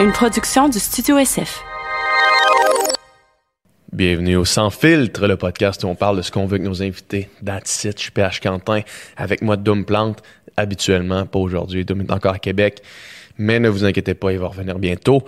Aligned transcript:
une 0.00 0.12
production 0.12 0.68
du 0.68 0.78
Studio 0.78 1.18
SF. 1.18 1.64
Bienvenue 3.92 4.36
au 4.36 4.44
Sans 4.44 4.70
Filtre, 4.70 5.26
le 5.26 5.36
podcast 5.36 5.82
où 5.82 5.88
on 5.88 5.96
parle 5.96 6.18
de 6.18 6.22
ce 6.22 6.30
qu'on 6.30 6.46
veut 6.46 6.54
avec 6.54 6.62
nos 6.62 6.82
invités. 6.82 7.28
That's 7.44 7.82
je 7.84 7.98
suis 7.98 8.12
PH 8.12 8.40
Quentin, 8.40 8.82
avec 9.16 9.42
moi 9.42 9.56
Doom 9.56 9.84
Plante, 9.84 10.22
habituellement, 10.56 11.26
pas 11.26 11.40
aujourd'hui, 11.40 11.84
Doom 11.84 12.02
est 12.02 12.12
encore 12.12 12.34
à 12.34 12.38
Québec, 12.38 12.80
mais 13.38 13.58
ne 13.58 13.68
vous 13.68 13.84
inquiétez 13.84 14.14
pas, 14.14 14.30
il 14.32 14.38
va 14.38 14.46
revenir 14.46 14.78
bientôt. 14.78 15.24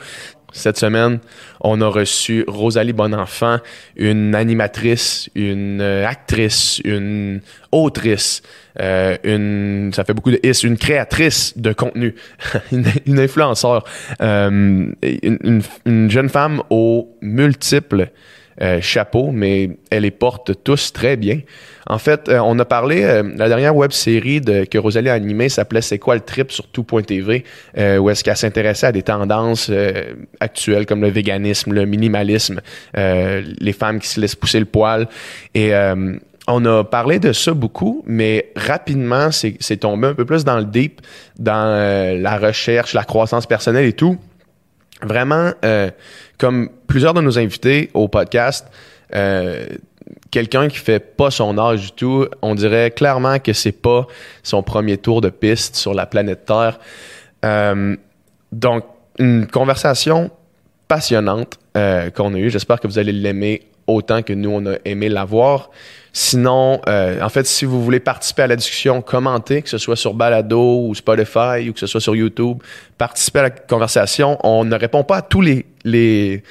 Cette 0.52 0.78
semaine, 0.78 1.20
on 1.60 1.80
a 1.80 1.86
reçu 1.86 2.44
Rosalie 2.48 2.92
Bonenfant, 2.92 3.58
une 3.96 4.34
animatrice, 4.34 5.28
une 5.36 5.80
euh, 5.80 6.06
actrice, 6.06 6.80
une 6.84 7.40
autrice, 7.70 8.42
euh, 8.80 9.16
une, 9.22 9.92
ça 9.94 10.04
fait 10.04 10.12
beaucoup 10.14 10.32
de 10.32 10.40
is, 10.42 10.64
une 10.64 10.76
créatrice 10.76 11.56
de 11.56 11.72
contenu, 11.72 12.14
une, 12.72 12.84
une 13.06 13.18
influenceur, 13.20 13.84
euh, 14.22 14.50
une, 15.02 15.38
une- 15.44 15.62
une 15.86 16.10
jeune 16.10 16.28
femme 16.28 16.62
aux 16.70 17.16
multiples 17.22 18.08
euh, 18.60 18.80
chapeaux, 18.82 19.30
mais 19.32 19.70
elle 19.90 20.02
les 20.02 20.10
porte 20.10 20.62
tous 20.64 20.92
très 20.92 21.16
bien. 21.16 21.40
En 21.86 21.96
fait, 21.98 22.28
euh, 22.28 22.40
on 22.44 22.58
a 22.58 22.66
parlé, 22.66 23.02
euh, 23.04 23.22
la 23.36 23.48
dernière 23.48 23.74
web 23.74 23.90
série 23.90 24.42
que 24.42 24.76
Rosalie 24.76 25.08
a 25.08 25.14
animée 25.14 25.48
s'appelait 25.48 25.80
C'est 25.80 25.98
quoi 25.98 26.14
le 26.14 26.20
trip 26.20 26.52
sur 26.52 26.66
tout.tv, 26.66 27.44
où 27.98 28.10
est-ce 28.10 28.22
qu'elle 28.22 28.36
s'intéressait 28.36 28.88
à 28.88 28.92
des 28.92 29.02
tendances 29.02 29.70
actuelles 30.40 30.84
comme 30.84 31.00
le 31.00 31.08
véganisme, 31.08 31.72
le 31.72 31.86
minimalisme, 31.86 32.60
les 32.94 33.72
femmes 33.72 33.98
qui 33.98 34.08
se 34.08 34.20
laissent 34.20 34.36
pousser 34.36 34.58
le 34.58 34.66
poil. 34.66 35.08
Et 35.54 35.72
on 36.46 36.64
a 36.66 36.84
parlé 36.84 37.18
de 37.18 37.32
ça 37.32 37.54
beaucoup, 37.54 38.02
mais 38.06 38.52
rapidement, 38.56 39.30
c'est 39.30 39.76
tombé 39.78 40.08
un 40.08 40.14
peu 40.14 40.24
plus 40.24 40.44
dans 40.44 40.58
le 40.58 40.64
deep, 40.64 41.00
dans 41.38 42.20
la 42.20 42.36
recherche, 42.36 42.92
la 42.92 43.04
croissance 43.04 43.46
personnelle 43.46 43.86
et 43.86 43.94
tout 43.94 44.18
vraiment, 45.02 45.52
comme 46.40 46.70
plusieurs 46.86 47.12
de 47.12 47.20
nos 47.20 47.38
invités 47.38 47.90
au 47.92 48.08
podcast, 48.08 48.66
euh, 49.14 49.66
quelqu'un 50.30 50.68
qui 50.68 50.78
fait 50.78 50.98
pas 50.98 51.30
son 51.30 51.58
âge 51.58 51.82
du 51.82 51.92
tout, 51.92 52.26
on 52.40 52.54
dirait 52.54 52.90
clairement 52.90 53.38
que 53.38 53.52
c'est 53.52 53.72
pas 53.72 54.06
son 54.42 54.62
premier 54.62 54.96
tour 54.96 55.20
de 55.20 55.28
piste 55.28 55.76
sur 55.76 55.92
la 55.92 56.06
planète 56.06 56.46
Terre. 56.46 56.80
Euh, 57.44 57.94
donc, 58.52 58.84
une 59.18 59.46
conversation 59.46 60.30
passionnante 60.88 61.58
euh, 61.76 62.08
qu'on 62.10 62.34
a 62.34 62.38
eue. 62.38 62.48
J'espère 62.48 62.80
que 62.80 62.86
vous 62.86 62.98
allez 62.98 63.12
l'aimer 63.12 63.62
autant 63.86 64.22
que 64.22 64.32
nous, 64.32 64.50
on 64.50 64.64
a 64.64 64.76
aimé 64.86 65.10
l'avoir. 65.10 65.70
Sinon, 66.12 66.80
euh, 66.88 67.20
en 67.22 67.28
fait, 67.28 67.46
si 67.46 67.64
vous 67.64 67.82
voulez 67.82 68.00
participer 68.00 68.42
à 68.42 68.46
la 68.46 68.56
discussion, 68.56 69.00
commentez, 69.02 69.62
que 69.62 69.68
ce 69.68 69.78
soit 69.78 69.96
sur 69.96 70.14
Balado 70.14 70.86
ou 70.86 70.94
Spotify 70.94 71.68
ou 71.68 71.72
que 71.72 71.80
ce 71.80 71.86
soit 71.86 72.00
sur 72.00 72.16
YouTube, 72.16 72.58
participez 72.98 73.38
à 73.38 73.42
la 73.42 73.50
conversation. 73.50 74.38
On 74.42 74.64
ne 74.64 74.74
répond 74.76 75.04
pas 75.04 75.18
à 75.18 75.22
tous 75.22 75.40
les, 75.40 75.66
les, 75.84 76.42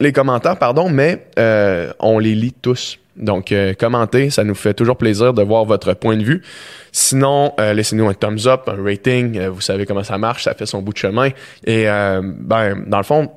les 0.00 0.12
commentaires, 0.12 0.58
pardon, 0.58 0.88
mais 0.88 1.26
euh, 1.38 1.92
on 2.00 2.18
les 2.18 2.34
lit 2.34 2.54
tous. 2.54 2.98
Donc, 3.16 3.52
euh, 3.52 3.74
commentez, 3.74 4.30
ça 4.30 4.42
nous 4.42 4.56
fait 4.56 4.74
toujours 4.74 4.96
plaisir 4.96 5.34
de 5.34 5.42
voir 5.42 5.64
votre 5.64 5.94
point 5.94 6.16
de 6.16 6.24
vue. 6.24 6.42
Sinon, 6.90 7.52
euh, 7.60 7.72
laissez-nous 7.72 8.08
un 8.08 8.14
thumbs 8.14 8.46
up, 8.46 8.62
un 8.68 8.82
rating. 8.82 9.38
euh, 9.38 9.50
vous 9.50 9.60
savez 9.60 9.86
comment 9.86 10.02
ça 10.02 10.18
marche, 10.18 10.44
ça 10.44 10.54
fait 10.54 10.66
son 10.66 10.82
bout 10.82 10.92
de 10.92 10.98
chemin. 10.98 11.28
Et 11.64 11.88
euh, 11.88 12.20
ben, 12.24 12.82
dans 12.86 12.98
le 12.98 13.04
fond, 13.04 13.30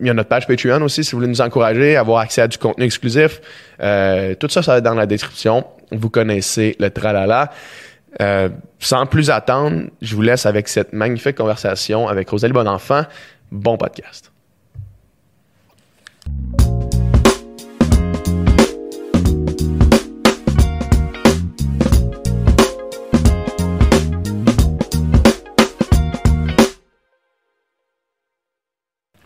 il 0.00 0.06
y 0.06 0.10
a 0.10 0.14
notre 0.14 0.28
page 0.28 0.46
Patreon 0.46 0.82
aussi, 0.82 1.04
si 1.04 1.12
vous 1.12 1.18
voulez 1.18 1.28
nous 1.28 1.40
encourager, 1.40 1.96
avoir 1.96 2.20
accès 2.20 2.42
à 2.42 2.48
du 2.48 2.58
contenu 2.58 2.84
exclusif. 2.84 3.40
Euh, 3.80 4.34
tout 4.34 4.48
ça, 4.48 4.62
ça 4.62 4.72
va 4.72 4.78
être 4.78 4.84
dans 4.84 4.94
la 4.94 5.06
description. 5.06 5.64
Vous 5.92 6.10
connaissez 6.10 6.76
le 6.80 6.90
tralala. 6.90 7.50
Euh, 8.20 8.48
sans 8.80 9.06
plus 9.06 9.30
attendre, 9.30 9.84
je 10.02 10.16
vous 10.16 10.22
laisse 10.22 10.46
avec 10.46 10.66
cette 10.68 10.92
magnifique 10.92 11.36
conversation 11.36 12.08
avec 12.08 12.28
Rosalie 12.28 12.52
Bonenfant. 12.52 13.04
Bon 13.52 13.76
podcast. 13.76 14.32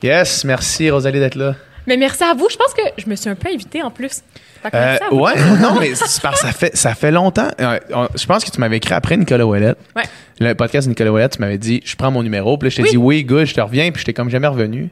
Yes, 0.05 0.45
merci 0.45 0.91
Rosalie 0.91 1.19
d'être 1.19 1.35
là. 1.35 1.55
Mais 1.87 1.97
merci 1.97 2.23
à 2.25 2.35
vous. 2.35 2.47
Je 2.51 2.57
pense 2.57 2.73
que 2.75 2.83
je 3.03 3.09
me 3.09 3.17
suis 3.17 3.29
un 3.31 3.35
peu 3.35 3.49
invitée 3.49 3.83
en 3.83 3.91
plus. 3.91 4.23
Euh, 4.73 4.97
ouais, 5.13 5.33
non, 5.61 5.79
mais 5.81 5.91
parce 6.23 6.41
ça 6.41 6.53
fait, 6.53 6.77
ça 6.77 6.95
fait 6.95 7.11
longtemps. 7.11 7.49
Euh, 7.61 7.79
on- 7.95 8.09
je 8.15 8.25
pense 8.27 8.45
que 8.45 8.51
tu 8.51 8.61
m'avais 8.61 8.77
écrit 8.79 8.95
après 8.95 9.17
Nicolas 9.17 9.47
Ouellette. 9.47 9.79
Ouais. 9.97 10.03
Le 10.41 10.53
podcast 10.55 10.87
de 10.87 10.91
Nicolas 10.91 11.11
Ouellette, 11.11 11.33
tu 11.37 11.41
m'avais 11.41 11.59
dit, 11.59 11.83
je 11.85 11.97
prends 11.97 12.11
mon 12.11 12.23
numéro. 12.23 12.57
Puis 12.59 12.67
là, 12.69 12.71
je 12.71 12.77
t'ai 12.77 12.83
Oui. 12.83 12.91
dit, 12.91 12.97
oui, 12.99 13.25
good, 13.25 13.47
je 13.47 13.55
te 13.55 13.61
reviens. 13.63 13.91
Puis 13.91 14.01
je 14.01 14.05
t'ai 14.07 14.13
comme 14.13 14.29
jamais 14.31 14.47
revenu. 14.47 14.91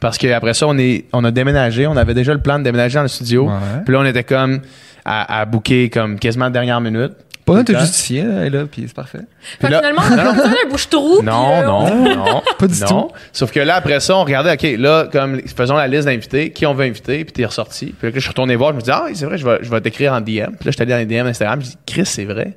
Parce 0.00 0.18
qu'après 0.18 0.54
ça, 0.54 0.66
on, 0.66 0.76
est, 0.78 1.04
on 1.12 1.24
a 1.24 1.30
déménagé. 1.30 1.86
On 1.86 1.96
avait 1.96 2.14
déjà 2.14 2.32
le 2.34 2.40
plan 2.40 2.58
de 2.58 2.64
déménager 2.64 2.94
dans 2.96 3.02
le 3.02 3.08
studio. 3.08 3.46
Ouais. 3.48 3.52
Puis 3.84 3.92
là, 3.94 4.00
on 4.00 4.04
était 4.06 4.24
comme 4.24 4.60
à, 5.04 5.40
à 5.40 5.44
booker 5.44 5.88
comme 5.90 6.18
quasiment 6.18 6.48
dernière 6.50 6.80
minute. 6.80 7.12
Pas 7.44 7.52
besoin 7.52 7.62
de 7.64 7.72
te 7.74 7.78
justifier, 7.78 8.22
là, 8.22 8.32
elle 8.40 8.46
est 8.46 8.50
là, 8.58 8.64
puis 8.64 8.84
c'est 8.86 8.94
parfait. 8.94 9.18
Fait 9.60 9.66
que 9.66 9.72
là- 9.72 9.78
finalement, 9.78 10.02
on 10.10 10.18
a 10.18 10.32
besoin 10.32 10.48
d'un 10.50 10.68
bouche-trou. 10.70 11.16
puis, 11.18 11.26
Non, 11.26 11.52
euh, 11.60 11.64
non, 11.66 12.16
non. 12.16 12.42
Pas 12.58 12.66
du 12.66 12.80
non. 12.80 12.86
tout. 12.86 13.10
Sauf 13.32 13.52
que 13.52 13.60
là, 13.60 13.74
après 13.76 14.00
ça, 14.00 14.16
on 14.16 14.24
regardait, 14.24 14.52
OK, 14.54 14.78
là, 14.80 15.08
comme, 15.12 15.40
faisons 15.46 15.76
la 15.76 15.86
liste 15.86 16.06
d'invités, 16.06 16.50
qui 16.52 16.64
on 16.64 16.72
veut 16.74 16.86
inviter, 16.86 17.24
puis 17.24 17.32
t'es 17.32 17.44
ressorti. 17.44 17.94
Puis 17.98 18.08
là, 18.08 18.12
je 18.14 18.20
suis 18.20 18.28
retourné 18.30 18.56
voir, 18.56 18.70
je 18.70 18.76
me 18.76 18.80
dis, 18.80 18.90
ah, 18.90 19.02
oui, 19.06 19.14
c'est 19.14 19.26
vrai, 19.26 19.36
je 19.36 19.44
vais, 19.46 19.58
je 19.60 19.70
vais 19.70 19.80
t'écrire 19.82 20.14
en 20.14 20.20
DM. 20.20 20.24
Puis 20.26 20.38
là, 20.40 20.48
je 20.66 20.70
suis 20.70 20.82
allé 20.82 20.92
dans 20.92 20.98
les 20.98 21.06
DM 21.06 21.26
Instagram, 21.26 21.60
je 21.60 21.66
dis, 21.66 21.78
Chris, 21.86 22.06
c'est 22.06 22.24
vrai. 22.24 22.56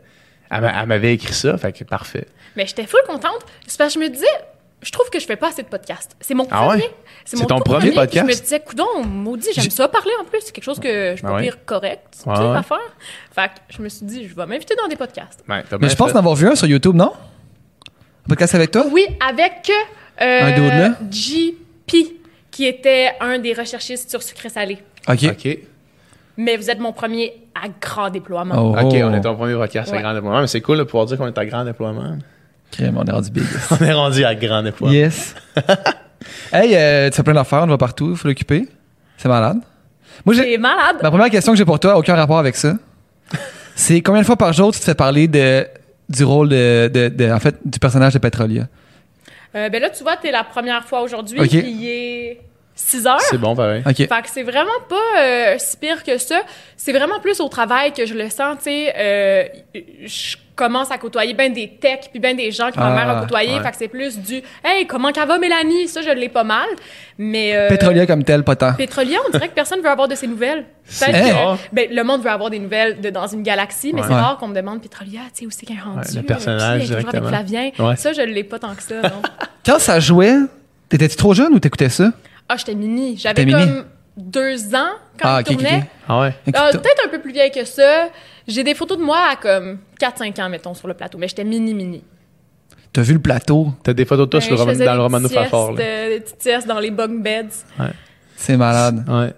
Elle, 0.50 0.62
m'a- 0.62 0.82
elle 0.82 0.88
m'avait 0.88 1.14
écrit 1.14 1.34
ça, 1.34 1.58
fait 1.58 1.74
que 1.74 1.84
parfait. 1.84 2.26
Mais 2.56 2.66
j'étais 2.66 2.86
full 2.86 3.02
contente. 3.06 3.46
C'est 3.68 3.78
parce 3.78 3.94
que 3.94 4.00
je 4.00 4.06
me 4.06 4.10
disais, 4.10 4.26
je 4.82 4.92
trouve 4.92 5.10
que 5.10 5.20
je 5.20 5.26
fais 5.26 5.36
pas 5.36 5.50
assez 5.50 5.64
de 5.64 5.68
podcasts. 5.68 6.16
C'est 6.22 6.34
mon 6.36 6.48
Ah 6.52 6.68
premier. 6.68 6.84
ouais? 6.84 6.96
C'est 7.26 7.38
mon 7.40 7.46
ton 7.46 7.60
premier 7.60 7.92
podcast? 7.92 8.28
Je 8.30 8.32
me 8.36 8.42
disais, 8.42 8.60
coudon, 8.60 9.04
maudit, 9.06 9.48
j'aime 9.54 9.64
J'ai- 9.64 9.70
ça 9.72 9.88
parler 9.88 10.12
en 10.22 10.24
plus. 10.26 10.40
C'est 10.42 10.52
quelque 10.52 10.64
chose 10.64 10.80
que 10.80 11.16
je 11.18 11.22
peux 11.22 11.28
Ah 11.28 11.36
ouais? 11.36 11.42
dire 11.44 11.58
correct, 11.66 12.02
tu 12.12 12.20
sais, 12.20 12.30
Ouais, 12.30 12.64
faire. 12.64 12.78
Fait 13.32 13.48
que 13.48 13.54
je 13.76 13.82
me 13.82 13.90
suis 13.90 14.06
dit, 14.06 14.28
je 14.28 14.36
vais 14.36 14.46
m'inviter 14.46 14.76
dans 14.76 14.88
des 14.88 14.96
podcasts. 14.96 15.44
Mais 15.48 15.64
je 15.90 15.96
pense 15.96 16.12
fait. 16.12 16.16
en 16.16 16.20
avoir 16.20 16.36
vu 16.36 16.48
un 16.48 16.56
sur 16.56 16.68
YouTube, 16.68 16.96
non? 16.96 17.12
Un 18.26 18.30
podcast 18.30 18.56
avec 18.56 18.72
toi? 18.72 18.86
Oui, 18.92 19.06
avec 19.28 19.72
euh, 20.22 20.86
Un? 20.90 20.96
JP, 21.10 21.92
qui 22.52 22.66
était 22.66 23.12
un 23.20 23.40
des 23.40 23.54
recherchistes 23.54 24.10
sur 24.10 24.22
sucré 24.22 24.50
salé. 24.50 24.78
OK. 25.10 25.24
OK. 25.24 25.58
Mais 26.38 26.56
vous 26.56 26.70
êtes 26.70 26.80
mon 26.80 26.94
premier 26.94 27.34
à 27.56 27.68
grand 27.82 28.10
déploiement. 28.12 28.56
Oh. 28.58 28.78
OK, 28.80 28.94
on 28.94 29.14
est 29.14 29.22
ton 29.22 29.36
premier 29.36 29.56
podcast 29.56 29.92
à 29.92 30.00
grand 30.02 30.14
déploiement, 30.14 30.42
mais 30.42 30.48
c'est 30.48 30.62
cool 30.62 30.78
de 30.78 30.84
pouvoir 30.84 31.08
dire 31.08 31.18
qu'on 31.18 31.26
est 31.28 31.38
à 31.38 31.46
grand 31.46 31.66
déploiement. 31.66 32.18
Crème, 32.72 32.98
on 32.98 33.04
est 33.06 33.12
rendu 33.12 33.32
big. 33.32 33.44
On 33.72 33.84
est 33.84 33.94
rendu 33.94 34.24
à 34.26 34.36
grand 34.36 34.62
déploiement. 34.64 34.94
yes. 34.94 35.34
hey, 36.54 36.76
euh, 36.76 37.10
tu 37.10 37.16
fais 37.16 37.24
plein 37.24 37.34
d'affaires, 37.34 37.64
on 37.64 37.68
va 37.68 37.78
partout, 37.78 38.12
il 38.12 38.18
faut 38.18 38.28
l'occuper. 38.28 38.68
C'est 39.18 39.30
malade. 39.30 39.58
Moi, 40.26 40.36
j'ai. 40.36 40.44
C'est 40.54 40.58
malade. 40.58 40.98
Ma 41.02 41.10
première 41.10 41.30
question 41.30 41.54
que 41.54 41.58
j'ai 41.58 41.66
pour 41.66 41.80
toi, 41.80 41.98
aucun 41.98 42.16
rapport 42.16 42.40
avec 42.40 42.56
ça. 42.56 42.74
C'est 43.76 44.02
combien 44.02 44.22
de 44.22 44.26
fois 44.26 44.36
par 44.36 44.54
jour 44.54 44.72
tu 44.74 44.80
te 44.80 44.84
fais 44.86 44.96
parler 44.96 45.28
de, 45.28 45.66
du 46.10 46.24
rôle 46.24 46.50
de, 46.50 46.90
de, 46.94 47.10
de- 47.10 47.32
en 47.32 47.40
fait, 47.40 47.56
du 47.64 47.78
personnage 47.80 48.14
de 48.14 48.20
Petrolia? 48.20 48.68
Euh, 49.56 49.70
ben 49.70 49.82
là, 49.82 49.90
tu 49.90 50.04
vois, 50.04 50.18
t'es 50.18 50.32
la 50.32 50.44
première 50.44 50.84
fois 50.84 51.02
aujourd'hui, 51.02 51.40
Ok. 51.40 51.48
puis 51.50 51.60
il 51.72 51.88
est 51.88 52.42
6 52.80 53.08
heures. 53.08 53.20
C'est 53.22 53.38
bon, 53.40 53.56
pareil. 53.56 53.82
OK. 53.86 53.96
Fait 53.96 54.08
que 54.08 54.30
c'est 54.32 54.44
vraiment 54.44 54.70
pas 54.88 55.20
euh, 55.20 55.56
si 55.58 55.76
pire 55.78 56.04
que 56.04 56.18
ça. 56.20 56.40
C'est 56.78 56.94
vraiment 56.94 57.20
plus 57.20 57.40
au 57.42 57.50
travail 57.50 57.92
que 57.92 58.06
je 58.06 58.14
le 58.14 58.30
sens, 58.30 58.58
tu 58.60 58.66
sais. 58.66 58.94
euh, 58.96 59.44
je 60.06 60.38
commence 60.56 60.90
à 60.92 60.98
côtoyer 60.98 61.34
ben 61.36 61.52
des 61.54 61.68
techs 61.80 62.10
puis 62.12 62.20
ben 62.20 62.36
des 62.36 62.50
gens 62.52 62.72
que 62.72 62.78
ma 62.80 62.88
Ah, 62.88 62.96
mère 63.06 63.18
a 63.18 63.22
côtoyé. 63.22 63.54
ouais. 63.56 63.62
Fait 63.64 63.70
que 63.72 63.78
c'est 63.78 63.88
plus 63.88 64.18
du 64.18 64.42
«Hey, 64.64 64.88
comment 64.88 65.12
qu'elle 65.12 65.28
va, 65.28 65.38
Mélanie?» 65.38 65.88
Ça, 65.90 66.02
je 66.02 66.10
l'ai 66.10 66.30
pas 66.30 66.44
mal. 66.44 66.66
Mais... 67.20 67.56
euh, 67.56 67.68
Petrolia 67.70 68.06
comme 68.08 68.24
tel, 68.24 68.44
pas 68.44 68.56
tant. 68.56 68.74
Pétrolier, 68.74 69.18
on 69.28 69.30
dirait 69.32 69.50
que 69.50 69.54
personne 69.54 69.82
veut 69.82 69.90
avoir 69.90 70.08
de 70.08 70.16
ses 70.16 70.26
nouvelles. 70.28 70.66
Peut-être 71.00 71.16
Hey. 71.16 71.32
que 71.32 71.76
ben, 71.76 71.88
le 71.92 72.04
monde 72.04 72.22
veut 72.24 72.30
avoir 72.32 72.50
des 72.50 72.58
nouvelles 72.60 73.00
de, 73.02 73.10
dans 73.12 73.28
une 73.28 73.44
galaxie, 73.44 73.92
mais 73.94 74.02
Ouais. 74.02 74.08
c'est 74.08 74.14
Ouais. 74.16 74.20
rare 74.20 74.38
qu'on 74.38 74.48
me 74.48 74.56
demande 74.56 74.82
Pétrolia, 74.82 75.20
tu 75.36 75.42
sais, 75.42 75.46
où 75.46 75.50
c'est 75.52 75.66
qu'elle 75.66 75.78
est 75.78 75.82
rendue. 75.82 76.00
Ouais, 76.00 76.16
le 76.16 76.22
personnage 76.24 76.82
toujours 76.82 76.96
avec 76.98 77.06
directement. 77.08 77.28
Flavien? 77.30 77.70
Ouais. 77.80 77.96
Ça, 77.96 78.14
je 78.14 78.22
l'ai 78.22 78.44
pas 78.44 78.58
tant 78.60 78.74
que 78.76 78.82
ça, 78.84 79.02
non. 79.02 79.22
Quand 79.66 79.78
ça 79.80 80.00
jouait, 80.00 80.38
t'étais-tu 80.90 81.18
trop 81.18 81.34
jeune 81.36 81.54
ou 81.54 81.60
t'écoutais 81.60 81.90
ça? 81.90 82.12
Ah, 82.50 82.58
j'étais 82.58 82.76
mini. 82.76 83.18
J'avais 83.18 83.46
mini? 83.46 83.60
comme 83.60 83.86
deux 84.16 84.74
ans 84.76 84.90
quand 85.20 85.28
Ah, 85.30 85.42
il 85.42 85.42
ok, 85.42 85.48
ok, 85.52 85.54
tournait. 85.64 85.78
ok. 85.80 85.84
Ah 86.08 86.22
ouais? 86.22 86.36
Ah, 86.54 86.70
Peut-être 86.72 87.06
un 87.06 87.10
peu 87.10 87.20
plus 87.20 87.32
vieille 87.34 87.52
que 87.52 87.66
ça. 87.66 88.10
J'ai 88.48 88.64
des 88.64 88.74
photos 88.74 88.98
de 88.98 89.04
moi 89.04 89.20
à 89.32 89.36
comme 89.36 89.80
4-5 90.00 90.40
ans, 90.42 90.50
mettons, 90.50 90.74
sur 90.74 90.88
le 90.88 90.94
plateau. 90.94 91.18
Mais 91.18 91.28
j'étais 91.28 91.44
mini-mini. 91.44 92.04
T'as 92.94 93.02
vu 93.02 93.14
le 93.14 93.20
plateau? 93.20 93.74
T'as 93.84 93.94
des 93.94 94.06
photos 94.06 94.26
de 94.26 94.32
toi 94.32 94.40
Ouais, 94.40 94.46
sur 94.46 94.52
le 94.54 94.58
je 94.58 94.64
Roman- 94.64 94.74
dans 94.74 94.92
le 94.92 94.98
des 94.98 95.04
Romano 95.04 95.30
Fafard. 95.30 95.70
euh, 95.80 96.10
Des 96.10 96.20
petites 96.22 96.42
siestes 96.42 96.68
dans 96.68 96.80
les 96.80 96.90
bunk 96.92 97.22
beds. 97.22 97.50
C'est 98.36 98.58
malade. 98.58 99.04
Ouais. 99.08 99.34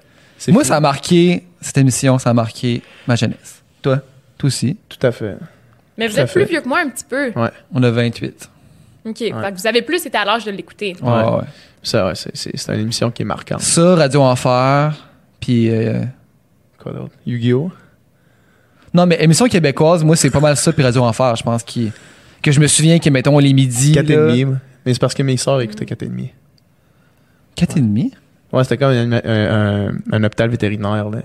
Moi, 0.53 0.63
fou. 0.63 0.67
ça 0.69 0.77
a 0.77 0.79
marqué, 0.79 1.43
cette 1.59 1.77
émission, 1.79 2.17
ça 2.19 2.29
a 2.29 2.33
marqué 2.33 2.81
ma 3.07 3.15
jeunesse. 3.15 3.61
Toi? 3.81 3.99
Toi 4.37 4.47
aussi? 4.47 4.77
Tout 4.87 5.05
à 5.05 5.11
fait. 5.11 5.35
Mais 5.97 6.07
vous 6.07 6.13
Tout 6.13 6.19
êtes 6.21 6.31
plus 6.31 6.45
vieux 6.45 6.61
que 6.61 6.67
moi 6.69 6.79
un 6.79 6.89
petit 6.89 7.03
peu. 7.03 7.31
Ouais. 7.35 7.49
On 7.73 7.83
a 7.83 7.91
28. 7.91 8.49
OK. 9.05 9.17
Fait 9.17 9.31
que 9.31 9.55
vous 9.55 9.67
avez 9.67 9.81
plus 9.81 10.05
été 10.05 10.17
à 10.17 10.23
l'âge 10.23 10.45
de 10.45 10.51
l'écouter. 10.51 10.95
Ouais, 11.01 11.09
Ouais. 11.09 11.41
Ça, 11.81 12.07
ouais, 12.07 12.15
c'est, 12.15 12.35
c'est, 12.35 12.55
c'est 12.57 12.73
une 12.73 12.81
émission 12.81 13.09
qui 13.11 13.21
est 13.21 13.25
marquante. 13.25 13.61
Ça, 13.61 13.95
Radio 13.95 14.21
Enfer, 14.21 14.93
puis... 15.39 15.69
euh, 15.69 16.03
Quoi 16.81 16.93
d'autre? 16.93 17.13
Yu-Gi-Oh! 17.25 17.71
Non, 18.93 19.05
mais 19.05 19.17
émission 19.23 19.47
québécoise, 19.47 20.03
moi, 20.03 20.15
c'est 20.15 20.29
pas 20.29 20.39
mal 20.39 20.57
ça, 20.57 20.73
puis 20.73 20.83
Radio 20.83 21.03
Enfer, 21.03 21.35
je 21.35 21.43
pense, 21.43 21.63
qui... 21.63 21.91
que 22.41 22.51
je 22.51 22.59
me 22.59 22.67
souviens 22.67 22.99
que, 22.99 23.09
mettons, 23.09 23.37
les 23.39 23.53
midis... 23.53 23.93
4 23.93 24.09
et 24.09 24.15
là- 24.15 24.27
demi. 24.27 24.45
Mais 24.85 24.93
c'est 24.93 24.99
parce 24.99 25.13
que 25.13 25.23
mes 25.23 25.37
sœurs 25.37 25.61
écoutaient 25.61 25.85
4 25.85 26.03
et 26.03 26.07
demi. 26.07 26.31
4 27.55 27.77
et 27.77 27.81
demi? 27.81 28.11
Ouais, 28.51 28.63
c'était 28.63 28.77
comme 28.77 28.91
un, 28.91 29.11
un- 29.11 29.21
un- 29.23 29.93
un 30.11 30.23
hôpital 30.23 30.49
vétérinaire. 30.49 31.09
Là. 31.09 31.19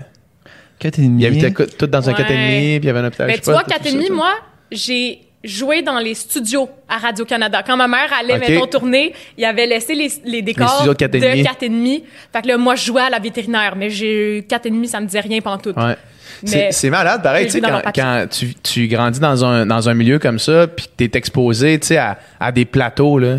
4 0.79 0.99
et 0.99 1.01
demi? 1.03 1.23
Il 1.23 1.25
habitait 1.25 1.51
co- 1.53 1.65
tout 1.65 1.87
dans 1.87 2.07
un 2.09 2.13
Ouais. 2.13 2.19
4,5, 2.19 2.25
puis 2.25 2.75
il 2.75 2.85
y 2.85 2.89
avait 2.89 2.99
un 2.99 3.05
hôpital. 3.07 3.27
Mais 3.27 3.33
je 3.33 3.37
sais 3.37 3.43
tu 3.45 3.51
vois, 3.51 3.63
pas, 3.63 3.69
4 3.71 3.83
tout 3.87 3.93
demi, 3.93 4.07
ça, 4.07 4.13
moi, 4.13 4.31
j'ai 4.71 5.19
joué 5.45 5.81
dans 5.81 5.99
les 5.99 6.13
studios 6.13 6.69
à 6.89 6.97
Radio-Canada. 6.97 7.63
Quand 7.65 7.77
ma 7.77 7.87
mère 7.87 8.11
allait, 8.19 8.35
Ok. 8.35 8.39
mettons, 8.49 8.67
tourner, 8.67 9.13
il 9.37 9.45
avait 9.45 9.65
laissé 9.65 9.95
les, 9.95 10.11
les 10.25 10.41
décors 10.41 10.69
studios 10.75 10.93
de 10.93 10.97
4 10.97 11.15
et 11.15 11.19
demi. 11.19 11.41
de 11.41 11.47
4 11.47 11.63
et 11.63 11.69
demi. 11.69 12.03
Fait 12.33 12.41
que 12.41 12.47
là, 12.47 12.57
moi, 12.57 12.75
je 12.75 12.85
jouais 12.85 13.01
à 13.01 13.09
la 13.09 13.19
vétérinaire, 13.19 13.75
mais 13.77 13.89
j'ai 13.89 14.45
4 14.49 14.65
et 14.65 14.69
demi, 14.69 14.87
ça 14.87 14.99
me 14.99 15.05
disait 15.05 15.19
rien 15.21 15.41
pantoute. 15.41 15.75
Ouais. 15.77 15.95
C'est 16.43 16.89
malade, 16.89 17.23
pareil, 17.23 17.47
quand, 17.61 17.81
quand 17.95 18.25
tu, 18.29 18.53
tu 18.55 18.87
grandis 18.87 19.19
dans 19.19 19.45
un, 19.45 19.65
dans 19.65 19.87
un 19.89 19.93
milieu 19.93 20.19
comme 20.19 20.37
ça, 20.39 20.67
puis 20.67 20.85
que 20.87 20.91
t'es 21.05 21.17
exposé, 21.17 21.79
tu 21.79 21.87
sais, 21.87 21.97
à, 21.97 22.17
à 22.39 22.51
des 22.51 22.65
plateaux, 22.65 23.19
là. 23.19 23.37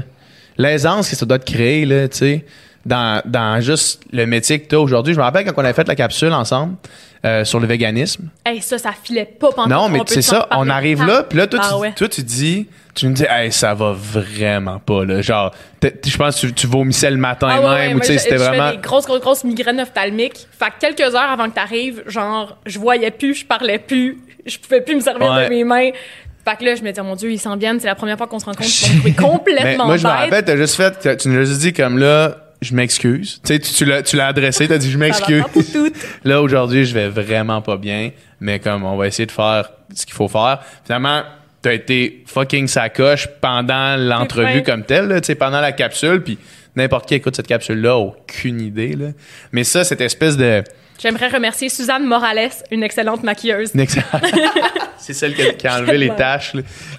L'aisance 0.59 1.11
que 1.11 1.17
ça 1.17 1.27
doit 1.27 1.39
te 1.39 1.51
créer, 1.51 1.85
là, 1.85 2.09
tu 2.09 2.17
sais, 2.17 2.45
dans, 2.87 3.21
dans 3.27 3.61
juste 3.61 4.03
le 4.13 4.25
métier 4.27 4.61
que 4.61 4.69
t'as 4.69 4.79
aujourd'hui. 4.79 5.13
Je 5.13 5.19
me 5.19 5.25
rappelle 5.25 5.45
quand 5.45 5.53
on 5.57 5.65
avait 5.65 5.75
fait 5.75 5.87
la 5.87 5.95
capsule 5.97 6.33
ensemble 6.33 6.77
euh, 7.27 7.45
sur 7.45 7.59
le 7.61 7.67
véganisme. 7.67 8.29
hey, 8.47 8.63
ça, 8.63 8.79
ça 8.79 8.93
filait 9.03 9.25
pas 9.27 9.51
pantoute. 9.51 9.71
Non, 9.71 9.89
mais 9.89 10.01
c'est 10.07 10.23
ça, 10.23 10.47
on 10.53 10.69
arrive 10.71 11.05
là, 11.05 11.25
puis 11.25 11.37
là, 11.39 11.47
toi, 11.47 11.61
Ah 11.63 11.69
tu, 11.73 11.81
ouais. 11.81 11.93
toi, 11.93 12.09
tu 12.09 12.23
dis, 12.23 12.69
tu 12.95 13.09
me 13.09 13.13
dis, 13.15 13.25
hey, 13.29 13.51
ça 13.53 13.75
va 13.75 13.93
vraiment 13.93 14.79
pas, 14.79 15.05
là. 15.05 15.21
Genre, 15.21 15.53
je 15.83 16.17
pense 16.17 16.41
que 16.41 16.47
tu, 16.47 16.53
tu 16.55 16.67
vomissais 16.67 17.11
le 17.11 17.17
matin 17.19 17.49
Ah 17.51 17.61
ouais, 17.61 17.89
même, 17.89 17.97
ou 17.97 18.01
tu 18.01 18.07
sais, 18.07 18.13
je- 18.15 18.19
c'était 18.21 18.39
je 18.39 18.43
vraiment. 18.45 18.71
des 18.71 18.77
grosses, 18.79 19.07
grosses, 19.07 19.21
grosses 19.21 19.45
migraines 19.45 19.81
ophtalmiques. 19.81 20.47
Fait 20.59 20.67
que 20.67 20.79
quelques 20.81 21.15
heures 21.15 21.31
avant 21.31 21.49
que 21.51 21.55
t'arrives, 21.55 22.03
genre, 22.07 22.57
je 22.65 22.79
voyais 22.79 23.11
plus, 23.11 23.35
je 23.35 23.45
parlais 23.45 23.79
plus, 23.79 24.19
je 24.47 24.59
pouvais 24.59 24.81
plus 24.81 24.95
me 24.95 25.01
servir 25.01 25.31
Ouais. 25.33 25.45
de 25.45 25.51
mes 25.51 25.65
mains. 25.65 25.91
Fait 26.49 26.57
que 26.57 26.65
là, 26.65 26.77
je 26.77 26.83
me 26.83 26.91
disais, 26.91 27.03
mon 27.03 27.17
Dieu, 27.17 27.33
ils 27.33 27.41
s'en 27.41 27.57
viennent, 27.57 27.81
c'est 27.81 27.89
la 27.89 27.97
première 27.97 28.17
fois 28.17 28.29
qu'on 28.29 28.39
se 28.39 28.45
rencontre, 28.45 28.63
vont 28.69 28.95
me 28.95 28.99
trouver 29.01 29.11
Mais 29.11 29.29
complètement 29.29 29.87
moi, 29.87 29.97
je 29.97 30.05
me 30.07 30.09
rappelle, 30.13 30.45
t'as 30.45 30.57
juste 30.57 30.77
fait, 30.77 31.17
tu 31.19 31.29
nous 31.29 31.41
as 31.41 31.45
juste 31.45 31.61
dit 31.61 31.73
comme 31.73 31.99
là, 31.99 32.37
je 32.63 32.75
m'excuse. 32.75 33.41
Tu 33.45 33.55
sais, 33.55 33.59
tu, 33.59 33.85
l'as, 33.85 34.03
tu 34.03 34.17
l'as 34.17 34.29
adressé, 34.29 34.67
t'as 34.69 34.79
dit 34.79 34.91
je 34.91 34.99
m'excuse. 34.99 35.43
Là, 36.25 36.41
aujourd'hui, 36.43 36.85
je 36.85 36.95
vais 36.95 37.09
vraiment 37.09 37.63
pas 37.63 37.77
bien, 37.77 38.11
mais 38.41 38.59
comme 38.59 38.85
on 38.85 38.97
va 38.97 39.07
essayer 39.07 39.27
de 39.27 39.33
faire 39.33 39.71
ce 39.95 40.07
qu'il 40.07 40.15
faut 40.15 40.29
faire. 40.29 40.61
Finalement, 40.85 41.23
t'as 41.63 41.75
été 41.75 42.25
fucking 42.27 42.67
sacoche 42.67 43.29
pendant 43.41 43.97
l'entrevue 43.97 44.63
comme 44.63 44.85
telle, 44.85 45.09
là, 45.09 45.21
tu 45.21 45.27
sais, 45.27 45.35
pendant 45.35 45.61
la 45.61 45.73
capsule, 45.73 46.23
puis 46.23 46.39
n'importe 46.75 47.09
qui 47.09 47.15
écoute 47.15 47.37
cette 47.37 47.47
capsule-là, 47.47 47.97
aucune 47.97 48.61
idée, 48.61 48.95
là. 48.95 49.09
Mais 49.53 49.65
ça, 49.65 49.85
cette 49.85 50.01
espèce 50.01 50.37
de... 50.37 50.63
J'aimerais 50.99 51.29
remercier 51.29 51.69
Suzanne 51.69 52.05
Morales, 52.05 52.51
une 52.71 52.83
excellente 52.83 53.23
maquilleuse. 53.23 53.73
C'est 54.99 55.13
celle 55.13 55.35
qui 55.35 55.43
a, 55.43 55.53
qui 55.53 55.67
a 55.69 55.77
enlevé 55.79 55.99
les 55.99 56.11
taches, 56.11 56.55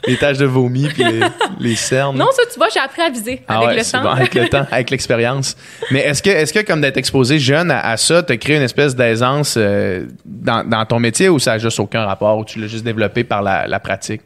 les 0.05 0.17
taches 0.17 0.37
de 0.37 0.45
vomi, 0.45 0.87
puis 0.87 1.03
les, 1.03 1.19
les 1.59 1.75
cernes. 1.75 2.17
Non, 2.17 2.27
ça, 2.31 2.43
tu 2.51 2.57
vois, 2.57 2.67
j'ai 2.73 2.79
appris 2.79 3.01
à 3.01 3.09
viser 3.09 3.41
Ah 3.47 3.57
avec 3.57 3.69
ouais, 3.69 3.75
le 3.75 4.01
bon, 4.01 4.09
avec 4.09 4.35
le 4.35 4.47
temps, 4.47 4.65
avec 4.71 4.91
l'expérience. 4.91 5.57
Mais 5.91 6.01
est-ce 6.01 6.21
que, 6.23 6.29
est-ce 6.29 6.53
que 6.53 6.59
comme 6.59 6.79
d'être 6.79 6.97
exposé 6.97 7.39
jeune 7.39 7.71
à, 7.71 7.81
à 7.81 7.97
ça, 7.97 8.23
t'as 8.23 8.37
créé 8.37 8.55
une 8.55 8.61
espèce 8.63 8.95
d'aisance 8.95 9.55
euh, 9.57 10.05
dans, 10.25 10.63
dans 10.67 10.85
ton 10.85 10.99
métier 10.99 11.27
ou 11.27 11.39
ça 11.39 11.53
a 11.53 11.57
juste 11.57 11.79
aucun 11.79 12.05
rapport 12.05 12.37
ou 12.37 12.45
tu 12.45 12.59
l'as 12.59 12.67
juste 12.67 12.83
développé 12.85 13.23
par 13.23 13.41
la, 13.41 13.67
la 13.67 13.79
pratique? 13.79 14.21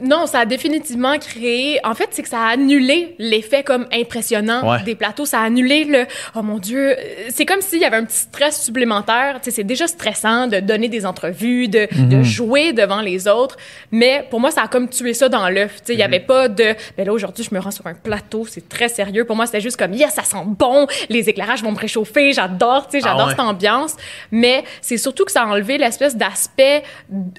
Non, 0.00 0.26
ça 0.26 0.40
a 0.40 0.44
définitivement 0.44 1.18
créé. 1.18 1.80
En 1.82 1.94
fait, 1.94 2.08
c'est 2.10 2.22
que 2.22 2.28
ça 2.28 2.40
a 2.40 2.48
annulé 2.50 3.14
l'effet 3.18 3.62
comme 3.62 3.86
impressionnant 3.92 4.70
Ouais. 4.70 4.82
des 4.82 4.94
plateaux. 4.94 5.24
Ça 5.24 5.40
a 5.40 5.44
annulé 5.44 5.84
le. 5.84 6.04
Oh 6.34 6.42
mon 6.42 6.58
Dieu. 6.58 6.94
C'est 7.30 7.46
comme 7.46 7.62
s'il 7.62 7.80
y 7.80 7.84
avait 7.86 7.96
un 7.96 8.04
petit 8.04 8.18
stress 8.18 8.62
supplémentaire. 8.62 9.36
Tu 9.42 9.44
sais, 9.44 9.50
c'est 9.56 9.64
déjà 9.64 9.86
stressant 9.86 10.48
de 10.48 10.60
donner 10.60 10.88
des 10.88 11.06
entrevues, 11.06 11.68
de, 11.68 11.88
de 12.10 12.22
jouer 12.22 12.74
devant 12.74 13.00
les 13.00 13.26
autres. 13.26 13.56
Mais 13.90 14.26
pour 14.28 14.38
moi, 14.40 14.50
ça 14.50 14.62
a 14.62 14.68
comme 14.68 14.88
tué 14.90 15.14
ça 15.14 15.30
dans 15.30 15.48
l'œuf. 15.48 15.76
Tu 15.76 15.86
sais, 15.86 15.92
il 15.94 15.98
y 15.98 16.02
avait 16.02 16.20
pas 16.20 16.48
de. 16.48 16.74
Ben 16.98 17.06
là, 17.06 17.12
aujourd'hui, 17.14 17.44
je 17.48 17.54
me 17.54 17.60
rends 17.60 17.70
sur 17.70 17.86
un 17.86 17.94
plateau. 17.94 18.44
C'est 18.46 18.68
très 18.68 18.88
sérieux. 18.88 19.24
Pour 19.24 19.34
moi, 19.36 19.46
c'était 19.46 19.62
juste 19.62 19.78
comme, 19.78 19.94
yes, 19.94 20.12
ça 20.12 20.24
sent 20.24 20.44
bon. 20.46 20.86
Les 21.08 21.28
éclairages 21.30 21.62
vont 21.62 21.72
me 21.72 21.78
réchauffer. 21.78 22.32
J'adore, 22.32 22.88
tu 22.88 23.00
sais, 23.00 23.06
Ah 23.06 23.12
j'adore 23.12 23.28
ouais. 23.28 23.32
cette 23.32 23.40
ambiance. 23.40 23.96
Mais 24.30 24.62
c'est 24.82 24.98
surtout 24.98 25.24
que 25.24 25.32
ça 25.32 25.42
a 25.42 25.46
enlevé 25.46 25.78
l'espèce 25.78 26.16
d'aspect. 26.16 26.82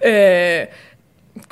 Euh, 0.06 0.66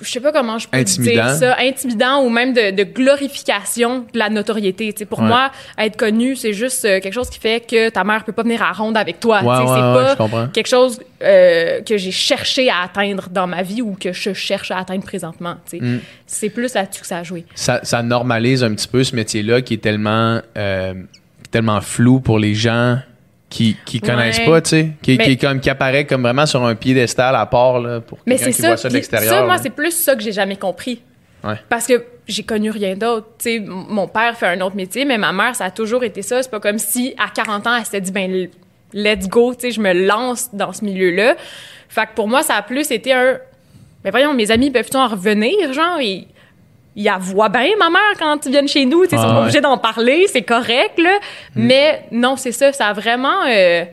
je 0.01 0.09
sais 0.09 0.19
pas 0.19 0.31
comment 0.31 0.57
je 0.57 0.67
peux 0.67 0.77
Intimidant. 0.77 1.13
dire 1.25 1.29
ça, 1.35 1.55
intimidant 1.59 2.21
ou 2.23 2.29
même 2.29 2.53
de, 2.53 2.71
de 2.71 2.83
glorification 2.83 4.05
de 4.13 4.19
la 4.19 4.29
notoriété. 4.29 4.91
Tu 4.93 4.99
sais, 4.99 5.05
pour 5.05 5.19
Ouais. 5.19 5.27
moi, 5.27 5.51
être 5.77 5.97
connu, 5.97 6.35
c'est 6.35 6.53
juste 6.53 6.85
euh, 6.85 6.99
quelque 6.99 7.13
chose 7.13 7.29
qui 7.29 7.39
fait 7.39 7.65
que 7.65 7.89
ta 7.89 8.03
mère 8.03 8.23
peut 8.23 8.31
pas 8.33 8.43
venir 8.43 8.61
à 8.61 8.71
ronde 8.71 8.97
avec 8.97 9.19
toi. 9.19 9.41
Ouais, 9.43 10.15
c'est 10.17 10.29
pas 10.29 10.47
quelque 10.53 10.67
chose 10.67 10.99
euh, 11.23 11.81
que 11.81 11.97
j'ai 11.97 12.11
cherché 12.11 12.69
à 12.69 12.81
atteindre 12.83 13.29
dans 13.31 13.47
ma 13.47 13.61
vie 13.63 13.81
ou 13.81 13.95
que 13.99 14.13
je 14.13 14.33
cherche 14.33 14.71
à 14.71 14.77
atteindre 14.79 15.03
présentement. 15.03 15.55
Mm. 15.73 15.97
C'est 16.27 16.49
plus 16.49 16.73
là-dessus 16.73 17.01
que 17.01 17.07
ça 17.07 17.17
a 17.19 17.23
joué. 17.23 17.45
Ça, 17.55 17.79
ça 17.83 18.03
normalise 18.03 18.63
un 18.63 18.73
petit 18.73 18.87
peu 18.87 19.03
ce 19.03 19.15
métier-là 19.15 19.61
qui 19.61 19.75
est 19.75 19.81
tellement, 19.83 20.41
euh, 20.57 20.93
tellement 21.51 21.81
flou 21.81 22.19
pour 22.19 22.39
les 22.39 22.53
gens 22.55 22.97
qui, 23.55 23.77
qui 23.85 24.01
connaissent 24.01 24.39
Ouais. 24.39 24.45
pas, 24.45 24.61
tu 24.61 24.69
sais, 24.69 24.89
qui, 25.01 25.15
Mais- 25.17 25.23
qui, 25.23 25.31
est 25.31 25.37
comme, 25.37 25.59
qui 25.61 25.69
apparaît 25.69 26.05
comme 26.05 26.21
vraiment 26.23 26.45
sur 26.45 26.63
un 26.65 26.75
piédestal 26.75 27.35
à 27.35 27.45
part 27.45 27.79
là, 27.79 28.01
pour 28.01 28.21
quelqu'un 28.23 28.45
qui 28.47 28.53
ça. 28.53 28.67
voit 28.67 28.77
ça 28.77 28.89
de 28.89 28.93
l'extérieur. 28.93 29.33
ça, 29.33 29.43
moi, 29.45 29.57
c'est 29.57 29.69
plus 29.69 29.91
ça 29.91 30.13
que 30.15 30.21
j'ai 30.21 30.33
jamais 30.33 30.57
compris. 30.57 31.01
Ouais. 31.43 31.55
Parce 31.69 31.87
que 31.87 32.03
j'ai 32.27 32.43
connu 32.43 32.69
rien 32.71 32.95
d'autre. 32.95 33.27
Tu 33.37 33.43
sais, 33.57 33.59
mon 33.65 34.07
père 34.07 34.35
fait 34.37 34.47
un 34.47 34.59
autre 34.61 34.75
métier, 34.75 35.05
mais 35.05 35.17
ma 35.17 35.31
mère, 35.31 35.55
ça 35.55 35.65
a 35.65 35.71
toujours 35.71 36.03
été 36.03 36.21
ça. 36.21 36.41
C'est 36.43 36.49
pas 36.51 36.59
comme 36.59 36.79
si, 36.79 37.13
à 37.17 37.29
40 37.29 37.65
ans, 37.67 37.75
elle 37.77 37.85
s'était 37.85 38.01
dit, 38.01 38.11
ben, 38.11 38.47
let's 38.93 39.27
go, 39.29 39.53
tu 39.53 39.61
sais, 39.61 39.71
je 39.71 39.79
me 39.79 39.93
lance 39.93 40.49
dans 40.53 40.73
ce 40.73 40.83
milieu-là. 40.83 41.35
Fait 41.87 42.07
que 42.07 42.13
pour 42.15 42.27
moi, 42.27 42.43
ça 42.43 42.55
a 42.55 42.61
plus 42.61 42.91
été 42.91 43.13
un. 43.13 43.37
Mais 44.03 44.11
voyons, 44.11 44.33
mes 44.33 44.51
amis 44.51 44.69
peuvent-ils 44.71 44.97
en 44.97 45.07
revenir? 45.07 45.71
Genre, 45.71 45.99
ils 46.95 47.03
la 47.03 47.17
voient 47.17 47.49
bien, 47.49 47.69
ma 47.77 47.89
mère, 47.89 48.01
quand 48.17 48.45
ils 48.45 48.51
viennent 48.51 48.67
chez 48.67 48.85
nous. 48.85 49.03
Ils 49.03 49.09
Ah 49.13 49.17
sont 49.21 49.33
ouais. 49.35 49.41
obligés 49.41 49.61
d'en 49.61 49.77
parler, 49.77 50.25
c'est 50.31 50.43
correct, 50.43 50.97
là. 50.97 51.17
Mais 51.55 52.05
non, 52.11 52.35
c'est 52.37 52.51
ça. 52.51 52.71
Ça 52.73 52.87
a 52.87 52.93
vraiment. 52.93 53.43
euh, 53.47 53.83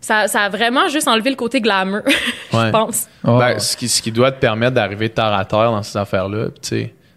ça, 0.00 0.28
ça 0.28 0.42
a 0.42 0.48
vraiment 0.48 0.88
juste 0.88 1.08
enlevé 1.08 1.30
le 1.30 1.36
côté 1.36 1.60
glamour, 1.60 2.02
Ouais. 2.52 2.66
je 2.66 2.70
pense. 2.70 3.08
Oh. 3.24 3.38
Ben, 3.38 3.58
ce, 3.58 3.76
qui, 3.76 3.88
ce 3.88 4.00
qui 4.00 4.12
doit 4.12 4.30
te 4.30 4.38
permettre 4.38 4.74
d'arriver 4.74 5.08
terre 5.08 5.32
à 5.34 5.44
terre 5.44 5.70
dans 5.72 5.82
ces 5.82 5.98
affaires-là, 5.98 6.46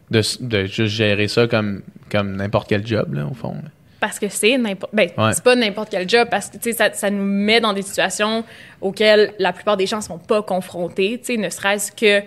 de, 0.10 0.22
de 0.42 0.66
juste 0.66 0.94
gérer 0.96 1.28
ça 1.28 1.46
comme, 1.48 1.82
comme 2.12 2.36
n'importe 2.36 2.68
quel 2.68 2.86
job, 2.88 3.14
là, 3.14 3.26
au 3.30 3.36
fond. 3.36 3.56
Parce 4.00 4.18
que 4.18 4.28
c'est 4.30 4.58
n'importe. 4.58 4.92
Ben, 4.96 5.10
Ouais. 5.18 5.34
c'est 5.34 5.44
pas 5.44 5.56
n'importe 5.56 5.90
quel 5.92 6.10
job, 6.10 6.28
parce 6.32 6.50
que, 6.50 6.72
ça, 6.72 6.92
ça 6.94 7.10
nous 7.12 7.24
met 7.24 7.60
dans 7.62 7.74
des 7.74 7.84
situations 7.84 8.44
auxquelles 8.82 9.34
la 9.38 9.54
plupart 9.54 9.78
des 9.78 9.86
gens 9.86 9.98
ne 9.98 10.02
sont 10.04 10.18
pas 10.18 10.42
confrontés, 10.42 11.22
ne 11.38 11.50
serait-ce 11.50 11.92
que 11.92 12.24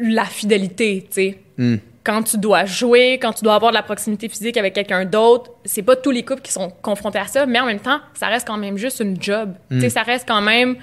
la 0.00 0.24
fidélité, 0.24 1.06
tu 1.08 1.14
sais. 1.14 1.38
Hmm. 1.58 1.76
Quand 2.02 2.22
tu 2.22 2.36
dois 2.36 2.66
jouer, 2.66 3.18
quand 3.20 3.32
tu 3.32 3.44
dois 3.44 3.54
avoir 3.54 3.70
de 3.72 3.76
la 3.76 3.82
proximité 3.82 4.28
physique 4.28 4.56
avec 4.58 4.74
quelqu'un 4.74 5.04
d'autre, 5.06 5.52
c'est 5.64 5.82
pas 5.82 5.96
tous 5.96 6.10
les 6.10 6.22
couples 6.22 6.42
qui 6.42 6.52
sont 6.52 6.70
confrontés 6.82 7.18
à 7.18 7.26
ça, 7.26 7.46
mais 7.46 7.58
en 7.60 7.64
même 7.66 7.78
temps, 7.80 7.98
ça 8.12 8.26
reste 8.26 8.46
quand 8.46 8.58
même 8.58 8.76
juste 8.76 9.00
une 9.00 9.20
job. 9.20 9.54
Tu 9.70 9.80
sais, 9.80 9.88
ça 9.88 10.02
reste 10.02 10.26
quand 10.28 10.42
même 10.42 10.76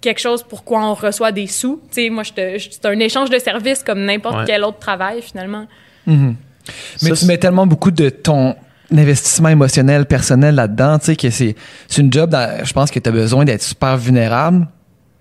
quelque 0.00 0.20
chose 0.20 0.42
pour 0.42 0.64
quoi 0.64 0.84
on 0.84 0.94
reçoit 0.94 1.32
des 1.32 1.46
sous. 1.46 1.82
Tu 1.90 2.04
sais, 2.04 2.10
moi, 2.10 2.22
c'est 2.24 2.84
un 2.86 2.98
échange 2.98 3.28
de 3.28 3.38
services 3.38 3.82
comme 3.82 4.04
n'importe 4.06 4.36
Ouais. 4.38 4.44
quel 4.46 4.64
autre 4.64 4.78
travail, 4.78 5.20
finalement. 5.20 5.66
Mais 6.06 6.34
Ça, 6.96 7.08
tu 7.10 7.16
c'est- 7.16 7.26
mets 7.26 7.38
tellement 7.38 7.66
beaucoup 7.66 7.90
de 7.90 8.08
ton 8.08 8.54
investissement 8.90 9.48
émotionnel, 9.50 10.06
personnel 10.06 10.54
là-dedans, 10.54 10.98
tu 10.98 11.06
sais, 11.06 11.16
que 11.16 11.28
c'est 11.30 11.54
c'est 11.88 12.00
une 12.02 12.12
job, 12.12 12.30
dans- 12.30 12.64
je 12.64 12.72
pense 12.72 12.90
que 12.90 12.98
tu 12.98 13.08
as 13.08 13.12
besoin 13.12 13.44
d'être 13.44 13.62
super 13.62 13.96
vulnérable. 13.96 14.66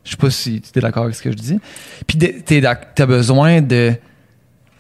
Je 0.04 0.12
sais 0.12 0.18
pas 0.18 0.30
si 0.32 0.62
tu 0.62 0.80
es 0.80 0.82
d'accord 0.82 1.04
avec 1.04 1.16
ce 1.16 1.22
que 1.22 1.32
je 1.32 1.36
dis. 1.36 1.60
Puis 2.08 2.18
tu 2.18 2.66
as 2.66 3.06
besoin 3.06 3.62
de... 3.62 3.94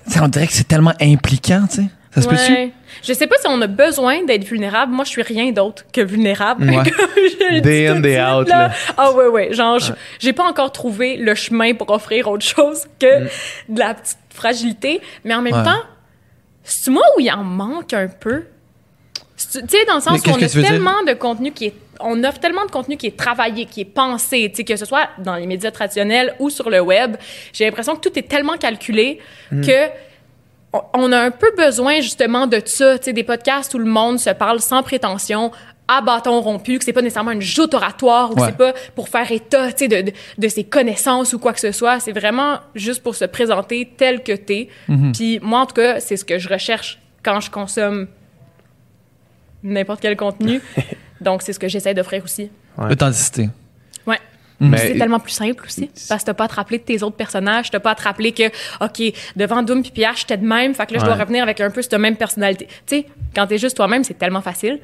tu 0.05 0.11
sais, 0.13 0.19
on 0.19 0.27
dirait 0.27 0.47
que 0.47 0.53
c'est 0.53 0.67
tellement 0.67 0.93
impliquant, 0.99 1.65
tu 1.69 1.77
sais. 1.77 1.87
Ça 2.13 2.21
se 2.21 2.27
peut-tu? 2.27 2.51
Ouais. 2.51 2.71
Je 3.03 3.13
sais 3.13 3.25
pas 3.27 3.35
si 3.39 3.47
on 3.47 3.61
a 3.61 3.67
besoin 3.67 4.25
d'être 4.25 4.43
vulnérable. 4.43 4.91
Moi, 4.91 5.05
je 5.05 5.11
suis 5.11 5.21
rien 5.21 5.51
d'autre 5.53 5.85
que 5.93 6.01
vulnérable. 6.01 6.69
Ouais. 6.69 6.75
Comme 6.91 7.07
je 7.15 7.55
le 7.55 7.61
Day 7.61 7.87
in, 7.87 8.01
day 8.01 8.21
out, 8.21 8.49
là. 8.49 8.67
là. 8.67 8.73
Ah 8.97 9.13
ouais, 9.13 9.27
ouais. 9.27 9.53
Genre, 9.53 9.79
je- 9.79 9.93
j'ai 10.19 10.33
pas 10.33 10.43
encore 10.43 10.73
trouvé 10.73 11.15
le 11.15 11.33
chemin 11.35 11.73
pour 11.73 11.89
offrir 11.91 12.27
autre 12.27 12.45
chose 12.45 12.83
que 12.99 13.23
de 13.69 13.79
la 13.79 13.93
petite 13.93 14.17
fragilité. 14.29 14.99
Mais 15.23 15.33
en 15.33 15.41
même 15.41 15.53
Ouais. 15.53 15.63
temps, 15.63 15.81
c'est 16.65 16.91
moi 16.91 17.03
où 17.15 17.21
il 17.21 17.31
en 17.31 17.45
manque 17.45 17.93
un 17.93 18.07
peu? 18.09 18.43
Tu 19.37 19.59
sais, 19.67 19.85
dans 19.87 19.95
le 19.95 20.01
sens 20.01 20.19
où 20.19 20.29
on 20.31 20.33
a 20.33 20.37
dire? 20.37 20.67
tellement 20.67 21.03
de 21.07 21.13
contenu 21.13 21.51
qui 21.53 21.67
est... 21.67 21.73
On 22.03 22.23
offre 22.23 22.39
tellement 22.39 22.65
de 22.65 22.71
contenu 22.71 22.97
qui 22.97 23.07
est 23.07 23.17
travaillé, 23.17 23.65
qui 23.65 23.81
est 23.81 23.85
pensé, 23.85 24.51
que 24.51 24.75
ce 24.75 24.85
soit 24.85 25.09
dans 25.19 25.35
les 25.35 25.47
médias 25.47 25.71
traditionnels 25.71 26.35
ou 26.39 26.49
sur 26.49 26.69
le 26.69 26.79
web. 26.81 27.15
J'ai 27.53 27.65
l'impression 27.65 27.95
que 27.95 28.01
tout 28.01 28.17
est 28.17 28.27
tellement 28.27 28.57
calculé 28.57 29.19
Mm. 29.51 29.61
que 29.65 29.89
on- 30.93 31.11
a 31.11 31.19
un 31.19 31.31
peu 31.31 31.51
besoin 31.57 31.99
justement 31.99 32.47
de 32.47 32.61
ça, 32.63 32.97
des 32.97 33.23
podcasts 33.23 33.73
où 33.73 33.77
le 33.77 33.85
monde 33.85 34.19
se 34.19 34.29
parle 34.29 34.59
sans 34.61 34.83
prétention, 34.83 35.51
à 35.87 35.99
bâton 35.99 36.39
rompu, 36.39 36.77
que 36.79 36.85
c'est 36.85 36.93
pas 36.93 37.01
nécessairement 37.01 37.31
une 37.31 37.41
joute 37.41 37.73
oratoire 37.73 38.31
ou 38.31 38.35
que 38.35 38.39
Ouais. 38.41 38.47
c'est 38.47 38.57
pas 38.57 38.73
pour 38.95 39.09
faire 39.09 39.29
état, 39.29 39.67
de, 39.71 40.01
de, 40.03 40.11
de 40.37 40.47
ses 40.47 40.63
connaissances 40.63 41.33
ou 41.33 41.39
quoi 41.39 41.51
que 41.51 41.59
ce 41.59 41.73
soit. 41.73 41.99
C'est 41.99 42.13
vraiment 42.13 42.59
juste 42.75 43.03
pour 43.03 43.15
se 43.15 43.25
présenter 43.25 43.91
tel 43.97 44.23
que 44.23 44.31
t'es. 44.31 44.69
Mhm. 44.87 45.11
Puis 45.11 45.39
moi, 45.41 45.59
en 45.59 45.65
tout 45.65 45.75
cas, 45.75 45.99
c'est 45.99 46.15
ce 46.15 46.23
que 46.23 46.37
je 46.39 46.47
recherche 46.47 46.99
quand 47.23 47.41
je 47.41 47.51
consomme 47.51 48.07
n'importe 49.63 50.01
quel 50.01 50.15
contenu. 50.17 50.61
Donc, 51.21 51.41
c'est 51.43 51.53
ce 51.53 51.59
que 51.59 51.67
j'essaie 51.67 51.93
d'offrir 51.93 52.23
aussi. 52.23 52.49
Ouais. 52.77 52.89
L'authenticité. 52.89 53.49
Ouais. 54.07 54.17
Mais- 54.59 54.77
C'est 54.77 54.97
tellement 54.97 55.19
plus 55.19 55.31
simple 55.31 55.63
aussi. 55.65 55.89
Parce 56.09 56.21
que 56.21 56.25
t'as 56.27 56.33
pas 56.33 56.45
à 56.45 56.47
te 56.47 56.55
rappeler 56.55 56.77
de 56.79 56.83
tes 56.83 57.01
autres 57.03 57.15
personnages. 57.15 57.69
T'as 57.71 57.79
pas 57.79 57.91
à 57.91 57.95
te 57.95 58.03
rappeler 58.03 58.31
que, 58.31 58.43
OK, 58.83 59.13
devant 59.35 59.61
Doom 59.63 59.81
puis 59.81 59.91
Pierre, 59.91 60.15
j'étais 60.15 60.37
de 60.37 60.45
même. 60.45 60.73
Fait 60.73 60.85
que 60.87 60.93
là, 60.93 60.99
je 60.99 61.05
dois 61.05 61.15
revenir 61.15 61.43
avec 61.43 61.61
un 61.61 61.69
peu 61.69 61.81
cette 61.81 61.93
même 61.95 62.15
personnalité. 62.15 62.67
Tu 62.85 62.97
sais, 62.97 63.05
quand 63.35 63.47
t'es 63.47 63.57
juste 63.57 63.75
toi-même, 63.75 64.03
c'est 64.03 64.17
tellement 64.17 64.41
facile. 64.41 64.79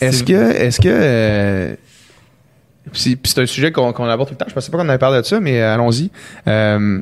Est-ce 0.00 0.24
que, 0.24 0.32
est-ce 0.52 0.80
que, 0.80 0.88
euh, 0.90 1.76
puis 2.92 3.16
puis 3.16 3.30
c'est 3.32 3.40
un 3.42 3.46
sujet 3.46 3.70
qu'on 3.72 3.92
aborde 4.08 4.28
tout 4.28 4.34
le 4.34 4.38
temps. 4.38 4.46
Je 4.48 4.54
pensais 4.54 4.70
pas 4.70 4.78
qu'on 4.78 4.88
avait 4.88 4.98
parlé 4.98 5.20
de 5.20 5.26
ça, 5.26 5.38
mais 5.40 5.60
euh, 5.60 5.74
allons-y. 5.74 6.10
Euh, 6.48 7.00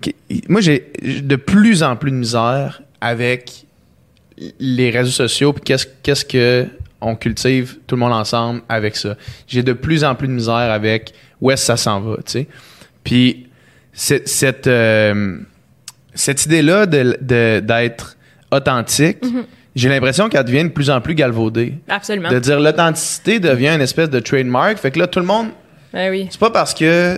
qui- 0.00 0.14
moi, 0.48 0.60
j'ai 0.60 0.90
j'ai 1.02 1.20
de 1.20 1.36
plus 1.36 1.82
en 1.82 1.96
plus 1.96 2.10
de 2.10 2.16
misère 2.16 2.82
avec 3.00 3.66
les 4.58 4.90
réseaux 4.90 5.10
sociaux. 5.10 5.52
Puis 5.52 5.62
qu'est-ce 5.64 5.86
qu'est-ce 6.02 6.24
que 6.24 6.66
on 7.00 7.14
cultive 7.14 7.76
tout 7.86 7.94
le 7.94 8.00
monde 8.00 8.12
ensemble 8.12 8.60
avec 8.68 8.96
ça. 8.96 9.16
J'ai 9.46 9.62
de 9.62 9.72
plus 9.72 10.02
en 10.04 10.14
plus 10.16 10.26
de 10.28 10.32
misère 10.32 10.54
avec 10.54 11.12
où 11.40 11.50
est-ce 11.50 11.62
que 11.62 11.66
ça 11.66 11.76
s'en 11.76 12.00
va, 12.00 12.16
tu 12.16 12.22
sais. 12.26 12.46
Puis 13.04 13.46
cette 13.92 14.28
cette, 14.28 14.66
euh, 14.66 15.38
cette 16.14 16.44
idée-là 16.46 16.86
de- 16.86 17.16
de- 17.20 17.60
d'être 17.60 18.16
authentique, 18.50 19.18
j'ai 19.76 19.88
l'impression 19.88 20.28
qu'elle 20.28 20.44
devient 20.44 20.64
de 20.64 20.68
plus 20.70 20.90
en 20.90 21.00
plus 21.00 21.14
galvaudée. 21.14 21.74
Absolument. 21.88 22.30
De 22.30 22.38
dire 22.40 22.58
l'authenticité 22.58 23.38
devient 23.38 23.68
une 23.74 23.80
espèce 23.80 24.10
de 24.10 24.18
trademark. 24.18 24.76
Fait 24.78 24.90
que 24.90 24.98
là, 24.98 25.06
tout 25.06 25.20
le 25.20 25.26
monde. 25.26 25.48
Ben 25.92 26.10
oui. 26.10 26.26
C'est 26.30 26.40
pas 26.40 26.50
parce 26.50 26.74
que. 26.74 27.16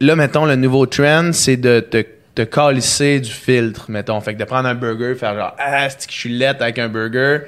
Là, 0.00 0.14
mettons, 0.16 0.46
le 0.46 0.54
nouveau 0.56 0.86
trend, 0.86 1.30
c'est 1.32 1.56
de 1.56 1.80
te, 1.80 2.04
te 2.38 2.42
calisser 2.42 3.20
du 3.20 3.30
filtre, 3.30 3.86
mettons. 3.90 4.20
Fait 4.20 4.34
que 4.34 4.38
de 4.38 4.44
prendre 4.44 4.68
un 4.68 4.74
burger, 4.74 5.14
faire 5.16 5.34
genre, 5.36 5.56
ah, 5.58 5.88
c'est 5.90 6.06
que 6.06 6.12
je 6.12 6.18
suis 6.18 6.36
laite 6.38 6.62
avec 6.62 6.78
un 6.78 6.88
burger. 6.88 7.40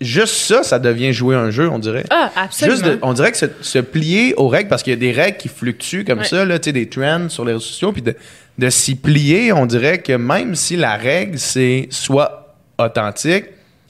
Juste 0.00 0.34
ça, 0.34 0.62
ça 0.62 0.78
devient 0.78 1.12
jouer 1.12 1.36
un 1.36 1.50
jeu, 1.50 1.68
on 1.70 1.78
dirait. 1.78 2.04
Ah, 2.10 2.30
absolument. 2.34 2.76
Juste 2.76 2.88
de- 2.88 2.98
on 3.02 3.12
dirait 3.12 3.30
que 3.30 3.36
se, 3.38 3.46
se 3.60 3.78
plier 3.78 4.34
aux 4.36 4.48
règles, 4.48 4.68
parce 4.68 4.82
qu'il 4.82 4.92
y 4.92 4.96
a 4.96 4.98
des 4.98 5.12
règles 5.12 5.36
qui 5.38 5.48
fluctuent 5.48 6.04
comme 6.04 6.18
Ouais. 6.20 6.24
ça, 6.24 6.44
là, 6.44 6.58
tu 6.58 6.64
sais, 6.66 6.72
des 6.72 6.88
trends 6.88 7.28
sur 7.28 7.44
les 7.44 7.52
réseaux 7.52 7.64
sociaux, 7.64 7.92
puis 7.92 8.02
de, 8.02 8.14
de 8.58 8.70
s'y 8.70 8.96
plier, 8.96 9.52
on 9.52 9.66
dirait 9.66 9.98
que 9.98 10.12
même 10.14 10.54
si 10.56 10.76
la 10.76 10.96
règle, 10.96 11.38
c'est 11.38 11.88
soit 11.90 12.56
authentique, 12.78 13.44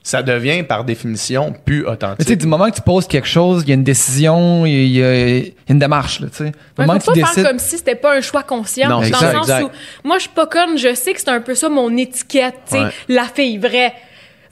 ça 0.07 0.23
devient 0.23 0.63
par 0.63 0.85
définition 0.85 1.53
plus 1.65 1.79
Mais 1.79 1.85
tu 1.85 1.89
sais, 1.89 1.93
authentique. 1.93 2.39
du 2.39 2.47
moment 2.47 2.71
que 2.71 2.77
tu 2.77 2.83
poses 2.83 3.09
quelque 3.09 3.27
chose, 3.27 3.63
il 3.65 3.71
y 3.71 3.73
a 3.73 3.75
une 3.75 3.83
décision, 3.85 4.67
il 4.67 4.87
y 4.89 5.03
a, 5.03 5.17
y 5.17 5.39
y 5.39 5.55
une 5.69 5.79
démarche, 5.79 6.21
là, 6.21 6.29
tu 6.29 6.37
sais. 6.37 6.45
Ouais, 6.45 6.53
moment 6.87 7.01
faut 7.01 7.11
que 7.11 7.17
tu 7.17 7.23
pas 7.23 7.29
faire 7.29 7.49
comme 7.49 7.59
si 7.59 7.79
c'était 7.79 7.95
pas 7.95 8.15
un 8.15 8.21
choix 8.21 8.43
conscient. 8.43 8.89
Non, 8.89 8.97
dans 8.97 9.01
le 9.03 9.13
sens 9.13 9.35
exact. 9.49 9.65
où 9.65 9.71
moi, 10.07 10.19
je 10.19 10.23
suis 10.23 10.31
pas 10.31 10.47
conne, 10.47 10.77
je 10.79 10.95
sais 10.95 11.15
que 11.15 11.21
c'est 11.21 11.31
un 11.31 11.41
peu 11.41 11.55
ça 11.55 11.69
mon 11.71 11.97
étiquette, 11.97 12.55
tu 12.69 12.77
sais, 12.77 12.83
Ouais. 12.83 12.91
la 13.09 13.25
fille 13.25 13.57
vraie. 13.59 13.95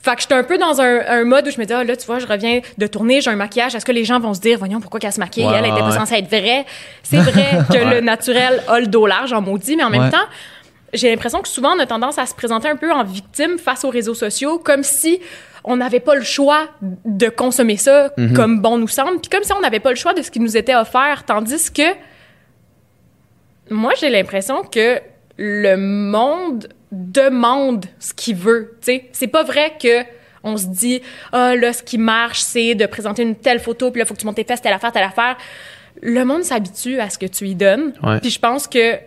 Fait 0.01 0.15
que 0.15 0.21
j'étais 0.21 0.33
un 0.33 0.43
peu 0.43 0.57
dans 0.57 0.81
un, 0.81 0.99
un 1.07 1.23
mode 1.23 1.47
où 1.47 1.51
je 1.51 1.57
me 1.59 1.65
dis, 1.65 1.71
ah 1.71 1.83
là, 1.85 1.95
tu 1.95 2.05
vois, 2.07 2.19
je 2.19 2.25
reviens 2.27 2.59
de 2.77 2.87
tourner, 2.87 3.21
j'ai 3.21 3.29
un 3.29 3.37
maquillage. 3.37 3.73
Est-ce 3.73 3.85
que 3.85 3.91
les 3.93 4.03
gens 4.03 4.19
vont 4.19 4.33
se 4.33 4.41
dire, 4.41 4.57
voyons, 4.57 4.81
pourquoi 4.81 4.99
qu'elle 4.99 5.13
se 5.13 5.19
maquille? 5.19 5.45
Ouais, 5.45 5.53
elle 5.59 5.65
était 5.65 5.75
ouais, 5.75 5.79
pas 5.79 5.91
censée 5.91 6.15
être 6.15 6.27
vraie. 6.27 6.65
C'est 7.03 7.17
vrai 7.17 7.31
que 7.69 7.73
Ouais. 7.73 7.95
le 7.95 8.01
naturel 8.01 8.61
a 8.67 8.79
le 8.81 8.87
dos 8.87 9.05
large, 9.07 9.31
en 9.31 9.41
maudit, 9.41 9.77
mais 9.77 9.83
en 9.83 9.89
même 9.89 10.09
temps, 10.09 10.17
j'ai 10.93 11.09
l'impression 11.09 11.41
que 11.41 11.47
souvent, 11.47 11.75
on 11.75 11.79
a 11.79 11.85
tendance 11.85 12.17
à 12.17 12.25
se 12.25 12.33
présenter 12.35 12.67
un 12.69 12.75
peu 12.75 12.91
en 12.91 13.03
victime 13.03 13.57
face 13.57 13.83
aux 13.83 13.89
réseaux 13.89 14.13
sociaux, 14.13 14.59
comme 14.59 14.83
si 14.83 15.19
on 15.63 15.77
n'avait 15.77 15.99
pas 16.01 16.15
le 16.15 16.23
choix 16.23 16.67
de 17.05 17.29
consommer 17.29 17.77
ça 17.77 18.11
Mhm. 18.17 18.33
comme 18.33 18.61
bon 18.61 18.77
nous 18.77 18.87
semble, 18.87 19.19
puis 19.21 19.29
comme 19.29 19.43
si 19.43 19.53
on 19.53 19.61
n'avait 19.61 19.79
pas 19.79 19.89
le 19.91 19.95
choix 19.95 20.13
de 20.13 20.21
ce 20.21 20.29
qui 20.29 20.39
nous 20.39 20.57
était 20.57 20.75
offert, 20.75 21.23
tandis 21.25 21.71
que 21.71 21.83
moi, 23.69 23.93
j'ai 23.99 24.09
l'impression 24.09 24.63
que 24.63 24.99
le 25.37 25.75
monde 25.77 26.67
demande 26.91 27.85
ce 27.99 28.13
qu'il 28.13 28.35
veut. 28.35 28.73
Tu 28.81 28.85
sais, 28.85 29.09
c'est 29.13 29.27
pas 29.27 29.43
vrai 29.43 29.73
que 29.81 30.03
on 30.43 30.57
se 30.57 30.65
dit 30.67 31.01
ah 31.31 31.55
là 31.55 31.71
ce 31.71 31.81
qui 31.81 31.97
marche 31.97 32.41
c'est 32.41 32.75
de 32.75 32.85
présenter 32.85 33.23
une 33.23 33.35
telle 33.35 33.59
photo 33.61 33.89
puis 33.91 33.99
là 33.99 34.05
faut 34.05 34.13
que 34.13 34.19
tu 34.19 34.25
montes 34.25 34.35
tes 34.35 34.43
fesses 34.43 34.61
telle 34.61 34.73
affaire 34.73 34.91
telle 34.91 35.03
affaire. 35.05 35.37
Le 36.01 36.25
monde 36.25 36.43
s'habitue 36.43 36.99
à 36.99 37.09
ce 37.09 37.17
que 37.17 37.25
tu 37.25 37.47
y 37.47 37.55
donnes. 37.55 37.93
Ouais. 38.03 38.19
Puis 38.19 38.29
je 38.29 38.39
pense 38.39 38.67
que 38.67 38.97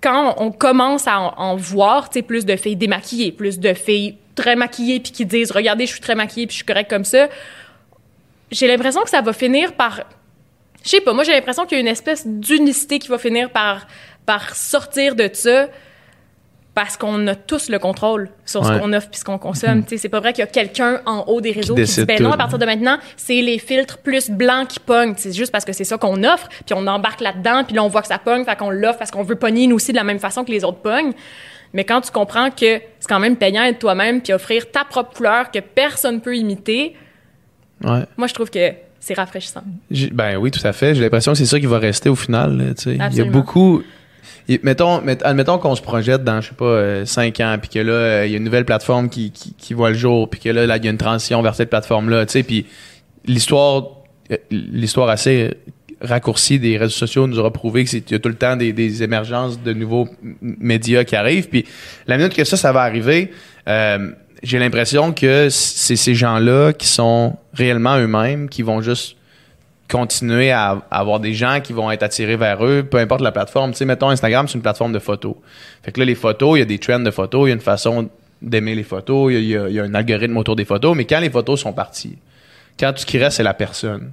quand 0.00 0.34
on 0.38 0.50
commence 0.50 1.06
à 1.06 1.18
en, 1.20 1.56
voir, 1.56 2.08
tu 2.08 2.18
sais, 2.18 2.22
plus 2.22 2.44
de 2.46 2.56
filles 2.56 2.76
démaquillées, 2.76 3.32
plus 3.32 3.58
de 3.58 3.74
filles 3.74 4.16
très 4.34 4.56
maquillées 4.56 5.00
puis 5.00 5.12
qui 5.12 5.26
disent 5.26 5.50
regardez 5.50 5.86
je 5.86 5.92
suis 5.92 6.00
très 6.00 6.14
maquillée 6.14 6.46
puis 6.46 6.54
je 6.54 6.58
suis 6.58 6.64
correcte 6.64 6.88
comme 6.88 7.04
ça, 7.04 7.28
j'ai 8.50 8.66
l'impression 8.66 9.02
que 9.02 9.10
ça 9.10 9.20
va 9.20 9.32
finir 9.32 9.74
par 9.74 10.02
je 10.82 10.88
sais 10.88 11.00
pas, 11.00 11.12
moi 11.12 11.24
j'ai 11.24 11.32
l'impression 11.32 11.66
qu'il 11.66 11.76
y 11.76 11.78
a 11.78 11.82
une 11.82 11.88
espèce 11.88 12.26
d'unicité 12.26 12.98
qui 12.98 13.08
va 13.08 13.18
finir 13.18 13.50
par, 13.50 13.86
par 14.24 14.54
sortir 14.54 15.14
de 15.14 15.28
ça 15.32 15.68
parce 16.82 16.96
qu'on 16.96 17.26
a 17.26 17.34
tous 17.34 17.68
le 17.68 17.78
contrôle 17.78 18.30
sur 18.46 18.64
ce 18.64 18.72
Ouais. 18.72 18.80
qu'on 18.80 18.94
offre 18.94 19.10
puis 19.10 19.20
ce 19.20 19.24
qu'on 19.24 19.36
consomme. 19.36 19.84
Sais, 19.86 19.98
C'est 19.98 20.08
pas 20.08 20.20
vrai 20.20 20.32
qu'il 20.32 20.40
y 20.40 20.48
a 20.48 20.50
quelqu'un 20.50 21.02
en 21.04 21.24
haut 21.26 21.42
des 21.42 21.52
réseaux 21.52 21.74
qui, 21.74 21.82
dit 21.84 22.04
ben 22.06 22.22
non, 22.22 22.32
à 22.32 22.38
partir 22.38 22.58
de 22.58 22.64
maintenant, 22.64 22.96
c'est 23.18 23.42
les 23.42 23.58
filtres 23.58 23.98
plus 23.98 24.30
blancs 24.30 24.66
qui 24.66 24.80
pognent. 24.80 25.12
C'est 25.18 25.34
juste 25.36 25.52
parce 25.52 25.66
que 25.66 25.74
c'est 25.74 25.84
ça 25.84 25.98
qu'on 25.98 26.24
offre, 26.24 26.48
puis 26.64 26.74
on 26.74 26.86
embarque 26.86 27.20
là-dedans, 27.20 27.64
puis 27.64 27.76
là 27.76 27.84
on 27.84 27.88
voit 27.88 28.00
que 28.00 28.08
ça 28.08 28.16
pogne, 28.16 28.46
fait 28.46 28.56
qu'on 28.56 28.70
l'offre 28.70 28.98
parce 28.98 29.10
qu'on 29.10 29.22
veut 29.24 29.34
pogner 29.36 29.66
nous 29.66 29.76
aussi 29.76 29.92
de 29.92 29.98
la 29.98 30.04
même 30.04 30.20
façon 30.20 30.42
que 30.42 30.50
les 30.50 30.64
autres 30.64 30.78
pognent. 30.78 31.12
Mais 31.74 31.84
quand 31.84 32.00
tu 32.00 32.10
comprends 32.12 32.48
que 32.50 32.80
c'est 32.98 33.08
quand 33.08 33.20
même 33.20 33.36
payant 33.36 33.62
être 33.64 33.78
toi-même 33.78 34.22
puis 34.22 34.32
offrir 34.32 34.70
ta 34.70 34.84
propre 34.84 35.12
couleur 35.14 35.50
que 35.50 35.58
personne 35.58 36.22
peut 36.22 36.34
imiter, 36.34 36.96
Ouais. 37.84 38.04
moi 38.16 38.26
je 38.26 38.32
trouve 38.32 38.48
que 38.50 38.70
c'est 39.00 39.14
rafraîchissant. 39.14 39.62
Ben 40.12 40.36
oui, 40.38 40.50
tout 40.50 40.66
à 40.66 40.72
fait. 40.72 40.94
J'ai 40.94 41.02
l'impression 41.02 41.32
que 41.32 41.38
c'est 41.38 41.46
ça 41.46 41.60
qui 41.60 41.66
va 41.66 41.78
rester 41.78 42.08
au 42.08 42.16
final. 42.16 42.74
Il 42.86 42.96
y 43.14 43.20
a 43.20 43.24
beaucoup. 43.24 43.82
Mettons, 44.62 45.00
met- 45.02 45.22
admettons 45.22 45.58
qu'on 45.58 45.74
se 45.76 45.82
projette 45.82 46.24
dans, 46.24 46.40
je 46.40 46.48
sais 46.48 46.54
pas, 46.54 47.06
5 47.06 47.40
ans, 47.40 47.56
puis 47.60 47.70
que 47.70 47.78
là, 47.78 47.92
euh, 47.92 48.26
il 48.26 48.32
y 48.32 48.34
a 48.34 48.38
une 48.38 48.44
nouvelle 48.44 48.64
plateforme 48.64 49.08
qui, 49.08 49.30
qui, 49.30 49.54
qui 49.54 49.74
voit 49.74 49.90
le 49.90 49.96
jour, 49.96 50.28
puis 50.28 50.40
que 50.40 50.48
là, 50.48 50.76
il 50.76 50.84
y 50.84 50.88
a 50.88 50.90
une 50.90 50.98
transition 50.98 51.40
vers 51.42 51.54
cette 51.54 51.70
plateforme-là, 51.70 52.26
tu 52.26 52.32
sais, 52.32 52.42
puis 52.42 52.66
l'histoire, 53.26 53.84
euh, 54.32 54.36
l'histoire 54.50 55.08
assez 55.08 55.52
raccourcie 56.00 56.58
des 56.58 56.78
réseaux 56.78 56.90
sociaux 56.94 57.26
nous 57.26 57.38
aura 57.38 57.52
prouvé 57.52 57.84
que 57.84 57.90
c'est 57.90 58.10
il 58.10 58.12
y 58.12 58.16
a 58.16 58.18
tout 58.18 58.30
le 58.30 58.34
temps 58.34 58.56
des, 58.56 58.72
des 58.72 59.02
émergences 59.02 59.62
de 59.62 59.72
nouveaux 59.74 60.08
médias 60.40 61.04
qui 61.04 61.14
arrivent, 61.14 61.48
puis 61.48 61.66
la 62.06 62.16
minute 62.16 62.34
que 62.34 62.44
ça, 62.44 62.56
ça 62.56 62.72
va 62.72 62.80
arriver, 62.82 63.30
euh, 63.68 64.10
j'ai 64.42 64.58
l'impression 64.58 65.12
que 65.12 65.48
c'est 65.50 65.96
ces 65.96 66.14
gens-là 66.14 66.72
qui 66.72 66.86
sont 66.88 67.36
réellement 67.52 67.98
eux-mêmes, 67.98 68.48
qui 68.48 68.62
vont 68.62 68.80
juste 68.80 69.16
continuer 69.90 70.50
à, 70.52 70.82
avoir 70.90 71.20
des 71.20 71.34
gens 71.34 71.60
qui 71.60 71.72
vont 71.72 71.90
être 71.90 72.02
attirés 72.02 72.36
vers 72.36 72.64
eux, 72.64 72.82
peu 72.88 72.98
importe 72.98 73.20
la 73.22 73.32
plateforme. 73.32 73.72
Tu 73.72 73.78
sais, 73.78 73.84
mettons, 73.84 74.08
Instagram, 74.10 74.46
c'est 74.48 74.54
une 74.54 74.62
plateforme 74.62 74.92
de 74.92 74.98
photos. 74.98 75.34
Fait 75.82 75.92
que 75.92 75.98
là, 76.00 76.06
les 76.06 76.14
photos, 76.14 76.56
il 76.56 76.60
y 76.60 76.62
a 76.62 76.66
des 76.66 76.78
trends 76.78 77.00
de 77.00 77.10
photos, 77.10 77.46
il 77.46 77.48
y 77.48 77.52
a 77.52 77.54
une 77.54 77.60
façon 77.60 78.08
d'aimer 78.40 78.74
les 78.74 78.82
photos, 78.84 79.32
il 79.32 79.44
y 79.44 79.56
a- 79.56 79.82
un 79.84 79.94
algorithme 79.94 80.36
autour 80.36 80.56
des 80.56 80.64
photos, 80.64 80.96
mais 80.96 81.04
quand 81.04 81.20
les 81.20 81.28
photos 81.30 81.60
sont 81.60 81.72
parties, 81.72 82.16
quand 82.78 82.92
tout 82.92 83.00
ce 83.00 83.06
qui 83.06 83.18
reste, 83.18 83.36
c'est 83.36 83.42
la 83.42 83.52
personne. 83.54 84.12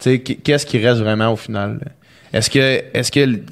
Tu 0.00 0.10
sais, 0.10 0.18
qu- 0.20 0.36
qu'est-ce 0.36 0.64
qui 0.64 0.78
reste 0.78 1.00
vraiment 1.00 1.32
au 1.32 1.36
final? 1.36 1.92
Est-ce 2.32 2.48
que, 2.48 2.82
est-ce 2.94 3.12
que 3.12 3.42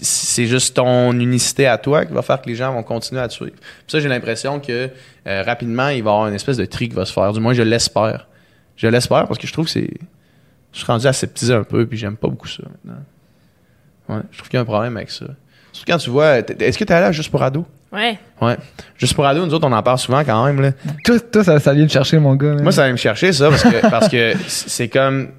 c'est 0.00 0.46
juste 0.46 0.74
ton 0.76 1.12
unicité 1.12 1.66
à 1.66 1.76
toi 1.76 2.06
qui 2.06 2.14
va 2.14 2.22
faire 2.22 2.40
que 2.40 2.48
les 2.48 2.54
gens 2.54 2.72
vont 2.72 2.82
continuer 2.82 3.20
à 3.20 3.28
te 3.28 3.34
suivre? 3.34 3.52
Puis 3.58 3.62
ça, 3.88 4.00
j'ai 4.00 4.08
l'impression 4.08 4.58
que 4.58 4.88
euh, 5.26 5.42
rapidement, 5.42 5.88
il 5.88 6.02
va 6.02 6.10
y 6.10 6.14
avoir 6.14 6.28
une 6.28 6.34
espèce 6.34 6.56
de 6.56 6.64
tri 6.64 6.88
qui 6.88 6.94
va 6.94 7.04
se 7.04 7.12
faire. 7.12 7.30
Du 7.34 7.40
moins, 7.40 7.52
je 7.52 7.60
l'espère. 7.62 8.26
Je 8.76 8.86
l'espère 8.86 9.26
parce 9.26 9.38
que 9.38 9.46
je 9.46 9.52
trouve 9.52 9.66
que 9.66 9.70
c'est. 9.70 9.90
Je 10.76 10.82
suis 10.82 10.92
rendu 10.92 11.06
aseptisé 11.06 11.54
un 11.54 11.62
peu, 11.62 11.86
puis 11.86 11.96
j'aime 11.96 12.18
pas 12.18 12.28
beaucoup 12.28 12.46
ça 12.48 12.62
maintenant. 12.64 13.00
Ouais, 14.10 14.22
je 14.30 14.36
trouve 14.36 14.50
qu'il 14.50 14.58
y 14.58 14.60
a 14.60 14.60
un 14.60 14.66
problème 14.66 14.94
avec 14.98 15.10
ça. 15.10 15.24
Surtout 15.72 15.90
quand 15.90 15.96
tu 15.96 16.10
vois. 16.10 16.36
Est-ce 16.40 16.76
que 16.76 16.84
t'es 16.84 16.92
allé 16.92 17.06
à 17.06 17.12
Juste 17.12 17.30
pour 17.30 17.42
ado? 17.42 17.64
Ouais. 17.90 18.18
Ouais. 18.42 18.58
Juste 18.98 19.14
pour 19.14 19.24
ado, 19.24 19.46
nous 19.46 19.54
autres, 19.54 19.66
on 19.66 19.72
en 19.72 19.82
parle 19.82 19.96
souvent 19.96 20.22
quand 20.22 20.44
même. 20.44 20.60
Là. 20.60 20.72
Toi, 21.02 21.18
toi, 21.18 21.42
ça, 21.44 21.58
ça 21.60 21.72
vient 21.72 21.86
de 21.86 21.90
chercher, 21.90 22.18
mon 22.18 22.34
gars. 22.34 22.56
Moi, 22.56 22.72
ça 22.72 22.82
va 22.82 22.92
me 22.92 22.98
chercher, 22.98 23.32
ça, 23.32 23.48
parce 23.48 23.62
que 23.62 23.88
parce 23.88 24.08
que 24.08 24.34
c'est 24.48 24.88
comme. 24.88 25.30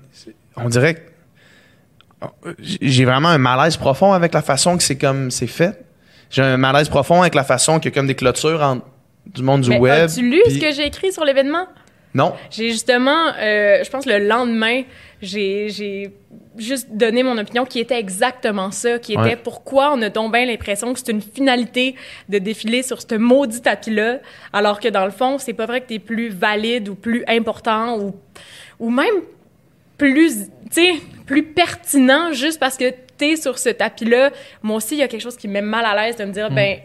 On 0.55 0.69
dirait 0.69 0.95
que. 0.95 1.01
J'ai 2.59 3.05
vraiment 3.05 3.29
un 3.29 3.37
malaise 3.37 3.77
profond 3.77 4.13
avec 4.13 4.33
la 4.33 4.41
façon 4.41 4.75
que 4.75 4.81
c'est 4.81 4.97
comme 4.97 5.29
c'est 5.29 5.45
fait. 5.45 5.85
J'ai 6.31 6.41
un 6.41 6.57
malaise 6.57 6.89
profond 6.89 7.21
avec 7.21 7.35
la 7.35 7.43
façon 7.43 7.79
qu'il 7.79 7.91
y 7.91 7.93
a 7.93 7.95
comme 7.95 8.07
des 8.07 8.15
clôtures 8.15 8.63
entre 8.63 8.85
du 9.27 9.43
monde 9.43 9.61
du 9.61 9.69
Mais 9.69 9.77
web. 9.79 10.09
as-tu 10.09 10.27
lu 10.27 10.41
ce 10.49 10.57
que 10.57 10.71
j'ai 10.73 10.87
écrit 10.87 11.11
sur 11.13 11.23
l'événement? 11.25 11.67
Non? 12.13 12.33
J'ai 12.49 12.71
justement, 12.71 13.27
euh, 13.37 13.83
je 13.83 13.89
pense 13.89 14.05
le 14.05 14.17
lendemain, 14.19 14.83
j'ai 15.21 16.11
juste 16.57 16.87
donné 16.91 17.21
mon 17.21 17.37
opinion 17.37 17.65
qui 17.65 17.79
était 17.79 17.99
exactement 17.99 18.71
ça, 18.71 18.97
qui 18.97 19.13
était 19.13 19.21
Ouais. 19.21 19.35
pourquoi 19.35 19.93
on 19.93 20.01
a 20.01 20.09
donc 20.09 20.31
bien 20.31 20.45
l'impression 20.45 20.93
que 20.93 20.99
c'est 20.99 21.11
une 21.11 21.21
finalité 21.21 21.95
de 22.29 22.37
défiler 22.39 22.81
sur 22.81 23.01
ce 23.01 23.15
maudit 23.15 23.61
tapis-là, 23.61 24.19
alors 24.53 24.79
que 24.79 24.87
dans 24.87 25.05
le 25.05 25.11
fond, 25.11 25.37
c'est 25.37 25.53
pas 25.53 25.65
vrai 25.67 25.81
que 25.81 25.87
t'es 25.87 25.99
plus 25.99 26.29
valide 26.29 26.89
ou 26.89 26.95
plus 26.95 27.23
important 27.27 27.99
ou, 27.99 28.15
ou 28.79 28.89
même 28.89 29.15
plus, 29.97 30.47
plus 31.25 31.43
pertinent 31.43 32.31
juste 32.31 32.59
parce 32.59 32.77
que 32.77 32.91
t'es 33.17 33.35
sur 33.35 33.57
ce 33.59 33.69
tapis-là. 33.69 34.31
Moi 34.63 34.77
aussi, 34.77 34.95
il 34.95 34.99
y 34.99 35.03
a 35.03 35.07
quelque 35.07 35.21
chose 35.21 35.37
qui 35.37 35.47
me 35.47 35.53
met 35.53 35.61
mal 35.61 35.85
à 35.85 35.95
l'aise 36.05 36.15
de 36.15 36.23
me 36.23 36.29
Mm. 36.29 36.33
dire, 36.33 36.51
ben, 36.51 36.77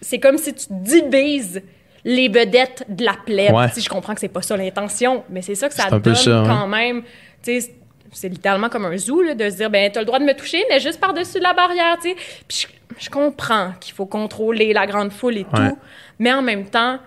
c'est 0.00 0.18
comme 0.18 0.36
si 0.38 0.52
tu 0.54 0.66
divises 0.70 1.62
les 2.04 2.28
vedettes 2.28 2.84
de 2.88 3.04
la 3.04 3.14
plèbe. 3.24 3.52
Ouais. 3.54 3.68
Si 3.72 3.80
je 3.80 3.88
comprends 3.88 4.14
que 4.14 4.20
c'est 4.20 4.28
pas 4.28 4.42
ça 4.42 4.56
l'intention, 4.56 5.24
mais 5.30 5.42
c'est 5.42 5.54
ça 5.54 5.68
que 5.68 5.74
ça 5.74 5.88
donne 5.88 6.14
ça, 6.14 6.42
quand 6.46 6.66
même. 6.66 7.02
C'est 7.42 8.28
littéralement 8.28 8.68
comme 8.68 8.84
un 8.84 8.96
zoo 8.98 9.22
là, 9.22 9.34
de 9.34 9.48
se 9.48 9.56
dire 9.56 9.70
ben 9.70 9.90
t'as 9.90 10.00
le 10.00 10.06
droit 10.06 10.18
de 10.18 10.24
me 10.24 10.34
toucher, 10.34 10.62
mais 10.68 10.80
juste 10.80 11.00
par-dessus 11.00 11.38
la 11.40 11.54
barrière, 11.54 11.96
tu 12.02 12.10
sais. 12.10 12.16
Puis 12.46 12.66
je, 12.98 13.04
je 13.04 13.08
comprends 13.10 13.72
qu'il 13.80 13.94
faut 13.94 14.04
contrôler 14.06 14.72
la 14.74 14.86
grande 14.86 15.12
foule 15.12 15.38
et 15.38 15.46
Ouais. 15.52 15.70
tout, 15.70 15.78
mais 16.18 16.32
en 16.32 16.42
même 16.42 16.66
temps, 16.66 16.98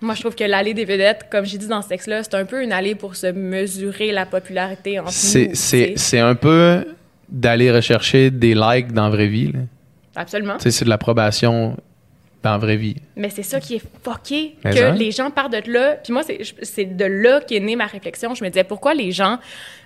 Moi, 0.00 0.14
je 0.14 0.20
trouve 0.20 0.34
que 0.34 0.42
l'allée 0.42 0.74
des 0.74 0.84
vedettes, 0.84 1.26
comme 1.30 1.44
j'ai 1.44 1.58
dit 1.58 1.68
dans 1.68 1.80
ce 1.80 1.88
texte-là, 1.88 2.24
c'est 2.24 2.34
un 2.34 2.44
peu 2.44 2.60
une 2.64 2.72
allée 2.72 2.96
pour 2.96 3.14
se 3.14 3.28
mesurer 3.28 4.10
la 4.10 4.26
popularité 4.26 4.98
entre 4.98 5.12
C'est, 5.12 5.94
nous. 6.12 6.18
un 6.24 6.34
peu 6.34 6.84
d'aller 7.28 7.70
rechercher 7.70 8.30
des 8.32 8.52
likes 8.54 8.92
dans 8.92 9.04
la 9.04 9.10
vraie 9.10 9.28
vie. 9.28 9.52
là. 9.52 9.60
Absolument. 10.16 10.56
C'est 10.58 10.84
de 10.84 10.88
l'approbation 10.88 11.76
dans 12.42 12.50
la 12.52 12.58
vraie 12.58 12.76
vie. 12.76 12.96
Mais 13.16 13.30
c'est 13.30 13.42
ça 13.44 13.60
qui 13.60 13.76
est 13.76 13.82
fucké, 14.04 14.56
Mais 14.64 14.74
que 14.74 14.80
hein? 14.80 14.92
les 14.94 15.10
gens 15.12 15.30
partent 15.30 15.52
de 15.52 15.70
là. 15.72 15.94
Puis 16.02 16.12
moi, 16.12 16.22
c'est- 16.24 16.84
de 16.84 17.04
là 17.04 17.40
qu'est 17.40 17.60
née 17.60 17.76
ma 17.76 17.86
réflexion. 17.86 18.34
Je 18.34 18.42
me 18.42 18.48
disais, 18.50 18.64
pourquoi 18.64 18.94
les 18.94 19.12
gens 19.12 19.38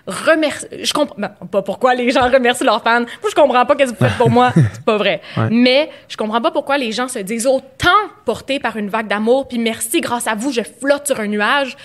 remercient... 0.06 0.66
Je 0.82 0.92
comprends... 0.92 1.16
ben, 1.18 1.28
pas 1.50 1.62
pourquoi 1.62 1.94
les 1.94 2.10
gens 2.10 2.30
remercient 2.30 2.64
leurs 2.64 2.82
fans. 2.82 3.00
Moi, 3.00 3.30
je 3.30 3.34
comprends 3.34 3.66
pas 3.66 3.74
ce 3.74 3.84
que 3.84 3.88
vous 3.90 3.94
faites 3.96 4.16
pour 4.16 4.30
moi. 4.30 4.52
C'est 4.72 4.84
pas 4.84 4.96
vrai. 4.96 5.20
Ouais. 5.36 5.48
Mais 5.50 5.90
je 6.08 6.16
comprends 6.16 6.40
pas 6.40 6.50
pourquoi 6.50 6.78
les 6.78 6.92
gens 6.92 7.08
se 7.08 7.18
disent 7.18 7.46
autant 7.46 7.90
portés 8.24 8.58
par 8.60 8.76
une 8.76 8.88
vague 8.88 9.08
d'amour. 9.08 9.48
Puis 9.48 9.58
merci, 9.58 10.00
grâce 10.00 10.26
à 10.26 10.34
vous, 10.34 10.50
je 10.52 10.62
flotte 10.62 11.06
sur 11.08 11.20
un 11.20 11.26
nuage. 11.26 11.76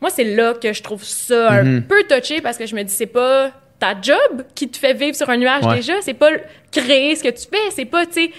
Moi, 0.00 0.10
c'est 0.10 0.24
là 0.24 0.52
que 0.54 0.72
je 0.72 0.82
trouve 0.82 1.02
ça 1.04 1.50
un 1.52 1.62
Mhm. 1.64 1.82
peu 1.84 2.02
touché 2.08 2.40
parce 2.40 2.58
que 2.58 2.66
je 2.66 2.74
me 2.74 2.82
dis, 2.82 2.92
c'est 2.92 3.06
pas 3.06 3.50
ta 3.78 3.94
job 4.02 4.44
qui 4.54 4.68
te 4.68 4.76
fait 4.76 4.92
vivre 4.92 5.16
sur 5.16 5.30
un 5.30 5.36
nuage 5.36 5.64
Ouais. 5.64 5.76
déjà. 5.76 5.94
C'est 6.02 6.14
pas 6.14 6.30
créer 6.70 7.16
ce 7.16 7.22
que 7.22 7.28
tu 7.30 7.46
fais. 7.50 7.70
C'est 7.70 7.84
pas, 7.86 8.04
tu 8.04 8.12
sais... 8.24 8.30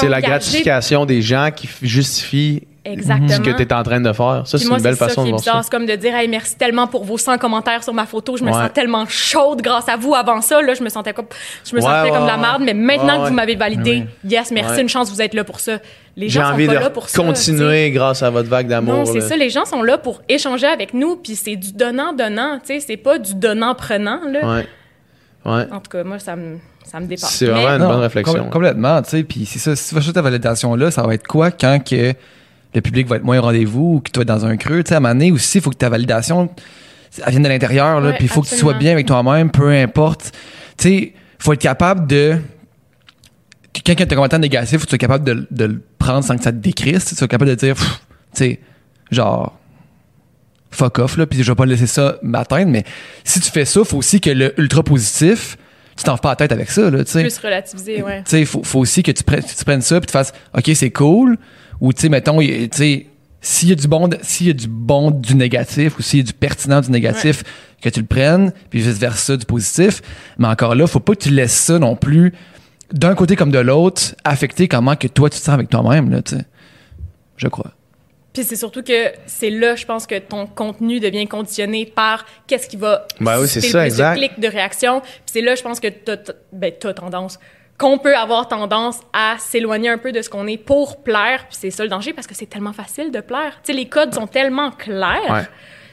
C'est 0.00 0.08
la 0.08 0.20
gratification 0.20 1.04
des 1.06 1.22
gens 1.22 1.50
qui 1.54 1.68
justifie 1.82 2.62
Exactement. 2.84 3.28
ce 3.28 3.38
que 3.40 3.50
tu 3.50 3.62
es 3.62 3.72
en 3.72 3.82
train 3.84 4.00
de 4.00 4.12
faire. 4.12 4.42
Ça, 4.44 4.58
c'est 4.58 4.64
une 4.64 4.70
belle 4.78 4.94
c'est 4.94 4.98
ça 4.98 5.08
façon 5.08 5.22
qui 5.22 5.26
de 5.26 5.30
voir 5.30 5.40
bizarre. 5.40 5.56
ça. 5.58 5.62
C'est 5.62 5.70
comme 5.70 5.86
de 5.86 5.94
dire, 5.94 6.16
hey, 6.16 6.26
merci 6.26 6.56
tellement 6.56 6.88
pour 6.88 7.04
vos 7.04 7.16
100 7.16 7.38
commentaires 7.38 7.84
sur 7.84 7.94
ma 7.94 8.06
photo. 8.06 8.36
Je 8.36 8.42
me 8.42 8.48
Ouais. 8.48 8.54
sens 8.54 8.72
tellement 8.74 9.06
chaude 9.06 9.62
grâce 9.62 9.88
à 9.88 9.96
vous. 9.96 10.14
Avant 10.16 10.40
ça, 10.40 10.60
là, 10.60 10.74
je 10.74 10.82
me 10.82 10.88
sentais 10.88 11.12
comme, 11.12 11.26
je 11.64 11.76
me 11.76 11.80
Ouais, 11.80 11.86
sentais 11.86 12.10
ouais, 12.10 12.16
comme 12.16 12.22
de 12.24 12.30
la 12.30 12.36
merde. 12.38 12.62
Mais 12.64 12.74
maintenant 12.74 13.18
Ouais, 13.18 13.24
que 13.24 13.28
vous 13.28 13.34
m'avez 13.34 13.54
validé, 13.54 14.04
yes, 14.28 14.50
merci, 14.50 14.72
Ouais. 14.74 14.80
une 14.82 14.88
chance, 14.88 15.10
vous 15.10 15.22
êtes 15.22 15.34
là 15.34 15.44
pour 15.44 15.60
ça. 15.60 15.78
Les 16.16 16.28
J'ai 16.28 16.40
gens 16.40 16.46
sont 16.48 16.54
envie 16.54 16.66
pas 16.66 16.74
de 16.74 16.78
là 16.80 16.90
pour 16.90 17.08
ça. 17.08 17.22
continuer 17.22 17.90
grâce 17.92 18.22
à 18.24 18.30
votre 18.30 18.48
vague 18.48 18.66
d'amour. 18.66 18.94
Non, 18.96 19.04
c'est 19.04 19.20
ça. 19.20 19.36
Les 19.36 19.48
gens 19.48 19.64
sont 19.64 19.82
là 19.82 19.96
pour 19.96 20.20
échanger 20.28 20.66
avec 20.66 20.92
nous. 20.92 21.14
Puis 21.16 21.36
c'est 21.36 21.56
du 21.56 21.72
donnant-donnant. 21.72 22.58
Tu 22.66 22.74
sais, 22.74 22.80
c'est 22.80 22.96
pas 22.96 23.18
du 23.18 23.34
donnant-prenant, 23.36 24.20
là. 24.28 24.40
Ouais. 24.56 24.66
Ouais. 25.44 25.66
En 25.72 25.78
tout 25.80 25.90
cas, 25.90 26.02
moi, 26.04 26.18
ça 26.18 26.34
me, 26.36 26.58
ça 26.92 27.00
me 27.00 27.06
dépasse. 27.06 27.32
C'est 27.34 27.46
Mais- 27.46 27.52
vraiment 27.52 27.68
une 27.70 27.78
Non, 27.82 27.88
bonne 27.88 28.00
réflexion. 28.00 28.34
com- 28.34 28.50
complètement, 28.50 29.02
tu 29.02 29.10
sais. 29.10 29.22
Puis 29.24 29.46
c'est 29.46 29.58
ça, 29.58 29.74
si 29.74 29.88
tu 29.88 29.94
vas 29.94 30.00
chercher 30.02 30.12
ta 30.12 30.22
validation-là, 30.22 30.90
ça 30.90 31.02
va 31.02 31.14
être 31.14 31.26
quoi 31.26 31.50
quand 31.50 31.78
que 31.84 32.12
le 32.74 32.80
public 32.80 33.06
va 33.08 33.16
être 33.16 33.24
moins 33.24 33.38
au 33.38 33.42
rendez-vous 33.42 33.94
ou 33.96 34.00
que 34.00 34.10
tu 34.10 34.18
vas 34.18 34.22
être 34.22 34.28
dans 34.28 34.44
un 34.46 34.56
creux, 34.56 34.82
tu 34.84 34.88
sais, 34.90 34.94
à 34.94 34.98
un 34.98 35.00
moment 35.00 35.14
donné 35.14 35.32
aussi, 35.32 35.58
il 35.58 35.60
faut 35.60 35.70
que 35.70 35.76
ta 35.76 35.88
validation, 35.88 36.48
elle 37.24 37.30
vienne 37.30 37.42
de 37.42 37.48
l'intérieur, 37.48 38.00
là, 38.00 38.10
Ouais, 38.10 38.14
puis 38.16 38.24
il 38.24 38.28
faut 38.28 38.42
que 38.42 38.48
tu 38.48 38.56
sois 38.56 38.74
bien 38.74 38.92
avec 38.92 39.06
toi-même, 39.06 39.50
peu 39.50 39.70
importe. 39.70 40.32
Tu 40.76 40.88
sais, 40.88 41.12
faut 41.38 41.52
être 41.54 41.60
capable 41.60 42.06
de... 42.06 42.36
Quand 43.84 43.94
tu 43.94 44.02
as 44.02 44.04
un 44.04 44.06
commentaire 44.14 44.38
négatif, 44.38 44.78
faut 44.78 44.84
que 44.84 44.90
tu 44.90 44.90
sois 44.90 44.98
capable 44.98 45.24
de, 45.24 45.46
de 45.50 45.64
le 45.64 45.82
prendre 45.98 46.22
sans 46.24 46.36
que 46.36 46.42
ça 46.44 46.52
te 46.52 46.58
décrisse, 46.58 47.06
tu 47.06 47.14
sois 47.14 47.26
capable 47.28 47.50
de 47.50 47.54
dire, 47.56 47.74
tu 47.74 47.82
sais, 48.34 48.60
genre 49.10 49.58
fuck 50.70 50.98
off 51.00 51.18
là 51.18 51.26
puis 51.26 51.42
je 51.42 51.50
vais 51.52 51.54
pas 51.54 51.66
laisser 51.66 51.86
ça 51.86 52.16
m'atteindre 52.22 52.70
mais 52.70 52.82
si 53.24 53.40
tu 53.40 53.50
fais 53.50 53.66
ça 53.66 53.84
faut 53.84 53.98
aussi 53.98 54.22
que 54.22 54.30
le 54.30 54.58
ultra 54.58 54.82
positif 54.82 55.58
tu 56.02 56.06
t'en 56.06 56.16
fais 56.16 56.22
pas 56.22 56.30
la 56.30 56.36
tête 56.36 56.52
avec 56.52 56.70
ça 56.70 56.90
là 56.90 57.04
tu 57.04 57.10
sais 57.10 57.22
Plus 57.22 57.38
relativisé, 57.38 58.02
ouais. 58.02 58.22
tu 58.24 58.30
sais, 58.30 58.44
faut, 58.44 58.62
faut 58.62 58.80
aussi 58.80 59.02
que 59.02 59.12
tu 59.12 59.22
prennes, 59.24 59.42
tu 59.42 59.64
prennes 59.64 59.82
ça 59.82 60.00
puis 60.00 60.06
tu 60.06 60.12
fasses, 60.12 60.32
OK, 60.56 60.70
c'est 60.74 60.90
cool. 60.90 61.38
Ou, 61.80 61.92
tu 61.92 62.02
sais, 62.02 62.08
mettons, 62.08 62.38
tu 62.38 62.68
sais, 62.72 63.06
s'il 63.40 63.68
y 63.70 63.72
a 63.72 63.74
du 63.74 63.88
bon, 63.88 64.08
s'il 64.22 64.46
y 64.46 64.50
a 64.50 64.52
du 64.52 64.68
bon 64.68 65.10
du 65.10 65.34
négatif 65.34 65.98
ou 65.98 66.02
s'il 66.02 66.20
y 66.20 66.22
a 66.22 66.26
du 66.26 66.32
pertinent 66.32 66.80
du 66.80 66.90
négatif, 66.90 67.42
que 67.82 67.88
tu 67.88 68.00
le 68.00 68.06
prennes, 68.06 68.52
puis 68.70 68.80
vice 68.80 68.98
versa 68.98 69.36
du 69.36 69.44
positif. 69.44 70.00
Mais 70.38 70.46
encore 70.46 70.76
là, 70.76 70.86
faut 70.86 71.00
pas 71.00 71.14
que 71.14 71.24
tu 71.24 71.30
laisses 71.30 71.52
ça 71.52 71.78
non 71.80 71.96
plus, 71.96 72.32
d'un 72.92 73.14
côté 73.16 73.34
comme 73.34 73.50
de 73.50 73.58
l'autre, 73.58 74.14
affecter 74.22 74.68
comment 74.68 74.94
que 74.94 75.08
toi 75.08 75.28
tu 75.28 75.38
te 75.38 75.44
sens 75.44 75.54
avec 75.54 75.68
toi-même, 75.68 76.10
là, 76.10 76.22
tu 76.22 76.36
sais. 76.36 76.44
Je 77.36 77.48
crois. 77.48 77.72
Puis 78.32 78.44
c'est 78.44 78.56
surtout 78.56 78.82
que 78.82 79.12
c'est 79.26 79.50
là, 79.50 79.74
je 79.76 79.84
pense 79.84 80.06
que 80.06 80.18
ton 80.18 80.46
contenu 80.46 81.00
devient 81.00 81.26
conditionné 81.26 81.84
par 81.86 82.24
qu'est-ce 82.46 82.66
qui 82.68 82.76
va 82.76 83.06
Ben 83.20 83.38
oui, 83.40 83.46
c'est 83.46 83.60
ça, 83.60 83.84
exact. 83.84 84.14
de 84.14 84.18
clics, 84.20 84.40
de 84.40 84.48
réactions. 84.48 85.00
Puis 85.00 85.10
c'est 85.26 85.40
là, 85.42 85.54
je 85.54 85.62
pense 85.62 85.80
que 85.80 85.88
t'as, 85.88 86.16
t'as- 86.16 86.32
ben, 86.52 86.72
t'as 86.78 86.94
tendance, 86.94 87.38
qu'on 87.78 87.98
peut 87.98 88.16
avoir 88.16 88.48
tendance 88.48 89.00
à 89.12 89.36
s'éloigner 89.38 89.90
un 89.90 89.98
peu 89.98 90.12
de 90.12 90.22
ce 90.22 90.30
qu'on 90.30 90.46
est 90.46 90.56
pour 90.56 91.02
plaire. 91.02 91.46
Puis 91.48 91.58
c'est 91.60 91.70
ça 91.70 91.82
le 91.82 91.90
danger 91.90 92.12
parce 92.14 92.26
que 92.26 92.34
c'est 92.34 92.46
tellement 92.46 92.72
facile 92.72 93.10
de 93.10 93.20
plaire. 93.20 93.58
Tu 93.64 93.72
sais, 93.72 93.78
les 93.78 93.86
codes 93.88 94.14
sont 94.14 94.26
tellement 94.26 94.70
clairs. 94.70 95.30
Ouais. 95.30 95.42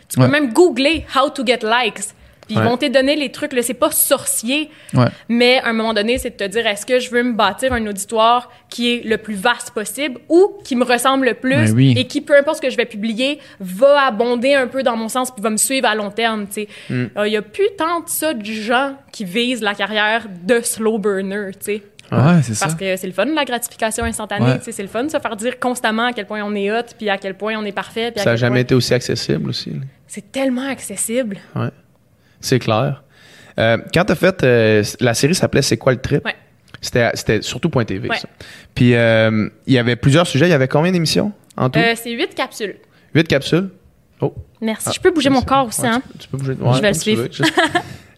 Tu 0.08 0.18
peux 0.18 0.24
Ouais. 0.24 0.30
même 0.30 0.54
googler 0.54 1.06
«how 1.16 1.30
to 1.30 1.46
get 1.46 1.60
likes». 1.64 2.14
Puis 2.50 2.58
ils 2.58 2.62
Ouais. 2.64 2.68
vont 2.68 2.78
te 2.78 2.88
donner 2.88 3.16
les 3.16 3.32
trucs, 3.32 3.54
là, 3.54 3.62
c'est 3.62 3.76
pas 3.76 3.92
sorcier, 3.92 4.72
Ouais. 4.96 5.06
mais 5.30 5.60
à 5.60 5.68
un 5.68 5.74
moment 5.74 5.94
donné, 5.94 6.18
c'est 6.18 6.32
de 6.32 6.36
te 6.36 6.50
dire 6.50 6.66
est-ce 6.66 6.84
que 6.84 7.00
je 7.00 7.12
veux 7.12 7.22
me 7.22 7.34
bâtir 7.34 7.72
un 7.74 7.86
auditoire 7.86 8.52
qui 8.72 8.92
est 8.96 9.06
le 9.06 9.20
plus 9.20 9.36
vaste 9.36 9.70
possible 9.70 10.20
ou 10.30 10.54
qui 10.64 10.76
me 10.76 10.84
ressemble 10.84 11.28
le 11.28 11.36
plus 11.36 11.52
Ben 11.68 11.72
oui. 11.76 11.94
et 11.96 12.08
qui, 12.08 12.22
peu 12.22 12.36
importe 12.36 12.58
ce 12.58 12.62
que 12.64 12.72
je 12.72 12.76
vais 12.78 12.86
publier, 12.88 13.38
va 13.60 14.08
abonder 14.08 14.56
un 14.56 14.66
peu 14.66 14.82
dans 14.82 14.98
mon 14.98 15.10
sens 15.10 15.30
puis 15.30 15.44
va 15.44 15.52
me 15.52 15.58
suivre 15.58 15.88
à 15.88 15.94
long 15.94 16.10
terme. 16.10 16.48
tu 16.48 16.64
sais. 16.64 16.68
Mm. 16.90 17.06
Euh, 17.18 17.28
Il 17.28 17.34
y 17.34 17.38
a 17.38 17.44
plus 17.44 17.68
tant 17.78 18.00
de 18.00 18.10
ça 18.10 18.34
de 18.34 18.44
gens 18.44 18.96
qui 19.12 19.26
visent 19.26 19.62
la 19.62 19.76
carrière 19.76 20.26
de 20.44 20.60
slow 20.62 20.98
burner. 20.98 21.52
tu 21.54 21.58
sais. 21.76 21.84
Ouais, 22.12 22.42
c'est 22.42 22.56
ça. 22.56 22.66
Parce 22.66 22.76
que 22.80 22.96
c'est 22.96 23.06
le 23.06 23.14
fun, 23.14 23.26
la 23.26 23.46
gratification 23.46 24.04
instantanée. 24.06 24.44
Ouais. 24.46 24.58
tu 24.58 24.64
sais, 24.66 24.72
C'est 24.72 24.82
le 24.82 24.88
fun 24.90 25.04
de 25.04 25.10
se 25.12 25.20
faire 25.20 25.36
dire 25.36 25.60
constamment 25.60 26.06
à 26.08 26.14
quel 26.14 26.26
point 26.26 26.42
on 26.44 26.56
est 26.56 26.72
hot 26.72 26.82
puis 26.98 27.08
à 27.12 27.20
quel 27.20 27.36
point 27.36 27.54
on 27.56 27.64
est 27.66 27.72
parfait. 27.72 28.10
puis 28.12 28.24
Ça 28.24 28.32
n'a 28.32 28.36
jamais 28.36 28.54
point- 28.54 28.60
été 28.62 28.74
aussi 28.74 28.96
accessible 28.96 29.50
aussi. 29.52 29.74
C'est 30.08 30.32
tellement 30.32 30.68
accessible. 30.68 31.38
Ouais. 31.56 31.70
C'est 32.42 32.60
clair. 32.60 33.04
Euh, 33.60 33.78
quand 33.94 34.06
tu 34.06 34.12
as 34.12 34.16
fait. 34.16 34.44
euh, 34.44 34.84
la 35.00 35.14
série 35.14 35.36
s'appelait 35.36 35.62
C'est 35.62 35.78
quoi 35.78 35.92
le 35.92 36.00
trip? 36.00 36.24
Ouais. 36.26 36.36
C'était, 36.82 37.10
c'était 37.16 37.42
surtout 37.42 37.70
Point 37.70 37.84
TV, 37.86 38.08
Ouais. 38.08 38.18
ça. 38.18 38.28
Puis 38.74 38.96
euh, 38.96 39.50
il 39.68 39.74
y 39.74 39.78
avait 39.78 39.96
plusieurs 39.98 40.26
sujets. 40.28 40.48
Il 40.48 40.52
y 40.52 40.54
avait 40.54 40.70
combien 40.70 40.92
d'émissions 40.92 41.34
en 41.58 41.70
tout? 41.70 41.80
Euh, 41.80 41.94
c'est 41.96 42.12
huit 42.12 42.34
capsules. 42.34 42.76
Huit 43.14 43.28
capsules? 43.28 43.70
Oh. 44.22 44.34
Merci. 44.62 44.86
Ah, 44.90 44.92
je 44.96 45.00
peux 45.00 45.12
bouger 45.12 45.30
mon 45.30 45.42
corps 45.42 45.68
aussi, 45.68 45.82
ouais, 45.82 45.88
hein? 45.90 46.02
tu, 46.14 46.18
tu 46.20 46.28
peux 46.30 46.38
bouger. 46.38 46.54
Je 46.76 46.82
vais 46.82 46.88
le 46.90 46.94
suivre. 46.94 47.24
veux, 47.24 47.30
juste- 47.32 47.54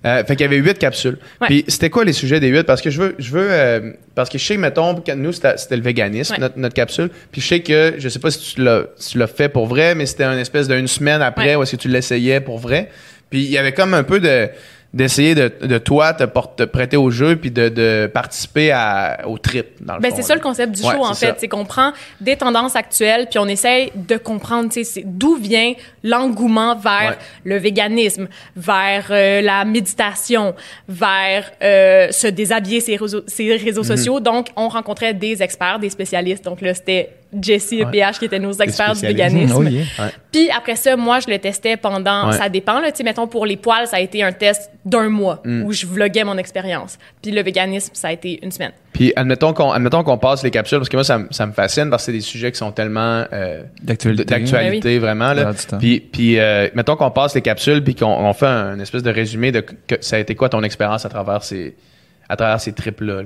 Euh, 0.04 0.24
fait 0.26 0.36
qu'il 0.36 0.42
y 0.42 0.46
avait 0.46 0.58
huit 0.58 0.80
capsules. 0.80 1.20
Ouais. 1.40 1.46
Puis 1.48 1.66
c'était 1.68 1.92
quoi 1.92 2.04
les 2.04 2.14
sujets 2.14 2.40
des 2.40 2.48
huit? 2.48 2.64
Parce 2.64 2.82
que 2.82 2.90
je 2.90 3.00
veux, 3.00 3.16
je 3.20 3.30
veux 3.30 3.48
euh, 3.52 3.92
parce 4.16 4.32
que 4.32 4.40
je 4.40 4.44
sais, 4.44 4.58
mettons, 4.58 4.96
que 4.96 5.12
nous, 5.12 5.32
c'était 5.32 5.54
le 5.76 5.82
véganisme, 5.84 6.34
Ouais. 6.34 6.40
notre, 6.40 6.58
notre 6.58 6.74
capsule. 6.74 7.12
Puis 7.32 7.40
je 7.40 7.48
sais 7.48 7.60
que, 7.60 7.94
je 8.00 8.10
sais 8.10 8.18
pas 8.18 8.32
si 8.32 8.56
tu 8.56 8.64
l'as, 8.64 8.86
si 8.96 9.12
tu 9.12 9.20
l'as 9.20 9.28
fait 9.28 9.48
pour 9.48 9.68
vrai, 9.68 9.94
mais 9.94 10.08
c'était 10.08 10.24
une 10.24 10.40
espèce 10.40 10.68
d'une 10.68 10.88
semaine 10.88 11.22
après 11.22 11.50
Ouais. 11.50 11.56
où 11.56 11.62
est-ce 11.62 11.74
que 11.76 11.82
tu 11.84 11.88
l'essayais 11.88 12.40
pour 12.42 12.58
vrai. 12.58 12.90
Puis 13.32 13.40
il 13.46 13.50
y 13.50 13.58
avait 13.58 13.74
comme 13.74 13.96
un 13.96 14.04
peu 14.04 14.20
de 14.20 14.50
d'essayer 14.94 15.36
de, 15.36 15.50
de 15.62 15.78
toi 15.78 16.12
te, 16.14 16.26
porte- 16.26 16.58
te 16.58 16.64
prêter 16.64 16.98
au 16.98 17.10
jeu 17.12 17.38
puis 17.38 17.50
de, 17.50 17.70
de 17.70 18.12
participer 18.14 18.72
à, 18.74 19.22
au 19.26 19.38
trip 19.38 19.68
dans 19.80 19.96
le 19.96 20.02
Ben, 20.02 20.12
c'est 20.14 20.22
ça 20.22 20.36
le 20.36 20.42
concept 20.42 20.74
du 20.76 20.82
Ouais, 20.86 20.94
show, 20.94 21.06
en 21.06 21.14
fait. 21.14 21.34
C'est 21.38 21.48
qu'on 21.48 21.64
prend 21.64 21.94
des 22.20 22.36
tendances 22.36 22.76
actuelles, 22.76 23.28
puis 23.30 23.40
on 23.40 23.48
essaye 23.48 23.94
de 23.96 24.18
comprendre 24.18 24.68
tu 24.68 24.84
sais, 24.84 24.84
c'est 24.84 25.04
d'où 25.06 25.38
vient 25.38 25.72
l'engouement 26.04 26.76
vers 26.76 27.12
Ouais. 27.12 27.18
le 27.46 27.56
véganisme, 27.56 28.28
vers 28.58 29.06
euh, 29.12 29.40
la 29.40 29.64
méditation, 29.64 30.54
vers 30.90 31.50
euh, 31.64 32.12
se 32.12 32.28
déshabiller 32.28 32.82
ses 32.82 32.98
réseaux, 32.98 33.22
ses 33.28 33.56
réseaux 33.56 33.84
Mhm. 33.84 33.88
sociaux. 33.88 34.20
Donc, 34.20 34.48
on 34.58 34.68
rencontrait 34.68 35.14
des 35.14 35.42
experts, 35.42 35.80
des 35.80 35.90
spécialistes. 35.90 36.44
Donc 36.44 36.60
là, 36.60 36.74
c'était 36.74 37.12
Jessie 37.40 37.80
et 37.82 37.86
PH 37.86 38.20
qui 38.20 38.26
étaient 38.26 38.40
nos 38.40 38.54
experts 38.54 38.94
du 38.94 39.02
véganisme. 39.02 39.54
Oh, 39.58 39.64
yeah. 39.64 39.84
Ouais. 40.00 40.12
Puis 40.32 40.50
après 40.50 40.76
ça, 40.76 40.96
moi, 40.98 41.20
je 41.20 41.30
le 41.32 41.38
testais 41.40 41.78
pendant. 41.78 42.30
Ouais. 42.30 42.38
Ça 42.38 42.50
dépend, 42.50 42.80
là. 42.80 42.92
Tu 42.92 42.98
sais, 42.98 43.04
mettons, 43.04 43.28
pour 43.28 43.46
les 43.46 43.58
poils, 43.58 43.88
ça 43.88 43.98
a 43.98 44.00
été 44.00 44.22
un 44.24 44.32
test 44.32 44.70
d'un 44.86 45.10
mois 45.10 45.42
Mm. 45.46 45.64
où 45.64 45.72
je 45.74 45.86
vloguais 45.86 46.24
mon 46.24 46.38
expérience. 46.38 46.98
Puis 47.22 47.32
le 47.32 47.42
véganisme, 47.44 47.92
ça 47.94 48.10
a 48.10 48.12
été 48.12 48.40
une 48.44 48.52
semaine. 48.52 48.72
Puis 48.94 49.14
admettons 49.16 49.54
qu'on 49.54 49.72
admettons 49.72 50.04
qu'on 50.04 50.18
passe 50.18 50.44
les 50.44 50.52
capsules 50.52 50.80
parce 50.80 50.90
que 50.90 50.98
moi 50.98 51.04
ça, 51.06 51.18
me- 51.20 51.28
ça 51.32 51.46
me 51.46 51.54
fascine 51.54 51.90
parce 51.90 52.04
que 52.04 52.08
c'est 52.08 52.18
des 52.18 52.22
sujets 52.22 52.52
qui 52.52 52.58
sont 52.58 52.72
tellement 52.74 53.24
euh, 53.32 53.64
D'actualité. 53.82 54.26
d'actualité 54.26 55.00
vraiment 55.00 55.32
là. 55.34 55.54
Du 55.54 55.66
temps. 55.66 55.78
Puis 55.78 56.02
puis 56.02 56.38
euh, 56.40 56.68
mettons 56.76 56.98
qu'on 56.98 57.10
passe 57.12 57.34
les 57.34 57.42
capsules 57.42 57.82
puis 57.84 57.96
qu'on 57.96 58.08
on 58.08 58.34
fait 58.34 58.46
un 58.48 58.78
espèce 58.80 59.02
de 59.04 59.10
résumé 59.12 59.54
de 59.54 59.62
que 59.62 59.96
ça 60.02 60.18
a 60.18 60.20
été 60.20 60.36
quoi 60.36 60.50
ton 60.50 60.62
expérience 60.64 61.06
à 61.06 61.10
travers 61.10 61.42
ces 61.44 61.76
à 62.28 62.36
travers 62.36 62.60
ces 62.60 62.74
trips 62.74 63.00
là. 63.02 63.22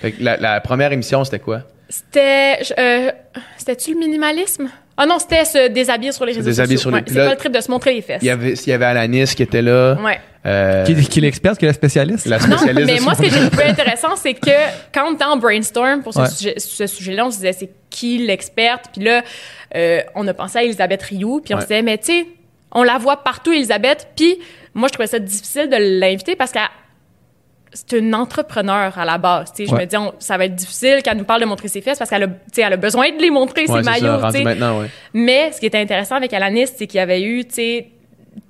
Fait 0.00 0.12
que 0.12 0.22
la, 0.24 0.38
la 0.38 0.60
première 0.62 0.92
émission 0.92 1.22
c'était 1.24 1.38
quoi? 1.40 1.60
C'était. 1.96 2.58
euh, 2.78 3.10
C'était-tu 3.58 3.92
le 3.94 3.98
minimalisme? 4.00 4.68
Ah 4.96 5.06
non, 5.06 5.18
c'était 5.18 5.44
se 5.44 5.68
déshabiller 5.68 6.12
sur 6.12 6.24
les 6.26 6.32
Se 6.32 6.38
réseaux 6.38 6.50
déshabiller 6.50 6.76
sociaux. 6.76 6.90
sur 6.90 6.96
les- 6.96 7.02
Ouais, 7.02 7.08
C'est 7.08 7.14
là- 7.18 7.24
pas 7.26 7.30
le 7.32 7.36
trip 7.36 7.52
de 7.52 7.60
se 7.60 7.70
montrer 7.70 7.94
les 7.94 8.02
fesses. 8.02 8.20
Il 8.22 8.26
y 8.28 8.30
avait 8.30 8.52
il 8.52 8.68
y 8.68 8.72
avait 8.72 8.84
Alanis 8.84 9.34
qui 9.34 9.42
était 9.42 9.62
là. 9.62 9.96
Ouais. 10.02 10.18
euh, 10.46 10.84
Qui, 10.84 10.94
qui 11.06 11.18
est 11.18 11.22
l'experte, 11.22 11.58
qui 11.58 11.64
est 11.64 11.68
la 11.68 11.74
spécialiste? 11.74 12.26
la 12.26 12.38
Non, 12.38 12.56
spécialiste 12.56 12.86
mais 12.86 12.98
de 12.98 13.02
moi, 13.02 13.14
ce 13.14 13.22
ce 13.22 13.28
que 13.28 13.34
j'ai 13.34 13.46
trouvé 13.48 13.64
intéressant, 13.64 14.16
c'est 14.16 14.34
que 14.34 14.50
quand 14.92 15.06
on 15.10 15.14
était 15.14 15.24
en 15.24 15.36
brainstorm 15.36 16.02
pour 16.02 16.12
ce 16.14 16.20
Ouais. 16.20 16.28
sujet- 16.28 16.54
ce 16.58 16.86
sujet-là, 16.86 17.26
on 17.26 17.30
se 17.30 17.36
disait, 17.36 17.52
c'est 17.52 17.70
qui 17.90 18.18
l'experte? 18.18 18.86
Puis 18.92 19.02
là, 19.04 19.22
euh, 19.76 20.00
on 20.14 20.26
a 20.28 20.34
pensé 20.34 20.58
à 20.58 20.62
Elisabeth 20.64 21.02
Rioux, 21.02 21.40
puis 21.44 21.54
on 21.54 21.58
Ouais. 21.58 21.62
se 21.62 21.68
disait, 21.68 21.82
mais 21.82 21.98
tu 21.98 22.06
sais, 22.06 22.26
on 22.72 22.82
la 22.82 22.98
voit 22.98 23.22
partout, 23.22 23.52
Elisabeth. 23.52 24.08
Puis 24.16 24.36
moi, 24.74 24.88
je 24.88 24.92
trouvais 24.94 25.06
ça 25.06 25.18
difficile 25.18 25.68
de 25.68 25.76
l'inviter 26.00 26.36
parce 26.36 26.50
qu'elle 26.52 26.62
c'est 27.72 27.92
une 27.98 28.14
entrepreneur 28.14 28.96
à 28.98 29.04
la 29.04 29.18
base. 29.18 29.52
Je 29.58 29.74
me 29.74 29.84
dis, 29.84 29.96
on- 29.96 30.12
ça 30.18 30.36
va 30.36 30.44
être 30.46 30.54
difficile 30.54 31.02
qu'elle 31.02 31.16
nous 31.16 31.24
parle 31.24 31.40
de 31.40 31.46
montrer 31.46 31.68
ses 31.68 31.80
fesses 31.80 31.98
parce 31.98 32.10
qu'elle 32.10 32.24
a, 32.24 32.28
elle 32.58 32.72
a 32.72 32.76
besoin 32.76 33.10
de 33.10 33.20
les 33.20 33.30
montrer, 33.30 33.62
Ouais, 33.62 33.78
ses 33.78 33.84
ça, 33.84 33.90
maillots. 33.90 34.80
ouais. 34.80 34.88
Mais 35.14 35.52
ce 35.52 35.60
qui 35.60 35.66
était 35.66 35.78
intéressant 35.78 36.16
avec 36.16 36.32
Alanis, 36.32 36.66
c'est 36.76 36.86
qu'il 36.86 36.98
y 36.98 37.00
avait 37.00 37.22
eu, 37.22 37.44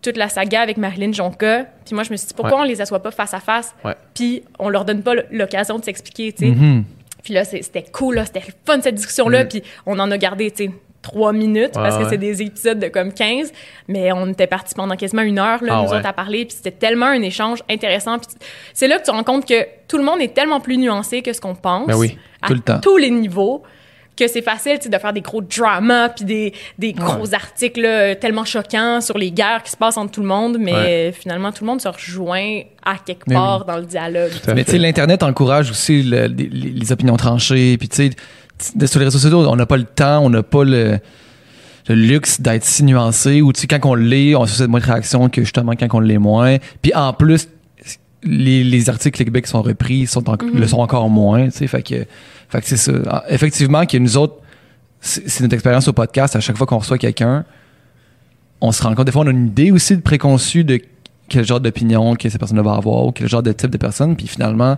toute 0.01 0.17
la 0.17 0.29
saga 0.29 0.61
avec 0.61 0.77
Marilyn 0.77 1.13
Jonca. 1.13 1.65
Puis 1.85 1.95
moi, 1.95 2.05
je 2.05 2.11
me 2.13 2.17
suis 2.17 2.29
dit, 2.29 2.35
pourquoi 2.35 2.61
on 2.61 2.65
les 2.65 2.81
assoit 2.81 3.01
pas 3.03 3.11
face 3.11 3.35
à 3.35 3.41
face? 3.41 3.75
Puis 4.15 4.43
on 4.59 4.69
leur 4.69 4.85
donne 4.85 5.03
pas 5.03 5.15
l'occasion 5.31 5.79
de 5.79 5.85
s'expliquer, 5.85 6.33
tu 6.33 6.45
sais. 6.47 6.51
Mhm. 6.53 6.85
Puis 7.23 7.35
là, 7.35 7.45
c'était 7.45 7.85
cool, 7.93 8.17
là, 8.17 8.25
c'était 8.27 8.43
fun 8.67 8.81
cette 8.81 8.97
discussion-là. 8.97 9.45
Mm. 9.45 9.49
Puis 9.49 9.63
on 9.87 9.99
en 10.01 10.11
a 10.11 10.19
gardé, 10.19 10.51
tu 10.51 10.65
sais, 10.67 10.71
trois 11.03 11.33
minutes 11.33 11.73
parce 11.75 11.97
Ouais, 11.97 12.05
que 12.05 12.11
c'est 12.11 12.17
des 12.19 12.41
épisodes 12.43 12.79
de 12.79 12.87
comme 12.89 13.13
15, 13.13 13.53
mais 13.89 14.13
on 14.13 14.29
était 14.29 14.47
partis 14.47 14.75
pendant 14.75 14.97
quasiment 14.97 15.23
une 15.23 15.39
heure, 15.39 15.63
là, 15.63 15.73
Ah 15.79 15.83
nous 15.83 15.91
ouais. 15.91 15.97
autres, 15.99 16.07
à 16.07 16.13
parler, 16.13 16.45
puis 16.45 16.55
c'était 16.57 16.71
tellement 16.71 17.07
un 17.07 17.23
échange 17.23 17.59
intéressant. 17.69 18.19
Puis 18.19 18.29
c'est 18.73 18.89
là 18.89 18.97
que 18.99 19.03
tu 19.05 19.11
te 19.11 19.11
rends 19.11 19.25
compte 19.25 19.47
que 19.47 19.67
tout 19.89 19.99
le 19.99 20.05
monde 20.05 20.21
est 20.21 20.33
tellement 20.35 20.61
plus 20.61 20.79
nuancé 20.79 21.21
que 21.23 21.33
ce 21.33 21.41
qu'on 21.41 21.55
pense. 21.57 21.87
Ben 21.89 21.97
oui, 21.97 22.17
à 22.41 22.47
tout 22.49 22.55
le 22.55 22.61
temps. 22.61 22.81
tous 22.81 22.97
les 22.97 23.11
niveaux. 23.11 23.63
Que 24.15 24.29
c'est 24.29 24.43
facile 24.43 24.79
de 24.79 24.99
faire 24.99 25.15
des 25.15 25.23
gros 25.23 25.41
dramas 25.41 26.11
puis 26.11 26.27
des, 26.27 26.53
des 26.79 26.93
gros 26.93 27.33
articles 27.33 27.81
là, 27.81 28.15
tellement 28.15 28.45
choquants 28.45 29.01
sur 29.01 29.17
les 29.17 29.31
guerres 29.33 29.63
qui 29.63 29.71
se 29.71 29.77
passent 29.79 29.97
entre 29.97 30.13
tout 30.13 30.21
le 30.21 30.27
monde, 30.27 30.59
mais 30.61 31.13
finalement, 31.13 31.51
tout 31.51 31.65
le 31.65 31.69
monde 31.71 31.81
se 31.81 31.89
rejoint 31.89 32.61
à 32.85 32.97
quelque 32.99 33.25
part 33.33 33.65
dans 33.65 33.79
le 33.79 33.87
dialogue. 33.87 34.31
Mais 34.55 34.65
tu 34.65 34.73
sais, 34.73 34.79
l'Internet 34.79 35.23
encourage 35.23 35.71
aussi 35.71 36.03
le- 36.03 36.27
les, 36.27 36.47
les 36.51 36.93
opinions 36.93 37.17
tranchées. 37.17 37.79
Puis 37.79 37.89
tu 37.89 37.97
sais, 37.97 38.11
sur 38.59 38.99
les 39.01 39.07
réseaux 39.07 39.19
sociaux, 39.19 39.47
on 39.49 39.57
n'a 39.57 39.67
pas 39.67 39.77
le 39.77 39.85
temps, 39.85 40.21
on 40.25 40.31
n'a 40.31 40.43
pas 40.43 40.65
le, 40.65 40.99
le 41.89 41.95
luxe 41.95 42.41
d'être 42.41 42.65
si 42.65 42.85
nuancé. 42.85 43.43
Ou 43.43 43.53
tu 43.53 43.61
sais, 43.63 43.67
quand 43.67 43.81
on 43.85 43.95
l'est, 43.95 44.35
on 44.35 44.47
suscite 44.47 44.69
moins 44.69 44.81
de 44.81 44.85
réactions 44.87 45.29
que 45.29 45.43
justement 45.43 45.73
quand 45.73 45.89
on 45.95 46.01
l'est 46.01 46.19
moins. 46.19 46.57
Puis 46.81 46.95
en 46.95 47.13
plus, 47.13 47.49
les, 48.25 48.63
les 48.63 48.89
articles 48.89 49.25
Québec 49.25 49.45
qui 49.47 49.51
sont 49.51 49.63
repris 49.63 50.07
sont 50.07 50.29
en- 50.31 50.37
le 50.55 50.67
sont 50.69 50.79
encore 50.79 51.09
moins. 51.11 51.47
Tu 51.47 51.59
sais, 51.59 51.67
fait 51.67 51.83
que, 51.83 52.07
fait 52.49 52.61
que 52.61 52.67
c'est 52.67 52.77
ça. 52.77 52.93
Ah, 53.09 53.25
Effectivement, 53.29 53.85
que 53.85 53.97
nous 53.99 54.17
autres, 54.17 54.37
c'est 55.01 55.29
c'est 55.29 55.43
notre 55.43 55.55
expérience 55.55 55.89
au 55.89 55.93
podcast. 55.93 56.37
À 56.37 56.41
chaque 56.41 56.57
fois 56.57 56.67
qu'on 56.67 56.79
reçoit 56.79 56.99
quelqu'un, 56.99 57.45
on 58.61 58.71
se 58.71 58.81
rend 58.83 58.95
compte. 58.95 59.07
Des 59.07 59.13
fois, 59.13 59.23
on 59.25 59.27
a 59.27 59.31
une 59.31 59.49
idée 59.49 59.73
aussi 59.73 59.97
de 59.97 60.03
préconçue 60.03 60.63
de 60.63 60.81
quel 61.29 61.45
genre 61.45 61.59
d'opinion 61.61 62.15
que 62.15 62.29
cette 62.29 62.39
personne 62.39 62.61
va 62.61 62.75
avoir 62.75 63.07
ou 63.07 63.11
quel 63.13 63.29
genre 63.29 63.43
de 63.43 63.51
type 63.51 63.71
de 63.71 63.77
personne. 63.79 64.15
Puis 64.15 64.29
finalement, 64.29 64.77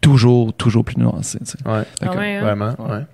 toujours, 0.00 0.52
toujours 0.54 0.84
plus 0.84 0.96
nuancé. 0.96 1.38
tu 1.40 1.46
sais. 1.46 1.58
Ouais, 1.66 1.82
Ah 2.02 2.10
ouais, 2.16 2.36
hein? 2.36 2.40
vraiment, 2.42 2.74
ouais. 2.78 3.04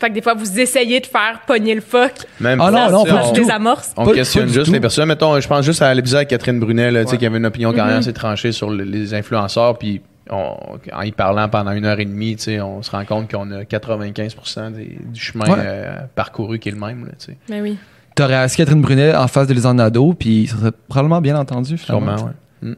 Fait 0.00 0.10
que 0.10 0.14
des 0.14 0.22
fois, 0.22 0.34
vous 0.34 0.60
essayez 0.60 1.00
de 1.00 1.06
faire 1.06 1.40
pogner 1.46 1.74
le 1.74 1.80
fuck, 1.80 2.12
Même 2.38 2.60
Ah 2.60 2.70
non, 2.70 2.88
non, 2.90 3.04
pas 3.04 3.24
on- 3.24 3.32
du 3.32 3.40
tout. 3.40 3.44
des 3.46 3.50
amorces. 3.50 3.92
On 3.96 4.04
Pas- 4.06 4.12
questionne 4.14 4.46
pas 4.46 4.52
juste 4.52 4.66
tout. 4.66 4.72
les 4.72 4.78
personnes. 4.78 5.08
Mettons, 5.08 5.40
je 5.40 5.48
pense 5.48 5.64
juste 5.64 5.82
à 5.82 5.92
l'épisode 5.92 6.18
avec 6.18 6.28
Catherine 6.28 6.60
Brunet, 6.60 6.92
là, 6.92 7.04
tu 7.04 7.10
sais, 7.10 7.18
qui 7.18 7.26
avait 7.26 7.38
une 7.38 7.46
opinion 7.46 7.70
quand 7.72 7.84
même 7.84 7.94
Mhm. 7.94 7.98
assez 8.00 8.12
tranchée 8.12 8.52
sur 8.52 8.70
le- 8.70 8.84
les 8.84 9.12
influenceurs, 9.14 9.76
puis 9.76 10.00
on- 10.30 10.54
en 10.92 11.02
y 11.02 11.10
parlant 11.10 11.48
pendant 11.48 11.72
une 11.72 11.84
heure 11.84 11.98
et 11.98 12.04
demie, 12.04 12.36
tu 12.36 12.44
sais, 12.44 12.60
on 12.60 12.80
se 12.82 12.92
rend 12.92 13.04
compte 13.06 13.28
qu'on 13.28 13.50
a 13.50 13.64
95% 13.64 14.70
des- 14.70 14.98
du 15.04 15.20
chemin 15.20 15.46
Ouais. 15.46 15.58
euh, 15.58 15.96
parcouru 16.14 16.60
qui 16.60 16.68
est 16.68 16.72
le 16.72 16.78
même, 16.78 17.04
là, 17.06 17.12
tu 17.18 17.32
sais. 17.32 17.36
Mais 17.50 17.60
oui. 17.60 17.76
T'aurais 18.14 18.34
assis 18.36 18.56
Catherine 18.56 18.80
Brunet 18.82 19.16
en 19.16 19.26
face 19.26 19.48
de 19.48 19.54
Les 19.54 19.72
Nado, 19.72 20.12
puis 20.12 20.46
ça 20.46 20.56
serait 20.58 20.72
probablement 20.88 21.20
bien 21.20 21.36
entendu. 21.36 21.76
finalement. 21.76 22.16
Sûrement, 22.16 22.32
ouais. 22.62 22.68
Mm. 22.70 22.76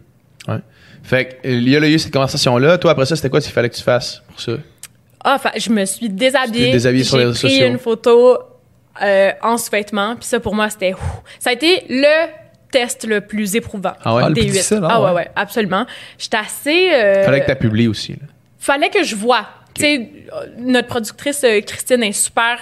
Ouais. 0.52 0.60
Fait 1.02 1.40
que, 1.42 1.48
il 1.48 1.68
y 1.68 1.76
a 1.76 1.80
eu 1.88 1.98
cette 1.98 2.12
conversation-là. 2.12 2.78
Toi, 2.78 2.92
après 2.92 3.06
ça, 3.06 3.16
c'était 3.16 3.30
quoi 3.30 3.40
qu'il 3.40 3.52
fallait 3.52 3.70
que 3.70 3.76
tu 3.76 3.82
fasses 3.82 4.22
pour 4.28 4.40
ça? 4.40 4.52
Ah, 5.24 5.34
enfin, 5.36 5.50
je 5.56 5.70
me 5.70 5.84
suis 5.84 6.08
déshabillée. 6.08 6.72
Déshabillée 6.72 7.04
sur 7.04 7.16
les 7.18 7.24
réseaux 7.24 7.36
J'ai 7.36 7.48
pris 7.48 7.56
sociaux. 7.56 7.66
une 7.72 7.78
photo 7.78 8.38
euh, 9.02 9.32
en 9.42 9.58
sous-vêtements. 9.58 10.16
Puis 10.16 10.24
ça, 10.26 10.40
pour 10.40 10.54
moi, 10.54 10.70
c'était... 10.70 10.94
Ça 11.38 11.50
a 11.50 11.52
été 11.52 11.84
le 11.88 12.28
test 12.70 13.04
le 13.06 13.20
plus 13.20 13.56
éprouvant. 13.56 13.92
Ah 14.04 14.14
ouais? 14.14 14.22
Ah, 14.24 14.28
le 14.28 14.34
des 14.34 14.40
plus 14.42 14.48
huit. 14.48 14.52
difficile, 14.54 14.78
hein, 14.82 14.88
ah 14.90 15.00
ouais, 15.00 15.08
ouais. 15.08 15.14
ouais, 15.14 15.30
absolument. 15.36 15.86
J'étais 16.18 16.36
assez... 16.36 16.90
euh, 16.92 17.24
Fallait 17.24 17.44
que 17.44 17.50
tu 17.50 17.56
publié 17.56 17.88
aussi. 17.88 18.12
là. 18.12 18.26
fallait 18.58 18.90
que 18.90 19.02
je 19.02 19.16
vois. 19.16 19.46
Tu 19.74 19.82
sais, 19.82 20.10
euh, 20.32 20.46
notre 20.58 20.88
productrice 20.88 21.42
euh, 21.44 21.60
Christine 21.60 22.02
est 22.02 22.12
super 22.12 22.58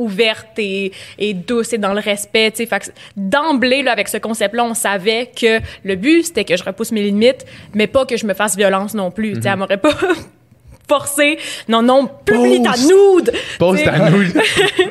ouverte 0.00 0.58
et, 0.58 0.92
et 1.18 1.34
douce 1.34 1.72
et 1.72 1.78
dans 1.78 1.92
le 1.92 2.00
respect. 2.00 2.52
Fait 2.56 2.92
d'emblée, 3.16 3.82
là, 3.82 3.92
avec 3.92 4.08
ce 4.08 4.16
concept-là, 4.16 4.64
on 4.64 4.74
savait 4.74 5.30
que 5.34 5.60
le 5.84 5.96
but, 5.96 6.24
c'était 6.24 6.44
que 6.44 6.56
je 6.56 6.64
repousse 6.64 6.92
mes 6.92 7.02
limites, 7.02 7.46
mais 7.74 7.86
pas 7.86 8.06
que 8.06 8.16
je 8.16 8.26
me 8.26 8.34
fasse 8.34 8.56
violence 8.56 8.94
non 8.94 9.10
plus. 9.10 9.34
Sais, 9.42 9.48
Elle 9.48 9.56
m'aurait 9.56 9.76
pas 9.76 9.94
forcé. 10.88 11.38
Non, 11.68 11.82
non, 11.82 12.08
publie 12.24 12.62
ta 12.62 12.72
nude! 12.76 13.32
Poste 13.58 13.86
à 13.86 14.10
nous. 14.10 14.24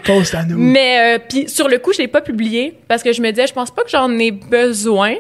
Poste 0.06 0.36
à 0.36 0.44
nous. 0.46 0.58
Mais 0.58 1.18
euh, 1.18 1.20
puis 1.28 1.50
sur 1.50 1.68
le 1.68 1.78
coup, 1.78 1.92
je 1.94 2.00
l'ai 2.00 2.08
pas 2.08 2.22
publié 2.22 2.76
parce 2.88 3.04
que 3.04 3.12
je 3.12 3.22
me 3.22 3.32
disais, 3.32 3.48
je 3.48 3.54
pense 3.54 3.72
pas 3.72 3.84
que 3.84 3.90
j'en 3.90 4.10
ai 4.18 4.32
besoin. 4.32 5.16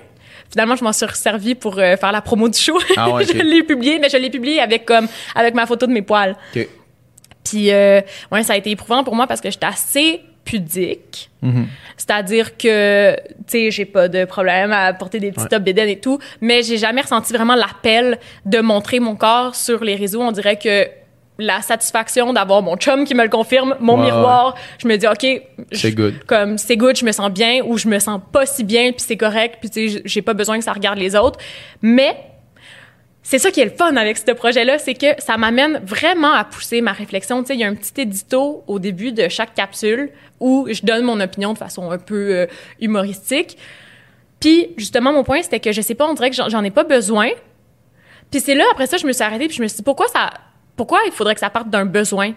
Finalement, 0.51 0.75
je 0.75 0.83
m'en 0.83 0.93
suis 0.93 1.05
servi 1.13 1.53
pour 1.53 1.77
euh, 1.77 1.95
faire 1.95 2.11
la 2.11 2.21
promo 2.21 2.49
du 2.49 2.57
show. 2.57 2.79
Ah 2.97 3.11
ouais, 3.11 3.23
je 3.33 3.33
l'ai 3.33 3.61
publié, 3.63 3.99
mais 3.99 4.09
je 4.09 4.17
l'ai 4.17 4.29
publié 4.31 4.59
avec 4.59 4.85
comme 4.85 5.07
avec 5.35 5.53
ma 5.53 5.65
photo 5.65 5.85
de 5.85 5.91
mes 5.91 6.01
poils. 6.01 6.35
OK. 6.55 6.67
Puis 7.43 7.71
euh, 7.71 8.01
ouais, 8.31 8.43
ça 8.43 8.53
a 8.53 8.57
été 8.57 8.71
éprouvant 8.71 9.03
pour 9.03 9.15
moi 9.15 9.27
parce 9.27 9.41
que 9.41 9.49
j'étais 9.49 9.65
assez 9.65 10.21
pudique. 10.45 11.29
Mhm. 11.41 11.67
C'est-à-dire 11.95 12.57
que, 12.57 13.15
tu 13.15 13.33
sais, 13.47 13.71
j'ai 13.71 13.85
pas 13.85 14.07
de 14.07 14.25
problème 14.25 14.71
à 14.71 14.93
porter 14.93 15.19
des 15.19 15.31
petits 15.31 15.43
Ouais. 15.43 15.49
tops 15.49 15.63
bédaines 15.63 15.89
et 15.89 15.99
tout, 15.99 16.17
mais 16.41 16.63
j'ai 16.63 16.77
jamais 16.77 17.01
ressenti 17.01 17.33
vraiment 17.33 17.55
l'appel 17.55 18.19
de 18.45 18.59
montrer 18.59 18.99
mon 18.99 19.15
corps 19.15 19.55
sur 19.55 19.83
les 19.83 19.95
réseaux. 19.95 20.21
On 20.21 20.31
dirait 20.31 20.57
que 20.57 20.87
la 21.41 21.61
satisfaction 21.61 22.33
d'avoir 22.33 22.61
mon 22.61 22.75
chum 22.75 23.05
qui 23.05 23.15
me 23.15 23.23
le 23.23 23.29
confirme, 23.29 23.75
mon 23.79 23.95
miroir, 23.95 24.55
je 24.81 24.87
me 24.87 24.97
dis, 24.97 25.07
OK, 25.07 25.25
C'est 25.71 25.91
je- 25.91 25.95
good. 25.95 26.23
comme 26.25 26.57
c'est 26.57 26.75
good, 26.75 26.97
je 26.97 27.05
me 27.05 27.11
sens 27.13 27.29
bien 27.31 27.61
ou 27.65 27.77
je 27.77 27.87
me 27.87 27.97
sens 27.99 28.19
pas 28.33 28.45
si 28.45 28.63
bien, 28.65 28.91
puis 28.91 28.99
c'est 29.07 29.15
correct, 29.17 29.57
puis 29.61 29.69
tu 29.69 29.89
sais, 29.89 30.01
j'ai 30.03 30.21
pas 30.21 30.33
besoin 30.33 30.57
que 30.57 30.65
ça 30.65 30.73
regarde 30.73 30.97
les 30.99 31.15
autres. 31.15 31.39
Mais 31.81 32.13
c'est 33.21 33.37
ça 33.37 33.51
qui 33.51 33.59
est 33.59 33.65
le 33.65 33.71
fun 33.71 33.95
avec 33.95 34.17
ce 34.17 34.31
projet-là, 34.31 34.79
c'est 34.79 34.93
que 34.93 35.07
ça 35.19 35.37
m'amène 35.37 35.81
vraiment 35.83 36.33
à 36.33 36.43
pousser 36.45 36.81
ma 36.81 36.93
réflexion. 36.93 37.41
Tu 37.41 37.47
sais, 37.47 37.53
il 37.55 37.59
y 37.59 37.63
a 37.63 37.67
un 37.67 37.75
petit 37.75 38.01
édito 38.01 38.63
au 38.65 38.79
début 38.79 39.11
de 39.11 39.27
chaque 39.27 39.53
capsule 39.53 40.11
où 40.39 40.67
je 40.71 40.81
donne 40.83 41.03
mon 41.03 41.19
opinion 41.19 41.53
de 41.53 41.57
façon 41.57 41.91
un 41.91 41.97
peu 41.97 42.33
euh, 42.33 42.47
humoristique. 42.79 43.57
Puis 44.39 44.69
justement, 44.77 45.11
mon 45.11 45.23
point, 45.23 45.41
c'était 45.41 45.59
que 45.59 45.71
je 45.71 45.81
sais 45.81 45.95
pas, 45.95 46.07
on 46.07 46.13
dirait 46.13 46.29
que 46.29 46.35
j'en 46.35 46.63
ai 46.63 46.71
pas 46.71 46.85
besoin. 46.85 47.29
Puis 48.31 48.39
c'est 48.39 48.55
là, 48.55 48.63
après 48.71 48.87
ça, 48.87 48.97
je 48.97 49.05
me 49.05 49.11
suis 49.11 49.23
arrêtée, 49.23 49.47
puis 49.47 49.57
je 49.57 49.61
me 49.61 49.67
suis 49.67 49.77
dit, 49.77 49.83
pourquoi 49.83 50.07
ça... 50.07 50.29
Pourquoi 50.75 50.99
il 51.05 51.11
faudrait 51.11 51.33
que 51.33 51.41
ça 51.41 51.49
parte 51.49 51.69
d'un 51.69 51.85
besoin? 51.85 52.31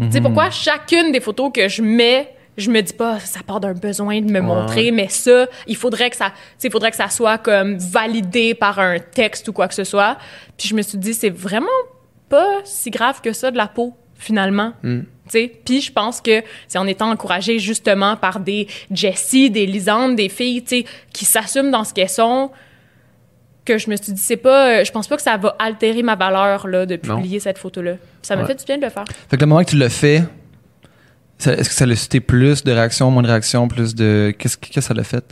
Tu 0.00 0.12
sais, 0.12 0.20
pourquoi 0.20 0.50
chacune 0.50 1.10
des 1.10 1.18
photos 1.18 1.50
que 1.52 1.66
je 1.66 1.82
mets, 1.82 2.32
je 2.56 2.70
me 2.70 2.80
dis 2.82 2.92
pas, 2.92 3.18
ça 3.20 3.40
part 3.46 3.60
d'un 3.60 3.72
besoin 3.72 4.20
de 4.20 4.30
me 4.30 4.40
montrer, 4.40 4.90
mais 4.90 5.08
ça, 5.08 5.46
il 5.66 5.76
faudrait 5.76 6.10
que 6.10 6.16
ça, 6.16 6.30
tu 6.30 6.36
sais, 6.58 6.68
il 6.68 6.70
faudrait 6.72 6.90
que 6.90 6.96
ça 6.96 7.08
soit 7.08 7.38
comme 7.38 7.76
validé 7.78 8.54
par 8.54 8.78
un 8.78 8.98
texte 8.98 9.48
ou 9.48 9.52
quoi 9.52 9.68
que 9.68 9.74
ce 9.74 9.84
soit. 9.84 10.18
Puis 10.58 10.68
je 10.68 10.74
me 10.74 10.82
suis 10.82 10.98
dit, 10.98 11.14
c'est 11.14 11.30
vraiment 11.30 11.66
pas 12.28 12.58
si 12.64 12.90
grave 12.90 13.20
que 13.22 13.32
ça 13.32 13.50
de 13.50 13.56
la 13.56 13.66
peau, 13.66 13.94
finalement. 14.16 14.72
Mm. 14.82 15.00
Tu 15.00 15.06
sais, 15.28 15.52
Puis 15.64 15.80
je 15.80 15.92
pense 15.92 16.20
que 16.20 16.42
c'est 16.68 16.78
en 16.78 16.86
étant 16.86 17.10
encouragée 17.10 17.58
justement 17.60 18.16
par 18.16 18.40
des 18.40 18.66
Jessie, 18.90 19.48
des 19.50 19.64
Lisande, 19.66 20.16
des 20.16 20.28
filles 20.28 20.62
tu 20.62 20.80
sais, 20.80 20.84
qui 21.12 21.24
s'assument 21.24 21.70
dans 21.70 21.84
ce 21.84 21.94
qu'elles 21.94 22.08
sont, 22.08 22.50
que 23.64 23.78
je 23.78 23.88
me 23.90 23.96
suis 23.96 24.12
dit, 24.12 24.20
c'est 24.20 24.36
pas, 24.36 24.80
euh, 24.80 24.84
je 24.84 24.90
pense 24.90 25.06
pas 25.06 25.16
que 25.16 25.22
ça 25.22 25.36
va 25.36 25.54
altérer 25.58 26.02
ma 26.02 26.16
valeur 26.16 26.66
là, 26.66 26.84
de 26.86 26.98
Non. 27.06 27.16
publier 27.16 27.38
cette 27.40 27.58
photo-là. 27.58 27.94
Ça 28.22 28.34
m'a 28.34 28.42
Ouais. 28.42 28.48
fait 28.48 28.54
du 28.56 28.64
bien 28.64 28.76
de 28.78 28.82
le 28.82 28.90
faire. 28.90 29.04
Fait 29.28 29.36
que 29.36 29.40
le 29.42 29.46
moment 29.46 29.62
que 29.62 29.70
tu 29.70 29.90
fait, 29.90 30.18
ça- 30.18 30.24
est-ce 31.46 31.68
que 31.68 31.74
ça 31.74 31.86
l'a 31.86 31.94
suscité 31.94 32.20
plus 32.20 32.62
de 32.64 32.72
réactions, 32.72 33.10
moins 33.10 33.22
de 33.22 33.28
réactions, 33.28 33.68
plus 33.68 33.94
de. 33.94 34.34
Qu'est-ce 34.38 34.56
que 34.56 34.80
ça 34.80 34.94
l'a 34.94 35.04
fait? 35.04 35.24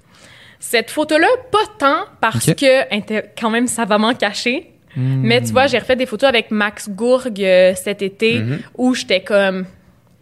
Cette 0.61 0.91
photo-là, 0.91 1.29
pas 1.53 1.59
tant 1.79 2.05
parce 2.21 2.47
que 2.55 3.31
quand 3.41 3.51
même 3.51 3.67
savamment 3.69 4.15
cachée. 4.15 4.73
Mais 4.97 5.41
tu 5.41 5.53
vois, 5.53 5.69
j'ai 5.69 5.79
refait 5.79 5.95
des 5.95 6.07
photos 6.07 6.29
avec 6.29 6.51
Max 6.51 6.89
Gourg 6.91 7.29
euh, 7.39 7.73
cet 7.77 8.03
été 8.03 8.41
Mhm. 8.41 8.59
où 8.77 8.95
j'étais 8.95 9.21
comme 9.23 9.67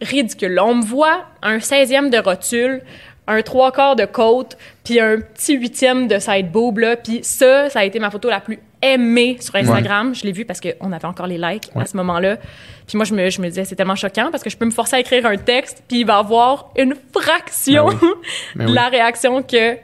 ridicule. 0.01 0.59
On 0.63 0.75
me 0.75 0.83
voit 0.85 1.25
un 1.41 1.57
16e 1.57 2.11
de 2.11 2.19
rotule, 2.19 2.81
un 3.27 3.41
trois 3.41 3.71
quarts 3.71 3.95
de 3.95 4.05
côte, 4.05 4.57
puis 4.83 4.99
un 4.99 5.19
petit 5.19 5.55
huitième 5.55 6.07
de 6.07 6.17
side 6.19 6.49
boob, 6.51 6.79
là. 6.79 6.95
Puis 6.95 7.19
ça, 7.23 7.69
ça 7.69 7.79
a 7.79 7.83
été 7.83 7.99
ma 7.99 8.09
photo 8.09 8.29
la 8.29 8.39
plus 8.39 8.59
aimée 8.81 9.37
sur 9.39 9.55
Instagram. 9.55 10.15
Je 10.15 10.23
l'ai 10.23 10.31
vue 10.31 10.45
parce 10.45 10.61
qu'on 10.61 10.91
avait 10.91 11.05
encore 11.05 11.27
les 11.27 11.37
likes 11.37 11.69
à 11.75 11.85
ce 11.85 11.97
moment-là. 11.97 12.37
Puis 12.87 12.95
moi, 12.95 13.05
je 13.05 13.13
me, 13.13 13.29
je 13.29 13.41
me 13.41 13.47
disais, 13.49 13.65
c'est 13.65 13.75
tellement 13.75 13.95
choquant 13.95 14.29
parce 14.31 14.43
que 14.43 14.49
je 14.49 14.57
peux 14.57 14.65
me 14.65 14.71
forcer 14.71 14.95
à 14.95 14.99
écrire 14.99 15.25
un 15.25 15.37
texte, 15.37 15.83
puis 15.87 16.01
il 16.01 16.05
va 16.05 16.17
avoir 16.19 16.71
une 16.77 16.95
fraction 17.11 17.87
Ben 17.87 17.97
oui. 18.01 18.09
Ben 18.55 18.65
de 18.65 18.69
oui. 18.69 18.75
la 18.75 18.87
réaction 18.87 19.43
que 19.43 19.77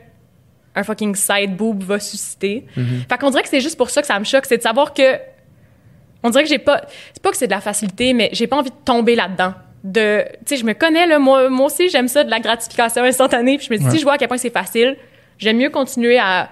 un 0.75 0.83
fucking 0.83 1.15
side 1.15 1.55
boob 1.55 1.83
va 1.83 1.99
susciter. 1.99 2.65
Mhm. 2.75 3.03
Fait 3.09 3.17
qu'on 3.17 3.29
dirait 3.29 3.43
que 3.43 3.49
c'est 3.49 3.61
juste 3.61 3.77
pour 3.77 3.89
ça 3.89 4.01
que 4.01 4.07
ça 4.07 4.17
me 4.17 4.23
choque, 4.23 4.45
c'est 4.45 4.57
de 4.57 4.63
savoir 4.63 4.93
que 4.93 5.19
on 6.23 6.29
dirait 6.29 6.43
que 6.43 6.49
j'ai 6.49 6.57
pas 6.59 6.81
c'est 7.13 7.21
pas 7.21 7.31
que 7.31 7.37
c'est 7.37 7.47
de 7.47 7.51
la 7.51 7.61
facilité 7.61 8.13
mais 8.13 8.29
j'ai 8.31 8.47
pas 8.47 8.57
envie 8.57 8.71
de 8.71 8.75
tomber 8.85 9.15
là-dedans. 9.15 9.53
De 9.83 10.23
tu 10.45 10.55
sais 10.55 10.57
je 10.57 10.65
me 10.65 10.73
connais 10.73 11.05
là 11.07 11.19
moi, 11.19 11.49
moi 11.49 11.65
aussi 11.65 11.89
j'aime 11.89 12.07
ça 12.07 12.23
de 12.23 12.29
la 12.29 12.39
gratification 12.39 13.03
instantanée 13.03 13.57
puis 13.57 13.67
je 13.67 13.73
me 13.73 13.77
dis 13.77 13.83
Ouais. 13.85 13.91
si 13.91 13.97
je 13.99 14.03
vois 14.03 14.13
à 14.13 14.17
quel 14.17 14.29
point 14.29 14.37
c'est 14.37 14.49
facile, 14.49 14.95
j'aime 15.37 15.57
mieux 15.57 15.69
continuer 15.69 16.17
à 16.17 16.49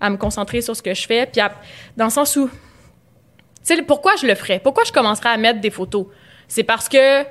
à 0.00 0.10
me 0.10 0.16
concentrer 0.16 0.60
sur 0.60 0.74
ce 0.76 0.82
que 0.82 0.92
je 0.94 1.06
fais 1.06 1.26
puis 1.26 1.40
à- 1.40 1.52
dans 1.96 2.04
le 2.06 2.10
sens 2.10 2.34
où 2.36 2.48
tu 2.48 3.74
sais 3.76 3.80
pourquoi 3.82 4.12
je 4.20 4.26
le 4.26 4.34
ferais? 4.34 4.58
Pourquoi 4.60 4.82
je 4.84 4.90
commencerais 4.92 5.28
à 5.30 5.36
mettre 5.36 5.60
des 5.60 5.70
photos? 5.70 6.06
C'est 6.48 6.62
parce 6.64 6.88
que 6.88 7.24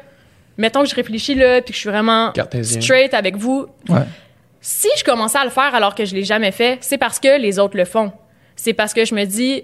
mettons 0.58 0.84
que 0.84 0.90
je 0.90 0.96
réfléchis 0.96 1.36
là 1.36 1.62
puis 1.62 1.72
que 1.72 1.76
je 1.76 1.80
suis 1.82 1.90
vraiment 1.90 2.32
Cartésien. 2.32 2.80
straight 2.80 3.14
avec 3.14 3.36
vous, 3.36 3.68
Ouais. 3.90 4.00
si 4.62 4.88
je 4.98 5.04
commençais 5.04 5.40
à 5.40 5.44
le 5.44 5.50
faire 5.50 5.76
alors 5.76 5.94
que 5.96 6.06
je 6.06 6.16
l'ai 6.16 6.24
jamais 6.24 6.52
fait, 6.52 6.78
c'est 6.82 6.98
parce 6.98 7.20
que 7.20 7.38
les 7.40 7.60
autres 7.60 7.76
le 7.78 7.86
font. 7.86 8.12
C'est 8.56 8.74
parce 8.74 8.94
que 8.94 9.04
je 9.06 9.14
me 9.14 9.26
dis, 9.26 9.64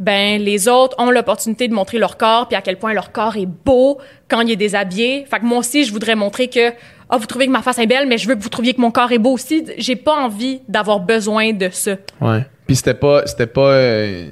ben 0.00 0.42
les 0.42 0.66
autres 0.66 0.96
ont 0.98 1.10
l'opportunité 1.10 1.68
de 1.68 1.74
montrer 1.74 1.98
leur 1.98 2.16
corps 2.16 2.48
puis 2.48 2.56
à 2.56 2.62
quel 2.62 2.76
point 2.78 2.92
leur 2.92 3.12
corps 3.12 3.36
est 3.36 3.46
beau 3.46 3.98
quand 4.28 4.40
il 4.40 4.50
est 4.50 4.56
déshabillé. 4.56 5.26
Fait 5.30 5.38
que 5.38 5.44
moi 5.44 5.58
aussi, 5.58 5.84
je 5.84 5.92
voudrais 5.92 6.16
montrer 6.16 6.48
que 6.48 6.72
ah 7.12 7.16
vous 7.16 7.26
trouvez 7.26 7.46
que 7.46 7.50
ma 7.52 7.60
face 7.62 7.78
est 7.78 7.86
belle, 7.86 8.06
mais 8.08 8.18
je 8.18 8.28
veux 8.28 8.34
que 8.36 8.40
vous 8.42 8.48
trouviez 8.48 8.72
que 8.72 8.80
mon 8.80 8.90
corps 8.90 9.12
est 9.12 9.18
beau 9.18 9.32
aussi. 9.32 9.64
J'ai 9.78 9.96
pas 9.96 10.14
envie 10.14 10.60
d'avoir 10.68 11.00
besoin 11.00 11.52
de 11.52 11.68
ça. 11.70 11.92
Ouais. 12.20 12.44
Puis 12.66 12.76
c'était 12.76 12.94
pas, 12.94 13.26
c'était 13.26 13.48
pas, 13.48 13.72
euh, 13.72 14.28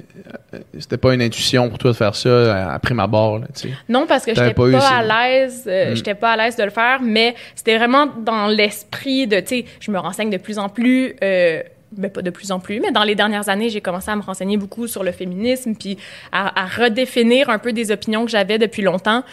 c'était 0.79 0.95
pas 0.97 1.13
une 1.13 1.21
intuition 1.21 1.67
pour 1.67 1.77
toi 1.77 1.91
de 1.91 1.95
faire 1.97 2.15
ça 2.15 2.29
euh, 2.29 2.69
après 2.69 2.93
ma 2.93 3.05
barre, 3.05 3.39
là, 3.39 3.47
tu 3.53 3.67
sais. 3.67 3.73
Non, 3.89 4.05
parce 4.07 4.23
que 4.23 4.33
j'étais 4.33 4.53
pas 4.53 4.71
pas, 4.71 4.87
à 4.87 5.03
l'aise. 5.03 5.65
euh, 5.67 5.91
Mm. 5.91 5.95
J'étais 5.97 6.15
pas 6.15 6.31
à 6.31 6.37
l'aise 6.37 6.55
de 6.55 6.63
le 6.63 6.69
faire, 6.69 6.99
mais 7.01 7.35
c'était 7.53 7.77
vraiment 7.77 8.05
dans 8.07 8.47
l'esprit 8.47 9.27
de, 9.27 9.41
tu 9.41 9.47
sais, 9.47 9.65
je 9.81 9.91
me 9.91 9.99
renseigne 9.99 10.29
de 10.29 10.37
plus 10.37 10.57
en 10.57 10.69
plus. 10.69 11.17
Euh, 11.21 11.61
ben 11.91 12.09
pas 12.11 12.21
de 12.21 12.29
plus 12.29 12.51
en 12.51 12.59
plus, 12.59 12.79
mais 12.79 12.91
dans 12.91 13.03
les 13.03 13.15
dernières 13.15 13.49
années, 13.49 13.69
j'ai 13.69 13.81
commencé 13.81 14.09
à 14.11 14.15
me 14.15 14.21
renseigner 14.21 14.57
beaucoup 14.57 14.87
sur 14.87 15.03
le 15.03 15.11
féminisme, 15.11 15.73
puis 15.75 15.97
à, 16.31 16.61
à 16.63 16.65
redéfinir 16.67 17.49
un 17.49 17.57
peu 17.59 17.73
des 17.73 17.91
opinions 17.91 18.25
que 18.25 18.31
j'avais 18.31 18.57
depuis 18.57 18.81
longtemps. 18.83 19.23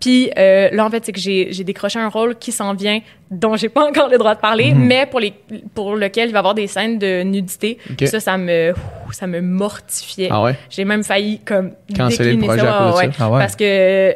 Puis 0.00 0.30
euh, 0.36 0.68
là, 0.72 0.84
en 0.84 0.90
fait, 0.90 1.04
c'est 1.06 1.12
que 1.12 1.20
j'ai 1.20 1.64
décroché 1.64 1.98
un 1.98 2.08
rôle 2.08 2.36
qui 2.36 2.52
s'en 2.52 2.74
vient, 2.74 3.00
dont 3.30 3.56
j'ai 3.56 3.68
pas 3.70 3.84
encore 3.88 4.08
le 4.10 4.18
droit 4.18 4.34
de 4.34 4.40
parler, 4.40 4.72
Mhm. 4.74 4.84
mais 4.86 5.06
pour, 5.06 5.18
les, 5.20 5.32
pour 5.74 5.96
lequel 5.96 6.28
il 6.28 6.32
va 6.32 6.38
y 6.38 6.40
avoir 6.40 6.54
des 6.54 6.66
scènes 6.66 6.98
de 6.98 7.22
nudité. 7.22 7.78
Ok. 7.90 8.06
Ça, 8.06 8.20
ça 8.20 8.36
me, 8.36 8.74
ça 9.12 9.26
me 9.26 9.40
mortifiait. 9.40 10.28
Ah 10.30 10.42
ouais? 10.42 10.56
J'ai 10.68 10.84
même 10.84 11.04
failli 11.04 11.38
comme 11.44 11.72
Canceller 11.96 12.34
le 12.34 12.38
projet 12.44 12.60
ça, 12.60 12.76
à 12.76 12.78
cause 12.90 13.00
de 13.00 13.06
ouais, 13.06 13.12
ça? 13.12 13.24
Ah 13.24 13.30
ouais. 13.30 13.38
parce 13.40 13.56
que 13.56 14.14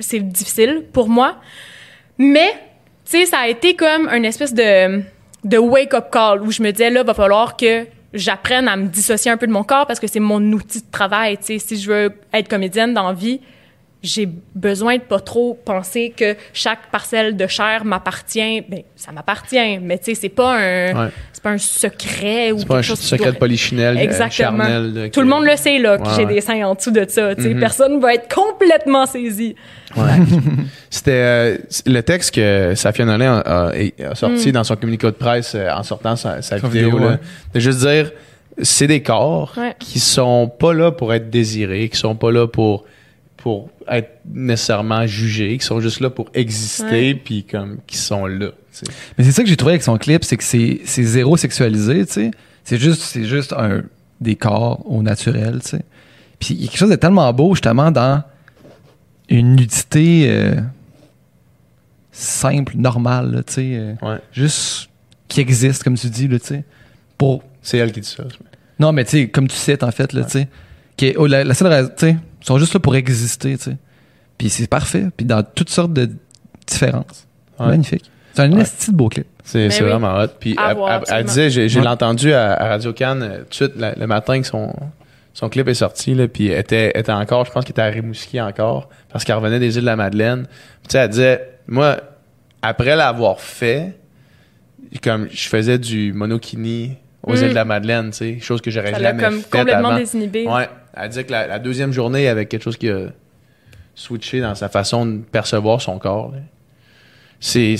c'est 0.00 0.20
difficile 0.20 0.84
pour 0.92 1.08
moi. 1.08 1.36
Mais, 2.18 2.50
tu 3.08 3.18
sais, 3.20 3.26
ça 3.26 3.38
a 3.40 3.48
été 3.48 3.74
comme 3.76 4.08
une 4.08 4.24
espèce 4.24 4.52
de, 4.54 5.02
de 5.44 5.58
wake-up 5.58 6.10
call 6.10 6.42
où 6.42 6.50
je 6.50 6.62
me 6.62 6.70
disais, 6.70 6.90
là, 6.90 7.02
va 7.02 7.14
falloir 7.14 7.56
que 7.56 7.86
j'apprenne 8.12 8.68
à 8.68 8.76
me 8.76 8.86
dissocier 8.86 9.30
un 9.30 9.36
peu 9.36 9.46
de 9.46 9.52
mon 9.52 9.64
corps 9.64 9.86
parce 9.86 10.00
que 10.00 10.06
c'est 10.06 10.20
mon 10.20 10.42
outil 10.52 10.80
de 10.80 10.90
travail. 10.90 11.36
Tu 11.38 11.44
sais, 11.44 11.58
si 11.58 11.76
je 11.76 11.90
veux 11.90 12.14
être 12.32 12.48
comédienne 12.48 12.94
dans 12.94 13.08
la 13.08 13.12
vie, 13.12 13.40
j'ai 14.02 14.28
besoin 14.54 14.96
de 14.96 15.02
pas 15.02 15.18
trop 15.18 15.54
penser 15.64 16.12
que 16.16 16.36
chaque 16.52 16.90
parcelle 16.92 17.36
de 17.36 17.46
chair 17.48 17.84
m'appartient. 17.84 18.60
Ben, 18.68 18.82
ça 18.94 19.10
m'appartient, 19.10 19.78
mais 19.80 19.98
tu 19.98 20.04
sais, 20.04 20.14
c'est 20.14 20.28
pas 20.28 20.54
un, 20.56 21.06
Ouais. 21.06 21.10
c'est 21.32 21.42
pas 21.42 21.50
un 21.50 21.58
secret 21.58 22.52
ou 22.52 22.60
C'est 22.60 22.66
pas 22.66 22.74
un 22.74 22.76
quelque 22.78 22.86
chose 22.86 23.00
secret 23.00 23.24
doit- 23.24 23.32
de 23.32 23.38
polichinelle, 23.38 23.96
euh, 23.96 24.00
Exactement. 24.00 24.64
Tout 25.12 25.20
le 25.20 25.26
monde 25.26 25.44
le 25.44 25.56
sait, 25.56 25.78
là, 25.78 25.98
que 25.98 26.04
Ouais, 26.04 26.08
j'ai 26.16 26.24
ouais. 26.26 26.34
des 26.34 26.40
seins 26.40 26.64
en 26.64 26.74
dessous 26.76 26.92
de 26.92 27.04
ça. 27.08 27.34
Tu 27.34 27.42
sais, 27.42 27.54
Mhm. 27.54 27.60
Personne 27.60 28.00
va 28.00 28.14
être 28.14 28.32
complètement 28.32 29.04
saisi. 29.06 29.56
C'était 30.90 31.10
euh, 31.12 31.56
le 31.86 32.00
texte 32.02 32.34
que 32.34 32.74
Safia 32.74 33.04
Nolin 33.04 33.42
a, 33.44 33.70
a- 33.70 34.10
a 34.10 34.14
sorti 34.14 34.48
Mm. 34.48 34.52
dans 34.52 34.64
son 34.64 34.76
communiqué 34.76 35.06
de 35.06 35.12
presse 35.12 35.54
euh, 35.54 35.70
en 35.70 35.82
sortant 35.82 36.16
sa, 36.16 36.40
sa 36.42 36.58
Sa 36.60 36.68
vidéo. 36.68 36.90
vidéo, 36.90 36.98
là. 36.98 37.06
ouais. 37.14 37.18
de 37.54 37.60
juste 37.60 37.80
dire, 37.80 38.12
c'est 38.62 38.86
des 38.86 39.02
corps 39.02 39.54
Ouais. 39.56 39.74
qui 39.78 39.98
sont 40.00 40.48
pas 40.48 40.72
là 40.72 40.90
pour 40.92 41.12
être 41.14 41.30
désirés, 41.30 41.88
qui 41.88 41.96
sont 41.98 42.14
pas 42.16 42.30
là 42.30 42.46
pour 42.46 42.84
pour 43.38 43.70
être 43.88 44.20
nécessairement 44.30 45.06
jugés, 45.06 45.56
qui 45.58 45.64
sont 45.64 45.80
juste 45.80 46.00
là 46.00 46.10
pour 46.10 46.28
exister, 46.34 47.14
puis 47.14 47.44
comme 47.44 47.78
qui 47.86 47.96
sont 47.96 48.26
là. 48.26 48.50
sais. 48.72 48.84
Mais 49.16 49.24
c'est 49.24 49.32
ça 49.32 49.42
que 49.42 49.48
j'ai 49.48 49.56
trouvé 49.56 49.72
avec 49.72 49.82
son 49.82 49.96
clip, 49.96 50.24
c'est 50.24 50.36
que 50.36 50.44
c'est 50.44 50.80
c'est 50.84 51.04
zéro 51.04 51.36
sexualisé, 51.36 52.04
tu 52.04 52.12
sais. 52.12 52.30
C'est 52.64 52.76
juste, 52.78 53.00
c'est 53.02 53.24
juste 53.24 53.54
un, 53.54 53.84
des 54.20 54.36
corps 54.36 54.82
au 54.84 55.02
naturel, 55.02 55.60
tu 55.62 55.70
sais. 55.70 55.82
Puis 56.38 56.54
il 56.54 56.62
y 56.62 56.64
a 56.64 56.68
quelque 56.68 56.78
chose 56.78 56.90
de 56.90 56.96
tellement 56.96 57.32
beau, 57.32 57.54
justement, 57.54 57.90
dans 57.90 58.22
une 59.30 59.56
nudité 59.56 60.26
euh, 60.30 60.54
simple, 62.12 62.74
normale, 62.76 63.44
tu 63.46 63.52
sais. 63.54 63.68
euh, 63.72 63.94
Ouais. 64.02 64.18
juste 64.32 64.88
qui 65.28 65.40
existe, 65.40 65.82
comme 65.84 65.96
tu 65.96 66.08
dis, 66.08 66.26
là, 66.28 66.38
tu 66.38 66.46
sais. 66.46 66.64
Pour... 67.16 67.42
C'est 67.62 67.78
elle 67.78 67.92
qui 67.92 68.00
dit 68.00 68.08
ça. 68.08 68.24
Non, 68.78 68.92
mais 68.92 69.04
tu 69.04 69.10
sais, 69.10 69.28
comme 69.28 69.48
tu 69.48 69.56
cites, 69.56 69.82
en 69.82 69.90
fait, 69.90 70.12
là, 70.12 70.24
tu 70.24 70.30
sais. 70.30 70.48
Qui 70.98 71.06
est- 71.06 71.16
oh, 71.16 71.26
la, 71.26 71.44
la 71.44 71.54
seule 71.54 71.68
raison, 71.68 71.88
tu 71.96 72.06
sais, 72.06 72.16
ils 72.42 72.46
sont 72.46 72.58
juste 72.58 72.74
là 72.74 72.80
pour 72.80 72.94
exister, 72.96 73.56
tu 73.56 73.64
sais. 73.64 73.76
Puis 74.36 74.50
c'est 74.50 74.66
parfait. 74.66 75.06
Puis 75.16 75.24
dans 75.24 75.42
toutes 75.42 75.70
sortes 75.70 75.94
de 75.94 76.10
différences. 76.66 77.26
Ouais. 77.58 77.68
Magnifique. 77.68 78.10
C'est 78.34 78.42
un 78.42 78.52
Ouais. 78.52 78.60
esti 78.60 78.90
de 78.92 78.96
beau 78.96 79.08
clip. 79.08 79.26
C'est 79.42 79.70
c'est 79.70 79.82
oui. 79.82 79.88
vraiment 79.88 80.14
hot. 80.18 80.28
Puis 80.38 80.54
À 80.58 80.70
elle, 80.70 80.76
voir, 80.76 80.88
elle- 80.90 80.94
elle 80.94 81.00
absolument. 81.02 81.26
disait, 81.26 81.50
j'ai 81.50 81.68
j'ai 81.70 81.80
Ouais. 81.80 81.86
entendu 81.86 82.32
à, 82.34 82.52
à 82.52 82.68
Radio 82.68 82.92
Cannes 82.92 83.22
euh, 83.22 83.38
tout 83.38 83.48
de 83.48 83.54
suite 83.54 83.72
la- 83.76 83.94
le 83.94 84.06
matin 84.06 84.40
que 84.40 84.46
son, 84.46 84.72
son 85.34 85.48
clip 85.48 85.66
est 85.68 85.74
sorti, 85.74 86.14
là, 86.14 86.28
puis 86.28 86.48
elle 86.48 86.60
était, 86.60 86.90
était 86.98 87.10
encore, 87.12 87.46
je 87.46 87.50
pense 87.50 87.64
qu'elle 87.64 87.72
était 87.72 87.82
à 87.82 87.86
Rimouski 87.86 88.40
encore, 88.40 88.88
parce 89.10 89.24
qu'elle 89.24 89.36
revenait 89.36 89.58
des 89.58 89.74
îles 89.76 89.80
de 89.82 89.86
la 89.86 89.96
Madeleine. 89.96 90.46
Puis 90.46 90.88
tu 90.88 90.92
sais, 90.92 90.98
elle 90.98 91.08
disait, 91.08 91.48
moi, 91.66 91.96
après 92.62 92.94
l'avoir 92.94 93.40
fait, 93.40 93.96
comme 95.02 95.28
je 95.32 95.48
faisais 95.48 95.78
du 95.78 96.12
monokini 96.12 96.96
aux 97.28 97.34
Mm. 97.36 97.42
îles 97.42 97.48
de 97.50 97.54
la 97.54 97.64
Madeleine, 97.64 98.10
tu 98.10 98.16
sais, 98.16 98.40
chose 98.40 98.60
que 98.60 98.70
j'aurais 98.70 98.98
jamais 98.98 99.22
comme 99.22 99.40
fait 99.40 99.50
complètement 99.58 99.88
avant. 99.90 99.98
désinhibé. 99.98 100.46
Ouais, 100.46 100.68
elle 100.96 101.08
disait 101.08 101.24
que 101.24 101.32
la, 101.32 101.46
la 101.46 101.58
deuxième 101.58 101.92
journée, 101.92 102.28
avait 102.28 102.46
quelque 102.46 102.62
chose 102.62 102.76
qui 102.76 102.88
a 102.90 103.08
switché 103.94 104.40
dans 104.40 104.54
sa 104.54 104.68
façon 104.68 105.06
de 105.06 105.18
percevoir 105.18 105.80
son 105.80 105.98
corps. 105.98 106.32
C'est, 107.40 107.76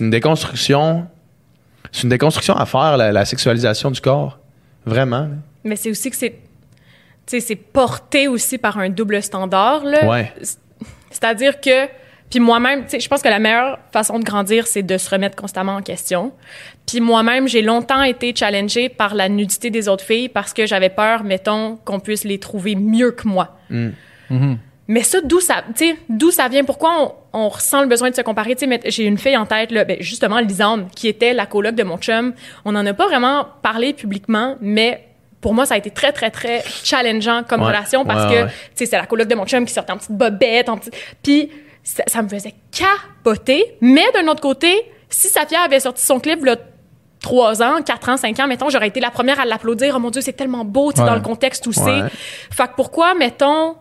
une 0.00 0.10
déconstruction. 0.10 1.06
C'est 1.92 2.02
une 2.04 2.08
déconstruction 2.08 2.54
à 2.56 2.66
faire, 2.66 2.96
la, 2.96 3.12
la 3.12 3.24
sexualisation 3.24 3.90
du 3.90 4.00
corps. 4.00 4.38
Vraiment. 4.86 5.20
là. 5.22 5.28
Mais 5.64 5.76
c'est 5.76 5.90
aussi 5.90 6.10
que 6.10 6.16
c'est. 6.16 6.34
C'est 7.26 7.54
porté 7.54 8.26
aussi 8.26 8.58
par 8.58 8.78
un 8.78 8.88
double 8.88 9.22
standard, 9.22 9.84
là. 9.84 10.04
Ouais. 10.08 10.32
C'est-à-dire 11.10 11.60
que. 11.60 11.86
Puis 12.30 12.38
moi-même, 12.40 12.84
tu 12.84 12.90
sais, 12.90 13.00
je 13.00 13.08
pense 13.08 13.22
que 13.22 13.28
la 13.28 13.40
meilleure 13.40 13.78
façon 13.92 14.18
de 14.18 14.24
grandir, 14.24 14.66
c'est 14.68 14.82
de 14.84 14.96
se 14.98 15.10
remettre 15.10 15.34
constamment 15.36 15.74
en 15.76 15.82
question. 15.82 16.32
Puis 16.86 17.00
moi-même, 17.00 17.48
j'ai 17.48 17.60
longtemps 17.62 18.02
été 18.02 18.32
challengée 18.34 18.88
par 18.88 19.14
la 19.14 19.28
nudité 19.28 19.70
des 19.70 19.88
autres 19.88 20.04
filles 20.04 20.28
parce 20.28 20.52
que 20.52 20.64
j'avais 20.64 20.90
peur, 20.90 21.24
mettons, 21.24 21.76
qu'on 21.84 21.98
puisse 21.98 22.24
les 22.24 22.38
trouver 22.38 22.76
mieux 22.76 23.10
que 23.10 23.26
moi. 23.26 23.58
Mm. 23.68 23.90
Mais 24.86 25.02
ça, 25.02 25.18
d'où 25.22 25.40
ça, 25.40 25.62
tu 25.76 25.86
sais, 25.88 25.96
d'où 26.08 26.30
ça 26.30 26.48
vient? 26.48 26.64
Pourquoi 26.64 27.14
on, 27.32 27.40
on 27.44 27.48
ressent 27.48 27.80
le 27.80 27.86
besoin 27.88 28.10
de 28.10 28.14
se 28.16 28.22
comparer? 28.22 28.54
Tu 28.54 28.60
sais, 28.60 28.66
mais 28.66 28.80
j'ai 28.86 29.04
une 29.04 29.18
fille 29.18 29.36
en 29.36 29.46
tête, 29.46 29.70
là, 29.70 29.84
ben, 29.84 29.96
justement, 30.00 30.38
Lisande, 30.40 30.88
qui 30.96 31.06
était 31.08 31.32
la 31.32 31.46
coloc 31.46 31.74
de 31.74 31.82
mon 31.84 31.96
chum. 31.98 32.32
On 32.64 32.72
n'en 32.72 32.84
a 32.86 32.92
pas 32.94 33.06
vraiment 33.06 33.46
parlé 33.62 33.92
publiquement, 33.92 34.56
mais 34.60 35.04
pour 35.40 35.54
moi, 35.54 35.64
ça 35.64 35.74
a 35.74 35.78
été 35.78 35.90
très, 35.90 36.12
très, 36.12 36.30
très 36.30 36.62
challengeant 36.84 37.42
comme 37.48 37.60
Ouais. 37.62 37.68
relation 37.68 38.04
parce 38.04 38.28
Ouais, 38.30 38.36
que, 38.36 38.42
ouais. 38.44 38.48
tu 38.50 38.54
sais, 38.74 38.86
c'est 38.86 38.96
la 38.96 39.06
coloc 39.06 39.28
de 39.28 39.34
mon 39.36 39.46
chum 39.46 39.64
qui 39.64 39.72
sortait 39.72 39.92
en 39.92 39.96
petite 39.96 40.12
bobette, 40.12 40.68
en 40.68 40.76
petit... 40.76 40.90
Puis 41.22 41.50
ça, 41.82 42.02
ça 42.06 42.22
me 42.22 42.28
faisait 42.28 42.54
capoter. 42.72 43.76
Mais 43.80 44.04
d'un 44.14 44.26
autre 44.28 44.40
côté, 44.40 44.72
si 45.08 45.28
Safia 45.28 45.60
avait 45.62 45.80
sorti 45.80 46.04
son 46.04 46.20
clip, 46.20 46.44
là, 46.44 46.56
trois 47.20 47.62
ans, 47.62 47.82
quatre 47.84 48.08
ans, 48.08 48.16
cinq 48.16 48.38
ans, 48.40 48.46
mettons, 48.46 48.70
j'aurais 48.70 48.88
été 48.88 49.00
la 49.00 49.10
première 49.10 49.40
à 49.40 49.44
l'applaudir. 49.44 49.94
Oh 49.96 49.98
mon 49.98 50.10
Dieu, 50.10 50.20
c'est 50.22 50.32
tellement 50.32 50.64
beau, 50.64 50.92
tu 50.92 50.96
sais, 50.96 51.02
Ouais. 51.02 51.08
dans 51.08 51.14
le 51.16 51.20
contexte 51.20 51.66
où 51.66 51.70
Ouais. 51.70 52.02
c'est. 52.10 52.54
Fait 52.54 52.68
que 52.68 52.74
pourquoi, 52.76 53.14
mettons, 53.14 53.76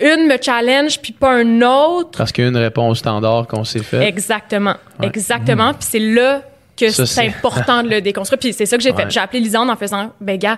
une 0.00 0.26
me 0.26 0.36
challenge 0.40 1.00
puis 1.00 1.12
pas 1.12 1.32
un 1.32 1.60
autre? 1.62 2.16
Parce 2.18 2.32
qu'il 2.32 2.44
y 2.44 2.46
a 2.46 2.50
une 2.50 2.56
réponse 2.56 2.98
standard 2.98 3.46
qu'on 3.46 3.64
s'est 3.64 3.82
faite. 3.82 4.02
Exactement. 4.02 4.74
Ouais. 5.00 5.06
Exactement. 5.08 5.74
Puis 5.74 5.86
c'est 5.90 5.98
là 5.98 6.42
que 6.76 6.88
Ça, 6.90 7.04
c'est 7.06 7.26
important 7.26 7.82
de 7.82 7.88
le 7.90 8.00
déconstruire. 8.00 8.38
Puis 8.38 8.52
c'est 8.52 8.64
ça 8.66 8.76
que 8.76 8.82
j'ai 8.82 8.92
fait. 8.92 9.10
J'ai 9.10 9.20
appelé 9.20 9.40
Lisande 9.40 9.68
en 9.68 9.76
faisant, 9.76 10.12
ben 10.20 10.38
gars, 10.38 10.56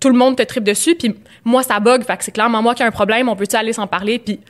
tout 0.00 0.08
le 0.08 0.16
monde 0.16 0.36
te 0.36 0.42
tripe 0.42 0.64
dessus, 0.64 0.94
puis 0.96 1.14
moi, 1.44 1.62
ça 1.62 1.78
bug. 1.78 2.02
Fait 2.04 2.16
que 2.16 2.24
c'est 2.24 2.32
clairement 2.32 2.60
moi 2.62 2.74
qui 2.74 2.82
ai 2.82 2.86
un 2.86 2.90
problème. 2.90 3.28
On 3.28 3.36
peut-tu 3.36 3.54
aller 3.54 3.72
s'en 3.74 3.86
parler? 3.86 4.18
Puis 4.18 4.40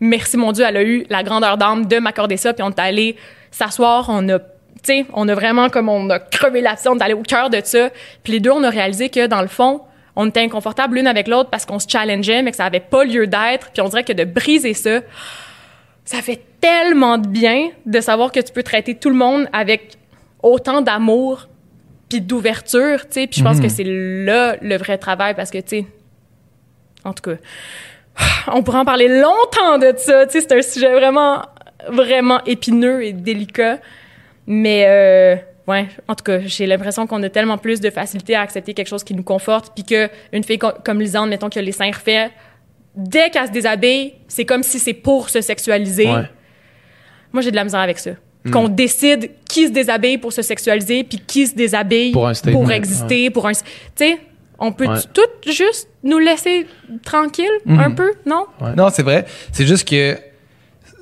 merci, 0.00 0.36
mon 0.36 0.52
Dieu, 0.52 0.64
elle 0.66 0.76
a 0.76 0.82
eu 0.82 1.04
la 1.08 1.22
grandeur 1.22 1.56
d'âme 1.58 1.86
de 1.86 1.98
m'accorder 1.98 2.36
ça. 2.36 2.52
Puis 2.52 2.62
on 2.62 2.70
est 2.70 2.78
allé 2.78 3.16
s'asseoir. 3.50 4.06
On 4.08 4.28
a, 4.28 4.38
tu 4.38 4.44
sais, 4.82 5.06
on 5.12 5.28
a 5.28 5.34
vraiment 5.34 5.68
comme 5.68 5.88
on 5.88 6.08
a 6.10 6.18
crevé 6.18 6.60
là-dessus. 6.60 6.88
On 6.88 6.96
est 6.96 7.02
allé 7.02 7.14
au 7.14 7.22
cœur 7.22 7.50
de 7.50 7.60
ça. 7.62 7.90
Puis 8.22 8.34
les 8.34 8.40
deux, 8.40 8.50
on 8.50 8.62
a 8.62 8.70
réalisé 8.70 9.08
que 9.08 9.26
dans 9.26 9.42
le 9.42 9.48
fond, 9.48 9.82
on 10.16 10.26
était 10.26 10.40
inconfortables 10.40 10.96
l'une 10.96 11.06
avec 11.06 11.28
l'autre 11.28 11.50
parce 11.50 11.64
qu'on 11.64 11.78
se 11.78 11.88
challengeait, 11.88 12.42
mais 12.42 12.50
que 12.50 12.56
ça 12.56 12.64
avait 12.64 12.80
pas 12.80 13.04
lieu 13.04 13.26
d'être. 13.26 13.70
Puis 13.72 13.80
on 13.82 13.88
dirait 13.88 14.04
que 14.04 14.12
de 14.12 14.24
briser 14.24 14.74
ça, 14.74 15.00
ça 16.04 16.22
fait 16.22 16.42
tellement 16.60 17.18
de 17.18 17.28
bien 17.28 17.68
de 17.86 18.00
savoir 18.00 18.32
que 18.32 18.40
tu 18.40 18.52
peux 18.52 18.62
traiter 18.62 18.94
tout 18.94 19.10
le 19.10 19.14
monde 19.14 19.48
avec 19.52 19.96
autant 20.42 20.80
d'amour 20.80 21.48
puis 22.08 22.20
d'ouverture, 22.20 23.02
tu 23.02 23.12
sais. 23.20 23.26
Puis 23.26 23.40
je 23.40 23.44
pense 23.44 23.60
que 23.60 23.68
c'est 23.68 23.84
là 23.84 24.56
le 24.60 24.76
vrai 24.76 24.98
travail 24.98 25.34
parce 25.34 25.50
que, 25.50 25.58
tu 25.58 25.68
sais, 25.68 25.86
en 27.04 27.12
tout 27.12 27.22
cas, 27.22 27.36
on 28.52 28.62
pourrait 28.62 28.78
en 28.78 28.84
parler 28.84 29.08
longtemps 29.08 29.78
de 29.78 29.92
ça, 29.96 30.26
tu 30.26 30.32
sais. 30.32 30.40
C'est 30.40 30.52
un 30.58 30.62
sujet 30.62 30.92
vraiment, 30.92 31.42
vraiment 31.88 32.42
épineux 32.44 33.04
et 33.04 33.12
délicat. 33.12 33.78
Mais, 34.46 34.84
euh, 34.88 35.36
ouais, 35.66 35.86
en 36.08 36.14
tout 36.14 36.24
cas, 36.24 36.38
j'ai 36.40 36.66
l'impression 36.66 37.06
qu'on 37.06 37.22
a 37.22 37.28
tellement 37.28 37.58
plus 37.58 37.80
de 37.80 37.90
facilité 37.90 38.34
à 38.34 38.40
accepter 38.40 38.72
quelque 38.74 38.88
chose 38.88 39.04
qui 39.04 39.14
nous 39.14 39.22
conforte 39.22 39.72
puis 39.74 39.84
qu'une 39.84 40.44
fille 40.44 40.58
co- 40.58 40.72
comme 40.84 41.00
Lisande, 41.00 41.28
mettons, 41.28 41.48
qui 41.48 41.58
a 41.58 41.62
les 41.62 41.72
seins 41.72 41.90
refaits, 41.90 42.30
dès 42.94 43.30
qu'elle 43.30 43.46
se 43.46 43.52
déshabille, 43.52 44.14
c'est 44.26 44.44
comme 44.44 44.62
si 44.62 44.78
c'est 44.78 44.94
pour 44.94 45.28
se 45.28 45.40
sexualiser. 45.40 46.06
Ouais. 46.06 46.22
Moi, 47.32 47.42
j'ai 47.42 47.50
de 47.50 47.56
la 47.56 47.64
misère 47.64 47.80
avec 47.80 47.98
ça. 47.98 48.10
Qu'on 48.50 48.68
décide 48.68 49.30
qui 49.46 49.66
se 49.66 49.72
déshabille 49.72 50.16
pour 50.16 50.32
se 50.32 50.40
sexualiser, 50.40 51.04
puis 51.04 51.18
qui 51.18 51.46
se 51.46 51.54
déshabille 51.54 52.12
Pour 52.12 52.26
un 52.28 52.32
pour 52.52 52.70
exister, 52.72 53.28
pour 53.28 53.46
un... 53.46 53.52
Tu 53.52 53.58
sais, 53.96 54.18
on 54.58 54.72
peut 54.72 54.86
Ouais. 54.86 54.98
tout 55.14 55.50
juste 55.50 55.88
nous 56.02 56.18
laisser 56.18 56.66
tranquille 57.04 57.50
un 57.68 57.90
peu, 57.90 58.10
non? 58.26 58.46
Ouais. 58.60 58.74
Non, 58.76 58.88
c'est 58.92 59.02
vrai. 59.02 59.26
C'est 59.52 59.66
juste 59.66 59.86
que 59.88 60.18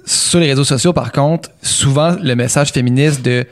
sur 0.05 0.39
les 0.41 0.47
réseaux 0.49 0.65
sociaux, 0.65 0.93
par 0.93 1.11
contre, 1.13 1.51
souvent 1.63 2.17
le 2.23 2.35
message 2.35 2.71
féministe 2.73 3.23
de 3.23 3.45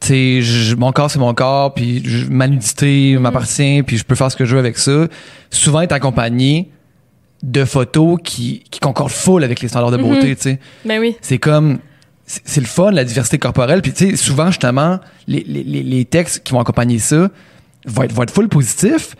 tu 0.00 0.08
sais, 0.08 0.42
je- 0.42 0.74
mon 0.74 0.92
corps 0.92 1.10
c'est 1.10 1.18
mon 1.18 1.32
corps, 1.32 1.72
puis 1.72 2.02
je- 2.04 2.26
ma 2.28 2.46
nudité 2.48 3.16
m'appartient, 3.18 3.82
puis 3.84 3.96
je 3.96 4.04
peux 4.04 4.14
faire 4.14 4.30
ce 4.30 4.36
que 4.36 4.44
je 4.44 4.52
veux 4.54 4.58
avec 4.60 4.76
ça, 4.76 5.06
souvent 5.50 5.80
est 5.80 5.92
accompagné 5.92 6.70
de 7.42 7.64
photos 7.64 8.18
qui, 8.22 8.64
qui 8.70 8.80
concordent 8.80 9.10
full 9.12 9.44
avec 9.44 9.60
les 9.60 9.68
standards 9.68 9.92
de 9.92 9.96
beauté, 9.98 10.34
tu 10.36 10.42
sais. 10.42 10.58
Ben 10.84 11.00
oui. 11.00 11.16
C'est 11.22 11.38
comme 11.38 11.78
c'est 12.26 12.60
le 12.60 12.66
fun 12.66 12.90
la 12.90 13.04
diversité 13.04 13.36
corporelle 13.38 13.82
puis 13.82 13.92
tu 13.92 14.10
sais 14.10 14.16
souvent 14.16 14.46
justement 14.46 14.98
les, 15.26 15.44
les- 15.46 15.62
les 15.82 16.04
textes 16.06 16.42
qui 16.42 16.52
vont 16.54 16.60
accompagner 16.60 16.98
ça 16.98 17.28
va 17.86 18.04
être, 18.04 18.12
va 18.12 18.22
être 18.24 18.30
full 18.32 18.48
positif, 18.48 19.14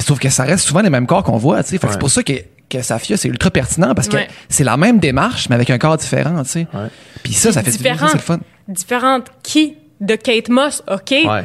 sauf 0.00 0.18
que 0.18 0.28
ça 0.28 0.44
reste 0.44 0.66
souvent 0.66 0.80
les 0.80 0.90
mêmes 0.90 1.06
corps 1.06 1.22
qu'on 1.22 1.36
voit, 1.38 1.62
tu 1.62 1.70
sais. 1.70 1.78
Fait 1.78 1.78
que 1.78 1.86
Ouais. 1.86 1.92
c'est 1.92 1.98
pour 1.98 2.10
ça 2.10 2.22
que, 2.22 2.32
que 2.68 2.82
Safia, 2.82 3.16
c'est 3.16 3.28
ultra 3.28 3.50
pertinent 3.50 3.94
parce 3.94 4.08
que 4.08 4.16
Ouais. 4.16 4.28
c'est 4.48 4.64
la 4.64 4.76
même 4.76 4.98
démarche, 4.98 5.48
mais 5.48 5.54
avec 5.54 5.70
un 5.70 5.78
corps 5.78 5.96
différent, 5.96 6.42
tu 6.42 6.50
sais. 6.50 6.66
Ouais. 6.74 6.88
Puis 7.22 7.32
ça, 7.32 7.52
ça 7.52 7.62
fait 7.62 7.70
du 7.72 7.78
bien, 7.78 7.92
différent. 7.92 8.10
c'est 8.10 8.18
le 8.18 8.22
fun. 8.22 8.40
Différente 8.68 9.26
qui? 9.42 9.76
De 10.00 10.14
Kate 10.14 10.48
Moss, 10.48 10.82
OK. 10.88 11.10
Ouais. 11.10 11.44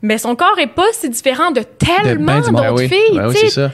Mais 0.00 0.18
son 0.18 0.34
corps 0.34 0.58
est 0.58 0.66
pas 0.74 0.86
si 0.92 1.08
différent 1.08 1.52
de 1.52 1.60
tellement 1.62 2.24
ben 2.26 2.34
monde. 2.40 2.50
d'autres 2.50 2.62
Ben 2.62 2.72
oui, 2.74 2.88
filles. 2.88 3.16
ben 3.16 3.28
oui, 3.28 3.36
c'est 3.38 3.50
ça. 3.50 3.70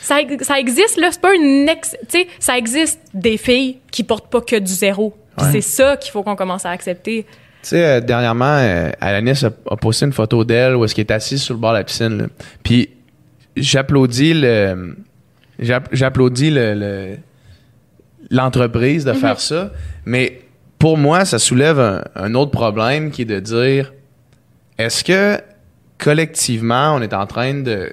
ça, 0.00 0.18
ça 0.42 0.60
existe, 0.60 0.96
là. 1.00 1.08
C'est 1.10 1.20
pas 1.20 1.34
une 1.34 1.68
ex. 1.68 1.96
Tu 2.08 2.20
sais, 2.20 2.28
ça 2.38 2.56
existe 2.56 3.00
des 3.14 3.36
filles 3.36 3.78
qui 3.90 4.04
portent 4.04 4.30
pas 4.30 4.40
que 4.40 4.56
du 4.56 4.72
zéro. 4.72 5.16
C'est 5.50 5.60
ça 5.62 5.96
qu'il 5.96 6.12
faut 6.12 6.22
qu'on 6.22 6.36
commence 6.36 6.64
à 6.66 6.70
accepter. 6.70 7.26
Tu 7.62 7.68
sais, 7.68 7.84
euh, 7.84 8.00
dernièrement, 8.00 8.56
euh, 8.58 8.90
Alanis 9.00 9.44
a, 9.44 9.50
a 9.72 9.76
posté 9.76 10.04
une 10.06 10.12
photo 10.12 10.44
d'elle 10.44 10.74
où 10.76 10.84
est-ce 10.84 10.94
qu'elle 10.94 11.06
est 11.06 11.12
assise 11.12 11.40
sur 11.42 11.54
le 11.54 11.60
bord 11.60 11.72
de 11.72 11.78
la 11.78 11.84
piscine. 11.84 12.18
là. 12.18 12.26
Puis 12.64 12.90
j'applaudis 13.56 14.34
le 14.34 14.96
j'app- 15.60 15.88
j'applaudis 15.92 16.50
le, 16.50 16.74
le- 16.74 17.16
l'entreprise 18.30 19.04
de 19.04 19.12
faire 19.12 19.40
ça, 19.40 19.70
mais 20.04 20.40
pour 20.78 20.96
moi, 20.98 21.24
ça 21.24 21.38
soulève 21.38 21.78
un, 21.78 22.02
un 22.16 22.34
autre 22.34 22.50
problème 22.50 23.10
qui 23.10 23.22
est 23.22 23.26
de 23.26 23.40
dire 23.40 23.92
est-ce 24.78 25.04
que 25.04 25.38
collectivement, 25.98 26.94
on 26.96 27.02
est 27.02 27.14
en 27.14 27.26
train 27.26 27.54
de 27.54 27.92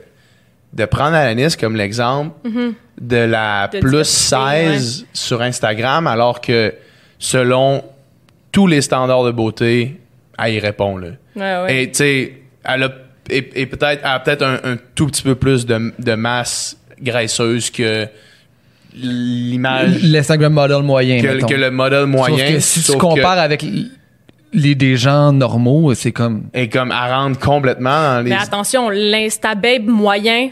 de 0.72 0.86
prendre 0.86 1.16
Alanis 1.16 1.56
comme 1.60 1.76
l'exemple 1.76 2.36
de 3.02 3.18
la 3.18 3.68
De 3.68 3.80
plus 3.80 3.90
diversité, 3.90 4.36
16 4.80 5.06
sur 5.14 5.42
Instagram 5.42 6.06
alors 6.06 6.42
que 6.42 6.74
selon 7.18 7.84
tous 8.52 8.68
les 8.68 8.82
standards 8.82 9.24
de 9.26 9.32
beauté, 9.32 10.00
elle 10.38 10.54
y 10.54 10.60
répond 10.60 10.98
là. 10.98 11.10
Ouais, 11.36 11.64
ouais. 11.64 11.84
Et 11.84 11.88
tu 11.92 11.98
sais, 11.98 12.34
elle 12.64 12.84
a 12.84 12.90
et, 13.30 13.50
et 13.62 13.66
peut-être 13.68 14.02
elle 14.04 14.10
a 14.10 14.20
peut-être 14.20 14.42
un, 14.44 14.60
un 14.64 14.78
tout 14.96 15.06
petit 15.08 15.22
peu 15.22 15.36
plus 15.36 15.66
de, 15.66 15.94
de 16.00 16.14
masse 16.16 16.78
graisseuse 17.02 17.70
que 17.70 18.08
l'image 18.96 20.02
L'Instagram 20.04 20.54
model 20.54 20.82
moyen, 20.84 21.22
que, 21.22 21.28
mettons. 21.28 21.48
que 21.48 21.54
le 21.54 21.72
modèle 21.72 22.06
moyen. 22.06 22.38
Sauf 22.38 22.54
que 22.56 22.60
si 22.60 22.84
tu 22.84 22.92
que- 22.94 22.98
compares 22.98 23.38
avec 23.40 23.64
les 24.52 24.74
des 24.76 24.98
gens 24.98 25.32
normaux, 25.32 25.94
c'est 25.94 26.12
comme... 26.12 26.46
et 26.56 26.70
comme 26.70 26.92
elle 26.92 27.14
rentre 27.14 27.40
complètement 27.40 27.92
dans 28.16 28.24
les 28.24 28.32
Mais 28.32 28.36
attention, 28.36 28.90
l'insta-babe 28.90 29.86
moyen 29.86 30.50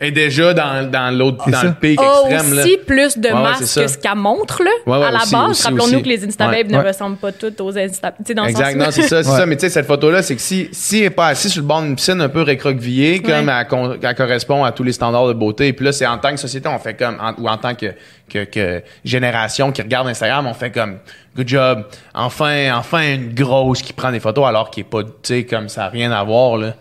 est 0.00 0.10
déjà 0.12 0.54
dans, 0.54 0.88
dans 0.90 1.16
l'autre 1.16 1.50
dans 1.50 1.58
ça. 1.58 1.64
le 1.66 1.72
pic 1.74 2.00
a 2.00 2.04
extrême 2.30 2.54
là. 2.54 2.62
aussi 2.62 2.76
plus 2.86 3.18
de 3.18 3.28
Ouais, 3.28 3.34
masse 3.42 3.74
que 3.74 3.86
ce 3.88 3.98
qu'elle 3.98 4.14
montre, 4.14 4.62
là. 4.62 4.70
Ouais, 4.86 4.98
ouais, 4.98 5.06
à 5.06 5.10
la 5.10 5.18
aussi, 5.22 5.32
base, 5.32 5.64
rappelons-nous 5.64 6.02
que 6.02 6.08
les 6.08 6.24
insta-babes 6.24 6.52
Ouais. 6.54 6.64
ne 6.64 6.78
Ouais. 6.78 6.86
ressemblent 6.88 7.16
pas 7.16 7.32
toutes 7.32 7.60
aux 7.60 7.76
insta 7.76 8.12
Tu 8.12 8.16
sais, 8.28 8.34
dans 8.34 8.44
le 8.44 8.50
Exact, 8.50 8.66
sens 8.66 8.74
où- 8.74 8.78
non, 8.78 8.90
c'est 8.90 9.02
ça, 9.02 9.22
c'est 9.24 9.30
Ouais. 9.30 9.36
ça. 9.38 9.46
Mais 9.46 9.56
tu 9.56 9.60
sais, 9.62 9.70
cette 9.70 9.86
photo-là, 9.86 10.22
c'est 10.22 10.36
que 10.36 10.40
si, 10.40 10.68
si 10.72 10.98
elle 10.98 11.02
n'est 11.04 11.10
pas 11.10 11.26
assise 11.28 11.50
sur 11.52 11.62
le 11.62 11.66
bord 11.66 11.82
d'une 11.82 11.96
piscine 11.96 12.20
un 12.20 12.28
peu 12.28 12.42
récroquevillée, 12.42 13.20
comme 13.22 13.48
elle, 13.48 13.66
con- 13.66 13.96
elle 14.00 14.14
correspond 14.14 14.62
à 14.64 14.70
tous 14.72 14.84
les 14.84 14.92
standards 14.92 15.26
de 15.28 15.32
beauté, 15.32 15.66
et 15.68 15.72
puis 15.72 15.84
là, 15.84 15.92
c'est 15.92 16.06
en 16.06 16.18
tant 16.18 16.30
que 16.30 16.36
société, 16.36 16.68
on 16.68 16.78
fait 16.78 16.94
comme, 16.94 17.18
en- 17.20 17.34
ou 17.42 17.48
en 17.48 17.56
tant 17.56 17.74
que, 17.74 17.86
que, 18.32 18.44
que 18.44 18.82
génération 19.04 19.72
qui 19.72 19.82
regarde 19.82 20.06
Instagram, 20.08 20.46
on 20.46 20.54
fait 20.54 20.70
comme, 20.70 20.98
good 21.36 21.48
job, 21.48 21.84
enfin, 22.14 22.72
enfin 22.76 23.14
une 23.14 23.34
grosse 23.34 23.82
qui 23.82 23.92
prend 23.92 24.12
des 24.12 24.20
photos 24.20 24.46
alors 24.46 24.70
qu'il 24.70 24.82
est 24.82 24.88
pas, 24.88 25.02
tu 25.02 25.10
sais, 25.22 25.44
comme 25.44 25.68
ça 25.68 25.82
n'a 25.82 25.88
rien 25.88 26.12
à 26.12 26.22
voir, 26.22 26.56
là. 26.56 26.74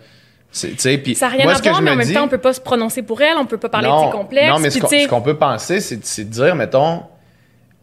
Ça 0.51 0.67
n'a 0.69 1.33
rien 1.33 1.43
moi, 1.43 1.53
à 1.53 1.61
voir, 1.61 1.81
mais 1.81 1.91
en 1.91 1.95
même 1.95 2.07
dis- 2.07 2.13
temps, 2.13 2.23
on 2.23 2.27
peut 2.27 2.37
pas 2.37 2.53
se 2.53 2.61
prononcer 2.61 3.03
pour 3.03 3.21
elle, 3.21 3.37
on 3.37 3.45
peut 3.45 3.57
pas 3.57 3.69
parler 3.69 3.87
non, 3.87 4.01
de 4.01 4.11
ses 4.11 4.17
complexes. 4.17 4.49
Non, 4.49 4.59
mais 4.59 4.69
ce 4.69 4.79
qu'on 4.79 5.19
ce 5.19 5.23
peut 5.23 5.37
penser, 5.37 5.81
c'est 5.81 6.03
c'est 6.05 6.23
de 6.23 6.29
dire, 6.29 6.55
mettons, 6.55 7.03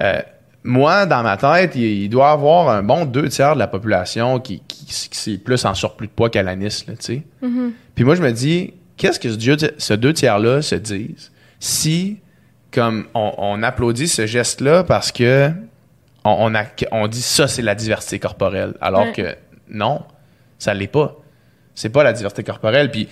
euh, 0.02 0.20
moi, 0.64 1.06
dans 1.06 1.22
ma 1.22 1.36
tête, 1.36 1.72
il, 1.76 1.82
il 1.82 2.08
doit 2.08 2.30
y 2.30 2.32
avoir 2.32 2.70
un 2.70 2.82
bon 2.82 3.04
deux 3.04 3.28
tiers 3.28 3.54
de 3.54 3.58
la 3.58 3.66
population 3.68 4.40
qui, 4.40 4.62
qui, 4.66 5.34
est 5.34 5.38
plus 5.38 5.64
en 5.66 5.74
surplus 5.74 6.06
de 6.06 6.12
poids 6.12 6.30
qu'Alanis, 6.30 6.84
là, 6.88 6.94
tu 6.96 7.04
sais. 7.04 7.22
Mm-hmm. 7.42 7.70
Puis 7.94 8.04
moi, 8.04 8.14
je 8.14 8.22
me 8.22 8.32
dis, 8.32 8.72
qu'est-ce 8.96 9.20
que 9.20 9.28
ce, 9.30 9.94
deux 9.94 10.12
tiers-là 10.12 10.62
se 10.62 10.74
disent 10.74 11.30
si, 11.60 12.18
comme, 12.72 13.06
on, 13.14 13.32
on 13.38 13.62
applaudit 13.62 14.08
ce 14.08 14.26
geste-là 14.26 14.84
parce 14.84 15.12
que 15.12 15.50
on, 16.24 16.36
on, 16.40 16.54
a, 16.54 16.64
on 16.92 17.06
dit 17.08 17.22
ça, 17.22 17.46
c'est 17.46 17.62
la 17.62 17.74
diversité 17.74 18.18
corporelle, 18.18 18.74
alors 18.80 19.02
Ouais. 19.02 19.12
que 19.12 19.36
non, 19.68 20.02
ça 20.58 20.72
l'est 20.74 20.86
pas. 20.86 21.16
C'est 21.74 21.88
pas 21.88 22.04
la 22.04 22.12
diversité 22.12 22.44
corporelle. 22.44 22.90
Puis 22.90 23.08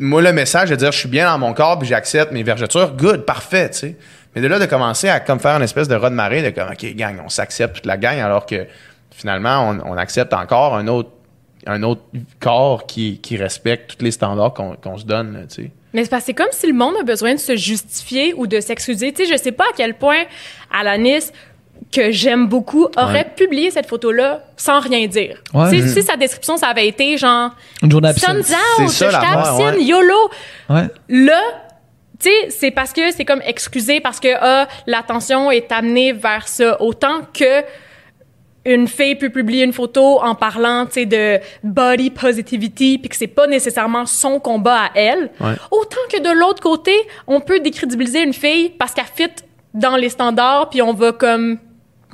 moi, 0.00 0.20
le 0.20 0.32
message 0.32 0.70
de 0.70 0.76
dire 0.76 0.92
je 0.92 0.98
suis 0.98 1.08
bien 1.08 1.30
dans 1.30 1.38
mon 1.38 1.52
corps 1.54 1.78
puis 1.78 1.88
j'accepte 1.88 2.32
mes 2.32 2.42
vergetures, 2.42 2.92
good, 2.96 3.24
parfait, 3.24 3.70
tu 3.70 3.78
sais. 3.78 3.96
Mais 4.34 4.40
de 4.40 4.46
là, 4.46 4.58
de 4.58 4.66
commencer 4.66 5.08
à 5.08 5.20
comme 5.20 5.40
faire 5.40 5.56
une 5.56 5.62
espèce 5.62 5.88
de 5.88 5.94
raz 5.94 6.10
de 6.10 6.14
marée, 6.14 6.42
de 6.42 6.50
comme, 6.50 6.70
OK, 6.70 6.84
gang, 6.94 7.20
on 7.24 7.28
s'accepte 7.28 7.76
toute 7.76 7.86
la 7.86 7.96
gang, 7.96 8.18
alors 8.18 8.46
que 8.46 8.66
finalement, 9.10 9.68
on, 9.68 9.92
on 9.92 9.96
accepte 9.96 10.32
encore 10.32 10.76
un 10.76 10.86
autre, 10.86 11.10
un 11.66 11.82
autre 11.82 12.02
corps 12.38 12.86
qui, 12.86 13.18
qui 13.18 13.36
respecte 13.36 13.96
tous 13.96 14.04
les 14.04 14.12
standards 14.12 14.54
qu'on 14.54 14.96
se 14.98 15.04
donne, 15.04 15.46
tu 15.48 15.64
sais. 15.64 15.70
Mais 15.92 16.04
c'est 16.20 16.34
comme 16.34 16.52
si 16.52 16.66
le 16.68 16.72
monde 16.72 16.94
a 17.00 17.02
besoin 17.02 17.34
de 17.34 17.40
se 17.40 17.56
justifier 17.56 18.32
ou 18.34 18.46
de 18.46 18.60
s'excuser. 18.60 19.12
Tu 19.12 19.24
sais, 19.26 19.32
je 19.32 19.36
sais 19.36 19.52
pas 19.52 19.64
à 19.64 19.72
quel 19.76 19.94
point 19.94 20.22
Alanis, 20.72 21.32
que 21.92 22.10
j'aime 22.10 22.46
beaucoup, 22.46 22.86
aurait 22.96 23.14
Ouais. 23.24 23.32
publié 23.36 23.70
cette 23.70 23.86
photo-là 23.86 24.44
sans 24.56 24.80
rien 24.80 25.06
dire. 25.06 25.42
Ouais. 25.54 25.70
Tu 25.70 25.80
sais, 25.80 25.88
Si 25.88 26.02
sa 26.02 26.16
description, 26.16 26.56
ça 26.56 26.68
avait 26.68 26.86
été 26.86 27.16
genre 27.16 27.50
Une 27.82 27.90
journée 27.90 28.12
piscine. 28.12 28.42
Sun's 28.42 28.50
out, 28.52 28.88
je 28.90 29.62
ouais. 29.78 29.82
YOLO. 29.82 30.30
Ouais. 30.68 30.88
Là, 31.08 31.40
tu 32.20 32.28
sais, 32.28 32.50
c'est 32.50 32.70
parce 32.70 32.92
que 32.92 33.10
c'est 33.12 33.24
comme 33.24 33.42
excusé 33.44 34.00
parce 34.00 34.20
que 34.20 34.28
ah, 34.40 34.68
l'attention 34.86 35.50
est 35.50 35.72
amenée 35.72 36.12
vers 36.12 36.46
ça. 36.46 36.80
Autant 36.80 37.22
que 37.32 37.64
une 38.66 38.86
fille 38.88 39.14
peut 39.16 39.30
publier 39.30 39.64
une 39.64 39.72
photo 39.72 40.20
en 40.22 40.34
parlant, 40.34 40.84
tu 40.84 40.92
sais, 40.92 41.06
de 41.06 41.40
body 41.64 42.10
positivity, 42.10 42.98
puis 42.98 43.08
que 43.08 43.16
c'est 43.16 43.26
pas 43.26 43.46
nécessairement 43.46 44.04
son 44.04 44.38
combat 44.38 44.76
à 44.84 44.90
elle. 44.94 45.30
Ouais. 45.40 45.54
Autant 45.70 45.96
que 46.12 46.20
de 46.20 46.38
l'autre 46.38 46.62
côté, 46.62 46.92
on 47.26 47.40
peut 47.40 47.60
décrédibiliser 47.60 48.22
une 48.22 48.34
fille 48.34 48.68
parce 48.78 48.92
qu'elle 48.92 49.06
fit 49.12 49.30
dans 49.72 49.96
les 49.96 50.10
standards, 50.10 50.68
puis 50.68 50.82
on 50.82 50.92
va 50.92 51.12
comme 51.12 51.58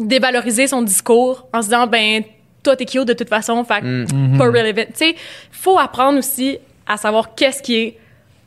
dévaloriser 0.00 0.66
son 0.66 0.82
discours 0.82 1.46
en 1.52 1.62
se 1.62 1.66
disant, 1.68 1.86
ben, 1.86 2.22
toi, 2.62 2.76
t'es 2.76 2.84
cute 2.84 3.04
de 3.06 3.12
toute 3.12 3.28
façon, 3.28 3.64
fait 3.64 3.80
que 3.80 4.36
pas 4.38 4.44
relevant. 4.44 4.82
Tu 4.88 4.94
sais, 4.94 5.16
faut 5.52 5.78
apprendre 5.78 6.18
aussi 6.18 6.58
à 6.86 6.96
savoir 6.96 7.34
qu'est-ce 7.34 7.62
qui 7.62 7.76
est 7.76 7.98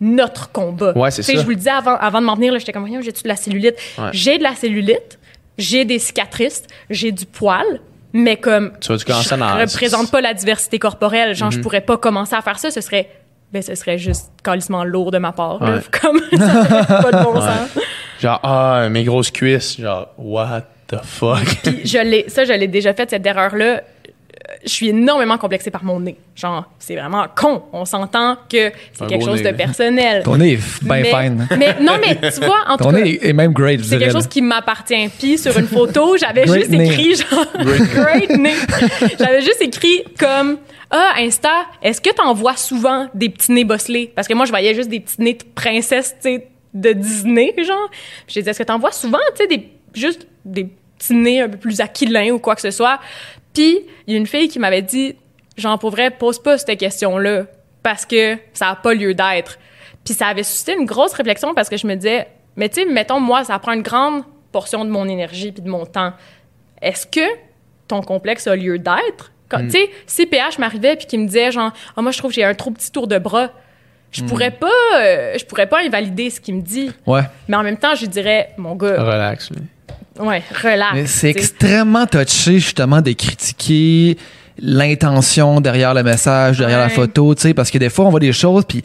notre 0.01 0.51
combat. 0.51 0.97
Ouais, 0.97 1.11
c'est 1.11 1.23
ça. 1.23 1.33
Je 1.33 1.39
vous 1.39 1.49
le 1.49 1.55
disais 1.55 1.69
avant, 1.71 1.95
avant 1.97 2.21
de 2.21 2.25
m'en 2.25 2.35
venir, 2.35 2.53
là, 2.53 2.59
j'étais 2.59 2.71
comme, 2.71 2.87
j'ai-tu 3.01 3.23
de 3.23 3.27
la 3.27 3.35
cellulite? 3.35 3.75
Ouais. 3.97 4.09
J'ai 4.13 4.37
de 4.37 4.43
la 4.43 4.55
cellulite, 4.55 5.19
j'ai 5.57 5.83
des 5.85 5.99
cicatrices, 5.99 6.63
j'ai 6.89 7.11
du 7.11 7.25
poil, 7.25 7.65
mais 8.13 8.37
comme 8.37 8.71
Tu 8.79 8.93
je 8.97 9.13
en- 9.41 9.57
représente 9.57 10.09
pas 10.11 10.21
la 10.21 10.33
diversité 10.33 10.79
corporelle, 10.79 11.35
genre 11.35 11.49
Mhm. 11.49 11.53
je 11.57 11.59
pourrais 11.59 11.81
pas 11.81 11.97
commencer 11.97 12.33
à 12.35 12.41
faire 12.41 12.59
ça, 12.59 12.71
ce 12.71 12.81
serait 12.81 13.09
ben 13.51 13.61
ce 13.63 13.73
serait 13.73 13.97
juste 13.97 14.29
calissement 14.43 14.83
lourd 14.83 15.09
de 15.11 15.17
ma 15.17 15.31
part, 15.31 15.63
là. 15.63 15.75
Ouais. 15.77 15.81
comme 16.01 16.19
ça 16.37 16.85
pas 17.01 17.11
de 17.11 17.23
bon 17.23 17.35
sens. 17.41 17.69
Genre, 18.21 18.39
ah, 18.43 18.87
mes 18.91 19.03
grosses 19.03 19.31
cuisses, 19.31 19.79
genre, 19.81 20.09
what? 20.17 20.63
The 20.89 21.03
fuck? 21.03 21.45
Puis 21.63 21.81
je 21.85 21.99
l'ai 21.99 22.25
ça 22.27 22.43
je 22.45 22.53
l'ai 22.53 22.67
déjà 22.67 22.93
fait 22.93 23.09
cette 23.09 23.25
erreur 23.25 23.55
là. 23.55 23.81
Je 24.63 24.69
suis 24.69 24.89
énormément 24.89 25.37
complexée 25.37 25.69
par 25.69 25.83
mon 25.83 25.99
nez. 25.99 26.17
Genre, 26.35 26.65
c'est 26.79 26.95
vraiment 26.95 27.25
con. 27.33 27.63
On 27.71 27.85
s'entend 27.85 28.35
que 28.49 28.71
c'est 28.93 29.07
quelque 29.07 29.23
chose 29.23 29.41
nez. 29.43 29.51
de 29.51 29.55
personnel. 29.55 30.23
Ton 30.23 30.37
nez 30.37 30.53
est 30.53 30.83
bien 30.83 31.03
fine. 31.03 31.47
mais 31.57 31.75
non, 31.79 31.93
mais 32.01 32.15
tu 32.31 32.39
vois, 32.41 32.63
en 32.67 32.75
tout 32.75 32.85
Ton 32.85 32.91
cas, 32.91 33.01
nez 33.01 33.19
est 33.21 33.33
même 33.33 33.53
great, 33.53 33.79
je 33.79 33.85
c'est 33.85 33.99
quelque 33.99 34.11
chose 34.11 34.27
qui 34.27 34.41
m'appartient. 34.41 35.07
Puis 35.19 35.37
sur 35.37 35.57
une 35.57 35.67
photo, 35.67 36.17
j'avais 36.17 36.45
Great 36.45 36.61
juste 36.61 36.73
écrit 36.73 37.15
genre 37.15 37.45
great 37.93 38.29
name. 38.31 38.57
J'avais 39.19 39.41
juste 39.41 39.61
écrit 39.61 40.03
comme 40.17 40.57
ah 40.91 41.13
Insta, 41.19 41.65
est-ce 41.83 42.01
que 42.01 42.09
t'en 42.13 42.33
vois 42.33 42.55
souvent 42.57 43.07
des 43.13 43.29
petits 43.29 43.51
nez 43.51 43.63
bosselés 43.63 44.11
Parce 44.15 44.27
que 44.27 44.33
moi 44.33 44.45
je 44.45 44.51
voyais 44.51 44.73
juste 44.73 44.89
des 44.89 44.99
petits 44.99 45.21
nez 45.21 45.33
de 45.33 45.43
princesse, 45.53 46.15
tu 46.21 46.29
sais, 46.29 46.47
de 46.73 46.91
Disney 46.93 47.53
genre. 47.63 47.89
Puis 48.25 48.35
J'ai 48.35 48.41
dit 48.41 48.49
est-ce 48.49 48.59
que 48.59 48.63
t'en 48.63 48.79
vois 48.79 48.91
souvent, 48.91 49.19
tu 49.35 49.43
sais, 49.43 49.47
des 49.47 49.69
juste 49.93 50.27
des 50.43 50.69
petits 50.99 51.15
nez 51.15 51.41
un 51.41 51.49
peu 51.49 51.57
plus 51.57 51.81
aquilins 51.81 52.29
ou 52.31 52.37
quoi 52.39 52.53
que 52.55 52.61
ce 52.61 52.69
soit. 52.71 52.99
Puis 53.53 53.79
il 54.05 54.13
y 54.13 54.15
a 54.15 54.19
une 54.19 54.27
fille 54.27 54.47
qui 54.49 54.59
m'avait 54.59 54.83
dit 54.83 55.15
genre 55.57 55.79
pour 55.79 55.89
vrai 55.89 56.11
pose 56.11 56.37
pas 56.41 56.57
cette 56.59 56.77
question 56.79 57.17
là 57.17 57.45
parce 57.81 58.05
que 58.05 58.37
ça 58.53 58.69
a 58.69 58.75
pas 58.75 58.93
lieu 58.93 59.13
d'être. 59.15 59.57
Puis 60.05 60.13
ça 60.13 60.27
avait 60.27 60.43
suscité 60.43 60.75
une 60.79 60.85
grosse 60.85 61.13
réflexion 61.13 61.53
parce 61.55 61.69
que 61.69 61.77
je 61.77 61.87
me 61.87 61.95
disais, 61.95 62.27
mais 62.55 62.69
tu 62.69 62.81
sais, 62.81 62.85
mettons, 62.85 63.19
moi, 63.19 63.43
ça 63.43 63.57
prend 63.59 63.73
une 63.73 63.81
grande 63.81 64.23
portion 64.51 64.83
de 64.85 64.89
mon 64.89 65.07
énergie 65.07 65.51
puis 65.51 65.61
de 65.61 65.69
mon 65.69 65.85
temps. 65.85 66.13
Est-ce 66.81 67.05
que 67.07 67.21
ton 67.87 68.01
complexe 68.01 68.47
a 68.47 68.55
lieu 68.55 68.77
d'être? 68.79 69.31
Quand- 69.49 69.59
Tu 69.61 69.71
sais, 69.71 69.89
si 70.07 70.25
PH 70.25 70.57
m'arrivait 70.59 70.95
puis 70.95 71.05
qu'il 71.07 71.19
me 71.19 71.25
disait, 71.25 71.51
genre, 71.51 71.71
Ah, 71.95 72.01
moi, 72.01 72.11
je 72.11 72.17
trouve 72.17 72.31
que 72.31 72.35
j'ai 72.35 72.43
un 72.43 72.53
trop 72.53 72.71
petit 72.71 72.91
tour 72.91 73.07
de 73.07 73.17
bras, 73.17 73.49
je 74.11 74.23
pourrais 74.23 74.51
pas, 74.51 74.67
euh, 74.97 75.37
je 75.37 75.45
pourrais 75.45 75.67
pas 75.67 75.79
invalider 75.83 76.29
ce 76.29 76.39
qu'il 76.41 76.55
me 76.55 76.61
dit. 76.61 76.91
Ouais. 77.05 77.21
Mais 77.47 77.57
en 77.57 77.63
même 77.63 77.77
temps, 77.77 77.93
je 77.95 78.01
lui 78.01 78.07
dirais, 78.09 78.51
mon 78.57 78.75
gars, 78.75 79.01
Relax, 79.03 79.51
là. 79.51 79.57
Ouais, 80.19 80.43
relax. 80.63 81.09
C'est 81.11 81.29
extrêmement 81.29 82.05
touché, 82.05 82.59
justement, 82.59 83.01
de 83.01 83.11
critiquer 83.13 84.17
l'intention 84.61 85.61
derrière 85.61 85.93
le 85.93 86.03
message, 86.03 86.57
derrière 86.57 86.79
la 86.79 86.89
photo, 86.89 87.33
tu 87.35 87.41
sais, 87.43 87.53
parce 87.53 87.71
que 87.71 87.77
des 87.77 87.89
fois, 87.89 88.05
on 88.05 88.09
voit 88.09 88.19
des 88.19 88.33
choses, 88.33 88.65
puis 88.67 88.83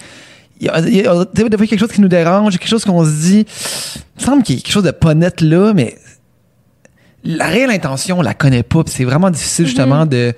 il 0.60 0.66
y 0.66 0.68
a, 0.70 0.78
y 0.80 1.06
a- 1.06 1.24
des 1.34 1.56
fois, 1.56 1.66
quelque 1.66 1.78
chose 1.80 1.90
qui 1.92 2.00
nous 2.00 2.08
dérange, 2.08 2.56
quelque 2.58 2.68
chose 2.68 2.84
qu'on 2.84 3.04
se 3.04 3.10
dit, 3.10 3.46
il 3.46 4.20
me 4.20 4.24
semble 4.24 4.42
qu'il 4.44 4.56
y 4.56 4.58
a 4.58 4.62
quelque 4.62 4.72
chose 4.72 4.84
de 4.84 4.92
pas 4.92 5.14
net 5.14 5.40
là, 5.40 5.72
mais 5.74 5.96
la 7.24 7.46
réelle 7.48 7.70
intention, 7.70 8.18
on 8.18 8.22
la 8.22 8.34
connaît 8.34 8.62
pas, 8.62 8.82
c'est 8.86 9.04
vraiment 9.04 9.30
difficile, 9.30 9.66
justement, 9.66 10.06
de, 10.06 10.32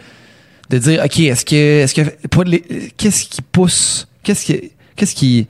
de 0.71 0.79
dire, 0.79 1.03
OK, 1.05 1.21
est-ce 1.21 1.45
que, 1.45 1.83
est-ce 1.83 1.95
que, 1.95 2.89
qu'est-ce 2.97 3.25
qui 3.27 3.43
pousse, 3.43 4.09
qu'est-ce 4.23 4.45
qui, 4.47 4.73
Qu'est-ce 4.97 5.15
qui 5.15 5.47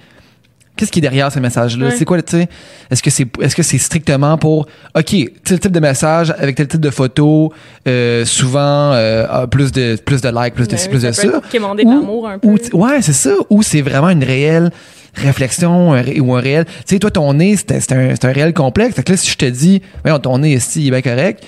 Qu'est-ce 0.77 0.93
qui 0.93 0.99
est 0.99 1.03
derrière 1.03 1.33
ces 1.33 1.41
messages-là? 1.41 1.91
C'est 1.97 2.05
quoi, 2.05 2.21
tu 2.23 2.37
sais? 2.37 2.49
Est-ce 2.91 3.03
que 3.03 3.11
c'est 3.11 3.27
est-ce 3.41 3.57
que 3.57 3.63
c'est 3.63 3.79
strictement 3.79 4.37
pour 4.39 4.67
OK, 4.97 5.17
tel 5.45 5.59
type 5.59 5.73
de 5.73 5.81
message 5.81 6.35
avec 6.39 6.55
tel 6.57 6.69
type 6.69 6.81
de 6.81 6.91
photo, 6.91 7.53
euh, 7.89 8.25
souvent 8.25 8.93
euh, 8.93 9.47
plus 9.47 9.73
de 9.73 9.97
plus 9.97 10.21
de 10.21 10.29
likes, 10.29 10.55
plus 10.55 10.67
de 10.67 10.73
Ben 10.73 10.79
ci, 10.79 10.89
plus 10.89 11.03
de 11.03 11.11
ça 11.13 11.23
peut 11.23 11.31
ça. 11.31 11.37
être 11.39 11.51
de 11.75 11.83
l'amour 11.83 12.29
un 12.29 12.39
peu. 12.39 12.49
ou 12.49 12.59
ouais, 12.85 13.01
c'est 13.03 13.13
ça. 13.15 13.31
Ou 13.51 13.63
c'est 13.63 13.81
vraiment 13.81 14.11
une 14.11 14.23
réelle 14.25 14.71
réflexion 15.15 15.95
un 15.95 16.03
ré- 16.03 16.21
ou 16.21 16.35
un 16.35 16.41
réel. 16.41 16.65
Tu 16.67 16.73
sais, 16.95 16.99
toi, 16.99 17.11
ton 17.11 17.33
nez, 17.33 17.57
c'est 17.57 17.73
un, 17.93 18.11
c'est 18.15 18.25
un 18.27 18.33
réel 18.33 18.53
complexe. 18.53 18.95
Fait 18.97 19.03
que 19.03 19.13
là, 19.13 19.17
si 19.17 19.31
je 19.31 19.37
te 19.37 19.47
dis, 19.47 19.81
voyons, 20.05 20.19
ton 20.19 20.39
nez, 20.39 20.53
est 20.53 20.77
il 20.77 20.89
est 20.89 20.91
bien 20.91 21.01
correct, 21.03 21.43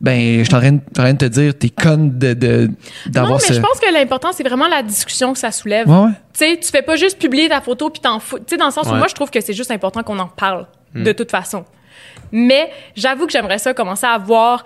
ben, 0.00 0.38
je 0.38 0.44
suis 0.44 0.54
en 0.54 0.60
train 0.60 0.72
de- 0.72 0.76
en 0.78 1.02
train 1.02 1.12
de 1.12 1.18
te 1.18 1.24
dire, 1.24 1.58
t'es 1.58 1.70
conne 1.70 2.18
de, 2.18 2.32
de, 2.34 2.66
Non, 2.68 2.74
d'avoir 3.06 3.32
mais 3.40 3.46
ce. 3.46 3.52
je 3.54 3.60
pense 3.60 3.80
que 3.80 3.92
l'important, 3.92 4.30
c'est 4.32 4.42
vraiment 4.46 4.68
la 4.68 4.82
discussion 4.82 5.32
que 5.32 5.38
ça 5.38 5.50
soulève. 5.52 5.88
Ouais, 5.88 5.96
ouais. 6.06 6.10
Tu 6.32 6.38
sais, 6.44 6.56
tu 6.60 6.68
fais 6.70 6.82
pas 6.82 6.96
juste 6.96 7.18
publier 7.18 7.48
ta 7.48 7.60
photo 7.60 7.90
puis 7.90 8.00
t'en 8.00 8.20
fous. 8.20 8.38
Tu 8.38 8.44
sais, 8.50 8.56
dans 8.56 8.66
le 8.66 8.72
sens 8.72 8.86
où 8.86 8.92
Ouais. 8.92 8.98
moi, 8.98 9.06
je 9.08 9.14
trouve 9.14 9.30
que 9.30 9.40
c'est 9.40 9.52
juste 9.54 9.70
important 9.70 10.02
qu'on 10.02 10.18
en 10.18 10.28
parle, 10.28 10.66
de 10.94 11.12
toute 11.12 11.30
façon. 11.30 11.64
Mais 12.32 12.70
j'avoue 12.96 13.26
que 13.26 13.32
j'aimerais 13.32 13.58
ça 13.58 13.74
commencer 13.74 14.06
à 14.06 14.18
voir 14.18 14.64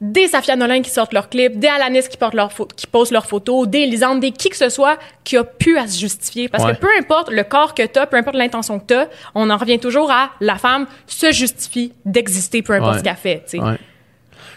des 0.00 0.26
Safia 0.26 0.56
Nolin 0.56 0.82
qui 0.82 0.90
sortent 0.90 1.12
leurs 1.12 1.28
clips, 1.28 1.60
des 1.60 1.68
Alanis 1.68 2.08
qui, 2.08 2.16
portent 2.16 2.34
qui 2.74 2.88
postent 2.88 3.12
leurs 3.12 3.26
photos, 3.26 3.68
des 3.68 3.86
Lisande, 3.86 4.18
des 4.18 4.32
qui 4.32 4.48
que 4.48 4.56
ce 4.56 4.68
soit 4.68 4.98
qui 5.22 5.36
a 5.36 5.44
pu 5.44 5.78
à 5.78 5.86
se 5.86 5.96
justifier. 6.00 6.48
Parce 6.48 6.64
Ouais. 6.64 6.74
que 6.74 6.80
peu 6.80 6.88
importe 6.98 7.30
le 7.30 7.44
corps 7.44 7.72
que 7.74 7.86
t'as, 7.86 8.06
peu 8.06 8.16
importe 8.16 8.34
l'intention 8.36 8.80
que 8.80 8.86
t'as, 8.86 9.06
on 9.36 9.48
en 9.48 9.56
revient 9.56 9.78
toujours 9.78 10.10
à 10.10 10.30
la 10.40 10.56
femme 10.56 10.86
se 11.06 11.30
justifie 11.30 11.92
d'exister, 12.04 12.62
peu 12.62 12.72
importe 12.72 12.94
Ouais. 12.94 12.98
ce 12.98 13.04
qu'elle 13.04 13.14
fait. 13.16 13.44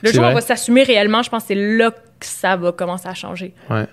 Le 0.03 0.11
jour 0.11 0.23
où 0.23 0.27
on 0.27 0.33
va 0.33 0.41
s'assumer 0.41 0.83
réellement, 0.83 1.21
je 1.23 1.29
pense 1.29 1.43
que 1.43 1.47
c'est 1.49 1.55
là 1.77 1.91
que 1.91 2.25
ça 2.25 2.55
va 2.55 2.71
commencer 2.71 3.07
à 3.07 3.13
changer. 3.13 3.53
Ouais. 3.69 3.85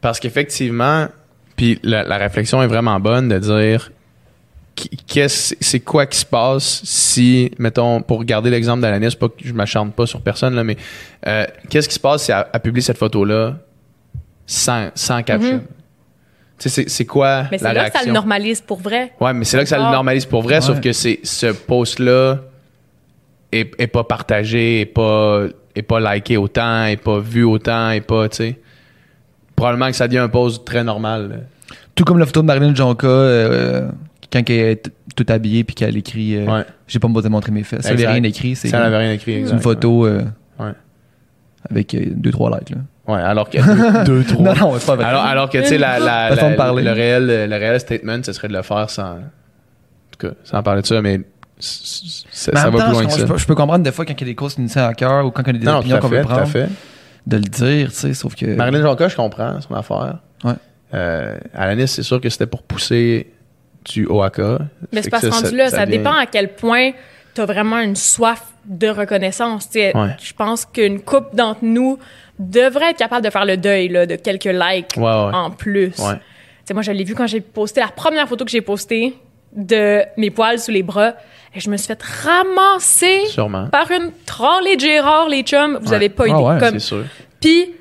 Parce 0.00 0.18
qu'effectivement, 0.20 1.08
puis 1.56 1.78
la, 1.82 2.02
la 2.04 2.16
réflexion 2.18 2.62
est 2.62 2.66
vraiment 2.66 2.98
bonne 3.00 3.28
de 3.28 3.38
dire 3.38 3.90
qu'est-ce 5.08 5.54
c'est 5.60 5.80
quoi 5.80 6.06
qui 6.06 6.18
se 6.18 6.24
passe 6.24 6.82
si 6.84 7.50
mettons 7.58 8.00
pour 8.00 8.24
garder 8.24 8.48
l'exemple 8.48 8.80
d'Alanis 8.80 9.16
pas 9.16 9.28
que 9.28 9.34
je 9.44 9.52
m'acharne 9.52 9.90
pas 9.90 10.06
sur 10.06 10.20
personne 10.20 10.54
là 10.54 10.62
mais 10.62 10.76
euh, 11.26 11.46
qu'est-ce 11.68 11.88
qui 11.88 11.94
se 11.96 12.00
passe 12.00 12.22
si 12.24 12.30
elle, 12.30 12.46
elle 12.52 12.60
publie 12.60 12.80
cette 12.80 12.96
photo 12.98 13.24
là 13.24 13.56
sans 14.46 14.90
sans 14.94 15.20
caption? 15.24 15.58
Tu 16.58 16.68
sais 16.68 16.82
c'est 16.84 16.88
c'est 16.88 17.04
quoi 17.06 17.48
Mais 17.50 17.58
la 17.58 17.70
c'est 17.70 17.74
là 17.74 17.90
que 17.90 17.98
ça 17.98 18.04
le 18.06 18.12
normalise 18.12 18.60
pour 18.60 18.78
vrai. 18.80 19.12
ouais 19.20 19.32
mais 19.32 19.44
c'est 19.44 19.56
là 19.56 19.64
que 19.64 19.68
ça 19.68 19.78
le 19.78 19.84
Ah. 19.84 19.90
normalise 19.90 20.26
pour 20.26 20.42
vrai 20.42 20.60
sauf 20.60 20.80
que 20.80 20.92
c'est 20.92 21.18
ce 21.24 21.46
post 21.46 21.98
là 21.98 22.38
est, 23.52 23.70
est 23.80 23.86
pas 23.86 24.04
partagé 24.04 24.80
est 24.82 24.86
pas 24.86 25.44
est 25.74 25.82
pas 25.82 26.00
liké 26.14 26.36
autant 26.36 26.84
est 26.84 26.96
pas 26.96 27.18
vu 27.20 27.44
autant 27.44 27.90
est 27.90 28.00
pas 28.00 28.28
tu 28.28 28.36
sais 28.36 28.58
probablement 29.56 29.86
que 29.88 29.96
ça 29.96 30.06
devient 30.06 30.18
un 30.18 30.28
post 30.28 30.64
très 30.64 30.84
normal 30.84 31.28
là. 31.28 31.36
Tout 31.94 32.04
comme 32.04 32.18
la 32.18 32.26
photo 32.26 32.42
de 32.42 32.46
Marilyn 32.46 32.74
Jonka, 32.76 33.08
euh, 33.08 33.88
quand 34.32 34.48
elle 34.48 34.56
est 34.56 34.76
t- 34.76 34.90
toute 35.16 35.30
habillée 35.32 35.64
puis 35.64 35.74
qu'elle 35.74 35.96
écrit 35.96 36.36
euh, 36.36 36.46
Ouais. 36.46 36.64
J'ai 36.86 37.00
pas 37.00 37.08
besoin 37.08 37.22
de 37.22 37.28
montrer 37.30 37.50
mes 37.50 37.64
fesses. 37.64 37.80
Ça 37.82 37.88
avait 37.88 38.02
Exact. 38.02 38.12
rien 38.12 38.22
écrit. 38.22 38.54
C'est 38.54 38.68
Ça 38.68 38.78
n'avait 38.78 38.98
rien 38.98 39.12
écrit. 39.12 39.32
c'est 39.32 39.38
exact. 39.40 39.54
une 39.56 39.60
photo 39.60 40.06
euh, 40.06 40.22
Ouais. 40.60 40.70
avec 41.68 41.92
euh, 41.94 42.04
deux, 42.14 42.30
trois 42.30 42.56
likes. 42.56 42.70
Là. 42.70 42.76
Ouais, 43.08 43.20
alors 43.20 43.50
que 43.50 44.04
deux, 44.04 44.04
deux 44.22 44.24
trois. 44.24 44.54
Non, 44.54 44.60
non, 44.72 44.78
c'est 44.78 44.86
pas 44.86 44.94
vrai. 44.94 45.04
alors, 45.06 45.24
alors 45.24 45.50
que 45.50 45.58
tu 45.58 45.64
sais, 45.66 45.76
la, 45.78 45.98
le, 45.98 46.92
réel, 46.92 47.26
le 47.50 47.56
réel 47.56 47.80
statement, 47.80 48.22
ce 48.22 48.32
serait 48.32 48.46
de 48.48 48.52
le 48.52 48.62
faire 48.62 48.88
sans. 48.90 49.14
En 49.14 49.18
tout 50.16 50.28
cas, 50.28 50.34
sans 50.44 50.62
parler 50.62 50.82
de 50.82 50.86
ça, 50.86 51.02
mais 51.02 51.20
ça, 51.60 52.52
ça 52.52 52.70
va 52.70 52.78
temps, 52.78 52.84
plus 52.84 52.92
loin 52.92 53.02
je, 53.02 53.06
que 53.08 53.12
je 53.14 53.18
ça. 53.20 53.26
peux, 53.26 53.38
je 53.38 53.46
peux 53.46 53.54
comprendre 53.54 53.84
des 53.84 53.92
fois 53.92 54.04
quand 54.04 54.14
il 54.14 54.20
y 54.20 54.24
a 54.24 54.26
des 54.26 54.34
causes 54.34 54.54
qui 54.54 54.60
nous 54.60 54.68
tiennent 54.68 54.84
à 54.84 54.94
cœur 54.94 55.26
ou 55.26 55.30
quand 55.30 55.42
il 55.46 55.54
y 55.54 55.56
a 55.56 55.58
des 55.60 55.66
Non, 55.66 55.78
opinions 55.78 55.96
à 55.96 56.00
qu'on 56.00 56.08
fait, 56.08 56.16
veut 56.18 56.24
tout 56.24 56.30
à 56.32 56.36
prendre, 56.36 56.48
fait. 56.50 56.68
de 57.26 57.36
le 57.36 57.42
dire, 57.42 57.88
tu 57.90 57.96
sais, 57.96 58.14
sauf 58.14 58.34
que. 58.34 58.46
Marilyn 58.46 58.82
Jonca, 58.82 59.08
je 59.08 59.16
comprends 59.16 59.60
son 59.60 59.74
affaire. 59.74 60.18
Ouais. 60.44 60.52
Euh, 60.94 61.36
Alanis, 61.54 61.88
c'est 61.88 62.02
sûr 62.02 62.20
que 62.20 62.28
c'était 62.28 62.46
pour 62.46 62.62
pousser 62.62 63.30
du 63.84 64.06
OAK. 64.06 64.38
Mais 64.92 65.02
c'est 65.02 65.10
pas 65.10 65.18
rendu 65.20 65.56
là. 65.56 65.70
Ça, 65.70 65.84
dépend 65.86 66.14
à 66.14 66.26
quel 66.26 66.54
point 66.54 66.92
tu 67.34 67.40
as 67.40 67.46
vraiment 67.46 67.78
une 67.80 67.96
soif 67.96 68.42
de 68.64 68.88
reconnaissance. 68.88 69.68
Tu 69.70 69.80
sais, 69.80 69.96
Ouais. 69.96 70.16
Je 70.22 70.32
pense 70.34 70.64
qu'une 70.64 71.00
couple 71.00 71.34
d'entre 71.36 71.60
nous 71.62 71.98
devrait 72.38 72.90
être 72.90 72.98
capable 72.98 73.24
de 73.24 73.30
faire 73.30 73.44
le 73.44 73.56
deuil 73.56 73.88
là, 73.88 74.06
de 74.06 74.14
quelques 74.16 74.44
likes 74.44 74.94
Ouais, 74.96 75.02
ouais. 75.02 75.08
en 75.34 75.50
plus. 75.50 75.88
Ouais. 75.98 76.14
Tu 76.14 76.20
sais, 76.66 76.74
moi, 76.74 76.82
je 76.82 76.92
l'ai 76.92 77.04
vu 77.04 77.14
quand 77.14 77.26
j'ai 77.26 77.40
posté 77.40 77.80
la 77.80 77.88
première 77.88 78.28
photo 78.28 78.44
que 78.44 78.50
j'ai 78.50 78.60
postée 78.60 79.14
de 79.54 80.02
mes 80.16 80.30
poils 80.30 80.58
sous 80.58 80.70
les 80.70 80.82
bras. 80.82 81.14
Et 81.54 81.60
je 81.60 81.70
me 81.70 81.76
suis 81.76 81.86
fait 81.86 82.00
ramasser 82.02 83.26
Sûrement. 83.26 83.66
par 83.68 83.90
une 83.90 84.10
trolley 84.26 84.76
de 84.76 84.80
Gérard, 84.80 85.28
les 85.28 85.42
chums. 85.42 85.78
Vous 85.82 85.90
Ouais. 85.90 85.96
avez 85.96 86.08
pas 86.08 86.24
Ah 86.26 86.28
idée. 86.28 86.42
ouais, 86.42 86.58
Comme- 86.58 86.78
C'est 86.78 86.86
sûr. 86.86 87.04
Puis, 87.40 87.72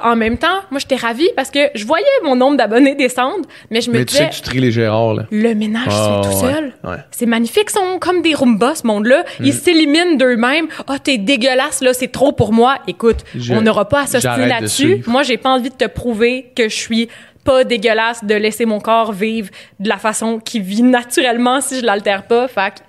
en 0.00 0.14
même 0.14 0.36
temps, 0.38 0.60
moi, 0.70 0.78
j'étais 0.78 0.94
ravie 0.96 1.28
parce 1.34 1.50
que 1.50 1.58
je 1.74 1.84
voyais 1.84 2.04
mon 2.24 2.36
nombre 2.36 2.56
d'abonnés 2.56 2.94
descendre, 2.94 3.46
mais 3.70 3.80
je 3.80 3.90
me 3.90 3.98
Mais 3.98 4.04
tu 4.04 4.12
disais, 4.12 4.24
sais 4.24 4.30
que 4.30 4.34
tu 4.36 4.42
tries 4.42 4.60
les 4.60 4.70
Gérards, 4.70 5.14
là. 5.14 5.22
le 5.30 5.54
ménage 5.54 5.86
se 5.86 5.90
Ah, 5.90 6.20
tout 6.22 6.28
ouais. 6.28 6.52
seul. 6.52 6.72
Ouais. 6.84 6.96
C'est 7.10 7.26
magnifique, 7.26 7.68
ils 7.70 7.72
sont 7.72 7.98
comme 7.98 8.22
des 8.22 8.34
Roomba, 8.34 8.74
ce 8.76 8.86
monde-là. 8.86 9.24
Mm. 9.40 9.44
Ils 9.44 9.52
s'éliminent 9.54 10.16
d'eux-mêmes. 10.16 10.66
Ah, 10.86 10.98
t'es 11.02 11.18
dégueulasse, 11.18 11.80
là, 11.80 11.92
c'est 11.94 12.12
trop 12.12 12.30
pour 12.32 12.52
moi. 12.52 12.76
Écoute, 12.86 13.18
Je- 13.34 13.54
on 13.54 13.60
n'aura 13.60 13.88
pas 13.88 14.02
à 14.02 14.06
s'ostiner 14.06 14.46
là-dessus. 14.48 15.02
Moi, 15.06 15.22
j'ai 15.24 15.36
pas 15.36 15.50
envie 15.50 15.70
de 15.70 15.74
te 15.74 15.86
prouver 15.86 16.52
que 16.54 16.68
je 16.68 16.76
suis 16.76 17.08
pas 17.48 17.64
dégueulasse 17.64 18.22
de 18.24 18.34
laisser 18.34 18.66
mon 18.66 18.78
corps 18.78 19.12
vivre 19.12 19.48
de 19.80 19.88
la 19.88 19.96
façon 19.96 20.38
qu'il 20.38 20.62
vit 20.62 20.82
naturellement 20.82 21.62
si 21.62 21.80
je 21.80 21.84
l'altère 21.86 22.24
pas. 22.24 22.46
Fait 22.46 22.74
que, 22.74 22.80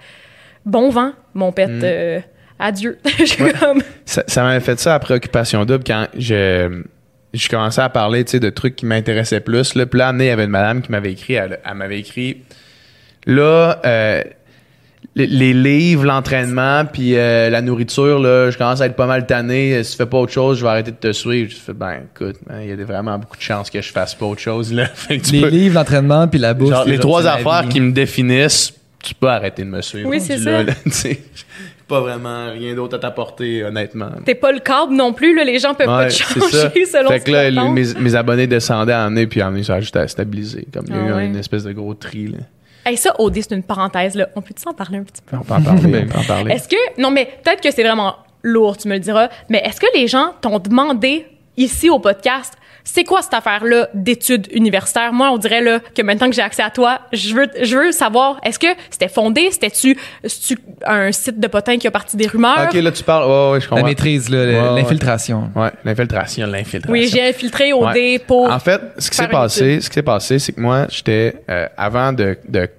bon 0.65 0.89
vent, 0.89 1.13
mon 1.33 1.53
pet. 1.53 1.67
Mm. 1.67 1.81
euh, 1.83 2.19
adieu. 2.59 2.97
Comme- 3.61 3.81
Ça, 4.03 4.23
ça 4.27 4.43
m'avait 4.43 4.59
fait 4.59 4.77
ça 4.77 4.95
à 4.95 4.99
Préoccupation 4.99 5.63
Double 5.63 5.85
quand 5.87 6.07
je, 6.17 6.83
je 7.33 7.47
commençais 7.47 7.81
à 7.81 7.87
parler 7.87 8.25
tu 8.25 8.31
sais, 8.31 8.39
de 8.41 8.49
trucs 8.49 8.75
qui 8.75 8.85
m'intéressaient 8.85 9.39
plus. 9.39 9.75
Là. 9.75 9.85
Puis 9.85 9.97
là, 9.97 10.11
il 10.13 10.25
y 10.25 10.29
avait 10.29 10.43
une 10.43 10.49
madame 10.49 10.81
qui 10.81 10.91
m'avait 10.91 11.13
écrit. 11.13 11.35
Elle, 11.35 11.59
elle 11.65 11.73
m'avait 11.75 11.99
écrit 11.99 12.43
Là, 13.25 13.79
euh, 13.85 14.23
les, 15.15 15.53
livres, 15.53 16.05
l'entraînement, 16.05 16.85
puis 16.85 17.15
euh, 17.15 17.49
la 17.49 17.61
nourriture, 17.61 18.19
là, 18.19 18.51
je 18.51 18.57
commence 18.57 18.79
à 18.81 18.85
être 18.85 18.95
pas 18.95 19.07
mal 19.07 19.25
tanné. 19.25 19.83
Si 19.83 19.91
tu 19.91 19.97
fais 19.97 20.05
pas 20.05 20.17
autre 20.17 20.31
chose, 20.31 20.57
je 20.59 20.63
vais 20.63 20.69
arrêter 20.69 20.91
de 20.91 20.97
te 20.97 21.11
suivre. 21.11 21.49
Je 21.51 21.55
fais 21.57 21.73
Ben, 21.73 22.01
écoute, 22.13 22.37
man, 22.47 22.59
il 22.63 22.69
y 22.69 22.71
a 22.71 22.85
vraiment 22.85 23.17
beaucoup 23.17 23.35
de 23.37 23.41
chances 23.41 23.69
que 23.69 23.81
je 23.81 23.91
fasse 23.91 24.15
pas 24.15 24.25
autre 24.25 24.41
chose. 24.41 24.71
Là. 24.71 24.85
Fait 24.93 25.17
que 25.17 25.25
tu 25.25 25.33
les 25.33 25.41
peux- 25.41 25.47
livres, 25.49 25.75
l'entraînement, 25.75 26.27
puis 26.27 26.39
la 26.39 26.53
bouffe. 26.53 26.69
genre, 26.69 26.85
les 26.85 26.99
trois 26.99 27.25
affaires 27.27 27.65
qui 27.69 27.81
me 27.81 27.91
définissent, 27.91 28.73
tu 29.03 29.13
peux 29.15 29.27
arrêter 29.27 29.63
de 29.63 29.69
me 29.69 29.81
suivre. 29.81 30.07
Oui, 30.09 30.19
c'est 30.21 30.37
ça. 30.37 30.63
là, 30.63 30.73
pas 31.87 32.01
vraiment 32.01 32.51
rien 32.51 32.75
d'autre 32.75 32.97
à 32.97 32.99
t'apporter, 32.99 33.63
honnêtement. 33.63 34.11
T'es 34.23 34.35
pas 34.35 34.51
le 34.51 34.59
câble 34.59 34.93
non 34.93 35.11
plus, 35.11 35.35
là. 35.35 35.43
Les 35.43 35.57
gens 35.57 35.73
peuvent 35.73 35.87
pas 35.87 36.05
te 36.07 36.13
changer 36.13 36.39
ça. 36.51 36.69
selon 36.99 37.09
Fait 37.09 37.19
ce 37.19 37.25
que 37.25 37.31
là, 37.31 37.49
les- 37.49 37.69
mes, 37.71 37.93
mes 37.99 38.15
abonnés 38.15 38.45
descendaient 38.47 38.93
à 38.93 39.05
année, 39.05 39.25
puis 39.25 39.41
à 39.41 39.47
année, 39.47 39.63
ça 39.63 39.75
a 39.75 39.79
juste 39.81 39.95
à 39.95 40.07
stabiliser. 40.07 40.67
Comme 40.71 40.85
il 40.87 40.95
y 40.95 40.97
a 40.99 41.01
Ah 41.01 41.07
eu 41.09 41.13
ouais. 41.13 41.25
une 41.25 41.35
espèce 41.37 41.63
de 41.63 41.71
gros 41.71 41.95
tri. 41.95 42.27
Là. 42.27 42.37
Hey, 42.89 42.97
ça, 42.97 43.13
OD, 43.19 43.35
c'est 43.35 43.51
une 43.51 43.63
parenthèse, 43.63 44.15
là. 44.15 44.29
On 44.35 44.41
peut 44.41 44.53
s'en 44.57 44.73
parler 44.73 44.97
un 44.97 45.03
petit 45.03 45.21
peu? 45.23 45.37
On 45.37 45.41
peut 45.41 45.53
en 45.53 45.61
parler. 45.61 46.05
on 46.09 46.11
peut 46.11 46.17
en 46.19 46.23
parler. 46.23 46.53
Est-ce 46.53 46.67
que. 46.67 46.75
Non, 47.01 47.11
mais 47.11 47.25
peut-être 47.43 47.61
que 47.61 47.71
c'est 47.71 47.83
vraiment 47.83 48.15
lourd, 48.43 48.77
tu 48.77 48.87
me 48.87 48.93
le 48.95 48.99
diras. 48.99 49.29
Mais 49.49 49.61
est-ce 49.65 49.79
que 49.79 49.87
les 49.93 50.07
gens 50.07 50.33
t'ont 50.41 50.57
demandé 50.59 51.25
ici 51.57 51.89
au 51.89 51.99
podcast, 51.99 52.53
c'est 52.85 53.03
quoi 53.03 53.21
cette 53.21 53.33
affaire-là 53.33 53.89
d'études 53.93 54.47
universitaires? 54.53 55.11
Moi, 55.13 55.29
on 55.29 55.37
dirait 55.37 55.61
là, 55.61 55.79
que 55.93 56.01
maintenant 56.01 56.27
que 56.29 56.35
j'ai 56.35 56.41
accès 56.41 56.63
à 56.63 56.69
toi, 56.71 57.01
je 57.11 57.35
veux, 57.35 57.47
je 57.61 57.75
veux 57.77 57.91
savoir, 57.91 58.39
est-ce 58.43 58.57
que 58.57 58.67
c'était 58.89 59.09
fondé? 59.09 59.49
C'était-tu 59.51 59.95
un 60.85 61.11
site 61.11 61.39
de 61.39 61.47
potin 61.47 61.77
qui 61.77 61.85
a 61.87 61.91
parti 61.91 62.15
des 62.17 62.25
rumeurs? 62.27 62.67
Ok, 62.69 62.73
là, 62.73 62.91
tu 62.91 63.03
parles. 63.03 63.29
Ouais, 63.29 63.51
ouais, 63.51 63.59
je 63.59 63.65
La 63.65 63.69
comprends. 63.69 63.85
maîtrise, 63.85 64.29
Ouais, 64.29 64.37
ouais. 64.37 64.75
l'infiltration. 64.81 65.51
Ouais, 65.55 65.69
l'infiltration, 65.83 66.47
l'infiltration. 66.47 66.91
oui, 66.93 67.07
j'ai 67.11 67.27
infiltré 67.29 67.73
Ouais. 67.73 68.19
pour. 68.19 68.49
En 68.49 68.59
fait, 68.59 68.81
ce 68.97 69.09
qui 69.11 69.17
s'est 69.17 69.27
passé, 69.27 69.81
ce 69.81 69.89
qui 69.89 69.95
s'est 69.95 70.01
passé, 70.01 70.39
c'est 70.39 70.53
que 70.53 70.61
moi, 70.61 70.87
j'étais 70.89 71.35
euh, 71.49 71.67
avant 71.77 72.13
de, 72.13 72.37
de- 72.47 72.69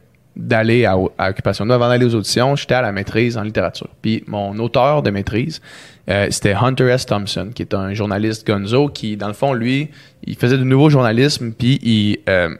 d'aller 0.40 0.84
à, 0.84 0.96
à 1.18 1.30
Occupation 1.30 1.64
Double, 1.64 1.74
avant 1.74 1.88
d'aller 1.88 2.06
aux 2.06 2.14
auditions, 2.14 2.56
j'étais 2.56 2.74
à 2.74 2.82
la 2.82 2.92
maîtrise 2.92 3.36
en 3.36 3.42
littérature. 3.42 3.88
Puis 4.02 4.24
mon 4.26 4.58
auteur 4.58 5.02
de 5.02 5.10
maîtrise, 5.10 5.60
euh, 6.08 6.26
c'était 6.30 6.54
Hunter 6.54 6.88
S. 6.88 7.06
Thompson, 7.06 7.50
qui 7.54 7.62
est 7.62 7.74
un 7.74 7.94
journaliste 7.94 8.46
gonzo 8.46 8.88
qui, 8.88 9.16
dans 9.16 9.28
le 9.28 9.34
fond, 9.34 9.52
lui, 9.52 9.90
il 10.24 10.36
faisait 10.36 10.58
du 10.58 10.64
nouveau 10.64 10.90
journalisme, 10.90 11.52
puis 11.52 11.78
il, 11.82 12.18
euh, 12.28 12.54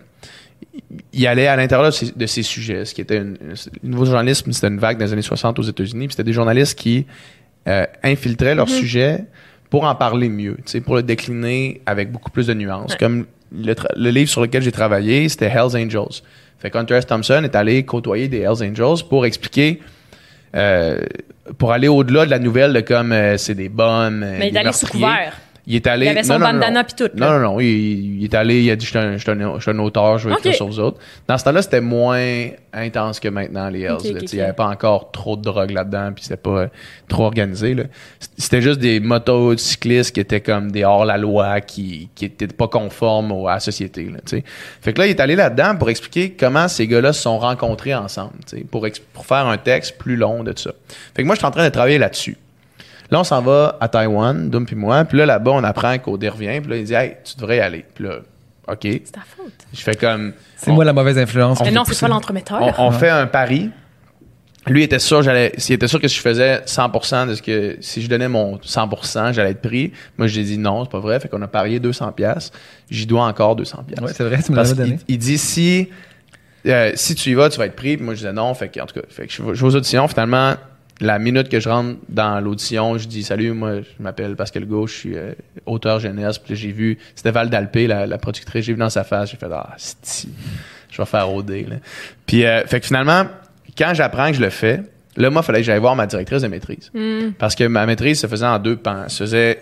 il 1.12 1.26
allait 1.26 1.47
à 1.47 1.57
l'intérieur 1.57 1.87
de 1.87 1.91
ses, 1.93 2.12
de 2.12 2.26
ses 2.26 2.43
sujets. 2.43 2.85
Ce 2.85 2.95
qui 2.95 3.01
était 3.01 3.18
une, 3.18 3.37
le 3.41 3.89
nouveau 3.89 4.05
journalisme, 4.05 4.53
c'était 4.53 4.68
une 4.68 4.78
vague 4.78 4.99
dans 4.99 5.05
les 5.05 5.12
années 5.12 5.22
60 5.22 5.59
aux 5.59 5.62
États-Unis. 5.62 6.07
Puis 6.07 6.12
c'était 6.12 6.24
des 6.24 6.33
journalistes 6.33 6.78
qui 6.78 7.07
euh, 7.66 7.87
infiltraient 8.03 8.55
leur 8.55 8.68
sujet 8.68 9.24
pour 9.68 9.85
en 9.85 9.95
parler 9.95 10.28
mieux, 10.28 10.57
pour 10.85 10.97
le 10.97 11.03
décliner 11.03 11.81
avec 11.87 12.11
beaucoup 12.11 12.31
plus 12.31 12.47
de 12.47 12.55
nuances. 12.55 12.97
Comme 12.97 13.26
le 13.53 14.11
livre 14.11 14.31
sur 14.31 14.43
lequel 14.43 14.62
j'ai 14.62 14.72
travaillé, 14.72 15.28
c'était 15.28 15.47
Hell's 15.47 15.74
Angels. 15.74 16.22
Fait 16.61 16.71
que 16.71 16.77
Hunter 16.79 16.97
S. 16.97 17.07
Thompson 17.07 17.43
est 17.43 17.57
allé 17.57 17.85
côtoyer 17.85 18.29
des 18.29 18.41
Hells 18.41 18.63
Angels 18.63 19.05
pour 19.09 19.25
expliquer, 19.25 19.81
euh, 20.55 21.01
pour 21.57 21.73
aller 21.73 21.89
au-delà 21.89 22.27
de 22.27 22.31
la 22.31 22.39
nouvelle 22.39 22.75
de 22.75 22.81
comme 22.81 23.13
euh, 23.13 23.39
c'est 23.39 23.55
des 23.55 23.71
bonnes. 23.71 24.23
euh, 24.23 24.37
mais 24.39 24.49
il 24.49 24.57
est 24.57 24.61
allé 24.61 24.73
sous 24.73 24.87
couvert. 24.87 25.39
Il 25.71 25.77
est 25.77 25.87
allé. 25.87 26.07
Il 26.07 26.09
avait 26.09 26.23
son 26.25 26.35
non, 26.35 26.47
bandana 26.47 26.81
non. 26.81 26.85
pis 26.85 26.95
tout, 26.95 27.09
là. 27.14 27.27
Non, 27.27 27.39
non, 27.39 27.53
non. 27.53 27.61
Il, 27.61 27.66
il 28.21 28.25
est 28.25 28.35
allé, 28.35 28.62
il 28.62 28.71
a 28.71 28.77
dit 28.77 28.85
Je 28.85 28.91
suis 29.61 29.71
un, 29.71 29.79
auteur, 29.79 30.18
je 30.18 30.29
vais 30.29 30.35
écrire 30.35 30.51
Ok. 30.53 30.57
sur 30.57 30.66
vous 30.66 30.81
autres. 30.81 30.99
Dans 31.29 31.39
ce 31.39 31.45
temps-là, 31.45 31.62
c'était 31.62 31.81
moins 31.81 32.49
intense 32.73 33.21
que 33.21 33.29
maintenant, 33.29 33.68
les 33.68 33.83
Hells. 33.83 33.99
Il 34.05 34.35
n'y 34.37 34.41
avait 34.41 34.53
pas 34.53 34.66
encore 34.66 35.11
trop 35.12 35.37
de 35.37 35.43
drogue 35.43 35.71
là-dedans, 35.71 36.11
puis 36.14 36.25
c'était 36.25 36.37
pas 36.37 36.51
euh, 36.51 36.66
trop 37.09 37.25
organisé. 37.25 37.75
là. 37.75 37.85
C'était 38.37 38.62
juste 38.62 38.81
des 38.81 39.01
motocyclistes 39.01 40.12
qui 40.14 40.21
étaient 40.21 40.41
comme 40.41 40.71
des 40.71 40.85
hors-la-loi, 40.85 41.61
qui 41.61 42.09
qui 42.14 42.25
étaient 42.27 42.47
pas 42.47 42.68
conformes 42.68 43.33
au- 43.33 43.49
à 43.49 43.55
la 43.55 43.61
société. 43.61 44.05
Là, 44.05 44.18
fait 44.81 44.93
que 44.93 44.99
là, 45.01 45.07
il 45.07 45.11
est 45.11 45.21
allé 45.21 45.37
là-dedans 45.37 45.77
pour 45.77 45.91
expliquer 45.91 46.31
comment 46.39 46.68
ces 46.68 46.87
gars-là 46.87 47.12
se 47.12 47.23
sont 47.23 47.39
rencontrés 47.39 47.95
ensemble, 47.95 48.33
pour, 48.71 48.87
pour 49.12 49.27
faire 49.27 49.47
un 49.47 49.59
texte 49.59 49.99
plus 49.99 50.16
long 50.16 50.43
de 50.43 50.53
tout 50.53 50.62
ça. 50.62 50.73
Fait 51.14 51.23
que 51.23 51.27
moi, 51.27 51.35
je 51.35 51.41
suis 51.41 51.47
en 51.47 51.51
train 51.51 51.64
de 51.64 51.68
travailler 51.73 51.99
là-dessus. 51.99 52.37
Là, 53.11 53.21
on 53.21 53.25
s'en 53.25 53.43
va 53.43 53.77
à 53.81 53.89
Taïwan, 53.89 54.49
Dum 54.51 54.65
puis 54.67 54.77
moi. 54.77 55.05
Puis 55.05 55.19
là, 55.19 55.27
là-bas, 55.27 55.51
on 55.53 55.65
apprend 55.65 55.99
qu'Odé 55.99 56.29
revient. 56.29 56.61
Puis 56.61 56.71
là, 56.71 56.77
il 56.77 56.85
dit, 56.85 56.95
hey, 56.95 57.17
tu 57.25 57.35
devrais 57.37 57.57
y 57.57 57.61
aller. 57.61 57.85
Puis 57.95 58.05
là, 58.05 58.19
OK. 58.69 58.79
C'est 58.83 59.11
ta 59.13 59.21
faute. 59.21 59.53
Je 59.73 59.81
fais 59.81 59.95
comme. 59.95 60.33
C'est 60.57 60.71
moi 60.71 60.85
la 60.85 60.93
mauvaise 60.93 61.19
influence. 61.19 61.61
Mais 61.63 61.71
non, 61.73 61.83
c'est 61.85 61.99
pas 61.99 62.09
l'entremetteur. 62.09 62.61
On, 62.79 62.87
on 62.87 62.91
fait 62.93 63.09
un 63.11 63.27
pari. 63.27 63.71
Lui 64.67 64.83
était 64.83 64.99
sûr, 64.99 65.23
j'allais, 65.23 65.53
s'il 65.57 65.75
était 65.75 65.89
sûr 65.89 65.99
que 65.99 66.07
si 66.07 66.17
je 66.17 66.21
faisais 66.21 66.59
100% 66.67 67.29
de 67.29 67.35
ce 67.35 67.41
que, 67.41 67.79
si 67.81 68.03
je 68.03 68.09
donnais 68.11 68.29
mon 68.29 68.59
100%, 68.59 69.33
j'allais 69.33 69.53
être 69.53 69.63
pris. 69.63 69.91
Moi, 70.19 70.27
j'ai 70.27 70.43
dit 70.45 70.59
non, 70.59 70.85
c'est 70.85 70.91
pas 70.91 71.01
vrai. 71.01 71.19
Fait 71.19 71.29
qu'on 71.29 71.41
a 71.41 71.49
parié 71.49 71.81
200 71.81 72.13
pièces. 72.13 72.53
J'y 72.91 73.07
dois 73.07 73.25
encore 73.25 73.57
200 73.57 73.85
pièces. 73.89 74.01
Ouais, 74.01 74.13
c'est 74.15 74.23
vrai, 74.23 74.43
tu 74.43 74.53
me 74.53 74.57
l'avais 74.59 74.75
donné. 74.75 74.99
il 75.09 75.17
dit 75.17 75.39
si 75.39 75.89
euh, 76.67 76.93
si 76.95 77.15
tu 77.15 77.31
y 77.31 77.35
vas, 77.35 77.49
tu 77.49 77.59
vas 77.59 77.67
être 77.67 77.75
pris. 77.75 77.97
Puis 77.97 78.05
moi, 78.05 78.13
je 78.13 78.19
disais 78.19 78.35
non. 78.35 78.53
Fait 78.53 78.69
que, 78.69 78.79
en 78.81 78.85
tout 78.87 79.01
cas, 79.01 79.07
fait 79.09 79.27
que 79.27 79.33
je, 79.33 79.43
vais- 79.43 79.55
je 79.55 79.61
vais 79.63 79.67
aux 79.67 79.77
auditions. 79.77 80.07
Finalement, 80.09 80.55
la 81.01 81.19
minute 81.19 81.49
que 81.49 81.61
je 81.61 81.69
rentre 81.69 81.99
dans 82.09 82.41
l'audition, 82.41 82.99
je 82.99 83.09
dis 83.09 83.23
salut, 83.23 83.53
moi, 83.53 83.81
je 83.81 84.03
m'appelle 84.03 84.37
Pascal 84.37 84.67
Gauche, 84.67 84.93
je 84.93 84.99
suis 84.99 85.17
euh, 85.17 85.33
auteur 85.67 85.99
jeunesse. 86.01 86.39
Puis 86.39 86.57
j'ai 86.57 86.73
vu, 86.73 86.99
c'était 87.15 87.31
Val 87.31 87.49
d'Alpé, 87.49 87.87
la, 87.87 88.07
la 88.07 88.19
productrice. 88.19 88.65
J'ai 88.67 88.73
vu 88.75 88.79
dans 88.79 88.91
sa 88.91 89.05
face, 89.05 89.31
j'ai 89.31 89.37
fait 89.37 89.49
ah, 89.51 89.75
c'est 89.77 90.29
je 90.91 91.01
vais 91.01 91.07
faire 91.07 91.33
OD. 91.33 91.51
Là. 91.51 91.77
Puis, 92.27 92.45
euh, 92.45 92.67
fait 92.67 92.81
que 92.81 92.87
finalement, 92.87 93.27
quand 93.77 93.93
j'apprends 93.95 94.29
que 94.29 94.35
je 94.35 94.41
le 94.41 94.51
fais, 94.51 94.83
là, 95.17 95.31
moi, 95.31 95.43
il 95.43 95.47
fallait 95.47 95.61
que 95.61 95.65
j'aille 95.65 95.81
voir 95.81 95.97
ma 95.97 96.07
directrice 96.07 96.43
de 96.43 96.49
maîtrise. 96.49 96.91
Parce 97.39 97.55
que 97.55 97.65
ma 97.65 97.87
maîtrise 97.87 98.21
se 98.21 98.27
faisait 98.27 98.47
en 98.47 98.59
deux 98.59 98.77
pans. 98.77 99.07
Je 99.09 99.59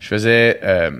faisais 0.00 0.60
euh, 0.62 0.90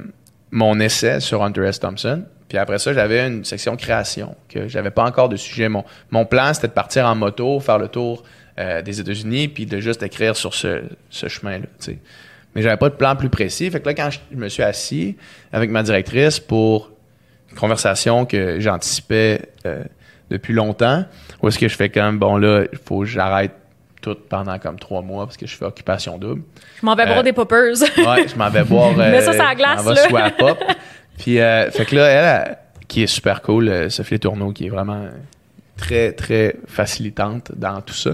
mon 0.50 0.78
essai 0.80 1.20
sur 1.20 1.42
Hunter 1.42 1.64
S. 1.64 1.80
Thompson. 1.80 2.24
Puis 2.48 2.58
après 2.58 2.78
ça, 2.78 2.92
j'avais 2.92 3.26
une 3.26 3.44
section 3.44 3.76
création, 3.76 4.34
que 4.48 4.66
j'avais 4.68 4.90
pas 4.90 5.04
encore 5.04 5.28
de 5.28 5.36
sujet. 5.36 5.68
Mon, 5.68 5.84
mon 6.10 6.26
plan, 6.26 6.52
c'était 6.52 6.66
de 6.66 6.72
partir 6.72 7.06
en 7.06 7.14
moto, 7.14 7.60
faire 7.60 7.78
le 7.78 7.88
tour 7.88 8.24
euh, 8.60 8.82
des 8.82 9.00
États-Unis, 9.00 9.48
puis 9.48 9.66
de 9.66 9.80
juste 9.80 10.02
écrire 10.02 10.36
sur 10.36 10.54
ce, 10.54 10.82
ce 11.08 11.26
chemin-là. 11.28 11.64
tu 11.78 11.84
sais. 11.92 11.98
Mais 12.54 12.62
j'avais 12.62 12.76
pas 12.76 12.88
de 12.90 12.94
plan 12.94 13.16
plus 13.16 13.28
précis. 13.28 13.70
Fait 13.70 13.80
que 13.80 13.86
là, 13.86 13.94
quand 13.94 14.10
je, 14.10 14.18
me 14.36 14.48
suis 14.48 14.62
assis 14.62 15.16
avec 15.52 15.70
ma 15.70 15.82
directrice 15.82 16.38
pour 16.40 16.90
une 17.50 17.56
conversation 17.56 18.26
que 18.26 18.58
j'anticipais 18.60 19.42
euh, 19.66 19.82
depuis 20.30 20.52
longtemps, 20.52 21.04
où 21.42 21.48
est-ce 21.48 21.58
que 21.58 21.68
je 21.68 21.76
fais 21.76 21.88
comme, 21.88 22.18
bon 22.18 22.36
là, 22.36 22.64
il 22.72 22.78
faut 22.78 23.00
que 23.00 23.06
j'arrête 23.06 23.52
tout 24.02 24.16
pendant 24.28 24.58
comme 24.58 24.78
trois 24.78 25.02
mois 25.02 25.26
parce 25.26 25.36
que 25.36 25.46
je 25.46 25.54
fais 25.56 25.64
occupation 25.64 26.18
double. 26.18 26.42
Je 26.80 26.86
m'en 26.86 26.94
vais 26.96 27.04
boire 27.06 27.18
Euh, 27.18 27.22
des 27.22 27.32
poppers. 27.32 27.74
Ouais, 27.98 28.26
je 28.28 28.34
m'en 28.36 28.48
vais 28.50 28.64
boire. 28.64 28.98
euh, 28.98 29.10
Mets 29.12 29.20
ça 29.20 29.32
la 29.32 29.54
glace, 29.54 29.82
Je 29.84 30.12
vais 30.14 30.20
la 30.22 30.30
pop. 30.30 30.58
Puis, 31.18 31.38
euh, 31.38 31.70
fait 31.70 31.84
que 31.84 31.94
là, 31.96 32.06
elle, 32.08 32.48
elle, 32.50 32.58
qui 32.88 33.02
est 33.02 33.06
super 33.06 33.42
cool, 33.42 33.90
Sophie 33.90 34.18
Tourneau, 34.18 34.52
qui 34.52 34.66
est 34.66 34.70
vraiment 34.70 35.04
très, 35.80 36.12
très 36.12 36.56
facilitante 36.66 37.52
dans 37.56 37.80
tout 37.80 37.94
ça, 37.94 38.12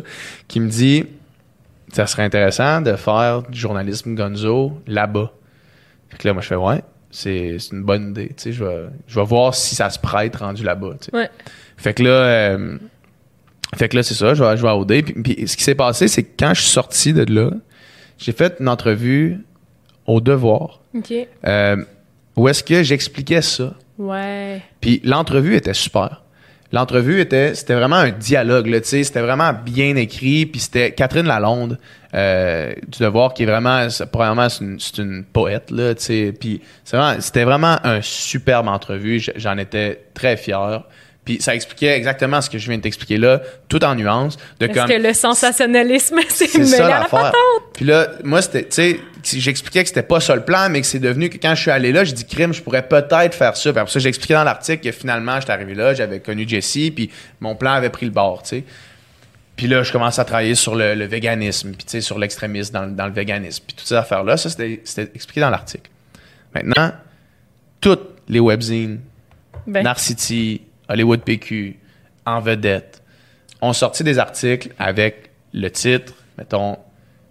qui 0.49 0.61
me 0.61 0.69
dit 0.69 1.05
ça 1.93 2.07
serait 2.07 2.25
intéressant 2.25 2.81
de 2.81 2.95
faire 2.97 3.43
du 3.43 3.59
journalisme 3.59 4.15
gonzo 4.15 4.81
là-bas. 4.87 5.33
Fait 6.09 6.19
que 6.19 6.29
là, 6.29 6.35
moi, 6.35 6.43
je 6.43 6.49
fais 6.49 6.57
ouais, 6.57 6.83
c'est 7.11 7.57
une 7.73 7.83
bonne 7.83 8.11
idée. 8.11 8.29
Tu 8.29 8.35
sais, 8.37 8.53
je 8.53 8.65
vais, 8.65 8.87
je 9.07 9.19
vais 9.19 9.25
voir 9.25 9.55
si 9.55 9.75
ça 9.75 9.91
se 9.91 9.99
prête 9.99 10.37
rendu 10.37 10.63
là-bas. 10.63 10.95
tu 11.01 11.07
sais. 11.07 11.17
Ouais. 11.17 11.31
Fait 11.77 11.95
que 11.95 12.03
là, 12.03 12.11
euh, 12.11 12.79
fait 13.75 13.89
que 13.89 13.97
là, 13.97 14.03
c'est 14.03 14.15
ça, 14.15 14.35
je 14.35 14.43
vais, 14.43 14.57
je 14.57 14.63
vais 14.63 14.69
à 14.69 14.77
OD. 14.77 15.03
Puis, 15.03 15.15
puis 15.23 15.49
ce 15.49 15.57
qui 15.57 15.65
s'est 15.65 15.75
passé, 15.75 16.09
c'est 16.09 16.23
que 16.23 16.33
quand 16.39 16.55
je 16.55 16.63
suis 16.63 16.71
sorti 16.71 17.13
de 17.13 17.33
là, 17.33 17.51
j'ai 18.19 18.33
fait 18.33 18.57
une 18.61 18.69
entrevue 18.69 19.39
au 20.07 20.21
devoir 20.21 20.81
euh, 21.47 21.77
où 22.37 22.49
est-ce 22.49 22.63
que 22.63 22.83
j'expliquais 22.83 23.43
ça. 23.43 23.75
Ouais. 23.99 24.63
Puis 24.81 25.01
l'entrevue 25.05 25.57
était 25.57 25.75
super. 25.75 26.23
L'entrevue 26.73 27.21
était, 27.21 27.55
c'était 27.55 27.75
vraiment 27.75 27.97
un 27.97 28.11
dialogue, 28.11 28.67
là, 28.67 28.81
tu 28.81 29.05
c'était 29.05 29.21
vraiment 29.21 29.53
bien 29.53 29.97
écrit, 29.97 30.47
puis 30.47 30.61
c'était 30.61 30.93
Catherine 30.93 31.27
Lalonde 31.27 31.79
euh, 32.15 32.73
du 32.89 32.99
Devoir 32.99 33.35
qui 33.35 33.45
est 33.45 33.47
vraiment, 33.47 33.87
premièrement, 34.11 34.49
c'est 34.49 34.65
une, 34.65 34.81
c'est 34.81 34.99
une 34.99 35.25
poète, 35.25 35.71
là, 35.71 35.95
tu 35.95 36.03
sais, 36.03 36.35
puis 36.39 36.61
c'était 36.85 37.45
vraiment 37.45 37.79
un 37.85 38.01
superbe 38.03 38.69
entrevue, 38.69 39.25
j'en 39.37 39.59
étais 39.59 40.07
très 40.15 40.37
fier. 40.37 40.83
Puis 41.27 41.43
ça 41.43 41.55
expliquait 41.55 41.95
exactement 41.97 42.41
ce 42.41 42.49
que 42.49 42.57
je 42.57 42.67
viens 42.69 42.79
de 42.79 42.83
t'expliquer 42.83 43.19
là, 43.19 43.43
tout 43.69 43.85
en 43.85 43.95
nuances, 43.97 44.39
de 44.61 44.69
comme 44.69 44.89
que 44.89 44.95
le 44.95 45.13
sensationnalisme 45.13 46.19
c'est 46.29 46.55
mêlé 46.55 46.67
ça 46.71 46.87
à 46.87 47.01
la 47.01 47.05
patente? 47.07 47.35
Puis 47.75 47.85
là, 47.85 48.09
moi, 48.25 48.41
c'était, 48.41 48.63
tu 48.65 48.69
sais, 48.71 49.01
j'expliquais 49.41 49.83
que 49.83 49.89
c'était 49.89 50.03
pas 50.05 50.21
ça 50.21 50.35
le 50.37 50.45
plan, 50.45 50.69
mais 50.71 50.81
que 50.81 50.87
c'est 50.87 51.01
devenu 51.01 51.29
que 51.29 51.37
quand 51.37 51.55
je 51.55 51.63
suis 51.63 51.71
allé 51.73 51.91
là, 51.93 52.05
j'ai 52.05 52.13
dit 52.13 52.25
crime, 52.25 52.55
je 52.55 52.63
pourrais 52.63 52.87
peut-être 52.87 53.35
faire 53.35 53.57
ça. 53.57 53.73
Puis 53.73 53.81
après 53.81 53.93
ça, 53.93 53.99
j'expliquais 53.99 54.35
dans 54.35 54.45
l'article 54.45 54.83
que 54.85 54.93
finalement, 54.93 55.41
j'étais 55.41 55.53
arrivé 55.53 55.75
là, 55.75 55.93
j'avais 55.95 56.21
connu 56.21 56.49
Jessie, 56.49 56.91
puis 56.93 57.11
mon 57.41 57.57
plan 57.57 57.73
avait 57.73 57.91
pris 57.91 58.07
le 58.07 58.13
bord, 58.13 58.43
tu 58.45 58.49
sais. 58.51 58.65
Puis 59.57 59.67
là, 59.67 59.83
je 59.83 59.91
commence 59.91 60.19
à 60.21 60.25
travailler 60.25 60.55
sur 60.55 60.77
le, 60.77 60.95
le 60.95 61.07
véganisme, 61.07 61.73
puis 61.73 61.85
tu 61.87 61.91
sais, 61.91 62.01
sur 62.03 62.19
l'extrémisme 62.21 62.73
dans, 62.73 62.83
le- 62.85 62.93
dans 62.93 63.07
le 63.07 63.13
véganisme, 63.13 63.65
puis 63.67 63.75
toutes 63.75 63.89
ces 63.89 63.95
affaires-là, 63.95 64.37
ça, 64.37 64.49
c'était, 64.49 64.81
c'était 64.85 65.11
expliqué 65.15 65.41
dans 65.41 65.51
l'article. 65.51 65.91
Maintenant, 66.55 66.93
toutes 67.81 68.11
les 68.29 68.39
webzines, 68.41 69.01
Ben, 69.67 69.83
Narcity, 69.83 70.61
Hollywood 70.89 71.23
PQ, 71.23 71.79
En 72.25 72.41
Vedette, 72.41 73.03
ont 73.61 73.73
sorti 73.73 74.05
des 74.05 74.19
articles 74.19 74.73
avec 74.79 75.31
le 75.53 75.71
titre, 75.71 76.15
mettons, 76.39 76.79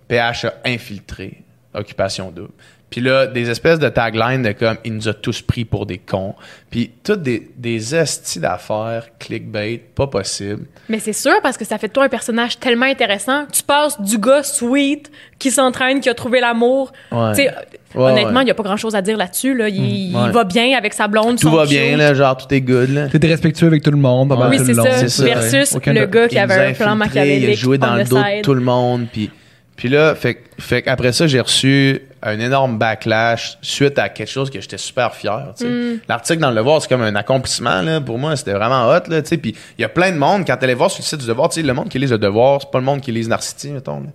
PH 0.08 0.47
infiltré 0.64 1.43
Occupation 1.74 2.32
Double. 2.32 2.53
Puis 2.89 3.01
là, 3.01 3.27
des 3.27 3.49
espèces 3.49 3.79
de 3.79 3.89
taglines 3.89 4.43
de 4.43 4.51
comme 4.51 4.77
«Il 4.86 4.93
nous 4.93 5.07
a 5.09 5.13
tous 5.13 5.41
pris 5.41 5.65
pour 5.65 5.86
des 5.86 5.97
cons». 5.97 6.36
Puis 6.71 6.91
toutes 7.03 7.23
des, 7.23 7.51
des 7.57 7.95
estis 7.95 8.39
d'affaires, 8.39 9.07
clickbait, 9.19 9.81
pas 9.95 10.07
possible. 10.07 10.65
Mais 10.88 10.99
c'est 10.99 11.13
sûr, 11.13 11.33
parce 11.41 11.57
que 11.57 11.65
ça 11.65 11.77
fait 11.77 11.88
de 11.88 11.93
toi 11.93 12.05
un 12.05 12.09
personnage 12.09 12.59
tellement 12.59 12.86
intéressant. 12.86 13.45
Tu 13.51 13.63
passes 13.63 13.99
du 13.99 14.17
gars 14.17 14.43
sweet 14.43 15.11
qui 15.39 15.51
s'entraîne, 15.51 15.99
qui 15.99 16.09
a 16.09 16.13
trouvé 16.13 16.39
l'amour. 16.39 16.93
Ouais. 17.11 17.31
Tu 17.31 17.43
sais, 17.43 17.51
Ouais, 17.95 18.11
honnêtement, 18.11 18.31
il 18.31 18.38
ouais. 18.39 18.43
n'y 18.45 18.51
a 18.51 18.53
pas 18.53 18.63
grand-chose 18.63 18.93
à 18.93 19.01
dire 19.01 19.15
là-dessus. 19.15 19.55
Là. 19.55 19.69
Il, 19.69 20.09
il 20.11 20.15
ouais. 20.15 20.29
va 20.31 20.43
bien 20.43 20.77
avec 20.77 20.93
sa 20.93 21.07
blonde. 21.07 21.39
Tout 21.39 21.47
son 21.49 21.55
va 21.55 21.63
cute. 21.63 21.71
bien, 21.71 21.95
là, 21.95 22.13
genre 22.13 22.36
tout 22.36 22.53
est 22.53 22.59
good. 22.59 22.89
Là. 22.89 23.07
T'es 23.07 23.25
respectueux 23.25 23.67
avec 23.67 23.83
tout 23.83 23.91
le 23.91 23.97
monde, 23.97 24.27
pas 24.27 24.36
mal 24.36 24.49
Oui, 24.49 24.59
c'est 24.65 24.73
ça. 24.73 24.97
C'est 24.97 25.07
ça, 25.07 25.23
Versus 25.23 25.77
le 25.86 26.05
gars 26.05 26.27
qui 26.27 26.38
avait 26.38 26.71
un 26.71 26.73
plan 26.73 26.95
machiavélique. 26.95 27.43
Il 27.47 27.51
a 27.51 27.55
joué 27.55 27.77
dans 27.77 27.95
le 27.95 28.03
dos 28.03 28.17
de 28.17 28.41
tout 28.41 28.53
le 28.53 28.59
monde. 28.61 29.05
Puis, 29.11 29.31
puis 29.76 29.89
là, 29.89 30.15
fait, 30.15 30.41
fait 30.57 30.82
qu'après 30.82 31.11
ça, 31.11 31.28
j'ai 31.28 31.41
reçu 31.41 32.01
un 32.23 32.39
énorme 32.39 32.78
backlash 32.78 33.57
suite 33.61 33.99
à 33.99 34.07
quelque 34.09 34.30
chose 34.30 34.49
que 34.49 34.61
j'étais 34.61 34.78
super 34.78 35.13
fier. 35.13 35.53
Mm. 35.59 35.97
L'article 36.07 36.39
dans 36.39 36.49
le 36.49 36.55
Devoir, 36.55 36.82
c'est 36.82 36.88
comme 36.88 37.01
un 37.01 37.15
accomplissement. 37.15 37.82
Là, 37.82 37.99
pour 37.99 38.17
moi, 38.17 38.36
c'était 38.36 38.53
vraiment 38.53 38.88
hot. 38.89 39.09
Là, 39.09 39.21
puis 39.21 39.55
il 39.78 39.82
y 39.82 39.84
a 39.84 39.89
plein 39.89 40.11
de 40.11 40.17
monde, 40.17 40.43
quand 40.47 40.55
tu 40.55 40.63
allais 40.63 40.73
voir 40.73 40.89
sur 40.89 41.01
le 41.01 41.05
site 41.05 41.19
du 41.19 41.28
Devoir, 41.28 41.49
tu 41.49 41.59
sais, 41.59 41.67
le 41.67 41.73
monde 41.73 41.89
qui 41.89 41.99
lise 41.99 42.11
le 42.11 42.17
Devoir, 42.17 42.61
c'est 42.61 42.71
pas 42.71 42.80
le 42.80 42.86
monde 42.86 43.01
qui 43.01 43.11
lise 43.11 43.28
Narcity, 43.28 43.69
mettons. 43.71 43.99
là. 43.99 44.07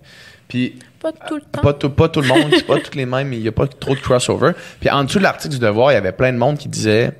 Puis 0.47 0.79
Pas 0.99 1.11
tout 1.11 1.35
le 1.35 1.41
temps. 1.41 1.61
pas 1.61 1.73
tout, 1.73 1.89
pas 1.91 2.09
tout 2.09 2.21
le 2.21 2.27
monde, 2.27 2.51
c'est 2.51 2.65
pas 2.65 2.79
tous 2.79 2.95
les 2.95 3.05
mêmes, 3.05 3.31
il 3.31 3.41
n'y 3.41 3.47
a 3.47 3.53
pas 3.53 3.67
trop 3.67 3.95
de 3.95 4.01
crossover. 4.01 4.51
Puis 4.79 4.89
en 4.89 5.03
dessous 5.05 5.19
de 5.19 5.23
l'article 5.23 5.53
du 5.53 5.59
Devoir, 5.59 5.91
il 5.91 5.95
y 5.95 5.97
avait 5.97 6.11
plein 6.11 6.33
de 6.33 6.37
monde 6.37 6.57
qui 6.57 6.67
disait 6.67 7.11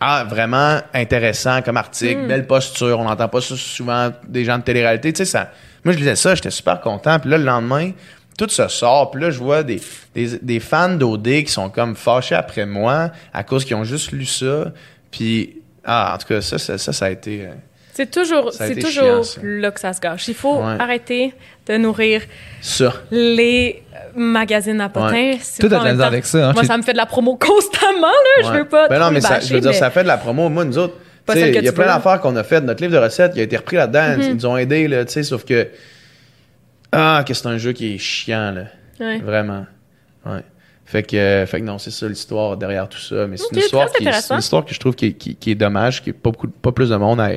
Ah, 0.00 0.24
vraiment 0.28 0.80
intéressant 0.94 1.62
comme 1.62 1.76
article, 1.76 2.26
belle 2.26 2.46
posture, 2.46 2.98
on 2.98 3.04
n'entend 3.04 3.28
pas 3.28 3.40
ça 3.42 3.54
souvent 3.56 4.10
des 4.26 4.44
gens 4.44 4.58
de 4.58 4.62
télé-réalité. 4.64 5.12
Tu 5.12 5.18
sais, 5.18 5.24
ça, 5.26 5.50
moi, 5.84 5.92
je 5.94 5.98
lisais 5.98 6.16
ça, 6.16 6.34
j'étais 6.34 6.50
super 6.50 6.80
content. 6.80 7.18
Puis 7.18 7.30
là, 7.30 7.38
le 7.38 7.44
lendemain, 7.44 7.92
tout 8.38 8.48
se 8.48 8.68
sort. 8.68 9.10
Puis 9.10 9.20
là, 9.22 9.30
je 9.30 9.38
vois 9.38 9.62
des, 9.62 9.80
des, 10.14 10.38
des 10.38 10.60
fans 10.60 10.88
d'OD 10.88 11.24
qui 11.44 11.48
sont 11.48 11.68
comme 11.70 11.94
fâchés 11.96 12.34
après 12.34 12.66
moi 12.66 13.10
à 13.32 13.42
cause 13.44 13.64
qu'ils 13.64 13.76
ont 13.76 13.84
juste 13.84 14.12
lu 14.12 14.24
ça. 14.24 14.72
Puis, 15.10 15.56
ah, 15.84 16.12
en 16.14 16.18
tout 16.18 16.26
cas, 16.28 16.40
ça, 16.40 16.58
ça, 16.58 16.78
ça, 16.78 16.92
ça 16.92 17.04
a 17.06 17.10
été. 17.10 17.42
euh, 17.46 17.50
C'est 17.92 18.10
toujours, 18.10 18.52
c'est 18.52 18.76
toujours 18.76 19.24
chiant, 19.24 19.40
là 19.42 19.70
que 19.70 19.80
ça 19.80 19.92
se 19.92 20.00
gâche. 20.00 20.28
Il 20.28 20.34
faut 20.34 20.56
Ouais. 20.58 20.76
arrêter 20.78 21.34
de 21.66 21.76
nourrir 21.76 22.22
ça. 22.60 22.92
les 23.10 23.82
euh, 23.94 23.96
magazines 24.16 24.80
à 24.80 24.88
potins. 24.88 25.12
Ouais. 25.12 25.38
Temps- 25.68 26.00
avec 26.00 26.24
ça, 26.24 26.48
hein, 26.48 26.52
Moi, 26.54 26.64
ça 26.64 26.76
me 26.76 26.82
fait 26.82 26.92
de 26.92 26.96
la 26.98 27.06
promo 27.06 27.36
constamment, 27.36 28.06
là. 28.06 28.42
Je 28.44 28.58
veux 28.58 28.64
pas 28.64 28.88
Ben 28.88 28.98
non, 29.00 29.10
mais 29.10 29.20
ça, 29.20 29.40
je 29.40 29.52
veux 29.54 29.60
dire, 29.60 29.74
ça 29.74 29.90
fait 29.90 30.02
de 30.02 30.08
la 30.08 30.16
promo. 30.18 30.48
Moi, 30.48 30.64
nous 30.64 30.78
autres, 30.78 30.94
Pas 31.30 31.34
tu 31.34 31.40
sais, 31.40 31.44
celle 31.46 31.54
que 31.54 31.58
il 31.60 31.64
y 31.64 31.68
a 31.68 31.72
plein 31.72 31.86
d'affaires 31.86 32.20
qu'on 32.20 32.36
a 32.36 32.42
faites. 32.44 32.64
Notre 32.64 32.82
livre 32.82 32.94
de 32.94 33.02
recettes, 33.04 33.32
il 33.34 33.40
a 33.40 33.44
été 33.44 33.56
repris 33.56 33.76
là-dedans. 33.76 34.16
Mm-hmm. 34.16 34.28
Ils 34.28 34.34
nous 34.34 34.46
ont 34.46 34.56
aidés, 34.56 34.88
là, 34.88 35.04
tu 35.04 35.12
sais, 35.12 35.22
sauf 35.22 35.44
que. 35.44 35.68
Ah, 36.92 37.24
que 37.26 37.34
c'est 37.34 37.46
un 37.46 37.58
jeu 37.58 37.72
qui 37.72 37.94
est 37.94 37.98
chiant, 37.98 38.50
là. 38.52 38.64
Ouais. 38.98 39.18
Vraiment. 39.18 39.66
Ouais. 40.26 40.42
Fait 40.84 41.04
que, 41.04 41.16
euh, 41.16 41.46
fait 41.46 41.60
que 41.60 41.64
non, 41.66 41.78
c'est 41.78 41.92
ça 41.92 42.08
l'histoire 42.08 42.56
derrière 42.56 42.88
tout 42.88 42.98
ça. 42.98 43.26
Mais 43.28 43.36
c'est 43.36 43.46
une, 43.52 43.58
histoire 43.58 43.90
qui 43.92 44.04
est- 44.06 44.30
une 44.32 44.38
histoire 44.38 44.64
que 44.64 44.74
je 44.74 44.80
trouve 44.80 44.96
qui, 44.96 45.06
est- 45.06 45.12
qui- 45.12 45.36
qui 45.36 45.52
est 45.52 45.54
dommage, 45.54 46.02
n'y 46.04 46.10
ait 46.10 46.12
pas, 46.12 46.30
beaucoup, 46.30 46.48
pas 46.48 46.72
plus 46.72 46.88
de 46.88 46.96
monde 46.96 47.20
à 47.20 47.30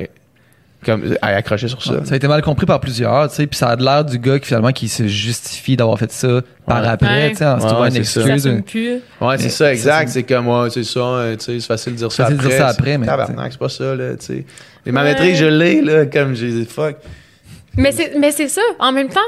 comme, 0.84 1.16
à 1.22 1.28
accrocher 1.28 1.68
sur 1.68 1.82
ça. 1.82 2.04
Ça 2.04 2.14
a 2.14 2.16
été 2.16 2.28
mal 2.28 2.42
compris 2.42 2.66
par 2.66 2.78
plusieurs, 2.80 3.28
tu 3.28 3.34
sais, 3.36 3.46
puis 3.46 3.56
ça 3.58 3.68
a 3.70 3.76
l'air 3.76 4.04
du 4.04 4.18
gars 4.18 4.38
qui 4.38 4.46
finalement 4.46 4.72
qui 4.72 4.88
se 4.88 5.06
justifie 5.08 5.76
d'avoir 5.76 5.98
fait 5.98 6.12
ça 6.12 6.42
par 6.66 6.82
Ouais. 6.82 6.88
après, 6.88 7.06
Ouais. 7.08 7.30
tu 7.30 7.36
sais, 7.38 7.46
en 7.46 7.58
se 7.58 7.62
Ouais, 7.62 7.68
trouvant 7.68 7.82
ouais, 7.82 7.88
une 7.88 7.94
c'est 7.94 8.04
ça. 8.04 8.20
Ça 8.22 8.26
excuse. 8.34 8.46
assume 8.46 8.62
plus. 8.62 8.92
Ouais, 9.20 9.36
c'est 9.38 9.44
Mais 9.44 9.48
ça, 9.50 9.56
ça, 9.64 9.72
exact. 9.72 10.08
c'est- 10.08 10.14
C'est 10.14 10.22
comme, 10.22 10.48
ouais, 10.48 10.70
c'est 10.70 10.84
ça, 10.84 11.00
euh, 11.00 11.36
tu 11.36 11.44
sais, 11.44 11.60
c'est 11.60 11.66
facile 11.66 11.92
de 11.94 11.98
dire 11.98 12.12
ça 12.12 12.24
Facile 12.24 12.36
de 12.38 12.42
après. 12.42 12.56
dire 12.56 12.64
ça 12.66 12.68
après, 12.70 12.98
mais- 12.98 13.06
Tabarnak, 13.06 13.52
c'est 13.52 13.58
pas 13.58 13.68
ça, 13.68 13.94
là, 13.94 14.16
tu 14.16 14.26
sais. 14.26 14.44
Les 14.86 14.92
mamétriques, 14.92 15.36
je 15.36 15.46
l'ai, 15.46 15.80
là, 15.82 16.06
comme 16.06 16.34
j'ai 16.34 16.50
dit, 16.50 16.64
fuck. 16.66 16.96
Mais 17.76 17.90
c'est, 17.90 18.12
mais 18.18 18.30
c'est 18.30 18.48
ça. 18.48 18.60
En 18.78 18.92
même 18.92 19.08
temps, 19.08 19.20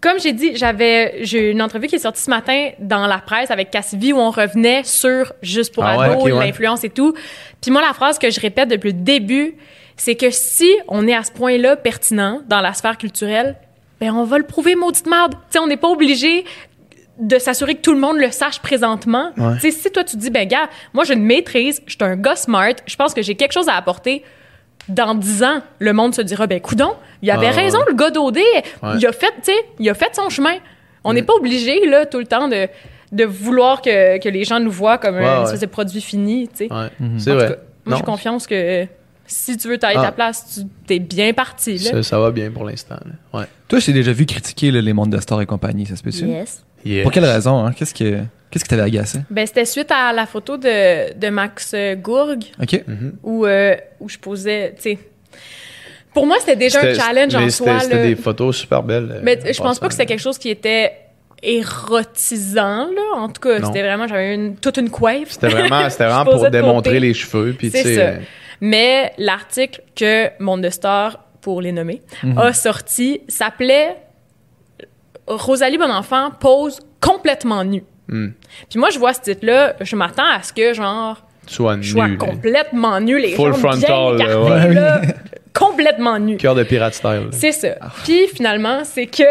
comme 0.00 0.18
j'ai 0.20 0.32
dit, 0.32 0.56
j'avais 0.56 1.24
j'ai 1.24 1.48
eu 1.48 1.52
une 1.52 1.62
entrevue 1.62 1.86
qui 1.86 1.94
est 1.94 2.00
sortie 2.00 2.20
ce 2.20 2.28
matin 2.28 2.70
dans 2.80 3.06
la 3.06 3.18
presse 3.18 3.52
avec 3.52 3.70
Cassivi 3.70 4.12
où 4.12 4.18
on 4.18 4.30
revenait 4.30 4.82
sur 4.84 5.32
Juste 5.42 5.72
pour 5.72 5.84
Ah 5.84 5.96
ouais. 6.18 6.32
l'influence 6.32 6.82
et 6.82 6.90
tout. 6.90 7.14
Puis 7.60 7.70
moi, 7.70 7.80
la 7.80 7.94
phrase 7.94 8.18
que 8.18 8.28
je 8.28 8.40
répète 8.40 8.68
depuis 8.68 8.88
le 8.90 8.98
début, 8.98 9.54
c'est 9.96 10.14
que 10.16 10.30
si 10.30 10.70
on 10.88 11.06
est 11.06 11.14
à 11.14 11.22
ce 11.22 11.32
point-là 11.32 11.76
pertinent 11.76 12.40
dans 12.48 12.60
la 12.60 12.72
sphère 12.74 12.98
culturelle, 12.98 13.56
ben 14.00 14.12
on 14.14 14.24
va 14.24 14.38
le 14.38 14.44
prouver, 14.44 14.74
maudite 14.74 15.06
merde. 15.06 15.32
Tu 15.34 15.38
sais, 15.50 15.58
on 15.58 15.66
n'est 15.66 15.76
pas 15.76 15.88
obligé 15.88 16.44
de 17.18 17.38
s'assurer 17.38 17.74
que 17.76 17.82
tout 17.82 17.92
le 17.92 18.00
monde 18.00 18.16
le 18.16 18.30
sache 18.30 18.60
présentement. 18.60 19.30
Ouais. 19.36 19.54
Tu 19.60 19.60
sais, 19.60 19.70
si 19.70 19.90
toi 19.90 20.02
tu 20.02 20.16
dis, 20.16 20.30
ben 20.30 20.48
gars, 20.48 20.68
moi 20.92 21.04
j'ai 21.04 21.14
une 21.14 21.22
maîtrise, 21.24 21.82
je 21.86 21.92
suis 21.92 21.98
un 22.02 22.16
gars 22.16 22.36
smart, 22.36 22.72
je 22.86 22.96
pense 22.96 23.14
que 23.14 23.22
j'ai 23.22 23.34
quelque 23.34 23.52
chose 23.52 23.68
à 23.68 23.74
apporter. 23.76 24.24
Dans 24.88 25.14
dix 25.14 25.44
ans, 25.44 25.60
le 25.78 25.92
monde 25.92 26.12
se 26.14 26.22
dira, 26.22 26.48
ben 26.48 26.60
coudon, 26.60 26.94
il 27.22 27.30
avait 27.30 27.46
Ah, 27.46 27.50
ouais. 27.50 27.62
raison, 27.62 27.78
le 27.86 27.94
gars 27.94 28.10
d'OD, 28.10 28.38
il 28.98 29.06
a 29.06 29.12
fait, 29.12 29.26
tu 29.36 29.52
sais, 29.52 29.56
il 29.78 29.88
a 29.88 29.94
fait 29.94 30.12
son 30.16 30.28
chemin. 30.28 30.56
On 31.04 31.12
Mm. 31.12 31.14
n'est 31.14 31.22
pas 31.22 31.34
obligé 31.34 31.86
là 31.86 32.04
tout 32.06 32.18
le 32.18 32.26
temps 32.26 32.48
de, 32.48 32.66
de 33.12 33.24
vouloir 33.24 33.80
que, 33.82 34.18
que 34.18 34.28
les 34.28 34.42
gens 34.42 34.58
nous 34.58 34.70
voient 34.72 34.98
comme 34.98 35.14
Ouais, 35.16 35.24
un 35.24 35.38
ouais. 35.38 35.44
espèce 35.44 35.60
de 35.60 35.66
produit 35.66 36.00
fini, 36.00 36.48
tu 36.48 36.66
sais. 36.66 36.72
Ouais, 36.72 36.88
Mhm. 36.98 37.18
c'est 37.20 37.32
vrai. 37.32 37.48
cas, 37.50 37.54
moi, 37.84 37.96
j'ai 37.98 38.02
confiance 38.04 38.46
que 38.48 38.86
si 39.32 39.56
tu 39.56 39.68
veux 39.68 39.78
tailler 39.78 39.98
Ah. 39.98 40.04
ta 40.06 40.12
place, 40.12 40.44
tu 40.54 40.60
t'es 40.86 40.98
bien 40.98 41.32
parti 41.32 41.78
là. 41.78 41.90
ça, 41.90 42.02
ça 42.02 42.18
va 42.20 42.30
bien 42.30 42.50
pour 42.50 42.64
l'instant, 42.64 42.96
là. 43.04 43.38
Ouais. 43.40 43.46
Toi, 43.68 43.78
je 43.78 43.86
t'ai 43.86 43.92
déjà 43.92 44.12
vu 44.12 44.26
critiquer 44.26 44.70
là, 44.70 44.80
les 44.80 44.92
mondes 44.92 45.10
de 45.10 45.20
stars 45.20 45.40
et 45.40 45.46
compagnie, 45.46 45.86
ça 45.86 45.96
se 45.96 46.02
peut-tu? 46.02 46.26
Yes. 46.26 46.62
Yeah. 46.84 47.02
Pour 47.02 47.12
quelle 47.12 47.24
raison, 47.24 47.64
hein? 47.64 47.72
Qu'est-ce 47.72 47.94
que 47.94 48.20
qu'est-ce 48.50 48.64
qui 48.64 48.70
t'avait 48.70 48.82
agacé? 48.82 49.20
Ben, 49.30 49.46
c'était 49.46 49.64
suite 49.64 49.90
à 49.90 50.12
la 50.12 50.26
photo 50.26 50.56
de, 50.56 51.14
de 51.18 51.28
Max 51.30 51.74
Gourg 52.02 52.36
OK. 52.60 52.84
Mhm. 52.86 53.12
où, 53.22 53.46
euh, 53.46 53.74
où 54.00 54.08
je 54.08 54.18
posais, 54.18 54.74
tu 54.76 54.82
sais. 54.82 54.98
Pour 56.12 56.26
moi, 56.26 56.36
c'était 56.40 56.56
déjà 56.56 56.80
un 56.80 56.92
challenge 56.92 57.34
en 57.34 57.48
soi. 57.48 57.80
c'était- 57.80 58.08
des 58.08 58.16
photos 58.16 58.56
super 58.56 58.82
belles. 58.82 59.08
euh, 59.10 59.20
Mais 59.22 59.38
je 59.52 59.58
pense 59.62 59.78
pas 59.78 59.86
que 59.86 59.94
c'était 59.94 60.04
quelque 60.06 60.20
chose 60.20 60.36
qui 60.38 60.50
était 60.50 60.92
érotisant, 61.42 62.86
là. 62.86 63.16
En 63.16 63.28
tout 63.28 63.40
cas, 63.40 63.64
c'était 63.64 63.82
vraiment, 63.82 64.06
j'avais 64.06 64.34
une, 64.34 64.56
toute 64.56 64.76
une 64.76 64.90
coiffe. 64.90 65.30
C'était 65.30 65.48
vraiment, 65.48 65.88
c'était 65.88 66.04
vraiment 66.08 66.24
pour 66.24 66.50
démontrer 66.50 67.00
les 67.00 67.14
cheveux. 67.14 67.54
Puis, 67.58 67.70
tu 67.70 67.78
C'est 67.78 67.82
sais, 67.84 67.94
ça. 67.94 68.00
euh, 68.02 68.16
Mais 68.64 69.12
l'article 69.18 69.82
que 69.96 70.30
Monde 70.38 70.62
de 70.62 70.70
Star, 70.70 71.18
pour 71.40 71.60
les 71.60 71.72
nommer, 71.72 72.00
Mhm. 72.22 72.38
a 72.38 72.52
sorti 72.52 73.20
s'appelait 73.28 73.96
Rosalie 75.26 75.78
Bonenfant 75.78 76.30
pose 76.38 76.78
complètement 77.00 77.64
nue. 77.64 77.82
hmm, 78.08 78.28
Puis 78.70 78.78
moi, 78.78 78.90
je 78.90 78.98
vois 78.98 79.14
ce 79.14 79.20
titre-là, 79.20 79.74
je 79.80 79.96
m'attends 79.96 80.28
à 80.32 80.42
ce 80.42 80.52
que, 80.52 80.72
genre, 80.74 81.20
soit 81.46 81.76
complètement 82.18 83.00
nu, 83.00 83.18
les 83.20 83.32
Full 83.34 83.54
frontal, 83.54 84.16
bien 84.16 84.26
là, 84.28 84.32
écartées, 84.34 84.68
ouais. 84.68 84.74
là, 84.74 85.00
complètement 85.54 86.18
nu. 86.20 86.36
Cœur 86.36 86.54
de 86.54 86.62
pirate 86.62 86.94
style. 86.94 87.28
C'est 87.32 87.52
ça. 87.52 87.74
Puis 88.04 88.28
finalement, 88.28 88.84
c'est 88.84 89.06
que 89.06 89.24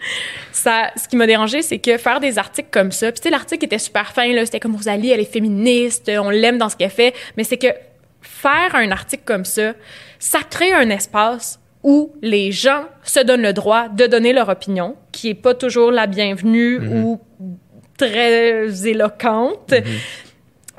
ça, 0.52 0.90
ce 0.96 1.06
qui 1.08 1.16
m'a 1.16 1.26
dérangé, 1.26 1.60
c'est 1.62 1.78
que 1.78 1.98
faire 1.98 2.20
des 2.20 2.38
articles 2.38 2.68
comme 2.70 2.92
ça, 2.92 3.12
puis 3.12 3.20
tu 3.20 3.24
sais, 3.24 3.30
l'article 3.30 3.64
était 3.66 3.78
super 3.78 4.12
fin, 4.12 4.32
là, 4.32 4.44
c'était 4.46 4.60
comme 4.60 4.74
Rosalie, 4.74 5.10
elle 5.10 5.20
est 5.20 5.30
féministe, 5.30 6.10
on 6.18 6.30
l'aime 6.30 6.56
dans 6.58 6.68
ce 6.70 6.76
qu'elle 6.76 6.90
fait, 6.90 7.14
mais 7.36 7.44
c'est 7.44 7.58
que 7.58 7.68
faire 8.40 8.74
un 8.74 8.90
article 8.90 9.24
comme 9.24 9.44
ça, 9.44 9.72
ça 10.18 10.38
crée 10.48 10.72
un 10.72 10.90
espace 10.90 11.60
où 11.82 12.12
les 12.22 12.52
gens 12.52 12.84
se 13.02 13.20
donnent 13.20 13.42
le 13.42 13.52
droit 13.52 13.88
de 13.88 14.06
donner 14.06 14.32
leur 14.32 14.48
opinion, 14.48 14.96
qui 15.12 15.28
est 15.30 15.34
pas 15.34 15.54
toujours 15.54 15.90
la 15.90 16.06
bienvenue 16.06 16.78
ou 16.78 17.20
très 17.96 18.86
éloquente. 18.86 19.74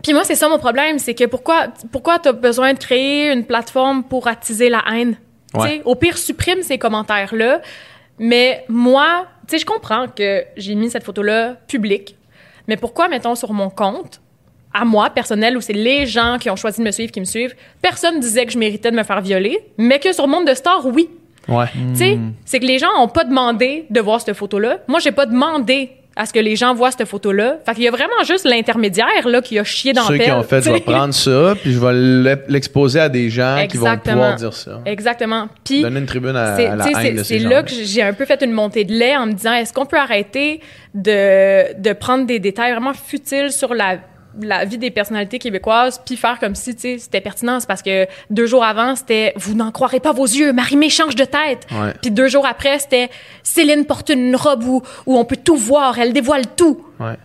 Puis 0.04 0.14
moi, 0.14 0.24
c'est 0.24 0.36
ça 0.36 0.50
mon 0.50 0.58
problème, 0.58 0.98
c'est 1.00 1.14
que 1.14 1.26
pourquoi, 1.26 1.68
pourquoi 1.92 2.20
tu 2.20 2.30
as 2.30 2.34
besoin 2.34 2.74
de 2.74 2.80
créer 2.80 3.32
une 3.32 3.46
plateforme 3.46 4.04
pour 4.04 4.28
attiser 4.28 4.70
la 4.70 4.84
haine? 4.92 5.16
Ouais. 5.54 5.82
Au 5.86 5.96
pire, 5.96 6.18
supprime 6.18 6.64
ces 6.64 6.78
commentaires-là. 6.78 7.62
Mais 8.18 8.66
moi, 8.68 9.28
tu 9.48 9.52
sais, 9.52 9.58
je 9.60 9.66
comprends 9.66 10.08
que 10.08 10.44
j'ai 10.56 10.76
mis 10.76 10.90
cette 10.90 11.04
photo-là 11.04 11.56
publique. 11.68 12.16
Mais 12.68 12.78
pourquoi, 12.78 13.08
mettons, 13.08 13.36
sur 13.36 13.54
mon 13.54 13.70
compte, 13.70 14.21
à 14.74 14.86
moi, 14.86 15.10
personnel, 15.10 15.58
où 15.58 15.62
c'est 15.62 15.74
les 15.74 16.06
gens 16.06 16.38
qui 16.40 16.50
ont 16.50 16.56
choisi 16.56 16.80
de 16.80 16.86
me 16.86 16.92
suivre 16.92 17.12
qui 17.12 17.20
me 17.20 17.26
suivent, 17.26 17.54
personne 17.82 18.20
disait 18.20 18.46
que 18.46 18.52
je 18.54 18.58
méritais 18.58 18.92
de 18.92 18.96
me 18.96 19.04
faire 19.04 19.22
violer, 19.22 19.60
mais 19.78 20.00
que 20.00 20.14
sur 20.14 20.28
Monde 20.28 20.48
de 20.48 20.54
Star, 20.54 20.86
oui. 20.86 21.10
Ouais. 21.48 21.66
Tu 21.94 21.96
sais, 21.98 22.20
c'est 22.46 22.60
que 22.60 22.66
les 22.66 22.78
gens 22.80 22.88
ont 23.00 23.08
pas 23.08 23.24
demandé 23.24 23.86
de 23.90 24.00
voir 24.00 24.22
cette 24.22 24.36
photo-là. 24.36 24.78
Moi, 24.88 25.00
j'ai 25.00 25.12
pas 25.12 25.26
demandé 25.26 25.90
à 26.16 26.26
ce 26.26 26.34
que 26.34 26.40
les 26.40 26.56
gens 26.58 26.74
voient 26.76 26.92
cette 26.92 27.08
photo-là. 27.08 27.56
Fait 27.66 27.74
qu'il 27.74 27.84
y 27.84 27.88
a 27.88 27.92
vraiment 27.92 28.22
juste 28.28 28.44
l'intermédiaire 28.46 29.28
là 29.28 29.42
qui 29.42 29.58
a 29.58 29.64
chié 29.64 29.94
dans 29.94 30.04
Ceux 30.04 30.18
la 30.18 30.24
qui 30.26 30.32
ont 30.32 30.44
fait, 30.44 30.62
je 30.62 30.70
vais 30.70 30.80
prendre 30.86 31.14
ça, 31.14 31.54
puis 31.60 31.72
je 31.72 31.80
vais 31.80 31.94
l'e- 31.94 32.44
l'exposer 32.50 33.00
à 33.00 33.08
des 33.10 33.30
gens 33.30 33.66
qui 33.70 33.78
vont 33.78 33.98
pouvoir 33.98 34.36
dire 34.36 34.54
ça. 34.54 34.82
Exactement. 34.86 35.48
Puis 35.64 35.82
Donner 35.82 36.00
une 36.02 36.06
tribune 36.06 36.36
à, 36.36 36.56
c'est 36.58 36.68
à 36.68 36.76
la 36.76 36.86
tu 36.86 36.94
sais, 36.94 36.98
haine 37.00 37.04
c'est- 37.06 37.12
de 37.14 37.24
c'est 37.24 37.40
ces 37.40 37.46
là 37.46 37.60
gens. 37.62 37.66
que 37.66 37.72
j'ai 37.86 38.02
un 38.04 38.12
peu 38.14 38.26
fait 38.26 38.42
une 38.44 38.52
montée 38.52 38.84
de 38.84 38.92
lait 38.94 39.16
en 39.16 39.26
me 39.26 39.32
disant 39.32 39.54
est-ce 39.54 39.72
qu'on 39.74 39.86
peut 39.86 39.98
arrêter 39.98 40.60
de, 40.94 41.80
de 41.82 41.94
prendre 41.94 42.26
des 42.26 42.40
détails 42.40 42.72
vraiment 42.74 42.94
futiles 42.94 43.52
sur 43.52 43.74
la 43.74 43.98
la 44.40 44.66
vie 44.66 44.78
des 44.78 44.92
personnalités 44.92 45.40
québécoises 45.40 46.02
puis 46.06 46.16
faire 46.16 46.40
comme 46.40 46.56
si 46.56 46.74
tu 46.76 46.82
sais 46.82 46.98
c'était 46.98 47.22
pertinent 47.22 47.60
C'est 47.60 47.68
parce 47.68 47.82
que 47.82 48.08
deux 48.30 48.46
jours 48.46 48.64
avant 48.64 48.96
c'était 48.96 49.34
vous 49.36 49.54
n'en 49.56 49.72
croirez 49.72 50.00
pas 50.00 50.14
vos 50.14 50.26
yeux 50.26 50.54
Marie-Mé 50.54 50.90
change 50.90 51.16
de 51.16 51.26
tête 51.26 51.68
Ouais. 51.72 51.94
puis 52.02 52.12
deux 52.12 52.28
jours 52.28 52.46
après 52.46 52.80
c'était 52.80 53.10
Céline 53.44 53.86
porte 53.86 54.10
une 54.10 54.36
robe 54.36 54.64
où, 54.64 54.82
où 55.06 55.18
on 55.18 55.26
peut 55.26 55.38
tout 55.38 55.58
voir 55.58 56.00
elle 56.00 56.14
dévoile 56.14 56.44
tout 56.56 56.86
Ouais. 57.00 57.16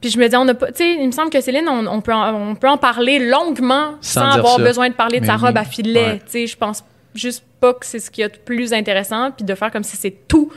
puis 0.00 0.10
je 0.10 0.18
me 0.18 0.28
dis, 0.28 0.36
on 0.36 0.46
a 0.48 0.54
pas, 0.54 0.66
tu 0.72 0.78
sais, 0.78 0.92
il 1.00 1.06
me 1.06 1.12
semble 1.12 1.30
que 1.30 1.40
Céline, 1.40 1.68
on, 1.68 1.86
on 1.86 2.00
peut 2.00 2.12
en, 2.12 2.34
on 2.50 2.54
peut 2.56 2.68
en 2.68 2.76
parler 2.76 3.18
longuement 3.18 3.92
Sans 4.00 4.20
avoir 4.30 4.56
ça. 4.56 4.62
besoin 4.62 4.88
de 4.88 4.94
parler 4.94 5.20
de 5.20 5.24
Mais 5.26 5.30
sa 5.32 5.36
oui. 5.36 5.46
robe 5.46 5.56
à 5.56 5.64
filet. 5.64 6.04
Ouais. 6.04 6.18
Tu 6.26 6.30
sais, 6.32 6.46
je 6.48 6.56
pense 6.56 6.82
juste 7.14 7.44
pas 7.60 7.72
que 7.74 7.86
c'est 7.86 7.98
ce 8.00 8.10
qu'il 8.10 8.22
y 8.22 8.24
a 8.24 8.28
de 8.28 8.36
plus 8.36 8.72
intéressant, 8.72 9.30
puis 9.30 9.44
de 9.44 9.54
faire 9.54 9.70
comme 9.70 9.84
si 9.84 9.96
c'est 9.96 10.26
tout 10.28 10.50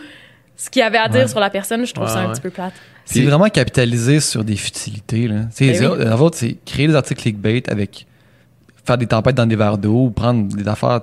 ce 0.58 0.70
qu'il 0.70 0.80
y 0.80 0.84
avait 0.84 0.98
à 0.98 1.08
dire 1.10 1.30
sur 1.30 1.40
la 1.40 1.50
personne, 1.50 1.86
je 1.86 1.94
trouve 1.94 2.08
ça 2.08 2.20
un 2.22 2.32
petit 2.32 2.42
peu 2.42 2.50
plate. 2.50 2.74
C'est 3.06 3.20
Puis- 3.20 3.28
vraiment 3.28 3.50
capitaliser 3.50 4.20
sur 4.20 4.44
des 4.44 4.56
futilités. 4.56 5.28
Là. 5.28 5.36
Ben 5.42 5.50
les 5.60 5.80
oui. 5.80 5.86
autres- 5.86 6.04
la 6.04 6.16
vôtre, 6.16 6.38
c'est 6.38 6.58
créer 6.66 6.88
des 6.88 6.96
articles 6.96 7.22
clickbait 7.22 7.64
avec 7.70 8.08
faire 8.84 8.98
des 8.98 9.06
tempêtes 9.08 9.36
dans 9.36 9.46
des 9.46 9.56
verres 9.56 9.78
d'eau 9.78 10.06
ou 10.06 10.10
prendre 10.12 10.48
des 10.56 10.68
affaires 10.68 11.00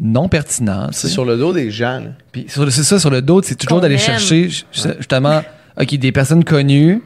non 0.00 0.28
pertinentes. 0.28 0.94
C'est 0.94 1.08
sur 1.08 1.24
le 1.24 1.36
dos 1.36 1.52
des 1.52 1.70
gens. 1.70 2.02
Puis 2.32 2.46
sur 2.48 2.64
le- 2.64 2.70
c'est 2.70 2.82
ça, 2.82 2.98
sur 2.98 3.10
le 3.10 3.22
dos, 3.22 3.40
c'est 3.42 3.54
toujours 3.54 3.80
d'aller 3.80 3.98
chercher 3.98 4.48
ju- 4.48 4.64
justement 4.98 5.42
ok, 5.80 5.94
des 5.96 6.12
personnes 6.12 6.44
connues 6.44 7.02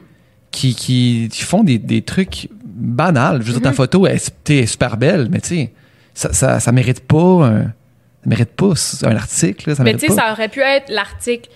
qui, 0.51 0.73
qui, 0.73 1.29
qui 1.31 1.43
font 1.43 1.63
des, 1.63 1.77
des 1.77 2.01
trucs 2.01 2.49
banals. 2.65 3.41
Je 3.41 3.47
veux 3.47 3.53
dire, 3.53 3.59
Mm-hmm. 3.61 3.63
ta 3.63 3.73
photo 3.73 4.07
elle, 4.07 4.15
est- 4.15 4.31
t'es 4.43 4.65
super 4.65 4.97
belle, 4.97 5.27
mais 5.31 5.41
tu 5.41 5.49
sais, 5.49 5.73
ça, 6.13 6.33
ça, 6.33 6.59
ça 6.59 6.71
mérite 6.71 7.01
pas 7.01 7.45
un, 7.47 7.61
ça 7.63 8.25
mérite 8.29 8.49
pas 8.51 8.73
un 9.03 9.15
article. 9.15 9.69
là, 9.69 9.75
ça 9.75 9.83
Mais 9.83 9.93
tu 9.95 10.07
sais, 10.07 10.13
ça 10.13 10.31
aurait 10.31 10.49
pu 10.49 10.61
être 10.61 10.89
l'article. 10.89 11.49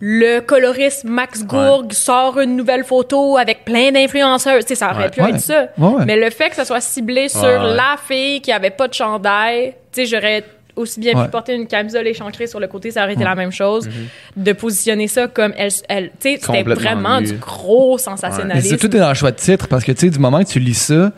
Le 0.00 0.38
coloriste 0.40 1.04
Max 1.04 1.44
Gourg 1.44 1.86
sort 1.90 2.38
une 2.38 2.54
nouvelle 2.56 2.84
photo 2.84 3.36
avec 3.36 3.64
plein 3.64 3.90
d'influenceurs. 3.90 4.60
Tu 4.60 4.68
sais, 4.68 4.74
ça 4.76 4.92
aurait 4.92 5.04
Ouais. 5.04 5.10
pu 5.10 5.20
Ouais. 5.22 5.30
être 5.30 5.40
ça. 5.40 5.66
Mais 6.06 6.16
le 6.16 6.30
fait 6.30 6.50
que 6.50 6.54
ça 6.56 6.64
soit 6.64 6.80
ciblé 6.80 7.28
sur 7.28 7.42
ouais. 7.42 7.74
la 7.74 7.96
fille 8.06 8.40
qui 8.40 8.52
avait 8.52 8.70
pas 8.70 8.86
de 8.86 8.94
chandail, 8.94 9.74
tu 9.92 10.02
sais, 10.02 10.06
j'aurais 10.06 10.44
aussi 10.76 11.00
bien 11.00 11.16
Ouais. 11.18 11.24
pu 11.24 11.30
porter 11.32 11.54
une 11.56 11.66
camisole 11.66 12.06
échancrée 12.06 12.46
sur 12.46 12.60
le 12.60 12.68
côté, 12.68 12.92
ça 12.92 13.02
aurait 13.02 13.14
été 13.14 13.24
la 13.24 13.34
même 13.34 13.50
chose. 13.50 13.88
De 14.36 14.52
positionner 14.52 15.08
ça 15.08 15.26
comme 15.26 15.52
elle, 15.56 15.72
elle 15.88 16.10
tu 16.20 16.36
sais, 16.36 16.38
c'était 16.40 16.62
vraiment 16.62 17.20
nu. 17.20 17.26
du 17.26 17.32
gros 17.38 17.98
sensationnalisme. 17.98 18.68
c'est 18.68 18.76
tout 18.76 18.94
est 18.96 19.00
dans 19.00 19.08
le 19.08 19.14
choix 19.14 19.32
de 19.32 19.36
titre 19.36 19.66
parce 19.66 19.82
que 19.82 19.90
tu 19.90 20.02
sais, 20.06 20.10
du 20.10 20.20
moment 20.20 20.38
que 20.44 20.48
tu 20.48 20.60
lis 20.60 20.74
ça, 20.74 21.10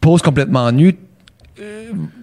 pose 0.00 0.22
complètement 0.22 0.70
nu, 0.70 0.94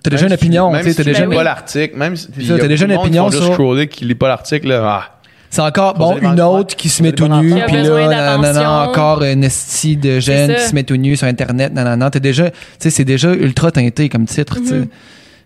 t'as 0.04 0.10
déjà 0.10 0.28
une 0.28 0.34
opinion, 0.34 0.72
tu 0.74 0.84
sais, 0.84 0.90
si 0.92 0.96
t'as 0.96 1.04
tu 1.04 1.10
déjà 1.10 1.26
lis 1.26 1.36
pas 1.36 1.44
l'article, 1.44 1.98
même 1.98 2.16
si 2.16 2.28
t'as 2.30 2.68
déjà 2.68 2.86
une 2.86 2.94
opinion 2.94 3.30
sur- 3.32 3.54
scroller, 3.54 3.88
qui 3.88 4.06
lit 4.06 4.16
pas 4.16 4.28
l'article, 4.28 4.68
là. 4.68 4.82
Ah, 4.86 5.20
C'est 5.50 5.62
encore, 5.62 5.96
bon, 5.96 6.18
une 6.18 6.40
autre 6.42 6.76
qui 6.76 6.90
se 6.90 7.02
met 7.02 7.12
tout 7.12 7.28
nu, 7.28 7.54
puis 7.68 7.82
là, 7.84 8.08
nanana, 8.08 8.82
encore 8.84 9.24
une 9.24 9.44
esti 9.44 9.98
de 9.98 10.20
jeune 10.20 10.52
C'est 10.52 10.56
qui 10.56 10.70
se 10.70 10.76
met 10.76 10.84
tout 10.84 10.96
nu 10.98 11.16
sur 11.16 11.28
Internet, 11.28 11.74
nanana. 11.74 12.10
T'es 12.10 12.20
déjà, 12.20 12.50
tu 12.50 12.58
sais, 12.80 12.90
c'est 12.90 13.06
déjà 13.06 13.34
ultra 13.34 13.72
teinté 13.72 14.10
comme 14.10 14.26
titre, 14.26 14.58
tu 14.60 14.68
sais. 14.68 14.76
Mhm. 14.80 14.88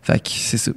Fait 0.01 0.19
que 0.19 0.29
c'est 0.29 0.57
ça. 0.57 0.71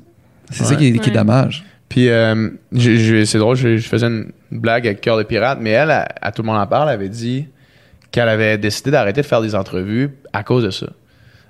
C'est 0.51 0.65
ça 0.65 0.77
qui 0.77 0.87
est, 0.87 0.93
qui 0.93 1.11
est 1.11 1.13
Ouais. 1.13 1.19
dommage. 1.19 1.65
Puis, 1.89 2.09
euh, 2.09 2.51
c'est 2.73 3.39
drôle, 3.39 3.57
je, 3.57 3.79
faisais 3.79 4.07
une 4.07 4.31
blague 4.51 4.87
avec 4.87 5.01
Cœur 5.01 5.17
de 5.19 5.23
Pirate, 5.23 5.59
mais 5.61 5.71
elle, 5.71 5.91
à, 5.91 6.33
Tout 6.33 6.43
le 6.43 6.47
monde 6.47 6.59
en 6.59 6.67
parle, 6.67 6.89
elle 6.89 6.95
avait 6.95 7.09
dit 7.09 7.47
qu'elle 8.11 8.29
avait 8.29 8.59
décidé 8.59 8.91
d'arrêter 8.91 9.23
de 9.23 9.27
faire 9.27 9.41
des 9.41 9.55
entrevues 9.55 10.11
à 10.33 10.43
cause 10.43 10.65
de 10.65 10.71
ça. 10.71 10.87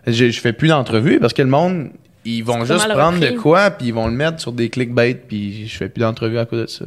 Je, 0.07 0.31
je 0.31 0.41
fais 0.41 0.53
plus 0.53 0.69
d'entrevues 0.69 1.19
parce 1.19 1.33
que 1.33 1.43
le 1.43 1.49
monde, 1.49 1.91
ils 2.25 2.43
vont 2.43 2.65
C'est 2.65 2.75
juste 2.75 2.89
prendre 2.89 3.19
de 3.21 3.31
quoi, 3.31 3.71
puis 3.71 3.89
ils 3.89 3.95
vont 3.95 4.07
le 4.07 4.15
mettre 4.15 4.41
sur 4.41 4.53
des 4.53 4.69
clickbait, 4.69 5.15
puis 5.15 5.67
je 5.67 5.77
fais 5.77 5.89
plus 5.89 6.01
d'entrevues 6.01 6.39
à 6.39 6.47
cause 6.47 6.61
de 6.63 6.67
ça. 6.67 6.85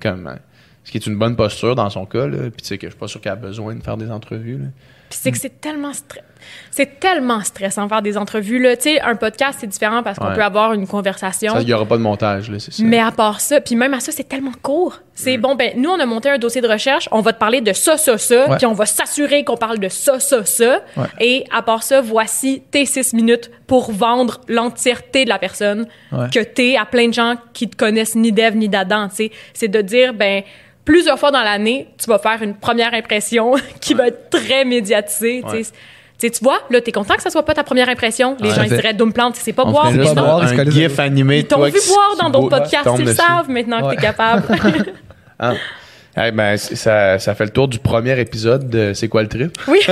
Comme, 0.00 0.26
euh, 0.26 0.34
ce 0.84 0.90
qui 0.90 0.98
est 0.98 1.06
une 1.06 1.16
bonne 1.16 1.36
posture 1.36 1.74
dans 1.74 1.90
son 1.90 2.06
cas, 2.06 2.26
là. 2.26 2.50
Puis 2.50 2.62
tu 2.62 2.68
sais 2.68 2.78
que 2.78 2.86
je 2.86 2.92
suis 2.92 2.98
pas 2.98 3.08
sûr 3.08 3.20
qu'elle 3.20 3.32
a 3.32 3.36
besoin 3.36 3.74
de 3.74 3.82
faire 3.82 3.96
des 3.96 4.10
entrevues, 4.10 4.58
là. 4.58 4.66
Puis 5.12 5.18
c'est 5.22 5.30
que 5.30 5.36
c'est 5.38 5.60
tellement 5.60 5.90
stre- 5.90 6.22
c'est 6.70 6.98
tellement 6.98 7.42
stressant 7.42 7.86
faire 7.86 8.00
des 8.00 8.16
entrevues 8.16 8.58
là. 8.62 8.74
Tu 8.78 8.84
sais, 8.84 9.00
un 9.02 9.14
podcast 9.14 9.58
c'est 9.60 9.66
différent 9.66 10.02
parce 10.02 10.18
qu'on 10.18 10.28
Ouais. 10.28 10.34
peut 10.34 10.42
avoir 10.42 10.72
une 10.72 10.86
conversation. 10.86 11.52
Il 11.60 11.66
n'y 11.66 11.74
aura 11.74 11.84
pas 11.84 11.98
de 11.98 12.02
montage, 12.02 12.50
là, 12.50 12.58
c'est 12.58 12.72
ça. 12.72 12.82
Mais 12.82 12.98
à 12.98 13.10
part 13.12 13.42
ça, 13.42 13.60
puis 13.60 13.76
même 13.76 13.92
à 13.92 14.00
ça, 14.00 14.10
c'est 14.10 14.26
tellement 14.26 14.52
court. 14.62 15.00
C'est 15.14 15.36
bon, 15.36 15.54
ben, 15.54 15.72
nous, 15.76 15.90
on 15.90 16.00
a 16.00 16.06
monté 16.06 16.30
un 16.30 16.38
dossier 16.38 16.62
de 16.62 16.66
recherche, 16.68 17.10
on 17.12 17.20
va 17.20 17.34
te 17.34 17.38
parler 17.38 17.60
de 17.60 17.74
ça, 17.74 17.98
ça, 17.98 18.16
ça, 18.16 18.48
Ouais. 18.48 18.56
puis 18.56 18.64
on 18.64 18.72
va 18.72 18.86
s'assurer 18.86 19.44
qu'on 19.44 19.58
parle 19.58 19.78
de 19.80 19.88
ça, 19.90 20.18
ça, 20.18 20.46
ça. 20.46 20.80
Ouais. 20.96 21.04
Et 21.20 21.44
à 21.54 21.60
part 21.60 21.82
ça, 21.82 22.00
voici 22.00 22.62
tes 22.70 22.86
six 22.86 23.12
minutes 23.12 23.50
pour 23.66 23.92
vendre 23.92 24.40
l'entièreté 24.48 25.24
de 25.24 25.28
la 25.28 25.38
personne 25.38 25.86
que 26.32 26.42
t'es 26.42 26.76
à 26.80 26.86
plein 26.86 27.08
de 27.08 27.12
gens 27.14 27.34
qui 27.52 27.68
te 27.68 27.76
connaissent 27.76 28.14
ni 28.14 28.32
d'Ève 28.32 28.56
ni 28.56 28.70
d'Adam. 28.70 29.08
C'est 29.52 29.68
de 29.68 29.80
dire, 29.82 30.14
ben, 30.14 30.42
plusieurs 30.84 31.18
fois 31.18 31.30
dans 31.30 31.42
l'année, 31.42 31.88
tu 31.98 32.06
vas 32.08 32.18
faire 32.18 32.42
une 32.42 32.54
première 32.54 32.94
impression 32.94 33.54
qui 33.80 33.94
va 33.94 34.08
être 34.08 34.30
très 34.30 34.64
médiatisée, 34.64 35.42
tu. 35.48 35.56
Ouais. 35.56 35.62
Vois, 36.40 36.58
là, 36.70 36.80
t'es 36.80 36.92
content 36.92 37.14
que 37.16 37.22
ça 37.22 37.30
soit 37.30 37.44
pas 37.44 37.52
ta 37.54 37.64
première 37.64 37.88
impression. 37.88 38.36
Les 38.40 38.48
Ouais. 38.50 38.54
gens, 38.54 38.62
ils 38.62 38.68
diraient 38.68 38.94
Doom 38.94 39.12
Plante, 39.12 39.34
c'est 39.34 39.52
pas 39.52 39.64
boire. 39.64 39.90
juste 39.90 40.14
pas 40.14 40.20
non. 40.20 40.22
boire, 40.22 40.42
un 40.44 40.70
gif 40.70 40.98
animé. 41.00 41.38
Ils 41.40 41.46
t'ont 41.46 41.64
vu 41.64 41.72
boire 41.88 42.16
dans 42.20 42.30
d'autres 42.30 42.58
podcasts, 42.60 42.86
ils 42.94 42.98
le 43.00 43.04
dessus. 43.06 43.16
savent 43.16 43.50
maintenant 43.50 43.80
que 43.80 43.86
Ouais. 43.86 43.96
t'es 43.96 44.02
capable. 44.02 44.44
Ah. 45.40 45.54
Eh 46.16 46.30
ben, 46.30 46.56
ça, 46.56 47.18
ça 47.18 47.34
fait 47.34 47.44
le 47.46 47.50
tour 47.50 47.66
du 47.66 47.80
premier 47.80 48.20
épisode 48.20 48.68
de 48.70 48.92
C'est 48.92 49.08
quoi 49.08 49.22
le 49.22 49.28
trip? 49.28 49.50
oui. 49.66 49.80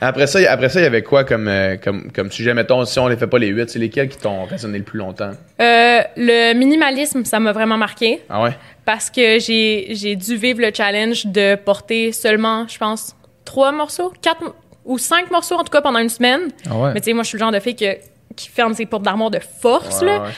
Après 0.00 0.26
ça, 0.26 0.40
après 0.50 0.68
ça, 0.68 0.80
il 0.80 0.82
y 0.82 0.86
avait 0.86 1.02
quoi 1.02 1.22
comme, 1.22 1.46
euh, 1.46 1.76
comme, 1.76 2.10
comme 2.10 2.30
sujet? 2.32 2.54
Mettons, 2.54 2.84
si 2.84 2.98
on 2.98 3.06
les 3.06 3.16
fait 3.16 3.28
pas 3.28 3.38
les 3.38 3.46
huit, 3.48 3.70
c'est 3.70 3.78
lesquels 3.78 4.08
qui 4.08 4.18
t'ont 4.18 4.44
résonné 4.44 4.78
le 4.78 4.84
plus 4.84 4.98
longtemps? 4.98 5.30
Euh, 5.60 6.00
le 6.16 6.54
minimalisme, 6.54 7.24
ça 7.24 7.38
m'a 7.38 7.52
vraiment 7.52 7.76
marqué 7.76 8.20
Ah 8.28 8.42
ouais? 8.42 8.50
Parce 8.88 9.10
que 9.10 9.38
j'ai 9.38 9.88
j'ai 9.90 10.16
dû 10.16 10.34
vivre 10.36 10.60
le 10.62 10.70
challenge 10.74 11.26
de 11.26 11.56
porter 11.56 12.10
seulement, 12.12 12.66
je 12.68 12.78
pense, 12.78 13.14
trois 13.44 13.70
morceaux, 13.70 14.10
quatre 14.22 14.42
ou 14.86 14.96
cinq 14.96 15.30
morceaux 15.30 15.56
en 15.56 15.62
tout 15.64 15.70
cas 15.70 15.82
pendant 15.82 15.98
une 15.98 16.08
semaine. 16.08 16.48
Ah 16.66 16.74
ouais. 16.74 16.92
Mais 16.94 17.00
tu 17.00 17.04
sais, 17.04 17.12
moi, 17.12 17.22
je 17.22 17.28
suis 17.28 17.36
le 17.36 17.40
genre 17.44 17.52
de 17.52 17.60
fille 17.60 17.76
que, 17.76 17.98
qui 18.34 18.48
ferme 18.48 18.72
ses 18.72 18.86
portes 18.86 19.02
d'armoire 19.02 19.30
de 19.30 19.40
force, 19.60 20.00
Ouais, 20.00 20.06
là. 20.06 20.22
ouais. 20.22 20.28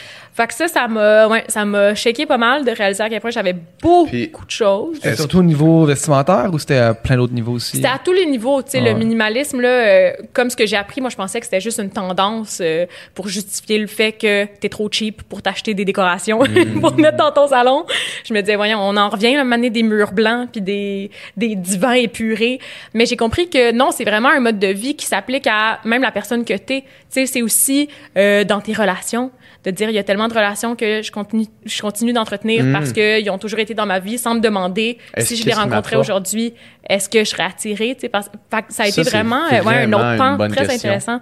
Fait 0.41 0.47
que 0.47 0.53
ça, 0.55 0.67
ça 0.67 0.87
m'a 0.87 1.27
ouais, 1.27 1.43
ça 1.49 1.65
m'a 1.65 1.93
shaké 1.93 2.25
pas 2.25 2.39
mal 2.39 2.65
de 2.65 2.71
réaliser 2.71 3.03
à 3.03 3.09
quel 3.09 3.21
point 3.21 3.29
j'avais 3.29 3.53
beaucoup 3.53 4.07
Puis- 4.09 4.27
de 4.29 4.49
choses. 4.49 4.95
C'était 4.95 5.15
surtout 5.15 5.37
au 5.39 5.43
niveau 5.43 5.85
vestimentaire 5.85 6.49
ou 6.51 6.57
c'était 6.57 6.77
à 6.77 6.93
plein 6.95 7.15
d'autres 7.15 7.33
niveaux 7.33 7.51
aussi? 7.53 7.75
C'était 7.75 7.87
à 7.89 7.99
tous 8.03 8.11
les 8.13 8.25
niveaux, 8.25 8.63
tu 8.63 8.71
sais, 8.71 8.77
Ah 8.79 8.85
le 8.85 8.91
ouais. 8.93 8.95
minimalisme, 8.95 9.61
là, 9.61 9.67
euh, 9.69 10.11
comme 10.33 10.49
ce 10.49 10.55
que 10.55 10.65
j'ai 10.65 10.77
appris, 10.77 10.99
moi, 10.99 11.11
je 11.11 11.15
pensais 11.15 11.39
que 11.39 11.45
c'était 11.45 11.59
juste 11.61 11.77
une 11.79 11.91
tendance 11.91 12.57
euh, 12.59 12.87
pour 13.13 13.27
justifier 13.27 13.77
le 13.77 13.85
fait 13.87 14.13
que 14.13 14.45
t'es 14.59 14.69
trop 14.69 14.89
cheap 14.91 15.21
pour 15.23 15.43
t'acheter 15.43 15.73
des 15.75 15.85
décorations 15.85 16.39
Mm. 16.41 16.79
pour 16.81 16.95
mettre 16.97 17.17
dans 17.17 17.31
ton 17.31 17.47
salon. 17.47 17.85
Je 18.25 18.33
me 18.33 18.41
disais, 18.41 18.55
voyons, 18.55 18.79
on 18.81 18.97
en 18.97 19.09
revient 19.09 19.35
à 19.35 19.43
mener 19.43 19.69
des 19.69 19.83
murs 19.83 20.11
blancs 20.11 20.49
puis 20.51 20.61
des, 20.61 21.11
des 21.37 21.55
divans 21.55 21.91
épurés. 21.91 22.59
Mais 22.95 23.05
j'ai 23.05 23.15
compris 23.17 23.47
que 23.49 23.71
non, 23.71 23.91
c'est 23.91 24.05
vraiment 24.05 24.29
un 24.29 24.39
mode 24.39 24.57
de 24.57 24.67
vie 24.67 24.95
qui 24.95 25.05
s'applique 25.05 25.45
à 25.45 25.79
même 25.85 26.01
la 26.01 26.11
personne 26.11 26.43
que 26.45 26.55
t'es. 26.57 26.81
Tu 26.81 26.87
sais, 27.09 27.25
c'est 27.27 27.41
aussi 27.43 27.89
euh, 28.17 28.43
dans 28.43 28.59
tes 28.61 28.73
relations 28.73 29.29
de 29.63 29.71
dire 29.71 29.89
il 29.89 29.95
y 29.95 29.99
a 29.99 30.03
tellement 30.03 30.27
de 30.27 30.33
relations 30.33 30.75
que 30.75 31.01
je 31.01 31.11
continue 31.11 31.45
je 31.65 31.81
continue 31.81 32.13
d'entretenir 32.13 32.63
Mm. 32.63 32.73
parce 32.73 32.91
qu'ils 32.93 33.29
ont 33.29 33.37
toujours 33.37 33.59
été 33.59 33.73
dans 33.73 33.85
ma 33.85 33.99
vie 33.99 34.17
sans 34.17 34.35
me 34.35 34.39
demander 34.39 34.97
si 35.19 35.35
je 35.35 35.45
les 35.45 35.53
rencontrais 35.53 35.95
aujourd'hui 35.97 36.53
est-ce 36.89 37.07
que 37.09 37.19
je 37.19 37.29
serais 37.29 37.43
attirée 37.43 37.93
tu 37.95 38.01
sais 38.01 38.09
parce 38.09 38.29
ça 38.69 38.83
a 38.83 38.87
été 38.87 39.03
Ça, 39.03 39.09
vraiment 39.09 39.43
euh, 39.51 39.61
ouais, 39.63 39.83
un 39.83 39.93
autre 39.93 40.17
pan 40.17 40.37
très 40.37 40.65
question. 40.67 40.73
intéressant 40.89 41.19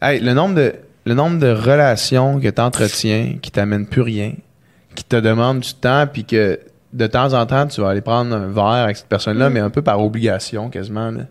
Hey, 0.00 0.20
le 0.20 0.32
nombre 0.34 0.54
de, 0.54 0.74
le 1.06 1.14
nombre 1.14 1.38
de 1.40 1.48
relations 1.50 2.38
que 2.38 2.48
tu 2.48 2.60
entretiens 2.60 3.36
qui 3.42 3.50
t'amènent 3.50 3.86
plus 3.86 4.02
rien, 4.02 4.34
qui 4.94 5.02
te 5.02 5.16
demandent 5.16 5.60
du 5.60 5.74
temps, 5.74 6.06
puis 6.06 6.24
que 6.24 6.60
de 6.92 7.06
temps 7.08 7.32
en 7.34 7.44
temps, 7.46 7.66
tu 7.66 7.80
vas 7.80 7.88
aller 7.90 8.00
prendre 8.00 8.34
un 8.34 8.46
verre 8.48 8.64
avec 8.84 8.96
cette 8.96 9.08
personne-là, 9.08 9.50
Mm. 9.50 9.52
mais 9.52 9.60
un 9.60 9.70
peu 9.70 9.82
par 9.82 10.00
obligation 10.00 10.68
quasiment. 10.70 11.10
là. 11.10 11.22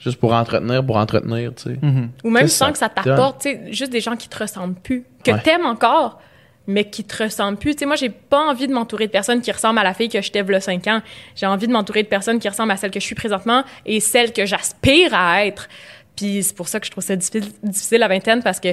Juste 0.00 0.18
pour 0.18 0.32
entretenir, 0.32 0.84
pour 0.84 0.96
entretenir, 0.96 1.54
tu 1.54 1.62
sais. 1.64 1.78
Mhm. 1.80 2.10
ou 2.24 2.30
même 2.30 2.48
sans 2.48 2.66
ça 2.66 2.72
que 2.72 2.78
ça 2.78 2.88
t'apporte 2.88 3.42
tu 3.42 3.50
sais 3.50 3.72
juste 3.72 3.92
des 3.92 4.00
gens 4.00 4.16
qui 4.16 4.28
te 4.28 4.38
ressemblent 4.38 4.74
plus 4.80 5.04
que 5.24 5.30
Ouais. 5.30 5.40
t'aimes 5.42 5.66
encore 5.66 6.18
mais 6.66 6.84
qui 6.84 7.02
te 7.04 7.24
ressemblent 7.24 7.58
plus. 7.58 7.72
Tu 7.72 7.80
sais, 7.80 7.86
moi, 7.86 7.96
j'ai 7.96 8.10
pas 8.10 8.38
envie 8.48 8.68
de 8.68 8.72
m'entourer 8.72 9.06
de 9.06 9.10
personnes 9.10 9.40
qui 9.40 9.50
ressemblent 9.50 9.78
à 9.80 9.82
la 9.82 9.92
fille 9.94 10.08
que 10.08 10.20
j'étais 10.22 10.40
il 10.46 10.62
5 10.62 10.86
ans. 10.86 11.00
J'ai 11.34 11.46
envie 11.46 11.66
de 11.66 11.72
m'entourer 11.72 12.02
de 12.04 12.08
personnes 12.08 12.38
qui 12.38 12.48
ressemblent 12.48 12.70
à 12.70 12.76
celle 12.76 12.92
que 12.92 13.00
je 13.00 13.04
suis 13.04 13.14
présentement 13.16 13.64
et 13.86 13.98
celle 13.98 14.32
que 14.32 14.46
j'aspire 14.46 15.12
à 15.12 15.44
être. 15.46 15.68
Puis 16.14 16.42
c'est 16.44 16.54
pour 16.54 16.68
ça 16.68 16.78
que 16.78 16.86
je 16.86 16.90
trouve 16.92 17.02
ça 17.02 17.16
difficile, 17.16 17.50
difficile 17.62 17.98
la 17.98 18.08
vingtaine 18.08 18.42
parce 18.42 18.60
que 18.60 18.68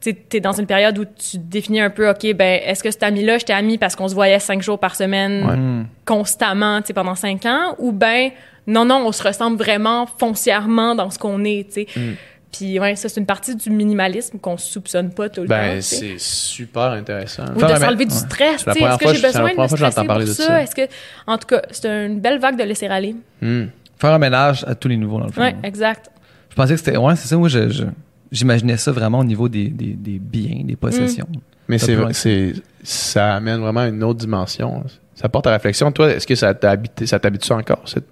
tu 0.00 0.16
es 0.32 0.40
dans 0.40 0.52
une 0.52 0.66
période 0.66 0.98
où 0.98 1.04
tu 1.04 1.38
définis 1.38 1.80
un 1.80 1.90
peu, 1.90 2.08
OK, 2.08 2.32
ben 2.34 2.60
est-ce 2.64 2.82
que 2.82 2.90
cet 2.90 3.02
ami-là, 3.02 3.38
j'étais 3.38 3.52
ami 3.52 3.76
parce 3.78 3.96
qu'on 3.96 4.08
se 4.08 4.14
voyait 4.14 4.38
cinq 4.38 4.62
jours 4.62 4.78
par 4.78 4.96
semaine 4.96 5.44
Mhm. 5.44 5.86
constamment, 6.06 6.80
tu 6.80 6.88
sais, 6.88 6.92
pendant 6.94 7.14
cinq 7.14 7.44
ans, 7.46 7.74
ou 7.78 7.92
ben 7.92 8.30
non, 8.66 8.84
non, 8.84 9.04
on 9.06 9.12
se 9.12 9.22
ressemble 9.22 9.56
vraiment 9.58 10.06
foncièrement 10.06 10.94
dans 10.94 11.10
ce 11.10 11.18
qu'on 11.18 11.44
est, 11.44 11.66
tu 11.72 11.86
sais. 11.86 11.86
Mm. 11.96 12.14
Puis 12.52 12.80
ouais, 12.80 12.96
ça, 12.96 13.08
c'est 13.08 13.20
une 13.20 13.26
partie 13.26 13.54
du 13.54 13.70
minimalisme 13.70 14.38
qu'on 14.38 14.56
soupçonne 14.58 15.10
pas 15.14 15.28
tout 15.28 15.42
le 15.42 15.48
temps. 15.48 15.54
Ben, 15.54 15.80
sais. 15.80 15.96
c'est 15.96 16.18
super 16.18 16.90
intéressant. 16.90 17.44
Ou 17.54 17.62
de 17.62 17.74
s'enlever 17.74 18.06
du 18.06 18.12
ouais. 18.12 18.18
stress, 18.20 18.64
première 18.64 18.94
Est-ce 18.94 18.98
que 18.98 19.14
j'ai 19.14 19.22
besoin 19.22 19.42
de 19.42 19.48
me 19.50 19.54
fois 19.54 19.68
que 19.68 19.76
j'entends 19.76 19.90
stresser 19.92 20.06
parler 20.08 20.24
pour 20.24 20.34
de 20.34 20.40
ça? 20.40 20.46
ça? 20.46 20.62
Est-ce 20.62 20.74
que, 20.74 20.82
en 21.28 21.38
tout 21.38 21.46
cas, 21.46 21.62
c'est 21.70 21.88
une 22.06 22.18
belle 22.20 22.40
vague 22.40 22.58
de 22.58 22.64
laisser 22.64 22.86
aller. 22.88 23.14
Hmm. 23.40 23.66
Faire 23.98 24.10
un 24.14 24.18
ménage 24.18 24.64
à 24.66 24.74
tous 24.74 24.88
les 24.88 24.96
niveaux, 24.96 25.20
dans 25.20 25.26
le 25.26 25.32
fond. 25.32 25.42
Ouais, 25.42 25.54
exact. 25.62 26.10
Je 26.50 26.54
pensais 26.56 26.72
que 26.74 26.78
c'était. 26.80 26.96
Ouais, 26.96 27.14
c'est 27.14 27.28
ça. 27.28 27.36
Moi, 27.36 27.48
je, 27.48 27.68
je- 27.68 27.84
j'imaginais 28.32 28.76
ça 28.76 28.92
vraiment 28.92 29.18
au 29.20 29.24
niveau 29.24 29.48
des, 29.48 29.68
des, 29.68 29.94
des 29.94 30.18
biens, 30.18 30.62
des 30.64 30.76
possessions. 30.76 31.28
Mais 31.68 31.78
Ça 31.78 31.92
c'est, 32.12 32.54
ça 32.82 33.34
amène 33.36 33.60
vraiment 33.60 33.84
une 33.86 34.02
autre 34.02 34.18
dimension. 34.18 34.84
Ça 35.14 35.28
porte 35.28 35.46
à 35.46 35.52
réflexion. 35.52 35.92
Toi, 35.92 36.10
est-ce 36.14 36.26
que 36.26 36.34
ça 36.34 36.52
t'a 36.54 36.70
habité, 36.70 37.06
ça 37.06 37.18
t'habitue 37.18 37.52
encore, 37.52 37.82
cette, 37.86 38.06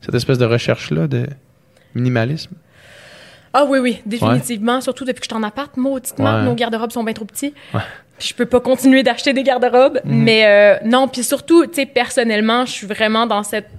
cette 0.00 0.14
espèce 0.14 0.38
de 0.38 0.44
recherche-là 0.44 1.06
de 1.06 1.26
minimalisme? 1.94 2.52
Ah 3.52 3.64
oui, 3.68 3.78
oui, 3.80 4.00
définitivement. 4.06 4.80
Surtout 4.80 5.04
depuis 5.04 5.20
que 5.20 5.26
je 5.28 5.34
suis 5.34 5.42
en 5.42 5.46
appart, 5.46 5.76
mauditement, 5.76 6.36
Ouais. 6.36 6.44
nos 6.44 6.54
garde-robes 6.54 6.92
sont 6.92 7.02
bien 7.02 7.14
trop 7.14 7.24
petits. 7.24 7.52
Ouais. 7.74 7.80
Puis 8.18 8.28
je 8.28 8.34
peux 8.34 8.46
pas 8.46 8.60
continuer 8.60 9.02
d'acheter 9.02 9.32
des 9.32 9.42
garde-robes. 9.42 10.00
Mais 10.04 10.44
euh, 10.46 10.86
non, 10.86 11.08
puis 11.08 11.24
surtout, 11.24 11.66
tu 11.66 11.74
sais, 11.74 11.86
personnellement, 11.86 12.64
je 12.66 12.70
suis 12.72 12.86
vraiment 12.86 13.26
dans 13.26 13.42
cette 13.42 13.70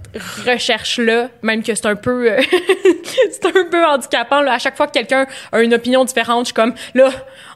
recherche-là, 0.46 1.28
même 1.42 1.62
que 1.62 1.74
c'est 1.74 1.86
un 1.86 1.96
peu... 1.96 2.30
euh, 2.32 2.40
c'est 3.30 3.46
un 3.46 3.64
peu 3.70 3.84
handicapant. 3.84 4.40
Là. 4.42 4.54
À 4.54 4.58
chaque 4.58 4.76
fois 4.76 4.86
que 4.86 4.92
quelqu'un 4.92 5.26
a 5.52 5.60
une 5.60 5.74
opinion 5.74 6.04
différente, 6.04 6.40
je 6.40 6.46
suis 6.46 6.54
comme, 6.54 6.74
là, 6.94 7.10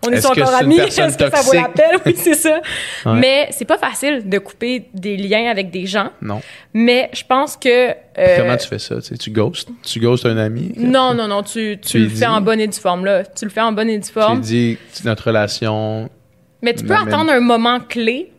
on 0.07 0.11
est 0.11 0.25
encore 0.25 0.55
amis? 0.55 0.79
Est-ce 0.81 1.17
que 1.19 1.31
ça 1.31 1.43
vaut 1.43 1.53
la 1.53 1.69
peine? 1.69 1.99
Oui, 2.07 2.15
c'est 2.17 2.35
ça. 2.35 2.61
Ouais. 3.05 3.19
Mais 3.21 3.49
c'est 3.51 3.65
pas 3.65 3.79
facile 3.79 4.29
de 4.29 4.39
couper 4.39 4.89
des 4.95 5.17
liens 5.17 5.51
avec 5.51 5.71
des 5.71 5.87
gens. 5.87 6.11
Non. 6.23 6.41
Mais 6.75 7.11
je 7.13 7.23
pense 7.29 7.57
que... 7.57 7.91
Euh, 8.19 8.37
Comment 8.39 8.57
tu 8.57 8.69
fais 8.69 8.79
ça? 8.79 8.97
Tu, 8.97 9.03
sais, 9.03 9.17
tu 9.17 9.31
ghostes? 9.31 9.69
Tu 9.83 9.99
ghostes 10.01 10.27
un 10.27 10.37
ami? 10.37 10.73
non, 10.77 11.15
non, 11.15 11.29
non, 11.29 11.43
tu, 11.43 11.79
tu, 11.81 11.89
Tu 11.89 11.99
le 12.01 12.09
fais 12.09 12.27
en 12.27 12.41
bonne 12.41 12.61
et 12.61 12.67
due 12.69 12.79
forme, 12.79 13.05
là. 13.05 13.25
Tu 13.25 13.45
le 13.45 13.51
fais 13.51 13.61
en 13.61 13.73
bonne 13.73 13.91
et 13.91 13.99
due 13.99 14.07
Tu 14.07 14.13
forme. 14.13 14.41
dis 14.41 14.79
notre 15.05 15.27
relation. 15.29 16.09
Mais 16.63 16.75
tu 16.75 16.85
peux 16.85 16.95
attendre 16.95 17.31
un 17.31 17.41
moment 17.41 17.81
clé, 17.81 18.31
tu 18.31 18.36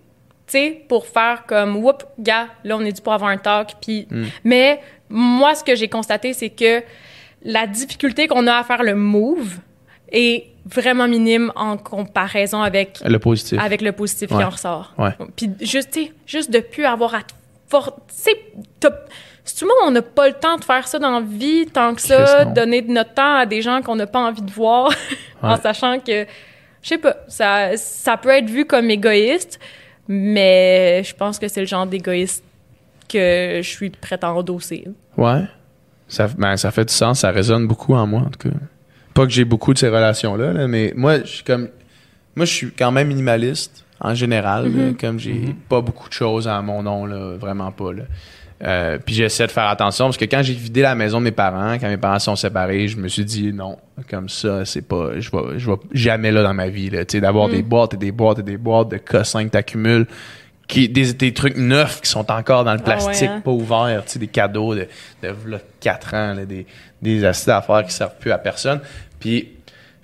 sais, 0.52 0.82
pour 0.88 1.08
faire 1.08 1.43
comme, 1.48 1.78
whoop, 1.78 2.04
gars, 2.20 2.48
là, 2.64 2.78
on 2.78 2.82
est 2.82 2.91
dû 2.91 3.02
pour 3.02 3.14
avoir 3.14 3.30
un 3.30 3.38
talk. 3.38 3.72
Puis, 3.82 4.08
Mm. 4.10 4.24
mais 4.43 4.80
moi, 5.10 5.56
ce 5.56 5.64
que 5.64 5.76
j'ai 5.76 5.88
constaté, 5.88 6.34
c'est 6.34 6.50
que 6.50 6.84
la 7.43 7.68
difficulté 7.68 8.28
qu'on 8.28 8.48
a 8.48 8.56
à 8.58 8.64
faire 8.64 8.84
le 8.84 8.95
move 8.95 9.58
est 10.12 10.45
vraiment 10.66 11.08
minime 11.08 11.52
en 11.56 11.78
comparaison 11.78 12.62
avec, 12.62 13.00
Le 13.06 13.20
positif. 13.20 13.60
avec 13.62 13.82
le 13.82 13.91
positif 13.91 14.32
Ouais. 14.32 14.38
qui 14.38 14.43
en 14.43 14.50
ressort. 14.50 14.93
Ouais. 14.98 15.12
Puis 15.36 15.52
juste, 15.62 15.98
juste 16.26 16.52
de 16.52 16.60
plus 16.60 16.86
avoir 16.86 17.16
à 17.16 17.20
for- 17.70 17.95
Tu 18.08 18.14
sais, 18.16 18.32
t'as- 18.80 18.91
c'est 19.43 19.56
tout 19.60 19.66
le 19.66 19.70
monde, 19.70 19.89
on 19.89 19.91
n'a 19.91 20.02
pas 20.02 20.28
le 20.28 20.34
temps 20.34 20.58
de 20.58 20.64
faire 20.64 20.88
ça 20.88 21.00
dans 21.00 21.12
la 21.20 21.22
vie 21.22 21.68
tant 21.68 21.93
que 21.93 22.02
ça, 22.02 22.43
donner 22.45 22.82
de 22.82 22.91
notre 22.91 23.14
temps 23.14 23.36
à 23.36 23.45
des 23.45 23.62
gens 23.62 23.82
qu'on 23.82 23.95
n'a 23.95 24.08
pas 24.08 24.20
envie 24.20 24.41
de 24.41 24.52
voir, 24.52 24.89
en 25.41 25.56
sachant 25.58 26.00
que, 26.00 26.26
je 26.82 26.88
sais 26.89 26.98
pas, 26.98 27.16
ça, 27.30 27.76
ça 27.78 28.18
peut 28.18 28.30
être 28.30 28.50
vu 28.50 28.66
comme 28.66 28.89
égoïste, 28.89 29.60
mais 30.08 31.03
je 31.03 31.14
pense 31.16 31.39
que 31.39 31.47
c'est 31.47 31.62
le 31.62 31.68
genre 31.68 31.86
d'égoïste 31.88 32.43
que 33.10 33.60
je 33.64 33.68
suis 33.70 33.89
prête 33.89 34.24
à 34.24 34.34
endosser. 34.34 34.86
Ouais. 35.18 35.43
Ça, 36.08 36.28
ben, 36.38 36.55
ça 36.58 36.72
fait 36.72 36.86
du 36.86 36.93
sens, 36.93 37.20
ça 37.20 37.32
résonne 37.32 37.68
beaucoup 37.68 37.93
en 37.93 38.08
moi, 38.08 38.22
en 38.22 38.30
tout 38.30 38.49
cas. 38.49 38.55
Pas 39.14 39.26
que 39.26 39.32
j'ai 39.32 39.45
beaucoup 39.45 39.74
de 39.74 39.80
ces 39.80 39.89
relations-là, 39.89 40.53
là, 40.53 40.68
mais 40.68 40.93
moi, 40.95 41.20
je 41.20 41.26
suis 41.28 41.43
comme. 41.43 41.70
Moi, 42.36 42.45
je 42.45 42.53
suis 42.53 42.72
quand 42.72 42.91
même 42.91 43.08
minimaliste, 43.08 43.84
en 43.99 44.14
général. 44.14 44.66
là, 44.66 44.91
Mm-hmm. 44.91 44.97
comme 44.97 45.20
j'ai 45.20 45.55
pas 45.68 45.82
beaucoup 45.82 46.08
de 46.08 46.14
choses 46.14 46.47
à 46.47 46.62
mon 46.62 46.84
nom, 46.84 47.05
là, 47.05 47.36
vraiment 47.36 47.72
pas. 47.72 47.93
Là. 47.93 48.03
Euh, 48.64 48.97
puis 49.03 49.14
j'essaie 49.14 49.45
de 49.45 49.51
faire 49.51 49.68
attention 49.68 50.05
parce 50.05 50.18
que 50.18 50.26
quand 50.26 50.41
j'ai 50.41 50.53
vidé 50.53 50.82
la 50.82 50.95
maison 50.95 51.20
de 51.20 51.26
mes 51.26 51.32
parents, 51.32 51.74
quand 51.80 51.88
mes 51.88 51.97
parents 51.97 52.18
sont 52.18 52.36
séparés, 52.36 52.88
je 52.88 52.97
me 52.97 53.08
suis 53.08 53.24
dit 53.24 53.53
non, 53.53 53.78
comme 54.10 54.30
ça, 54.30 54.66
c'est 54.66 54.82
pas. 54.82 55.20
Je 55.20 55.30
vais, 55.30 55.60
je 55.60 55.70
vais 55.70 55.78
jamais 55.93 56.32
là 56.32 56.41
dans 56.41 56.53
ma 56.55 56.68
vie. 56.68 56.89
là, 56.89 57.05
tu 57.05 57.18
sais, 57.18 57.22
D'avoir 57.22 57.49
des 57.49 57.62
boîtes 57.62 57.93
et 57.93 57.97
des 57.97 58.12
boîtes 58.12 58.39
et 58.39 58.43
des 58.43 58.58
boîtes 58.58 58.89
de 58.89 58.97
cossins 58.97 59.43
que 59.45 59.49
t'accumules. 59.51 60.08
Qui, 60.68 60.89
des, 60.89 61.14
des 61.14 61.34
trucs 61.34 61.55
neufs 61.55 62.01
qui 62.01 62.10
sont 62.10 62.30
encore 62.30 62.66
dans 62.66 62.74
le 62.74 62.80
Ah 62.84 62.89
ouais, 62.89 62.95
plastique, 62.97 63.30
hein? 63.30 63.39
pas 63.41 63.51
ouverts, 63.51 64.03
tu 64.05 64.12
sais, 64.14 64.20
des 64.20 64.28
cadeaux 64.28 64.76
de, 64.76 64.86
de 65.24 65.30
v'là 65.30 65.60
4 65.80 66.14
ans, 66.14 66.34
là, 66.34 66.45
des, 66.45 66.66
des 67.01 67.24
acides 67.24 67.51
à 67.51 67.62
faire 67.62 67.86
qui 67.86 67.93
servent 67.93 68.18
plus 68.20 68.32
à 68.34 68.38
personne. 68.38 68.82
Puis, 69.18 69.47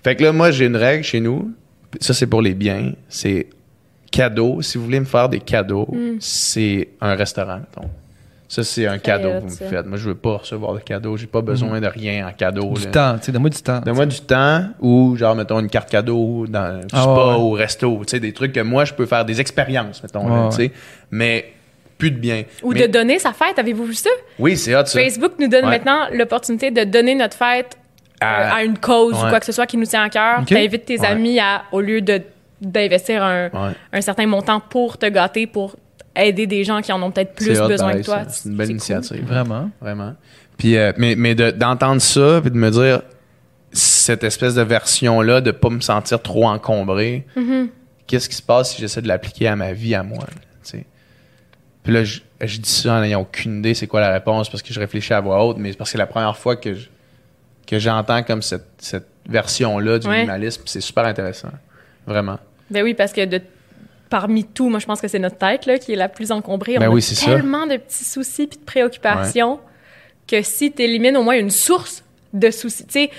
fait 0.05 0.15
que 0.15 0.23
là, 0.23 0.31
moi, 0.31 0.51
j'ai 0.51 0.67
une 0.67 0.77
règle 0.77 1.03
chez 1.03 1.19
nous. 1.19 1.51
Ça, 1.99 2.13
c'est 2.13 2.27
pour 2.27 2.41
les 2.41 2.53
biens. 2.53 2.93
C'est 3.09 3.47
cadeau. 4.09 4.61
Si 4.61 4.77
vous 4.77 4.85
voulez 4.85 5.01
me 5.01 5.05
faire 5.05 5.27
des 5.27 5.41
cadeaux, 5.41 5.85
Mm. 5.91 6.17
c'est 6.21 6.87
un 7.01 7.15
restaurant, 7.15 7.57
mettons. 7.59 7.89
Ça, 8.53 8.63
c'est 8.63 8.85
un 8.85 8.99
cadeau 8.99 9.29
que 9.31 9.39
vous 9.39 9.45
me 9.65 9.69
faites. 9.69 9.85
Moi, 9.87 9.97
je 9.97 10.09
veux 10.09 10.15
pas 10.15 10.37
recevoir 10.37 10.75
de 10.75 10.79
cadeau. 10.79 11.17
J'ai 11.17 11.25
pas 11.25 11.41
besoin 11.41 11.81
de 11.81 11.87
rien 11.87 12.27
en 12.27 12.31
cadeau. 12.33 12.73
Du 12.73 12.85
là. 12.85 12.91
temps, 12.91 13.17
tu 13.17 13.25
sais, 13.25 13.31
donne-moi 13.31 13.49
du 13.49 13.61
temps. 13.63 13.79
Donne-moi 13.79 14.05
du 14.05 14.19
temps 14.21 14.61
ou, 14.79 15.15
genre, 15.15 15.33
mettons, 15.35 15.59
une 15.59 15.69
carte 15.69 15.89
cadeau 15.89 16.45
dans 16.47 16.59
un 16.59 16.81
Ah, 16.93 17.01
spa 17.01 17.11
ouais, 17.11 17.33
ou 17.33 17.41
au 17.47 17.51
resto. 17.53 17.97
Tu 18.05 18.11
sais, 18.11 18.19
des 18.19 18.31
trucs 18.31 18.53
que 18.53 18.59
moi, 18.59 18.85
je 18.85 18.93
peux 18.93 19.07
faire 19.07 19.25
des 19.25 19.41
expériences, 19.41 20.03
mettons, 20.03 20.27
Ouais, 20.29 20.49
tu 20.49 20.55
sais. 20.57 20.71
Mais 21.09 21.51
plus 21.97 22.11
de 22.11 22.17
bien. 22.19 22.43
Ou 22.61 22.73
Mais- 22.73 22.81
de 22.81 22.91
donner 22.91 23.17
sa 23.17 23.33
fête, 23.33 23.57
avez-vous 23.57 23.85
vu 23.85 23.95
ça? 23.95 24.11
Oui, 24.37 24.55
c'est 24.55 24.75
hot, 24.75 24.85
ça. 24.85 24.99
Facebook 24.99 25.31
nous 25.39 25.47
donne 25.47 25.65
Ouais. 25.65 25.71
maintenant 25.71 26.01
l'opportunité 26.13 26.69
de 26.69 26.83
donner 26.83 27.15
notre 27.15 27.35
fête 27.35 27.75
À- 28.21 28.57
à 28.57 28.63
une 28.63 28.77
cause 28.77 29.15
ou 29.15 29.29
quoi 29.29 29.39
que 29.39 29.47
ce 29.47 29.51
soit 29.51 29.65
qui 29.65 29.77
nous 29.77 29.85
tient 29.87 30.03
à 30.03 30.09
cœur. 30.09 30.41
Ok. 30.41 30.49
T'invites 30.49 30.85
tes 30.85 30.99
Ouais. 30.99 31.07
amis 31.07 31.39
à, 31.39 31.63
au 31.71 31.81
lieu 31.81 32.01
de 32.01 32.21
d'investir 32.61 33.21
un, 33.23 33.45
Ouais. 33.49 33.71
un 33.91 33.99
certain 34.01 34.25
montant 34.25 34.61
pour 34.61 34.97
te 34.97 35.05
gâter, 35.07 35.47
pour 35.47 35.75
aider 36.15 36.47
des 36.47 36.63
gens 36.63 36.81
qui 36.81 36.91
en 36.91 37.01
ont 37.01 37.11
peut-être 37.11 37.33
plus 37.35 37.59
hot, 37.59 37.67
besoin 37.67 37.87
pareil, 37.89 38.01
que 38.01 38.05
toi. 38.05 38.23
ça. 38.25 38.29
C'est 38.29 38.49
une 38.49 38.55
belle 38.55 38.67
cool. 38.67 38.71
initiative. 38.71 39.25
Vraiment. 39.25 39.69
Vraiment. 39.81 40.13
Puis, 40.57 40.77
euh, 40.77 40.91
mais 40.97 41.15
mais 41.15 41.33
de- 41.35 41.51
d'entendre 41.51 42.01
ça, 42.01 42.39
puis 42.41 42.51
de 42.51 42.57
me 42.57 42.69
dire 42.69 43.01
cette 43.71 44.23
espèce 44.23 44.53
de 44.55 44.61
version-là, 44.61 45.41
de 45.41 45.51
pas 45.51 45.69
me 45.69 45.81
sentir 45.81 46.21
trop 46.21 46.45
encombré, 46.47 47.25
Mm-hmm. 47.35 47.67
qu'est-ce 48.05 48.29
qui 48.29 48.35
se 48.35 48.41
passe 48.41 48.73
si 48.75 48.81
j'essaie 48.81 49.01
de 49.01 49.07
l'appliquer 49.07 49.47
à 49.47 49.55
ma 49.55 49.73
vie, 49.73 49.95
à 49.95 50.03
moi? 50.03 50.19
là, 50.19 50.33
tu 50.63 50.69
sais? 50.77 50.85
Puis 51.83 51.91
là, 51.93 52.03
je, 52.03 52.19
je 52.41 52.57
dis 52.59 52.69
ça 52.69 52.93
en 52.93 53.01
n'ayant 53.01 53.21
aucune 53.21 53.59
idée 53.59 53.73
c'est 53.73 53.87
quoi 53.87 53.99
la 53.99 54.11
réponse 54.13 54.49
parce 54.49 54.61
que 54.61 54.73
je 54.73 54.79
réfléchis 54.79 55.13
à 55.13 55.19
voix 55.21 55.43
haute, 55.43 55.57
mais 55.57 55.71
c'est 55.71 55.77
parce 55.77 55.89
que 55.89 55.93
c'est 55.93 55.97
la 55.97 56.05
première 56.07 56.37
fois 56.37 56.55
que 56.55 56.73
je- 56.75 56.87
que 57.65 57.79
j'entends 57.79 58.21
comme 58.23 58.41
cette, 58.41 58.67
cette 58.77 59.07
version-là 59.27 59.97
du 59.97 60.07
Ouais. 60.07 60.17
minimalisme. 60.17 60.61
C'est 60.65 60.81
super 60.81 61.05
intéressant. 61.05 61.49
Vraiment. 62.05 62.37
Ben 62.69 62.83
oui, 62.83 62.93
parce 62.93 63.11
que 63.13 63.25
de, 63.25 63.41
parmi 64.17 64.43
tout, 64.43 64.69
moi, 64.69 64.77
je 64.77 64.85
pense 64.85 65.01
que 65.01 65.07
c'est 65.07 65.17
notre 65.17 65.37
tête 65.39 65.65
là, 65.65 65.79
qui 65.79 65.91
est 65.93 65.95
la 65.95 66.07
plus 66.07 66.31
encombrée. 66.31 66.77
Ben 66.77 66.87
On 66.89 66.93
oui, 66.93 66.99
a 66.99 67.15
ça. 67.15 67.25
tellement 67.25 67.65
de 67.65 67.77
petits 67.77 68.03
soucis 68.05 68.45
puis 68.45 68.59
de 68.59 68.63
préoccupations 68.63 69.59
que 70.27 70.43
si 70.43 70.71
tu 70.71 70.83
élimines 70.83 71.17
au 71.17 71.23
moins 71.23 71.35
une 71.35 71.49
source 71.49 72.03
de 72.31 72.51
soucis, 72.51 72.85
tu 72.85 72.91
sais, 72.93 73.09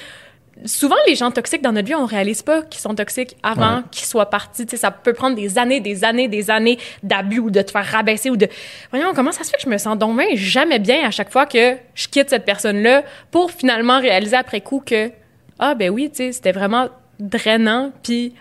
souvent 0.67 0.95
les 1.09 1.17
gens 1.17 1.33
toxiques 1.33 1.63
dans 1.63 1.73
notre 1.73 1.89
vie, 1.89 1.97
on 1.97 2.07
réalise 2.07 2.43
pas 2.43 2.63
qu'ils 2.63 2.81
sont 2.81 2.95
toxiques 2.95 3.37
avant 3.43 3.79
Ouais. 3.79 3.83
qu'ils 3.91 4.07
soient 4.07 4.31
partis. 4.31 4.67
Tu 4.67 4.71
sais, 4.71 4.77
ça 4.77 4.93
peut 4.93 5.13
prendre 5.15 5.35
des 5.35 5.59
années, 5.59 5.81
des 5.81 6.05
années, 6.05 6.29
des 6.29 6.49
années 6.49 6.79
d'abus 7.03 7.41
ou 7.41 7.51
de 7.51 7.61
te 7.61 7.73
faire 7.73 7.85
rabaisser 7.87 8.31
ou 8.31 8.37
de. 8.37 8.47
Voyons, 8.93 9.13
comment 9.17 9.33
ça 9.33 9.43
se 9.43 9.51
fait 9.51 9.57
que 9.57 9.65
je 9.65 9.69
me 9.69 9.79
sens 9.79 9.99
donc 9.99 10.17
bien 10.17 10.29
jamais 10.35 10.79
bien 10.79 11.05
à 11.05 11.11
chaque 11.11 11.33
fois 11.33 11.47
que 11.47 11.77
je 11.97 12.07
quitte 12.07 12.31
cette 12.31 12.45
personne-là 12.45 13.03
pour 13.33 13.51
finalement 13.51 13.99
réaliser 14.01 14.37
après 14.37 14.61
coup 14.61 14.81
que 14.87 15.11
ah 15.59 15.75
ben 15.75 15.91
oui, 15.91 16.09
tu 16.11 16.19
sais, 16.19 16.31
c'était 16.33 16.53
vraiment 16.53 16.89
drainant, 17.19 17.91
puis 18.05 18.33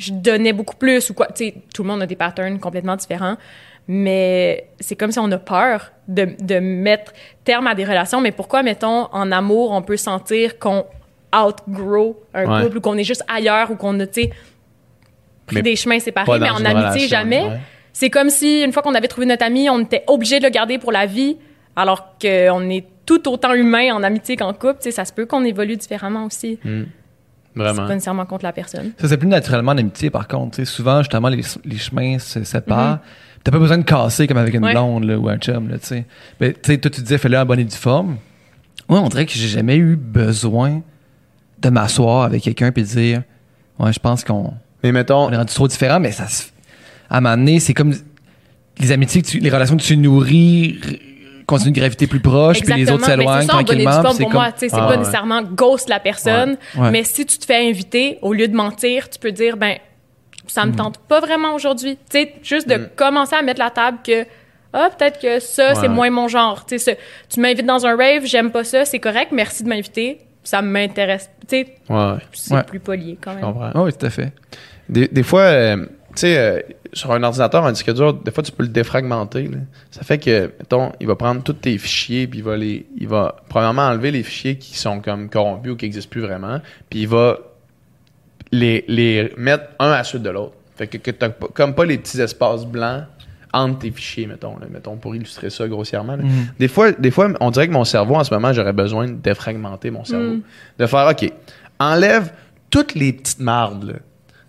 je 0.00 0.12
donnais 0.12 0.52
beaucoup 0.52 0.76
plus 0.76 1.10
ou 1.10 1.14
quoi. 1.14 1.26
Tu 1.28 1.44
sais, 1.46 1.54
tout 1.74 1.82
le 1.82 1.88
monde 1.88 2.02
a 2.02 2.06
des 2.06 2.16
patterns 2.16 2.58
complètement 2.58 2.96
différents, 2.96 3.36
mais 3.88 4.68
c'est 4.80 4.96
comme 4.96 5.12
si 5.12 5.18
on 5.18 5.30
a 5.30 5.38
peur 5.38 5.92
de, 6.08 6.28
de 6.40 6.58
mettre 6.58 7.12
terme 7.44 7.66
à 7.66 7.74
des 7.74 7.84
relations. 7.84 8.20
Mais 8.20 8.32
pourquoi, 8.32 8.62
mettons, 8.62 9.08
en 9.12 9.30
amour, 9.32 9.72
on 9.72 9.82
peut 9.82 9.96
sentir 9.96 10.58
qu'on 10.58 10.84
outgrow 11.34 12.20
un 12.34 12.46
Ouais. 12.46 12.64
couple 12.64 12.78
ou 12.78 12.80
qu'on 12.80 12.96
est 12.98 13.04
juste 13.04 13.24
ailleurs 13.28 13.70
ou 13.70 13.76
qu'on 13.76 13.98
a, 14.00 14.06
tu 14.06 14.22
sais, 14.22 14.30
pris 15.46 15.56
Mais 15.56 15.62
des 15.62 15.76
chemins 15.76 15.98
séparés, 15.98 16.38
mais 16.38 16.50
en 16.50 16.56
amitié, 16.56 16.72
relation, 16.78 17.08
jamais. 17.08 17.42
ouais. 17.44 17.58
C'est 17.92 18.10
comme 18.10 18.30
si, 18.30 18.62
une 18.62 18.72
fois 18.72 18.82
qu'on 18.82 18.94
avait 18.94 19.08
trouvé 19.08 19.26
notre 19.26 19.44
ami, 19.44 19.68
on 19.68 19.80
était 19.80 20.04
obligé 20.06 20.38
de 20.38 20.44
le 20.44 20.50
garder 20.50 20.78
pour 20.78 20.92
la 20.92 21.06
vie, 21.06 21.36
alors 21.76 22.16
qu'on 22.20 22.70
est 22.70 22.84
tout 23.06 23.28
autant 23.28 23.52
humain 23.54 23.92
en 23.92 24.02
amitié 24.04 24.36
qu'en 24.36 24.52
couple. 24.52 24.76
Tu 24.76 24.84
sais, 24.84 24.90
ça 24.92 25.04
se 25.04 25.12
peut 25.12 25.26
qu'on 25.26 25.44
évolue 25.44 25.76
différemment 25.76 26.24
aussi. 26.26 26.58
Mm. 26.64 26.82
C'est 27.54 27.60
Vraiment. 27.62 27.86
pas 27.86 27.94
nécessairement 27.94 28.26
contre 28.26 28.44
la 28.44 28.52
personne. 28.52 28.92
Ça, 28.98 29.08
c'est 29.08 29.16
plus 29.16 29.26
naturellement 29.28 29.72
l'amitié, 29.74 30.08
par 30.10 30.28
contre. 30.28 30.56
Tu 30.56 30.64
sais, 30.64 30.70
souvent, 30.72 30.98
justement, 30.98 31.28
les, 31.28 31.42
les 31.64 31.78
chemins 31.78 32.18
se 32.18 32.44
séparent. 32.44 32.94
Mhm. 32.96 33.00
T'as 33.42 33.50
pas 33.50 33.58
besoin 33.58 33.78
de 33.78 33.82
casser 33.82 34.26
comme 34.26 34.36
avec 34.36 34.54
une 34.54 34.64
Ouais. 34.64 34.72
blonde 34.72 35.04
là, 35.04 35.18
ou 35.18 35.28
un 35.28 35.36
chum. 35.38 35.68
Là, 35.68 35.78
tu 35.78 35.86
sais. 35.86 36.04
Mais 36.40 36.52
tu 36.52 36.58
sais, 36.62 36.78
toi, 36.78 36.90
tu 36.90 37.00
disais, 37.00 37.18
fais-le 37.18 37.38
en 37.38 37.44
bonne 37.46 37.58
et 37.60 37.64
due 37.64 37.74
forme. 37.76 38.16
Moi, 38.88 39.00
on 39.00 39.08
dirait 39.08 39.26
que 39.26 39.32
j'ai 39.32 39.48
jamais 39.48 39.76
eu 39.76 39.96
besoin 39.96 40.82
de 41.60 41.68
m'asseoir 41.70 42.22
avec 42.24 42.42
quelqu'un 42.42 42.68
et 42.68 42.70
de 42.70 42.82
dire 42.82 43.22
Ouais, 43.78 43.92
je 43.92 43.98
pense 43.98 44.24
qu'on 44.24 44.52
Mais 44.84 44.92
mettons, 44.92 45.26
on 45.26 45.30
est 45.30 45.36
rendu 45.36 45.52
trop 45.54 45.66
différents, 45.68 46.00
mais 46.00 46.12
ça 46.12 46.28
se. 46.28 46.44
À 47.08 47.18
un 47.18 47.20
moment 47.20 47.36
donné, 47.36 47.60
c'est 47.60 47.74
comme 47.74 47.94
les 48.78 48.92
amitiés, 48.92 49.22
que 49.22 49.26
tu- 49.26 49.38
les 49.40 49.50
relations 49.50 49.76
que 49.76 49.82
tu 49.82 49.96
nourris 49.96 50.78
continuent 51.50 51.72
de 51.74 51.78
graviter 51.80 52.06
plus 52.06 52.20
proche, 52.20 52.60
puis 52.62 52.72
les 52.74 52.90
autres 52.90 53.04
s'éloignent 53.04 53.46
tranquillement. 53.46 54.02
pour 54.02 54.12
c'est 54.14 54.22
moi. 54.22 54.32
comme- 54.32 54.52
Tu 54.52 54.58
sais, 54.60 54.68
c'est 54.70 54.76
Ah, 54.76 54.80
pas 54.86 54.90
ouais. 54.90 54.96
nécessairement 54.98 55.42
ghost 55.42 55.88
la 55.88 56.00
personne, 56.00 56.56
Ouais. 56.76 56.82
Ouais. 56.82 56.90
mais 56.90 57.04
si 57.04 57.26
tu 57.26 57.36
te 57.38 57.44
fais 57.44 57.68
inviter, 57.68 58.18
au 58.22 58.32
lieu 58.32 58.48
de 58.48 58.54
mentir, 58.56 59.08
tu 59.10 59.18
peux 59.18 59.32
dire, 59.32 59.56
ben, 59.56 59.76
ça 60.46 60.64
me 60.66 60.72
tente 60.74 60.98
pas 60.98 61.20
vraiment 61.20 61.54
aujourd'hui. 61.54 61.96
Tu 62.10 62.18
sais, 62.22 62.34
juste 62.42 62.68
de 62.68 62.74
Mm. 62.76 62.88
commencer 62.96 63.36
à 63.36 63.42
mettre 63.42 63.60
la 63.60 63.70
table 63.70 63.98
que, 64.04 64.24
ah, 64.72 64.88
peut-être 64.96 65.20
que 65.20 65.38
ça, 65.40 65.74
c'est 65.74 65.88
moins 65.88 66.10
mon 66.10 66.26
genre. 66.28 66.64
Tu 66.66 66.78
sais, 66.78 66.98
tu 67.28 67.40
m'invites 67.40 67.66
dans 67.66 67.86
un 67.86 67.96
rave, 67.96 68.22
j'aime 68.24 68.50
pas 68.50 68.64
ça, 68.64 68.84
c'est 68.84 68.98
correct, 68.98 69.28
merci 69.32 69.62
de 69.62 69.68
m'inviter, 69.68 70.18
ça 70.42 70.62
m'intéresse. 70.62 71.30
Tu 71.48 71.56
sais, 71.58 71.74
ouais. 71.88 72.14
c'est 72.32 72.54
Ouais. 72.54 72.62
plus 72.64 72.80
poli 72.80 73.18
quand 73.22 73.32
Je 73.32 73.36
même. 73.36 73.44
comprends. 73.44 73.70
Ah 73.74 73.82
oui, 73.82 73.92
tout 73.92 74.06
à 74.06 74.10
fait. 74.10 74.32
Des, 74.88 75.06
des 75.06 75.22
fois, 75.22 75.42
euh, 75.42 75.86
tu 76.14 76.20
sais, 76.22 76.38
euh, 76.38 76.60
sur 76.92 77.12
un 77.12 77.22
ordinateur, 77.22 77.64
un 77.64 77.72
disque 77.72 77.92
dur, 77.94 78.14
des 78.14 78.30
fois, 78.30 78.42
tu 78.42 78.52
peux 78.52 78.62
le 78.64 78.68
défragmenter. 78.68 79.44
là. 79.44 79.58
Ça 79.90 80.02
fait 80.02 80.18
que, 80.18 80.52
mettons, 80.58 80.92
il 81.00 81.06
va 81.06 81.14
prendre 81.16 81.42
tous 81.42 81.52
tes 81.52 81.76
fichiers, 81.78 82.26
puis 82.26 82.40
il 82.40 82.44
va 82.44 82.56
les, 82.56 82.86
il 82.98 83.08
va 83.08 83.36
premièrement 83.48 83.82
enlever 83.88 84.10
les 84.10 84.22
fichiers 84.22 84.56
qui 84.58 84.76
sont 84.78 85.00
comme 85.00 85.28
corrompus 85.28 85.72
ou 85.72 85.76
qui 85.76 85.84
n'existent 85.86 86.10
plus 86.10 86.22
vraiment, 86.22 86.60
puis 86.88 87.00
il 87.02 87.08
va 87.08 87.38
les, 88.52 88.84
les 88.88 89.32
mettre 89.36 89.64
un 89.78 89.90
à 89.92 89.98
la 89.98 90.04
suite 90.04 90.22
de 90.22 90.30
l'autre. 90.30 90.54
Fait 90.76 90.86
que, 90.86 90.98
que 90.98 91.10
t'as 91.10 91.28
pas- 91.28 91.48
comme 91.54 91.74
pas 91.74 91.84
les 91.84 91.98
petits 91.98 92.20
espaces 92.20 92.64
blancs 92.64 93.04
entre 93.52 93.80
tes 93.80 93.90
fichiers, 93.90 94.26
mettons, 94.26 94.58
là, 94.58 94.66
mettons 94.70 94.96
pour 94.96 95.14
illustrer 95.14 95.50
ça 95.50 95.66
grossièrement. 95.68 96.16
Mhm. 96.16 96.46
Des 96.58 96.68
fois, 96.68 96.92
des 96.92 97.10
fois, 97.10 97.28
on 97.40 97.50
dirait 97.50 97.66
que 97.68 97.72
mon 97.72 97.84
cerveau, 97.84 98.14
en 98.16 98.24
ce 98.24 98.32
moment, 98.32 98.52
j'aurais 98.52 98.72
besoin 98.72 99.06
de 99.08 99.14
défragmenter 99.14 99.90
mon 99.90 100.04
cerveau. 100.04 100.34
Mm. 100.36 100.42
De 100.78 100.86
faire, 100.86 101.08
OK, 101.10 101.32
enlève 101.80 102.32
toutes 102.70 102.94
les 102.94 103.12
petites 103.12 103.40
mardes, 103.40 103.84
là. 103.84 103.94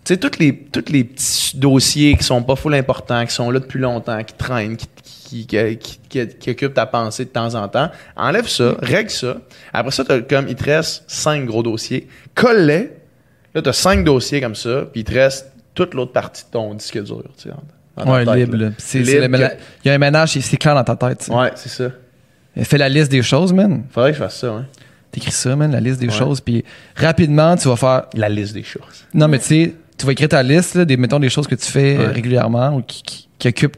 Tu 0.04 0.14
sais, 0.14 0.16
tous 0.18 0.38
les, 0.40 0.66
les 0.88 1.04
petits 1.04 1.56
dossiers 1.56 2.16
qui 2.16 2.24
sont 2.24 2.42
pas 2.42 2.56
full 2.56 2.74
importants, 2.74 3.24
qui 3.24 3.32
sont 3.32 3.50
là 3.50 3.60
depuis 3.60 3.78
longtemps, 3.78 4.22
qui 4.24 4.34
traînent, 4.34 4.76
qui, 4.76 4.88
qui, 5.04 5.46
qui, 5.46 5.76
qui- 5.76 5.98
qui- 6.08 6.28
qui 6.38 6.50
occupent 6.50 6.74
ta 6.74 6.86
pensée 6.86 7.24
de 7.24 7.30
temps 7.30 7.54
en 7.54 7.68
temps. 7.68 7.88
Enlève 8.16 8.48
ça, 8.48 8.74
règle 8.80 9.10
ça. 9.10 9.36
Après 9.72 9.92
ça, 9.92 10.04
t'as 10.04 10.20
comme, 10.20 10.48
il 10.48 10.56
te 10.56 10.64
reste 10.64 11.04
cinq 11.06 11.46
gros 11.46 11.62
dossiers. 11.62 12.08
Colle-les. 12.34 12.90
Là, 13.54 13.62
t'as 13.62 13.72
cinq 13.72 14.02
dossiers 14.04 14.40
comme 14.40 14.54
ça, 14.56 14.86
puis 14.90 15.02
il 15.02 15.04
te 15.04 15.14
reste 15.14 15.52
toute 15.74 15.94
l'autre 15.94 16.12
partie 16.12 16.44
de 16.46 16.50
ton 16.50 16.74
disque 16.74 17.00
dur, 17.02 17.22
tu 17.36 17.48
sais, 17.48 17.50
Ouais, 18.04 18.24
tête, 18.24 18.34
libre. 18.34 18.58
que- 18.70 18.72
Il 18.88 19.88
y 19.88 19.90
a 19.90 19.94
un 19.94 19.98
ménage, 19.98 20.32
c'est- 20.40 20.56
clair 20.56 20.74
dans 20.74 20.82
ta 20.84 20.96
tête. 20.96 21.28
Ouais, 21.30 21.52
c'est 21.54 21.68
ça. 21.68 21.90
Fais 22.64 22.78
la 22.78 22.88
liste 22.88 23.10
des 23.10 23.22
choses, 23.22 23.52
man. 23.52 23.84
Faudrait 23.90 24.10
que 24.10 24.18
je 24.18 24.22
fasse 24.22 24.38
ça, 24.40 24.48
hein. 24.48 24.66
T'écris 25.10 25.30
ça, 25.30 25.54
man, 25.54 25.70
la 25.70 25.80
liste 25.80 26.00
des 26.00 26.06
Ouais. 26.08 26.12
choses. 26.12 26.40
Puis 26.40 26.64
rapidement, 26.96 27.54
tu 27.56 27.68
vas 27.68 27.76
faire. 27.76 28.06
La 28.14 28.28
liste 28.30 28.54
des 28.54 28.62
choses. 28.62 29.04
Non, 29.12 29.28
mais 29.28 29.38
tu 29.38 29.44
sais, 29.44 29.74
tu 30.02 30.06
vas 30.06 30.12
écrire 30.12 30.28
ta 30.28 30.42
liste, 30.42 30.74
là, 30.74 30.84
des, 30.84 30.96
mettons, 30.96 31.20
des 31.20 31.28
choses 31.30 31.46
que 31.46 31.54
tu 31.54 31.70
fais 31.70 31.96
Ouais. 31.96 32.04
euh, 32.06 32.10
régulièrement 32.10 32.74
ou 32.76 32.82
qui, 32.82 33.04
qui, 33.04 33.28
qui 33.38 33.48
occupent 33.48 33.76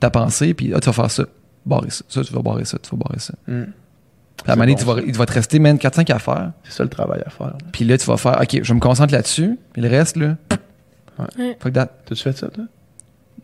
ta 0.00 0.08
pensée. 0.08 0.54
Puis 0.54 0.72
ah, 0.74 0.80
tu 0.80 0.86
vas 0.86 0.94
faire 0.94 1.10
ça. 1.10 1.24
Barrer 1.66 1.90
ça. 1.90 2.04
Ça, 2.08 2.24
tu 2.24 2.32
vas 2.32 2.40
barrer 2.40 2.64
ça. 2.64 2.78
Tu 2.82 2.88
vas 2.90 2.96
barrer 2.96 3.18
ça. 3.18 3.34
Mm. 3.46 3.64
Puis 3.64 4.50
à 4.50 4.52
un 4.52 4.56
moment 4.56 4.62
donné, 4.64 4.72
bon, 4.72 4.78
tu 4.78 4.84
vas- 4.86 4.94
ça. 4.94 5.02
il 5.06 5.14
va 5.14 5.26
te 5.26 5.32
rester, 5.34 5.58
man, 5.58 5.76
4-5 5.76 6.10
affaires. 6.10 6.52
C'est 6.64 6.72
ça 6.72 6.82
le 6.84 6.88
travail 6.88 7.20
à 7.26 7.28
faire. 7.28 7.48
là. 7.48 7.58
Puis 7.70 7.84
là, 7.84 7.98
tu 7.98 8.06
vas 8.06 8.16
faire, 8.16 8.40
OK, 8.40 8.60
je 8.62 8.72
me 8.72 8.80
concentre 8.80 9.12
là-dessus. 9.12 9.58
Puis 9.74 9.82
le 9.82 9.88
reste, 9.90 10.16
là. 10.16 10.36
Ouais. 11.18 11.58
Fuck 11.60 11.72
that. 11.74 11.86
T'as-tu 12.06 12.22
fait 12.22 12.32
ça, 12.38 12.48
toi? 12.48 12.64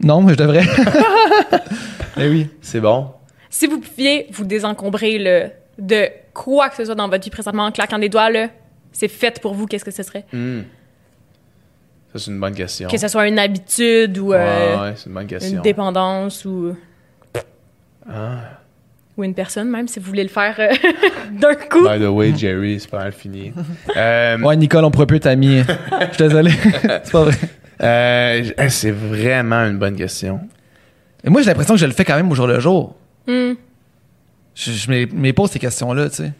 Non, 0.02 0.22
mais 0.22 0.32
je 0.32 0.38
devrais. 0.38 0.64
eh 2.16 2.28
oui. 2.28 2.48
C'est 2.62 2.80
bon. 2.80 3.10
Si 3.50 3.66
vous 3.66 3.80
pouviez 3.80 4.26
vous 4.32 4.44
désencombrer 4.44 5.18
le, 5.18 5.50
de 5.78 6.08
quoi 6.32 6.68
que 6.70 6.76
ce 6.76 6.84
soit 6.86 6.94
dans 6.94 7.08
votre 7.08 7.22
vie 7.24 7.30
présentement 7.30 7.66
en 7.66 7.72
claquant 7.72 7.98
des 7.98 8.08
doigts, 8.08 8.30
là, 8.30 8.48
c'est 8.92 9.08
fait 9.08 9.40
pour 9.40 9.54
vous, 9.54 9.66
qu'est-ce 9.66 9.84
que 9.84 9.90
ce 9.90 10.02
serait? 10.02 10.24
Hmm. 10.32 10.62
Ça, 12.14 12.20
c'est 12.20 12.30
une 12.30 12.38
bonne 12.38 12.54
question. 12.54 12.88
Que 12.88 12.96
ce 12.96 13.08
soit 13.08 13.26
une 13.26 13.40
habitude 13.40 14.16
ou 14.18 14.32
euh, 14.32 14.36
Ouais, 14.76 14.80
ouais, 14.82 14.92
c'est 14.96 15.06
une 15.08 15.14
bonne 15.14 15.26
question. 15.26 15.56
une 15.56 15.62
dépendance 15.62 16.44
ou, 16.44 16.76
Ah. 18.08 18.60
ou 19.16 19.24
une 19.24 19.34
personne, 19.34 19.68
même, 19.68 19.88
si 19.88 19.98
vous 19.98 20.06
voulez 20.06 20.22
le 20.22 20.28
faire 20.28 20.54
euh, 20.60 20.68
d'un 21.32 21.54
coup. 21.56 21.88
By 21.88 21.98
the 21.98 22.06
way, 22.08 22.32
Jerry, 22.36 22.78
c'est 22.78 22.88
pas 22.90 22.98
mal 22.98 23.12
fini. 23.12 23.52
Euh, 23.96 24.38
Ouais, 24.38 24.56
Nicole, 24.56 24.84
on 24.84 24.90
pourrait 24.92 25.06
plus 25.06 25.16
être 25.16 25.26
amis. 25.26 25.62
Je 25.62 26.14
suis 26.14 26.22
désolé. 26.28 26.52
c'est 27.02 27.10
pas 27.10 27.24
vrai. 27.24 27.34
euh, 27.82 28.50
eh, 28.58 28.68
c'est 28.68 28.90
vraiment 28.92 29.64
une 29.66 29.78
bonne 29.78 29.96
question. 29.96 30.40
Et 31.24 31.30
moi, 31.30 31.40
j'ai 31.42 31.48
l'impression 31.48 31.74
que 31.74 31.80
je 31.80 31.86
le 31.86 31.92
fais 31.92 32.04
quand 32.04 32.14
même 32.16 32.30
au 32.30 32.34
jour 32.36 32.46
le 32.46 32.60
jour. 32.60 32.94
Hmm. 33.26 33.54
Je, 34.54 34.70
je 34.70 34.88
me, 34.90 35.32
pose 35.32 35.50
ces 35.50 35.58
questions-là, 35.58 36.10
tu 36.10 36.16
sais. 36.16 36.32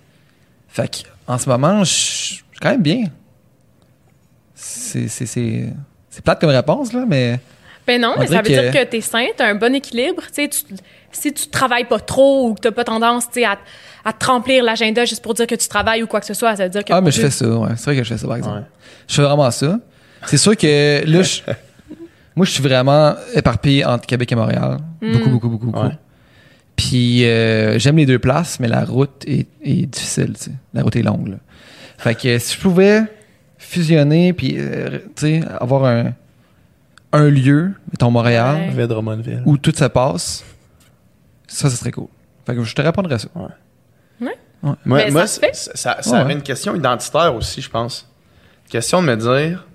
Fait 0.68 0.89
que, 0.89 1.09
en 1.27 1.37
ce 1.39 1.49
moment, 1.49 1.83
je 1.83 1.93
suis 1.93 2.45
quand 2.61 2.70
même 2.70 2.83
bien. 2.83 3.05
C'est, 4.67 5.09
c'est, 5.09 5.27
c'est, 5.27 5.67
c'est 6.09 6.25
plate 6.25 6.41
comme 6.41 6.51
réponse, 6.51 6.93
là, 6.93 7.05
mais. 7.07 7.39
Ben 7.87 8.01
non, 8.01 8.15
On 8.17 8.21
mais 8.21 8.27
ça 8.29 8.37
veut 8.39 8.43
dire 8.49 8.71
que- 8.73 8.79
que 8.79 8.85
t'es 8.85 9.03
sain, 9.03 9.27
t'as 9.37 9.47
un 9.47 9.57
bon 9.57 9.75
équilibre. 9.75 10.23
Tu 10.35 10.45
sais, 10.45 10.49
tu- 10.49 10.75
si 11.12 11.33
tu 11.35 11.49
travailles 11.49 11.85
pas 11.85 12.01
trop 12.01 12.49
ou 12.49 12.55
que 12.55 12.61
t'as 12.61 12.71
pas 12.73 12.83
tendance 12.85 13.27
tu 13.27 13.41
sais, 13.41 13.45
à, 13.45 13.59
à 14.07 14.12
te 14.15 14.25
remplir 14.25 14.65
l'agenda 14.65 15.05
juste 15.05 15.23
pour 15.23 15.35
dire 15.35 15.47
que 15.47 15.55
tu 15.55 15.69
travailles 15.69 16.03
ou 16.03 16.07
quoi 16.07 16.21
que 16.21 16.27
ce 16.27 16.33
soit, 16.35 16.57
ça 16.57 16.65
veut 16.65 16.71
dire 16.71 16.83
que. 16.83 16.93
Ah, 16.95 17.03
mais 17.03 17.11
je 17.11 17.21
fais 17.21 17.31
ça, 17.31 17.47
ouais. 17.47 17.69
C'est 17.77 17.85
vrai 17.85 17.97
que 17.97 18.05
je 18.05 18.09
fais 18.15 18.19
ça, 18.19 18.27
par 18.27 18.37
exemple. 18.37 18.57
Ouais. 18.57 18.65
Je 19.07 19.15
fais 19.17 19.23
vraiment 19.23 19.51
ça. 19.51 19.79
C'est 20.27 20.39
sûr 20.39 20.57
que 20.57 21.03
là, 21.07 21.23
je- 21.23 21.43
moi, 22.35 22.47
je 22.47 22.51
suis 22.53 22.62
vraiment 22.62 23.15
éparpillé 23.35 23.85
entre 23.85 24.07
Québec 24.07 24.33
et 24.33 24.35
Montréal. 24.35 24.79
Mm. 25.03 25.12
Beaucoup, 25.12 25.29
beaucoup, 25.31 25.49
beaucoup, 25.51 25.67
beaucoup. 25.67 25.87
Ouais. 25.87 25.99
Puis 26.77 27.25
euh, 27.27 27.79
j'aime 27.79 27.97
les 27.99 28.07
deux 28.07 28.19
places, 28.19 28.59
mais 28.61 28.69
la 28.69 28.85
route 28.85 29.25
est, 29.27 29.47
est 29.62 29.87
difficile, 29.87 30.33
tu 30.37 30.45
sais. 30.45 30.51
La 30.73 30.83
route 30.83 30.97
est 30.97 31.03
longue, 31.03 31.29
là. 31.29 31.37
Fait 31.99 32.15
que 32.15 32.39
si 32.39 32.55
je 32.57 32.61
pouvais 32.61 33.03
fusionner, 33.65 34.33
puis, 34.33 34.55
euh, 34.59 34.99
tu 35.17 35.41
sais, 35.41 35.43
avoir 35.61 35.85
un, 35.85 36.12
un 37.12 37.29
lieu, 37.31 37.73
mettons 37.91 38.11
Montréal, 38.11 38.71
Ouais. 38.77 39.39
Où 39.47 39.57
tout 39.59 39.73
se 39.75 39.85
passe, 39.85 40.45
ça, 41.47 41.71
ce 41.71 41.77
serait 41.77 41.91
cool. 41.93 42.09
Fait 42.47 42.55
que 42.55 42.62
je 42.62 42.75
te 42.75 42.83
répondrais 42.83 43.19
ça. 43.19 43.29
Moi, 43.35 44.77
Ben, 44.87 45.12
moi, 45.12 45.27
ça 45.27 45.47
ça, 45.53 45.73
ça, 45.75 46.03
ça 46.03 46.11
Ouais. 46.12 46.19
avait 46.21 46.33
une 46.33 46.43
question 46.43 46.75
identitaire 46.75 47.35
aussi, 47.35 47.61
je 47.61 47.69
pense. 47.69 48.09
Question 48.71 49.03
de 49.03 49.07
me 49.09 49.17
dire 49.17 49.67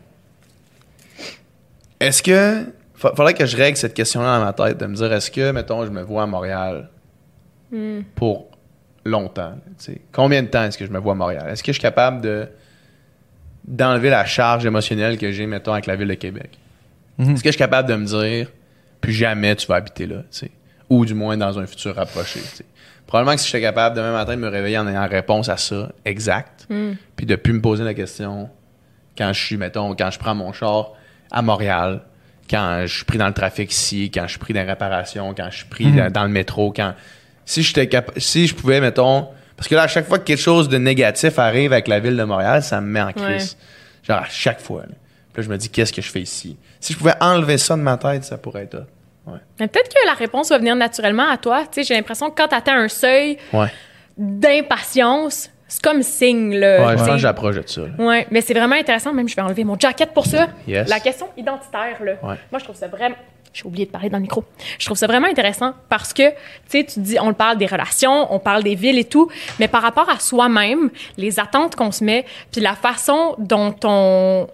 est-ce 1.99 2.23
que. 2.23 2.65
fa- 2.95 3.13
Faudrait 3.15 3.33
que 3.35 3.45
je 3.45 3.55
règle 3.55 3.77
cette 3.77 3.93
question-là 3.93 4.39
dans 4.39 4.45
ma 4.45 4.53
tête, 4.53 4.77
de 4.79 4.85
me 4.87 4.95
dire 4.95 5.11
est-ce 5.13 5.29
que, 5.29 5.51
mettons, 5.51 5.85
je 5.85 5.91
me 5.91 6.01
vois 6.01 6.23
à 6.23 6.25
Montréal 6.25 6.89
Hmm. 7.71 8.01
pour 8.15 8.47
longtemps 9.05 9.53
tu 9.77 9.85
sais? 9.93 10.01
Combien 10.11 10.41
de 10.41 10.47
temps 10.47 10.63
est-ce 10.63 10.75
que 10.77 10.87
je 10.87 10.91
me 10.91 10.97
vois 10.97 11.11
à 11.13 11.15
Montréal? 11.15 11.45
Est-ce 11.49 11.61
que 11.61 11.67
je 11.71 11.73
suis 11.73 11.81
capable 11.83 12.19
de 12.21 12.47
d'enlever 13.67 14.09
la 14.09 14.25
charge 14.25 14.65
émotionnelle 14.65 15.17
que 15.17 15.31
j'ai, 15.31 15.45
mettons, 15.45 15.73
avec 15.73 15.85
la 15.85 15.95
ville 15.95 16.07
de 16.07 16.13
Québec 16.15 16.51
Mhm. 17.17 17.31
Est-ce 17.33 17.43
que 17.43 17.49
je 17.49 17.53
suis 17.53 17.59
capable 17.59 17.89
de 17.89 17.95
me 17.95 18.05
dire 18.05 18.47
plus 19.01 19.11
jamais 19.11 19.53
tu 19.55 19.67
vas 19.67 19.75
habiter 19.75 20.05
là 20.05 20.17
tu 20.31 20.39
sais? 20.39 20.51
Ou 20.89 21.05
du 21.05 21.13
moins 21.13 21.35
dans 21.35 21.59
un 21.59 21.65
futur 21.67 21.95
rapproché 21.95 22.39
tu 22.39 22.47
sais? 22.57 22.65
Probablement 23.07 23.35
que 23.35 23.41
si 23.41 23.47
j'étais 23.47 23.61
capable 23.61 23.95
demain 23.97 24.13
matin 24.13 24.35
de 24.35 24.41
me 24.41 24.47
réveiller 24.47 24.77
en 24.77 24.87
ayant 24.87 25.05
réponse 25.07 25.49
à 25.49 25.57
ça 25.57 25.91
exact, 26.05 26.65
Hmm. 26.69 26.93
puis 27.15 27.25
de 27.25 27.35
plus 27.35 27.51
me 27.53 27.59
poser 27.61 27.83
la 27.83 27.93
question 27.93 28.49
quand 29.17 29.33
je 29.33 29.43
suis, 29.43 29.57
mettons, 29.57 29.95
quand 29.95 30.09
je 30.11 30.19
prends 30.19 30.35
mon 30.35 30.53
char 30.53 30.91
à 31.31 31.41
Montréal, 31.41 32.01
quand 32.49 32.83
je 32.85 32.95
suis 32.95 33.05
pris 33.05 33.17
dans 33.17 33.27
le 33.27 33.33
trafic 33.33 33.71
ici, 33.71 34.09
quand 34.13 34.23
je 34.23 34.29
suis 34.29 34.39
pris 34.39 34.53
dans 34.53 34.61
les 34.61 34.67
réparations, 34.69 35.33
quand 35.35 35.49
je 35.51 35.57
suis 35.57 35.65
pris 35.65 35.87
Mhm. 35.87 35.95
dans, 35.97 36.11
dans 36.11 36.23
le 36.23 36.29
métro, 36.29 36.71
quand. 36.71 36.93
Si 37.45 37.63
j'étais 37.63 37.87
capa- 37.87 38.13
si 38.17 38.47
je 38.47 38.55
pouvais, 38.55 38.79
mettons. 38.79 39.27
Parce 39.59 39.67
que 39.67 39.75
là, 39.75 39.81
à 39.83 39.87
chaque 39.87 40.07
fois 40.07 40.19
que 40.19 40.23
quelque 40.23 40.39
chose 40.41 40.69
de 40.69 40.77
négatif 40.77 41.37
arrive 41.37 41.73
avec 41.73 41.89
la 41.89 41.99
ville 41.99 42.15
de 42.15 42.23
Montréal, 42.23 42.63
ça 42.63 42.79
me 42.79 42.87
met 42.87 43.01
en 43.01 43.11
crise. 43.11 43.57
Genre 44.03 44.19
à 44.19 44.29
chaque 44.29 44.61
fois. 44.61 44.83
là. 44.83 44.95
Puis 45.33 45.41
là, 45.41 45.43
je 45.43 45.49
me 45.49 45.57
dis, 45.57 45.69
qu'est-ce 45.69 45.91
que 45.91 46.01
je 46.01 46.09
fais 46.09 46.21
ici? 46.21 46.55
Si 46.79 46.93
je 46.93 46.97
pouvais 46.97 47.13
enlever 47.19 47.57
ça 47.57 47.75
de 47.75 47.81
ma 47.81 47.97
tête, 47.97 48.23
ça 48.23 48.37
pourrait 48.37 48.63
être. 48.63 48.85
Ouais. 49.27 49.37
Mais 49.59 49.67
peut-être 49.67 49.89
que 49.89 50.07
la 50.07 50.13
réponse 50.13 50.47
va 50.49 50.57
venir 50.59 50.77
naturellement 50.77 51.29
à 51.29 51.35
toi. 51.37 51.63
Tu 51.63 51.81
sais, 51.81 51.83
j'ai 51.83 51.93
l'impression 51.93 52.29
que 52.29 52.35
quand 52.41 52.47
tu 52.47 52.55
atteins 52.55 52.79
un 52.79 52.87
seuil 52.87 53.37
Ouais. 53.51 53.67
d'impatience, 54.17 55.49
c'est 55.69 55.81
comme 55.83 56.01
signe, 56.01 56.55
là. 56.57 56.87
Ouais, 56.87 56.97
je 56.97 57.03
pense 57.03 57.09
que 57.13 57.17
j'approche 57.19 57.55
de 57.55 57.63
ça. 57.65 57.81
là. 57.81 57.87
Ouais, 58.03 58.27
mais 58.31 58.41
c'est 58.41 58.55
vraiment 58.55 58.75
intéressant. 58.75 59.13
Même, 59.13 59.29
je 59.29 59.35
vais 59.35 59.41
enlever 59.43 59.63
mon 59.63 59.77
jacket 59.79 60.11
pour 60.13 60.25
ça. 60.25 60.47
Yes. 60.67 60.89
La 60.89 60.99
question 60.99 61.27
identitaire, 61.37 62.03
là. 62.03 62.13
Ouais. 62.23 62.35
Moi, 62.51 62.57
je 62.57 62.63
trouve 62.63 62.75
ça 62.75 62.87
vraiment. 62.87 63.15
J'ai 63.53 63.65
oublié 63.65 63.85
de 63.85 63.91
parler 63.91 64.09
dans 64.09 64.17
le 64.17 64.23
micro. 64.23 64.43
Je 64.77 64.85
trouve 64.85 64.97
ça 64.97 65.05
vraiment 65.07 65.27
intéressant 65.27 65.73
parce 65.87 66.11
que, 66.13 66.29
tu 66.29 66.35
sais, 66.69 66.83
tu 66.83 66.99
dis, 66.99 67.17
on 67.19 67.33
parle 67.33 67.57
des 67.57 67.65
relations, 67.67 68.33
on 68.33 68.39
parle 68.39 68.63
des 68.63 68.75
villes 68.75 68.99
et 68.99 69.05
tout, 69.05 69.29
mais 69.59 69.67
par 69.67 69.81
rapport 69.81 70.09
à 70.09 70.19
soi-même, 70.19 70.89
les 71.17 71.39
attentes 71.39 71.75
qu'on 71.75 71.91
se 71.91 72.03
met, 72.03 72.25
puis 72.51 72.61
la 72.61 72.73
façon 72.73 73.35
dont 73.39 73.75
on, 73.83 74.47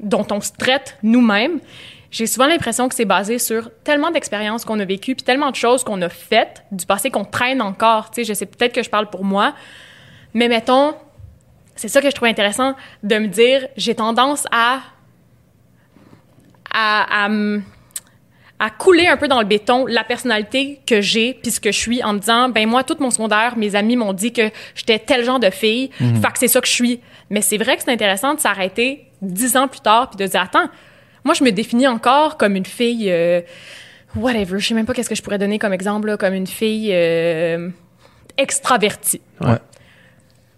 dont 0.00 0.26
on 0.30 0.40
se 0.40 0.52
traite 0.58 0.98
nous-mêmes, 1.02 1.60
j'ai 2.14 2.28
souvent 2.28 2.46
l'impression 2.46 2.88
que 2.88 2.94
c'est 2.94 3.04
basé 3.04 3.40
sur 3.40 3.70
tellement 3.82 4.12
d'expériences 4.12 4.64
qu'on 4.64 4.78
a 4.78 4.84
vécues, 4.84 5.16
puis 5.16 5.24
tellement 5.24 5.50
de 5.50 5.56
choses 5.56 5.82
qu'on 5.82 6.00
a 6.00 6.08
faites 6.08 6.62
du 6.70 6.86
passé 6.86 7.10
qu'on 7.10 7.24
traîne 7.24 7.60
encore. 7.60 8.12
Tu 8.12 8.22
sais, 8.22 8.24
je 8.24 8.34
sais 8.34 8.46
peut-être 8.46 8.72
que 8.72 8.84
je 8.84 8.88
parle 8.88 9.10
pour 9.10 9.24
moi, 9.24 9.52
mais 10.32 10.46
mettons, 10.46 10.94
c'est 11.74 11.88
ça 11.88 12.00
que 12.00 12.08
je 12.08 12.14
trouve 12.14 12.28
intéressant 12.28 12.76
de 13.02 13.16
me 13.18 13.26
dire, 13.26 13.66
j'ai 13.76 13.96
tendance 13.96 14.46
à 14.52 14.78
à, 16.72 17.26
à, 17.26 17.28
à 18.60 18.70
couler 18.70 19.08
un 19.08 19.16
peu 19.16 19.26
dans 19.26 19.40
le 19.40 19.46
béton 19.46 19.84
la 19.86 20.04
personnalité 20.04 20.80
que 20.86 21.00
j'ai 21.00 21.34
puis 21.34 21.50
ce 21.50 21.60
que 21.60 21.72
je 21.72 21.78
suis 21.78 22.02
en 22.04 22.12
me 22.12 22.18
disant 22.20 22.48
ben 22.48 22.68
moi 22.68 22.82
tout 22.82 22.96
mon 22.98 23.10
secondaire 23.10 23.56
mes 23.56 23.76
amis 23.76 23.94
m'ont 23.94 24.12
dit 24.12 24.32
que 24.32 24.50
j'étais 24.74 24.98
tel 24.98 25.24
genre 25.24 25.38
de 25.38 25.50
fille 25.50 25.90
fait 25.98 26.32
que 26.32 26.38
c'est 26.38 26.48
ça 26.48 26.60
que 26.60 26.66
je 26.66 26.72
suis 26.72 27.00
mais 27.30 27.42
c'est 27.42 27.58
vrai 27.58 27.76
que 27.76 27.84
c'est 27.84 27.92
intéressant 27.92 28.34
de 28.34 28.40
s'arrêter 28.40 29.06
dix 29.22 29.56
ans 29.56 29.68
plus 29.68 29.82
tard 29.82 30.10
puis 30.10 30.16
de 30.16 30.28
dire 30.28 30.40
attends 30.40 30.68
moi 31.24 31.34
je 31.34 31.42
me 31.44 31.50
définis 31.50 31.86
encore 31.88 32.36
comme 32.36 32.54
une 32.56 32.66
fille 32.66 33.10
euh, 33.10 33.40
whatever 34.16 34.58
je 34.58 34.68
sais 34.68 34.74
même 34.74 34.86
pas 34.86 34.92
qu'est-ce 34.94 35.08
que 35.08 35.14
je 35.14 35.22
pourrais 35.22 35.38
donner 35.38 35.58
comme 35.58 35.72
exemple 35.72 36.08
là, 36.08 36.16
comme 36.16 36.34
une 36.34 36.46
fille 36.46 36.90
euh, 36.92 37.68
extravertie 38.36 39.20
Ouais. 39.40 39.56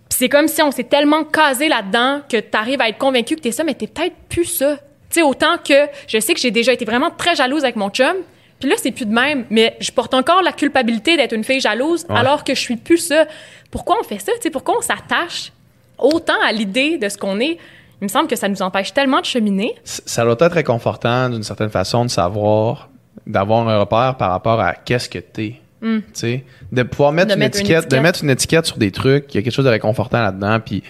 puis 0.09 0.19
c'est 0.19 0.29
comme 0.29 0.49
si 0.49 0.63
on 0.63 0.71
s'est 0.71 0.85
tellement 0.85 1.25
casé 1.25 1.69
là-dedans 1.69 2.21
que 2.29 2.37
tu 2.39 2.57
arrives 2.57 2.81
à 2.81 2.89
être 2.89 2.99
convaincu 2.99 3.37
que 3.37 3.41
t'es 3.41 3.53
ça, 3.53 3.65
mais 3.65 3.75
t'es 3.75 3.87
peut-être 3.87 4.15
plus 4.29 4.45
ça. 4.45 4.77
Tu 5.11 5.21
sais, 5.21 5.23
autant 5.23 5.57
que 5.59 5.87
je 6.09 6.19
sais 6.19 6.35
que 6.35 6.41
j'ai 6.41 6.51
déjà 6.51 6.73
été 6.73 6.85
vraiment 6.85 7.11
très 7.11 7.35
jalouse 7.37 7.65
avec 7.65 7.77
mon 7.77 7.91
chum, 7.91 8.17
puis 8.59 8.69
là, 8.71 8.77
c'est 8.79 8.91
plus 8.93 9.05
de 9.07 9.13
même, 9.13 9.45
mais 9.51 9.77
je 9.81 9.91
porte 9.93 10.15
encore 10.15 10.43
la 10.43 10.53
culpabilité 10.53 11.17
d'être 11.17 11.33
une 11.35 11.45
fille 11.45 11.61
jalouse 11.61 12.07
Ouais. 12.09 12.17
alors 12.17 12.43
que 12.45 12.55
je 12.55 12.61
suis 12.61 12.77
plus 12.77 12.99
ça. 12.99 13.27
Pourquoi 13.71 13.97
on 14.01 14.05
fait 14.05 14.19
ça? 14.19 14.33
Tu 14.37 14.43
sais, 14.43 14.51
pourquoi 14.51 14.79
on 14.79 14.81
s'attache 14.81 15.53
autant 15.99 16.41
à 16.45 16.53
l'idée 16.53 16.97
de 16.99 17.09
ce 17.09 17.19
qu'on 17.19 17.39
est? 17.41 17.59
Il 18.01 18.05
me 18.05 18.09
semble 18.09 18.29
que 18.29 18.37
ça 18.37 18.49
nous 18.49 18.61
empêche 18.63 18.93
tellement 18.93 19.21
de 19.21 19.25
cheminer. 19.25 19.75
Ça 19.85 20.25
doit 20.25 20.37
être 20.39 20.53
réconfortant 20.53 21.31
d'une 21.31 21.43
certaine 21.43 21.71
façon 21.71 22.05
de 22.05 22.11
savoir, 22.11 22.91
d'avoir 23.27 23.67
un 23.69 23.79
repère 23.79 24.17
par 24.19 24.31
rapport 24.31 24.61
à 24.61 24.75
qu'est-ce 24.75 25.09
que 25.09 25.19
t'es. 25.19 25.61
Tu 25.83 26.03
sais, 26.15 26.45
de 26.73 26.83
pouvoir 26.83 27.13
mettre, 27.13 27.29
De 27.29 27.35
une, 27.35 27.39
mettre 27.39 27.59
une 27.59 27.65
étiquette, 27.67 27.91
de 27.91 27.97
mettre 27.99 28.25
une 28.25 28.31
étiquette 28.31 28.67
sur 28.67 28.77
des 28.79 28.91
trucs, 28.91 29.33
il 29.33 29.37
y 29.37 29.41
a 29.41 29.43
quelque 29.43 29.53
chose 29.53 29.65
de 29.67 29.71
réconfortant 29.71 30.21
là-dedans, 30.21 30.59
puis 30.59 30.83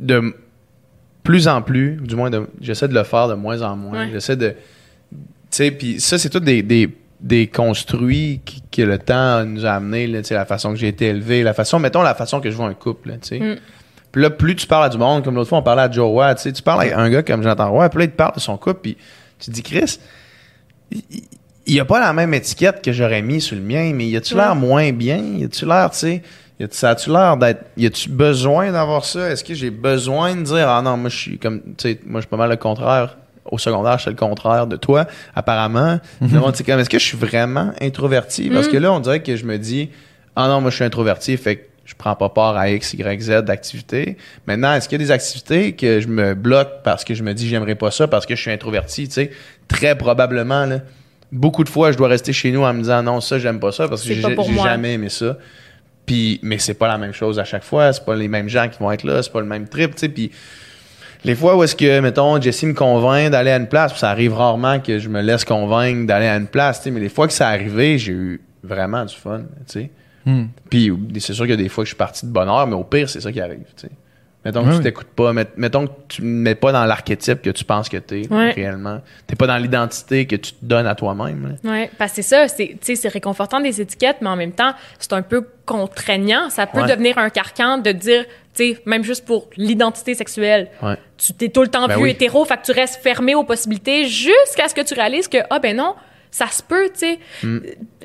de 0.00 0.34
plus 1.22 1.48
en 1.48 1.62
plus, 1.62 1.96
du 1.96 2.14
moins, 2.16 2.30
j'essaie 2.60 2.88
de 2.88 2.94
le 2.94 3.04
faire 3.04 3.28
de 3.28 3.34
moins 3.34 3.62
en 3.62 3.76
moins. 3.76 4.06
Ouais. 4.06 4.10
J'essaie 4.12 4.36
de, 4.36 4.50
tu 4.50 5.16
sais, 5.50 5.70
puis 5.70 6.00
ça, 6.00 6.18
c'est 6.18 6.28
tout 6.30 6.40
des, 6.40 6.62
des, 6.62 6.88
des 7.20 7.46
construits 7.46 8.40
qui- 8.44 8.62
que 8.70 8.82
le 8.82 8.98
temps 8.98 9.44
nous 9.44 9.64
a 9.64 9.70
amené, 9.72 10.06
là, 10.06 10.18
tu 10.22 10.28
sais, 10.28 10.34
la 10.34 10.44
façon 10.46 10.70
que 10.72 10.76
j'ai 10.78 10.88
été 10.88 11.06
élevé, 11.06 11.42
la 11.42 11.54
façon, 11.54 11.78
mettons 11.78 12.02
la 12.02 12.14
façon 12.14 12.40
que 12.40 12.50
je 12.50 12.56
vois 12.56 12.66
un 12.66 12.74
couple, 12.74 13.10
là, 13.10 13.14
tu 13.20 13.28
sais. 13.28 13.40
Mm. 13.40 13.56
Puis 14.12 14.22
là, 14.22 14.30
plus 14.30 14.56
tu 14.56 14.66
parles 14.66 14.84
à 14.86 14.88
du 14.88 14.98
monde, 14.98 15.22
comme 15.24 15.34
l'autre 15.34 15.48
fois, 15.50 15.58
on 15.58 15.62
parlait 15.62 15.82
à 15.82 15.90
Joe 15.90 16.06
Roy, 16.08 16.34
tu 16.34 16.42
sais, 16.42 16.52
tu 16.52 16.62
parles 16.62 16.90
à 16.90 16.98
un 16.98 17.10
gars 17.10 17.22
comme 17.22 17.42
Jonathan 17.42 17.70
Roy, 17.70 17.88
puis 17.90 17.98
là, 17.98 18.04
il 18.06 18.10
te 18.10 18.16
parle 18.16 18.34
de 18.34 18.40
son 18.40 18.56
couple, 18.56 18.80
puis 18.82 18.96
tu 19.38 19.46
te 19.46 19.50
dis, 19.50 19.62
Chris, 19.62 19.98
il- 20.90 21.02
il 21.66 21.80
a 21.80 21.84
pas 21.84 22.00
la 22.00 22.12
même 22.12 22.32
étiquette 22.34 22.82
que 22.82 22.92
j'aurais 22.92 23.20
mis 23.22 23.40
sur 23.40 23.56
le 23.56 23.62
mien, 23.62 23.92
mais 23.94 24.06
y 24.06 24.16
a-tu 24.16 24.34
l'air 24.34 24.54
moins 24.56 24.90
bien? 24.92 25.18
Y 25.18 25.44
a-tu 25.44 25.66
l'air, 25.66 25.90
tu 25.90 25.98
sais, 25.98 26.22
y 26.58 26.64
a-tu- 26.64 26.76
ça 26.76 26.90
a-tu 26.90 27.10
l'air 27.10 27.36
d'être, 27.36 27.64
y 27.76 27.84
a-tu 27.86 28.08
besoin 28.08 28.72
d'avoir 28.72 29.04
ça? 29.04 29.30
Est-ce 29.30 29.44
que 29.44 29.52
j'ai 29.54 29.70
besoin 29.70 30.34
de 30.34 30.42
dire, 30.42 30.68
ah 30.68 30.80
non, 30.80 30.96
moi, 30.96 31.10
je 31.10 31.16
suis 31.18 31.38
comme, 31.38 31.60
tu 31.60 31.72
sais, 31.78 32.00
moi, 32.06 32.20
je 32.20 32.26
suis 32.26 32.30
pas 32.30 32.36
mal 32.38 32.48
le 32.50 32.56
contraire. 32.56 33.18
Au 33.50 33.56
secondaire, 33.58 33.96
je 33.96 34.02
suis 34.02 34.10
le 34.10 34.16
contraire 34.16 34.66
de 34.66 34.76
toi, 34.76 35.06
apparemment. 35.34 36.00
Monde, 36.20 36.54
c'est 36.56 36.64
comme, 36.64 36.80
est-ce 36.80 36.90
que 36.90 36.98
je 36.98 37.04
suis 37.04 37.16
vraiment 37.18 37.72
introverti? 37.80 38.48
Parce 38.50 38.68
que 38.68 38.76
là, 38.76 38.92
on 38.92 39.00
dirait 39.00 39.20
que 39.22 39.36
je 39.36 39.44
me 39.46 39.56
dis, 39.58 39.90
ah 40.36 40.48
non, 40.48 40.60
moi, 40.60 40.70
je 40.70 40.76
suis 40.76 40.84
introverti, 40.84 41.36
fait 41.38 41.56
que 41.56 41.62
je 41.88 41.94
prends 41.94 42.14
pas 42.14 42.28
part 42.28 42.54
à 42.58 42.68
X, 42.68 42.92
Y, 42.92 43.22
Z 43.22 43.30
d'activités. 43.44 44.18
Maintenant, 44.46 44.74
est-ce 44.74 44.90
qu'il 44.90 45.00
y 45.00 45.02
a 45.02 45.06
des 45.06 45.10
activités 45.10 45.72
que 45.72 46.00
je 46.00 46.06
me 46.06 46.34
bloque 46.34 46.82
parce 46.84 47.02
que 47.02 47.14
je 47.14 47.22
me 47.22 47.32
dis, 47.32 47.48
j'aimerais 47.48 47.76
pas 47.76 47.90
ça 47.90 48.06
parce 48.06 48.26
que 48.26 48.36
je 48.36 48.42
suis 48.42 48.50
introverti, 48.50 49.08
tu 49.08 49.14
sais? 49.14 49.30
Très 49.68 49.96
probablement, 49.96 50.66
là. 50.66 50.80
Beaucoup 51.32 51.64
de 51.64 51.68
fois, 51.70 51.90
je 51.90 51.96
dois 51.96 52.08
rester 52.08 52.34
chez 52.34 52.52
nous 52.52 52.62
en 52.62 52.74
me 52.74 52.80
disant, 52.80 53.02
non, 53.02 53.22
ça, 53.22 53.38
j'aime 53.38 53.58
pas 53.58 53.72
ça 53.72 53.88
parce 53.88 54.02
que 54.02 54.12
j'ai 54.12 54.20
jamais 54.20 54.94
aimé 54.94 55.08
ça. 55.08 55.38
Puis, 56.04 56.40
mais 56.42 56.58
c'est 56.58 56.74
pas 56.74 56.88
la 56.88 56.98
même 56.98 57.14
chose 57.14 57.38
à 57.38 57.44
chaque 57.44 57.64
fois. 57.64 57.90
C'est 57.94 58.04
pas 58.04 58.14
les 58.14 58.28
mêmes 58.28 58.50
gens 58.50 58.68
qui 58.68 58.78
vont 58.80 58.92
être 58.92 59.04
là. 59.04 59.22
C'est 59.22 59.32
pas 59.32 59.40
le 59.40 59.46
même 59.46 59.66
trip, 59.66 59.94
tu 59.94 60.00
sais. 60.00 60.08
Puis, 60.10 60.30
les 61.24 61.34
fois 61.34 61.56
où 61.56 61.62
est-ce 61.62 61.74
que, 61.74 62.00
mettons, 62.00 62.38
Jessie 62.38 62.66
me 62.66 62.74
convainc 62.74 63.30
d'aller 63.30 63.50
à 63.50 63.56
une 63.56 63.66
place, 63.66 63.92
puis 63.92 64.00
ça 64.00 64.10
arrive 64.10 64.34
rarement 64.34 64.78
que 64.78 64.98
je 64.98 65.08
me 65.08 65.22
laisse 65.22 65.46
convaincre 65.46 66.06
d'aller 66.06 66.26
à 66.26 66.36
une 66.36 66.48
place, 66.48 66.80
tu 66.80 66.84
sais. 66.84 66.90
Mais 66.90 67.00
les 67.00 67.08
fois 67.08 67.26
que 67.26 67.32
ça 67.32 67.48
arrivé, 67.48 67.96
j'ai 67.96 68.12
eu 68.12 68.42
vraiment 68.62 69.06
du 69.06 69.14
fun, 69.14 69.40
tu 69.66 69.72
sais. 69.72 69.90
Hmm. 70.30 70.46
Puis, 70.68 70.92
c'est 71.20 71.32
sûr 71.32 71.44
qu'il 71.44 71.50
y 71.50 71.54
a 71.54 71.56
des 71.56 71.68
fois 71.68 71.84
que 71.84 71.86
je 71.86 71.90
suis 71.94 71.96
parti 71.96 72.26
de 72.26 72.30
bonne 72.30 72.48
heure, 72.48 72.66
mais 72.66 72.74
au 72.74 72.84
pire, 72.84 73.08
c'est 73.08 73.20
ça 73.20 73.32
qui 73.32 73.40
arrive, 73.40 73.64
tu 73.76 73.86
sais. 73.86 73.90
Mettons 74.44 74.64
que 74.64 74.76
tu 74.76 74.82
t'écoutes 74.82 75.08
pas, 75.08 75.32
met- 75.32 75.48
mettons 75.56 75.86
que 75.88 75.92
tu 76.08 76.22
ne 76.22 76.26
mets 76.28 76.54
pas 76.54 76.70
dans 76.70 76.84
l'archétype 76.84 77.42
que 77.42 77.50
tu 77.50 77.64
penses 77.64 77.88
que 77.88 77.96
t'es 77.96 78.22
Ouais. 78.30 78.52
réellement. 78.52 79.00
T'es 79.26 79.34
pas 79.36 79.46
dans 79.46 79.56
l'identité 79.58 80.26
que 80.26 80.36
tu 80.36 80.52
te 80.52 80.64
donnes 80.64 80.86
à 80.86 80.94
toi-même. 80.94 81.56
Oui, 81.64 81.86
parce 81.98 82.12
que 82.12 82.16
c'est 82.16 82.22
ça, 82.22 82.48
c'est, 82.48 82.68
tu 82.68 82.76
sais, 82.82 82.94
c'est 82.94 83.08
réconfortant 83.08 83.60
des 83.60 83.80
étiquettes, 83.80 84.18
mais 84.22 84.28
en 84.28 84.36
même 84.36 84.52
temps, 84.52 84.72
c'est 84.98 85.12
un 85.12 85.22
peu 85.22 85.46
contraignant. 85.66 86.50
Ça 86.50 86.66
peut 86.66 86.80
Ouais. 86.82 86.88
devenir 86.88 87.18
un 87.18 87.30
carcan 87.30 87.78
de 87.78 87.90
dire, 87.92 88.24
tu 88.54 88.74
sais, 88.74 88.82
même 88.86 89.02
juste 89.02 89.24
pour 89.26 89.48
l'identité 89.56 90.14
sexuelle, 90.14 90.68
Ouais. 90.82 90.96
tu 91.18 91.32
t'es 91.34 91.48
tout 91.48 91.62
le 91.62 91.68
temps 91.68 91.86
Ben 91.88 91.96
vu 91.96 92.02
oui. 92.04 92.10
hétéro, 92.10 92.44
fait 92.44 92.56
que 92.58 92.62
tu 92.64 92.72
restes 92.72 93.02
fermé 93.02 93.34
aux 93.34 93.44
possibilités 93.44 94.04
jusqu'à 94.04 94.68
ce 94.68 94.74
que 94.74 94.82
tu 94.82 94.94
réalises 94.94 95.28
que, 95.28 95.38
ah 95.50 95.58
ben 95.58 95.76
non, 95.76 95.94
ça 96.30 96.46
se 96.46 96.62
peut, 96.62 96.88
tu 96.92 97.00
sais. 97.00 97.18
Mm. 97.42 97.58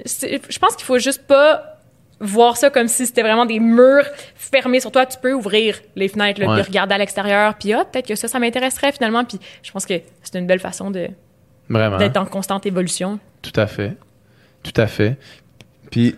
C'est- 0.05 0.41
Je 0.49 0.59
pense 0.59 0.75
qu'il 0.75 0.85
faut 0.85 0.97
juste 0.99 1.23
pas 1.27 1.72
voir 2.23 2.57
ça 2.57 2.69
comme 2.69 2.87
si 2.87 3.05
c'était 3.05 3.21
vraiment 3.21 3.45
des 3.45 3.59
murs 3.59 4.05
fermés 4.35 4.79
sur 4.79 4.91
toi. 4.91 5.05
Tu 5.05 5.17
peux 5.21 5.33
ouvrir 5.33 5.79
les 5.95 6.07
fenêtres, 6.07 6.39
là, 6.41 6.47
Ouais. 6.47 6.61
puis 6.61 6.71
regarder 6.71 6.95
à 6.95 6.97
l'extérieur, 6.97 7.53
puis 7.55 7.73
ah, 7.73 7.85
peut-être 7.85 8.07
que 8.07 8.15
ça, 8.15 8.27
ça 8.27 8.39
m'intéresserait 8.39 8.91
finalement. 8.91 9.23
Puis 9.25 9.39
je 9.61 9.71
pense 9.71 9.85
que 9.85 9.93
c'est 10.23 10.39
une 10.39 10.47
belle 10.47 10.59
façon 10.59 10.89
de, 10.91 11.07
Vraiment. 11.69 11.97
d'être 11.97 12.17
en 12.17 12.25
constante 12.25 12.65
évolution. 12.65 13.19
Tout 13.41 13.57
à 13.59 13.67
fait. 13.67 13.95
Tout 14.63 14.79
à 14.81 14.87
fait. 14.87 15.17
Puis? 15.91 16.15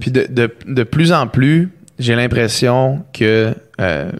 Puis 0.00 0.10
de, 0.10 0.26
de, 0.30 0.54
de 0.66 0.82
plus 0.84 1.12
en 1.12 1.26
plus, 1.26 1.70
j'ai 1.98 2.14
l'impression 2.14 3.04
que, 3.12 3.54
euh, 3.80 4.10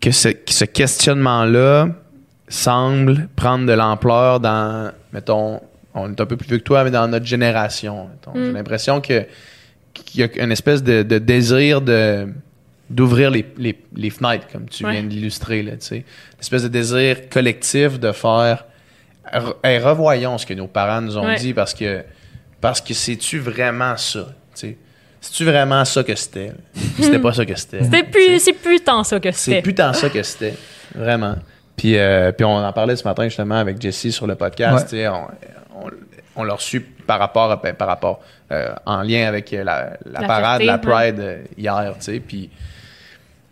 que 0.00 0.12
ce, 0.12 0.28
que 0.28 0.52
ce 0.52 0.64
questionnement-là 0.64 1.88
semble 2.48 3.28
prendre 3.34 3.66
de 3.66 3.72
l'ampleur 3.72 4.38
dans, 4.38 4.92
mettons, 5.12 5.60
on 5.94 6.10
est 6.12 6.20
un 6.20 6.26
peu 6.26 6.36
plus 6.36 6.48
vieux 6.48 6.58
que 6.58 6.62
toi, 6.64 6.84
mais 6.84 6.90
dans 6.90 7.08
notre 7.08 7.26
génération. 7.26 8.08
J'ai 8.34 8.52
l'impression 8.52 9.00
que 9.00 9.26
qu'il 9.94 10.20
y 10.20 10.22
a 10.24 10.44
une 10.44 10.52
espèce 10.52 10.82
de, 10.82 11.02
de 11.02 11.18
désir 11.18 11.80
de 11.80 12.28
d'ouvrir 12.90 13.30
les, 13.30 13.44
les, 13.58 13.78
les 13.94 14.08
fenêtres, 14.10 14.46
comme 14.50 14.66
tu 14.68 14.84
Ouais. 14.84 14.92
viens 14.92 15.02
de 15.02 15.08
l'illustrer, 15.08 15.62
là, 15.62 15.72
tu 15.72 15.78
sais. 15.86 15.96
Une 15.96 16.40
espèce 16.40 16.62
de 16.62 16.68
désir 16.68 17.28
collectif 17.28 18.00
de 18.00 18.12
faire 18.12 18.64
re- 19.30 19.56
hey, 19.62 19.78
revoyons 19.78 20.38
ce 20.38 20.46
que 20.46 20.54
nos 20.54 20.68
parents 20.68 21.02
nous 21.02 21.18
ont 21.18 21.26
Ouais. 21.26 21.34
dit 21.36 21.52
parce 21.52 21.74
que 21.74 22.02
parce 22.60 22.80
que 22.80 22.94
c'est-tu 22.94 23.38
vraiment 23.40 23.96
ça, 23.96 24.28
sais? 24.54 24.76
C'est-tu 25.20 25.44
vraiment 25.44 25.84
ça 25.84 26.02
que 26.04 26.14
c'était? 26.14 26.52
C'était 27.00 27.18
pas 27.18 27.32
ça 27.32 27.44
que 27.44 27.54
c'était. 27.56 27.82
C'était 27.82 28.04
plus, 28.04 28.38
c'est 28.38 28.52
plus 28.52 28.80
tant 28.80 29.02
ça 29.04 29.18
que 29.20 29.32
C'est 29.32 29.38
c'était. 29.50 29.62
plus 29.62 29.74
tant 29.74 29.92
ça 29.92 30.08
que 30.08 30.22
c'était. 30.22 30.54
Vraiment. 30.94 31.34
Puis, 31.76 31.96
euh, 31.98 32.30
puis 32.32 32.44
on 32.44 32.56
en 32.56 32.72
parlait 32.72 32.94
ce 32.96 33.04
matin 33.04 33.24
justement 33.24 33.56
avec 33.56 33.80
Jessie 33.82 34.12
sur 34.12 34.26
le 34.28 34.34
podcast. 34.36 34.92
Ouais. 34.92 35.08
On, 35.08 35.26
on, 35.84 35.90
on 36.36 36.44
l'a 36.44 36.54
reçu 36.54 36.80
par 36.80 37.18
rapport, 37.18 37.50
à- 37.50 37.56
ben, 37.56 37.74
par 37.74 37.88
rapport 37.88 38.20
euh, 38.52 38.74
en 38.86 39.02
lien 39.02 39.26
avec 39.26 39.52
euh, 39.52 39.64
la, 39.64 39.96
la 40.06 40.20
La 40.20 40.26
parade, 40.26 40.62
fierté, 40.62 40.64
la. 40.66 40.78
Pride 40.78 41.20
euh, 41.20 41.42
hier. 41.56 41.94
tu 41.98 42.04
sais. 42.04 42.20
Puis 42.20 42.50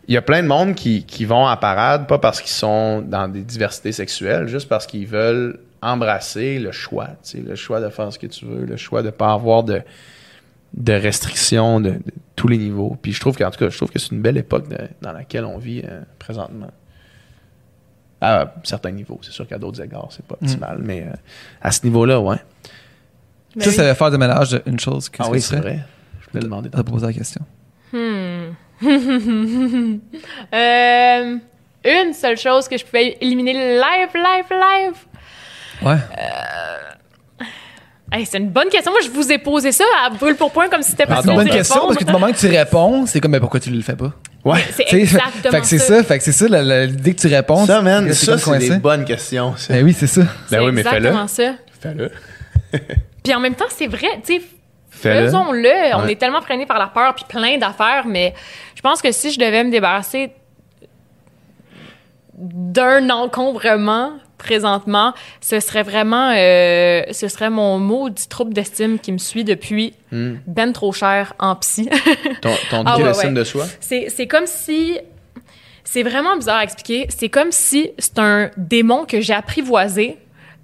il 0.09 0.15
y 0.15 0.17
a 0.17 0.23
plein 0.23 0.43
de 0.43 0.49
monde 0.49 0.75
qui, 0.75 1.05
qui 1.05 1.25
vont 1.25 1.47
à 1.47 1.57
parade, 1.57 2.07
pas 2.07 2.19
parce 2.19 2.41
qu'ils 2.41 2.51
sont 2.53 3.01
dans 3.03 3.27
des 3.29 3.43
diversités 3.43 3.93
sexuelles, 3.93 4.47
juste 4.47 4.69
parce 4.69 4.87
qu'ils 4.87 5.07
veulent 5.07 5.59
embrasser 5.83 6.59
le 6.59 6.73
choix. 6.73 7.09
tu 7.23 7.39
sais, 7.39 7.39
Le 7.39 7.55
choix 7.57 7.81
de 7.81 7.89
faire 7.91 8.13
ce 8.13 8.19
que 8.19 8.27
tu 8.27 8.45
veux, 8.45 8.65
le 8.65 8.77
choix 8.77 9.03
de 9.03 9.11
pas 9.11 9.33
avoir 9.33 9.63
de 9.65 9.83
de 10.75 10.93
restrictions 10.93 11.81
de, 11.81 11.91
de 11.91 12.03
tous 12.35 12.49
les 12.49 12.59
niveaux. 12.59 12.97
Puis 13.01 13.13
je 13.13 13.21
trouve 13.21 13.37
qu'en 13.39 13.51
tout 13.51 13.59
cas, 13.59 13.71
je 13.71 13.77
trouve 13.77 13.91
que 13.91 13.99
c'est 13.99 14.11
une 14.11 14.21
belle 14.21 14.37
époque 14.37 14.69
de- 14.69 14.77
dans 15.01 15.13
laquelle 15.13 15.45
on 15.47 15.57
vit 15.57 15.83
euh, 15.89 16.03
présentement. 16.19 16.71
À 18.21 18.55
certains 18.65 18.93
niveaux. 18.93 19.21
C'est 19.23 19.33
sûr 19.33 19.47
qu'à 19.47 19.59
d'autres 19.59 19.83
égards, 19.83 20.09
c'est 20.11 20.25
pas 20.25 20.37
optimal, 20.41 20.79
mais 20.81 21.03
euh, 21.03 21.13
à 21.61 21.71
ce 21.71 21.85
niveau-là, 21.85 22.19
ouais. 22.19 22.37
Ben 23.55 23.63
ça, 23.63 23.71
oui. 23.71 23.77
ça 23.77 23.85
va 23.85 23.95
faire 23.95 24.11
de 24.11 24.17
ménage 24.17 24.51
de 24.53 24.63
une 24.67 24.81
chose. 24.81 25.09
Qu'est-ce 25.09 25.23
Ah 25.23 25.27
que 25.27 25.33
oui, 25.33 25.41
tu 25.41 25.47
c'est 25.47 25.57
vrai. 25.57 25.81
Je 26.21 26.31
voulais 26.31 26.43
demander. 26.45 26.71
T'as 26.71 26.83
posé 26.83 27.07
la 27.07 27.13
question. 27.13 27.43
Euh, 30.53 31.37
une 31.85 32.13
seule 32.13 32.37
chose 32.37 32.69
que 32.69 32.77
je 32.77 32.85
pouvais 32.85 33.17
éliminer 33.21 33.53
live, 33.55 34.09
live, 34.15 34.51
live. 34.51 34.97
Ouais. 35.83 35.97
Hey, 38.13 38.25
c'est 38.25 38.39
une 38.39 38.51
bonne 38.51 38.69
question. 38.69 38.93
Moi, 38.93 39.01
je 39.05 39.11
vous 39.11 39.33
ai 39.33 39.39
posé 39.39 39.73
ça 39.73 39.85
à 40.05 40.11
brûle 40.11 40.37
pour 40.37 40.53
point 40.53 40.69
comme 40.69 40.83
si 40.83 40.93
c'était 40.93 41.07
pas 41.07 41.21
C'est 41.23 41.29
une 41.29 41.35
bonne 41.37 41.49
question 41.49 41.81
parce 41.87 41.97
que 41.97 42.05
du 42.05 42.13
moment 42.13 42.29
que 42.31 42.37
tu 42.39 42.47
réponds, 42.47 43.05
c'est 43.05 43.21
comme, 43.21 43.33
mais 43.33 43.41
pourquoi 43.41 43.59
tu 43.59 43.71
le 43.71 43.83
fais 43.83 43.97
pas? 43.97 44.13
Ouais. 44.45 44.61
C'est 44.73 44.95
exactement 44.95 45.51
fait 45.51 45.61
que 45.61 45.67
c'est 45.67 45.79
ça. 45.79 45.97
ça. 45.97 46.03
Fait 46.05 46.19
que 46.19 46.25
c'est 46.25 46.31
ça, 46.33 46.47
la- 46.47 46.63
la- 46.63 46.87
l'idée 46.87 47.15
que 47.15 47.21
tu 47.21 47.27
réponds. 47.27 47.67
Ça, 47.67 47.83
man, 47.83 48.13
ça, 48.13 48.39
c'est 48.39 48.59
des 48.59 48.77
bonnes 48.77 49.05
questions. 49.05 49.57
ça. 49.57 49.75
Ben 49.75 49.85
oui, 49.85 49.93
c'est 49.93 50.07
ça. 50.07 50.23
C'est 50.49 50.57
Ben 50.57 50.65
oui, 50.65 50.71
mais 50.73 50.85
fais-le. 50.85 50.97
exactement 51.09 51.27
ça. 51.27 51.55
Fais-le. 51.81 52.11
Puis 53.25 53.35
en 53.35 53.41
même 53.41 53.55
temps, 53.57 53.65
c'est 53.71 53.89
vrai, 53.89 54.07
tu 54.25 54.37
sais, 54.37 54.43
Fais-le. 54.89 55.27
faisons-le. 55.27 55.97
On 55.97 56.07
est 56.07 56.15
tellement 56.19 56.41
freiné 56.43 56.65
par 56.65 56.79
la 56.79 56.87
peur 56.87 57.13
puis 57.17 57.25
plein 57.29 57.59
d'affaires, 57.59 58.05
mais 58.07 58.35
je 58.77 58.81
pense 58.83 59.03
que 59.03 59.11
si 59.11 59.33
je 59.33 59.39
devais 59.41 59.65
me 59.65 59.71
débarrasser 59.73 60.31
d'un 62.39 63.11
encombrement 63.11 64.13
présentement, 64.39 65.15
ce 65.41 65.61
serait 65.61 65.83
vraiment, 65.83 66.31
euh, 66.35 67.03
ce 67.13 67.29
serait 67.29 67.51
mon 67.51 67.79
maudit 67.79 68.29
trouble 68.29 68.53
d'estime 68.55 68.99
qui 68.99 69.13
me 69.13 69.19
suit 69.19 69.45
depuis 69.45 69.95
Hmm. 70.13 70.37
ben 70.47 70.73
trop 70.73 70.93
cher 70.93 71.33
en 71.41 71.57
psy. 71.57 71.89
Ton, 72.41 72.51
ton 72.71 72.85
Ah 72.87 72.97
ouais, 72.99 73.33
de 73.33 73.45
soi? 73.45 73.67
C'est, 73.81 74.27
comme 74.29 74.47
si. 74.47 74.99
C'est 75.83 76.03
vraiment 76.05 76.37
bizarre 76.37 76.59
à 76.59 76.65
expliquer. 76.65 77.07
C'est 77.09 77.29
comme 77.29 77.51
si 77.51 77.91
c'est 77.99 78.19
un 78.19 78.51
démon 78.57 79.05
que 79.05 79.21
j'ai 79.21 79.33
apprivoisé, 79.35 80.17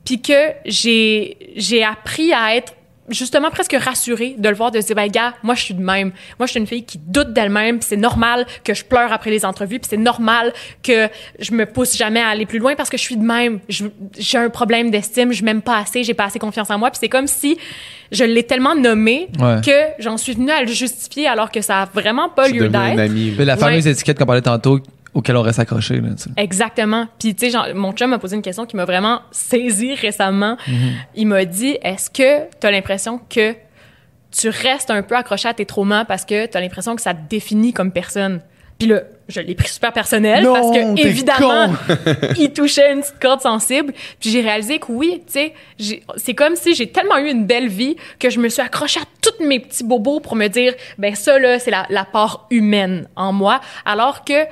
puis 0.05 0.23
que 0.23 0.53
j'ai 0.65 1.85
appris 1.85 2.33
à 2.33 2.55
être 2.55 2.73
justement 3.13 3.51
presque 3.51 3.75
rassurée 3.79 4.35
de 4.39 4.49
le 4.49 4.55
voir, 4.55 4.71
de 4.71 4.81
se 4.81 4.87
dire, 4.87 4.97
ben, 4.97 5.09
gars, 5.09 5.35
moi, 5.43 5.55
je 5.55 5.63
suis 5.63 5.75
de 5.75 5.83
même. 5.83 6.13
Moi, 6.39 6.47
je 6.47 6.53
suis 6.53 6.61
une 6.61 6.67
fille 6.67 6.85
qui 6.85 6.99
doute 6.99 7.33
d'elle-même, 7.33 7.79
puis 7.79 7.87
c'est 7.89 7.97
normal 7.97 8.47
que 8.65 8.75
je 8.75 8.85
pleure 8.85 9.13
après 9.13 9.31
les 9.31 9.45
entrevues, 9.45 9.79
puis 9.79 9.89
c'est 9.89 9.97
normal 9.97 10.53
que 10.83 11.09
je 11.39 11.53
me 11.53 11.67
pousse 11.67 11.97
jamais 11.97 12.21
à 12.21 12.29
aller 12.29 12.47
plus 12.47 12.59
loin 12.59 12.75
parce 12.75 12.91
que 12.91 12.97
je 12.97 13.03
suis 13.03 13.17
de 13.17 13.25
même. 13.25 13.61
Je- 13.69 13.85
j'ai 14.19 14.39
un 14.39 14.51
problème 14.51 14.91
d'estime, 14.91 15.33
je 15.33 15.45
m'aime 15.45 15.63
pas 15.63 15.79
assez, 15.79 16.05
j'ai 16.05 16.15
pas 16.15 16.25
assez 16.25 16.39
confiance 16.39 16.71
en 16.71 16.79
moi, 16.79 16.91
puis 16.91 16.99
c'est 17.01 17.09
comme 17.09 17.27
si 17.27 17.59
je 18.11 18.25
l'ai 18.25 18.43
tellement 18.43 18.75
nommé 18.75 19.29
Ouais. 19.39 19.61
que 19.65 20.03
j'en 20.03 20.17
suis 20.17 20.35
venue 20.35 20.51
à 20.51 20.61
le 20.63 20.69
justifier 20.69 21.27
alors 21.27 21.51
que 21.51 21.61
ça 21.61 21.83
a 21.83 21.85
vraiment 21.87 22.29
pas 22.29 22.49
lieu 22.49 22.69
d'être. 22.69 23.45
la 23.45 23.55
Ouais. 23.55 23.59
fameuse 23.61 23.87
étiquette 23.87 24.19
qu'on 24.19 24.27
parlait 24.27 24.43
tantôt, 24.43 24.81
auquel 25.15 25.37
on 25.37 25.43
reste 25.43 25.59
accroché. 25.59 26.01
Là. 26.01 26.11
Exactement. 26.37 27.07
Puis, 27.19 27.35
tu 27.35 27.51
sais, 27.51 27.75
mon 27.75 27.93
chum 27.93 28.11
m'a 28.11 28.19
posé 28.19 28.37
une 28.37 28.43
question 28.43 28.67
qui 28.67 28.77
m'a 28.77 28.85
vraiment 28.85 29.23
saisi 29.31 29.95
récemment. 29.95 30.57
Il 31.15 31.27
m'a 31.27 31.45
dit 31.45 31.77
Est-ce 31.83 32.11
que 32.11 32.49
tu 32.61 32.67
as 32.67 32.71
l'impression 32.71 33.21
que 33.29 33.55
tu 34.31 34.49
restes 34.49 34.91
un 34.91 35.03
peu 35.03 35.15
accroché 35.15 35.49
à 35.49 35.55
tes 35.55 35.67
traumas 35.67 36.05
parce 36.05 36.25
que 36.25 36.47
tu 36.47 36.57
as 36.57 36.61
l'impression 36.61 36.97
que 36.97 37.03
ça 37.03 37.13
te 37.15 37.29
définit 37.29 37.73
comme 37.73 37.93
personne? 37.93 38.41
Puis 38.79 38.89
là, 38.89 39.03
je 39.29 39.41
l'ai 39.41 39.55
pris 39.55 39.69
super 39.69 39.93
personnel 39.93 40.43
Non, 40.43 40.55
parce 40.55 40.71
que, 40.73 41.01
évidemment, 41.01 41.73
il 42.39 42.53
touchait 42.53 42.93
une 42.93 43.01
petite 43.01 43.21
corde 43.21 43.41
sensible. 43.41 43.93
Puis 44.19 44.31
j'ai 44.31 44.41
réalisé 44.41 44.81
que 44.81 44.87
oui, 44.89 45.23
tu 45.25 45.33
sais, 45.79 46.03
c'est 46.17 46.35
comme 46.35 46.57
si 46.57 46.75
j'ai 46.75 46.89
tellement 46.89 47.19
eu 47.19 47.31
une 47.31 47.47
belle 47.47 47.69
vie 47.69 47.97
que 48.19 48.29
je 48.29 48.41
me 48.41 48.49
suis 48.49 48.61
accrochée 48.61 48.99
à 48.99 49.05
tous 49.21 49.45
mes 49.47 49.61
petits 49.61 49.85
bobos 49.85 50.19
pour 50.19 50.35
me 50.35 50.49
dire, 50.49 50.75
ben 50.99 51.15
ça, 51.15 51.39
là, 51.39 51.61
c'est 51.61 51.71
la, 51.71 51.87
la 51.91 52.05
part 52.05 52.47
humaine 52.51 53.07
en 53.15 53.33
moi. 53.33 53.61
Alors 53.85 54.25
que 54.25 54.47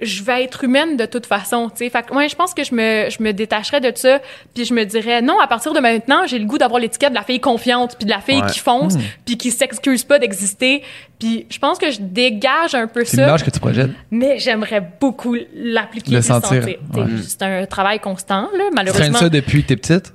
je 0.00 0.22
vais 0.22 0.44
être 0.44 0.62
humaine 0.64 0.96
de 0.96 1.06
toute 1.06 1.26
façon, 1.26 1.68
tu 1.70 1.78
sais. 1.78 1.90
Fait 1.90 2.04
que, 2.06 2.14
ouais, 2.14 2.28
je 2.28 2.36
pense 2.36 2.54
que 2.54 2.62
je 2.62 2.74
me, 2.74 3.08
je 3.10 3.22
me 3.22 3.32
détacherais 3.32 3.80
de 3.80 3.90
ça, 3.96 4.20
puis 4.54 4.64
je 4.64 4.72
me 4.72 4.84
dirais, 4.84 5.22
non, 5.22 5.40
à 5.40 5.46
partir 5.48 5.72
de 5.72 5.80
maintenant, 5.80 6.26
j'ai 6.26 6.38
le 6.38 6.44
goût 6.44 6.58
d'avoir 6.58 6.80
l'étiquette 6.80 7.10
de 7.10 7.14
la 7.16 7.22
fille 7.24 7.40
confiante, 7.40 7.96
puis 7.96 8.04
de 8.04 8.10
la 8.10 8.20
fille 8.20 8.40
Ouais. 8.40 8.48
qui 8.50 8.58
fonce, 8.60 8.94
puis 9.26 9.36
qui 9.36 9.50
s'excuse 9.50 10.04
pas 10.04 10.18
d'exister. 10.18 10.82
Puis 11.18 11.46
je 11.50 11.58
pense 11.58 11.78
que 11.78 11.90
je 11.90 11.98
dégage 12.00 12.74
un 12.76 12.86
peu 12.86 13.04
C'est 13.04 13.16
ça. 13.16 13.24
l'image 13.26 13.44
que 13.44 13.50
tu 13.50 13.58
projettes. 13.58 13.90
Mais 14.12 14.38
j'aimerais 14.38 14.88
beaucoup 15.00 15.36
l'appliquer 15.54 16.12
Le 16.12 16.22
sentir, 16.22 16.64
ouais. 16.64 16.78
C'est 17.26 17.42
un 17.42 17.66
travail 17.66 17.98
constant, 17.98 18.42
là, 18.56 18.64
Tu 18.68 18.74
malheureusement. 18.74 19.18
ça 19.18 19.28
depuis 19.28 19.62
que 19.62 19.68
t'es 19.68 19.76
petite? 19.76 20.14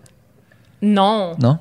Non. 0.82 1.36
Non? 1.42 1.58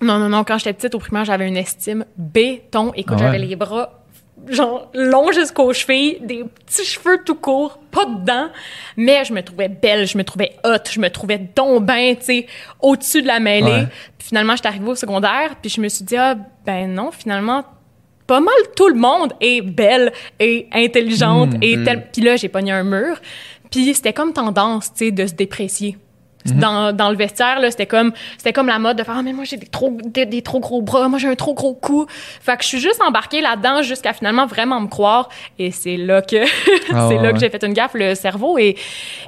Non, 0.00 0.18
non, 0.18 0.28
non. 0.28 0.42
Quand 0.44 0.58
j'étais 0.58 0.72
petite, 0.72 0.94
au 0.94 0.98
primaire, 0.98 1.24
j'avais 1.24 1.46
une 1.46 1.56
estime 1.56 2.04
béton. 2.16 2.92
Écoute, 2.96 3.14
Ah 3.18 3.20
ouais. 3.20 3.26
j'avais 3.32 3.38
les 3.38 3.56
bras 3.56 4.01
genre 4.48 4.90
longs 4.94 5.32
jusqu'aux 5.32 5.72
chevilles, 5.72 6.18
des 6.20 6.44
petits 6.44 6.84
cheveux 6.84 7.22
tout 7.24 7.34
courts, 7.34 7.78
pas 7.90 8.04
dedans. 8.04 8.48
Mais 8.96 9.24
je 9.24 9.32
me 9.32 9.42
trouvais 9.42 9.68
belle, 9.68 10.06
je 10.06 10.18
me 10.18 10.24
trouvais 10.24 10.56
hot, 10.64 10.78
je 10.90 11.00
me 11.00 11.10
trouvais 11.10 11.38
ben, 11.38 12.16
tu 12.16 12.24
sais, 12.24 12.46
au-dessus 12.80 13.22
de 13.22 13.26
la 13.26 13.40
mêlée. 13.40 13.66
Ouais. 13.66 13.86
Puis 14.18 14.28
finalement, 14.28 14.56
j'étais 14.56 14.68
arrivée 14.68 14.88
au 14.88 14.94
secondaire, 14.94 15.56
puis 15.60 15.70
je 15.70 15.80
me 15.80 15.88
suis 15.88 16.04
dit, 16.04 16.16
ah, 16.16 16.36
ben 16.64 16.92
non, 16.92 17.10
finalement, 17.10 17.64
pas 18.26 18.40
mal 18.40 18.54
tout 18.76 18.88
le 18.88 18.94
monde 18.94 19.32
est 19.40 19.60
belle 19.60 20.12
et 20.38 20.68
intelligente 20.72 21.54
et 21.60 21.82
tel... 21.82 22.08
Puis 22.12 22.22
là, 22.22 22.36
j'ai 22.36 22.48
pogné 22.48 22.72
un 22.72 22.84
mur. 22.84 23.20
Puis 23.70 23.94
c'était 23.94 24.12
comme 24.12 24.32
tendance, 24.32 24.92
tu 24.92 25.06
sais, 25.06 25.10
de 25.10 25.26
se 25.26 25.34
déprécier. 25.34 25.96
Dans, 26.44 26.92
dans 26.92 27.10
le 27.10 27.16
vestiaire, 27.16 27.60
là, 27.60 27.70
c'était 27.70 27.86
comme, 27.86 28.12
c'était 28.36 28.52
comme 28.52 28.66
la 28.66 28.78
mode 28.78 28.98
de 28.98 29.04
faire, 29.04 29.14
ah, 29.18 29.22
mais 29.22 29.32
moi, 29.32 29.44
j'ai 29.44 29.56
des 29.56 29.66
trop, 29.66 29.96
des, 30.04 30.26
des 30.26 30.42
trop 30.42 30.58
gros 30.60 30.82
bras, 30.82 31.08
moi, 31.08 31.18
j'ai 31.18 31.28
un 31.28 31.34
trop 31.36 31.54
gros 31.54 31.74
cou. 31.74 32.06
Fait 32.08 32.56
que 32.56 32.62
je 32.64 32.68
suis 32.68 32.80
juste 32.80 33.00
embarquée 33.00 33.40
là-dedans 33.40 33.82
jusqu'à 33.82 34.12
finalement 34.12 34.46
vraiment 34.46 34.80
me 34.80 34.88
croire. 34.88 35.28
Et 35.58 35.70
c'est 35.70 35.96
là 35.96 36.20
que, 36.22 36.36
Ah 36.92 37.06
c'est 37.08 37.14
ouais, 37.14 37.16
là 37.16 37.22
ouais. 37.28 37.32
que 37.34 37.38
j'ai 37.38 37.48
fait 37.50 37.62
une 37.64 37.72
gaffe. 37.74 37.94
Le 37.94 38.14
cerveau 38.14 38.58
est, 38.58 38.76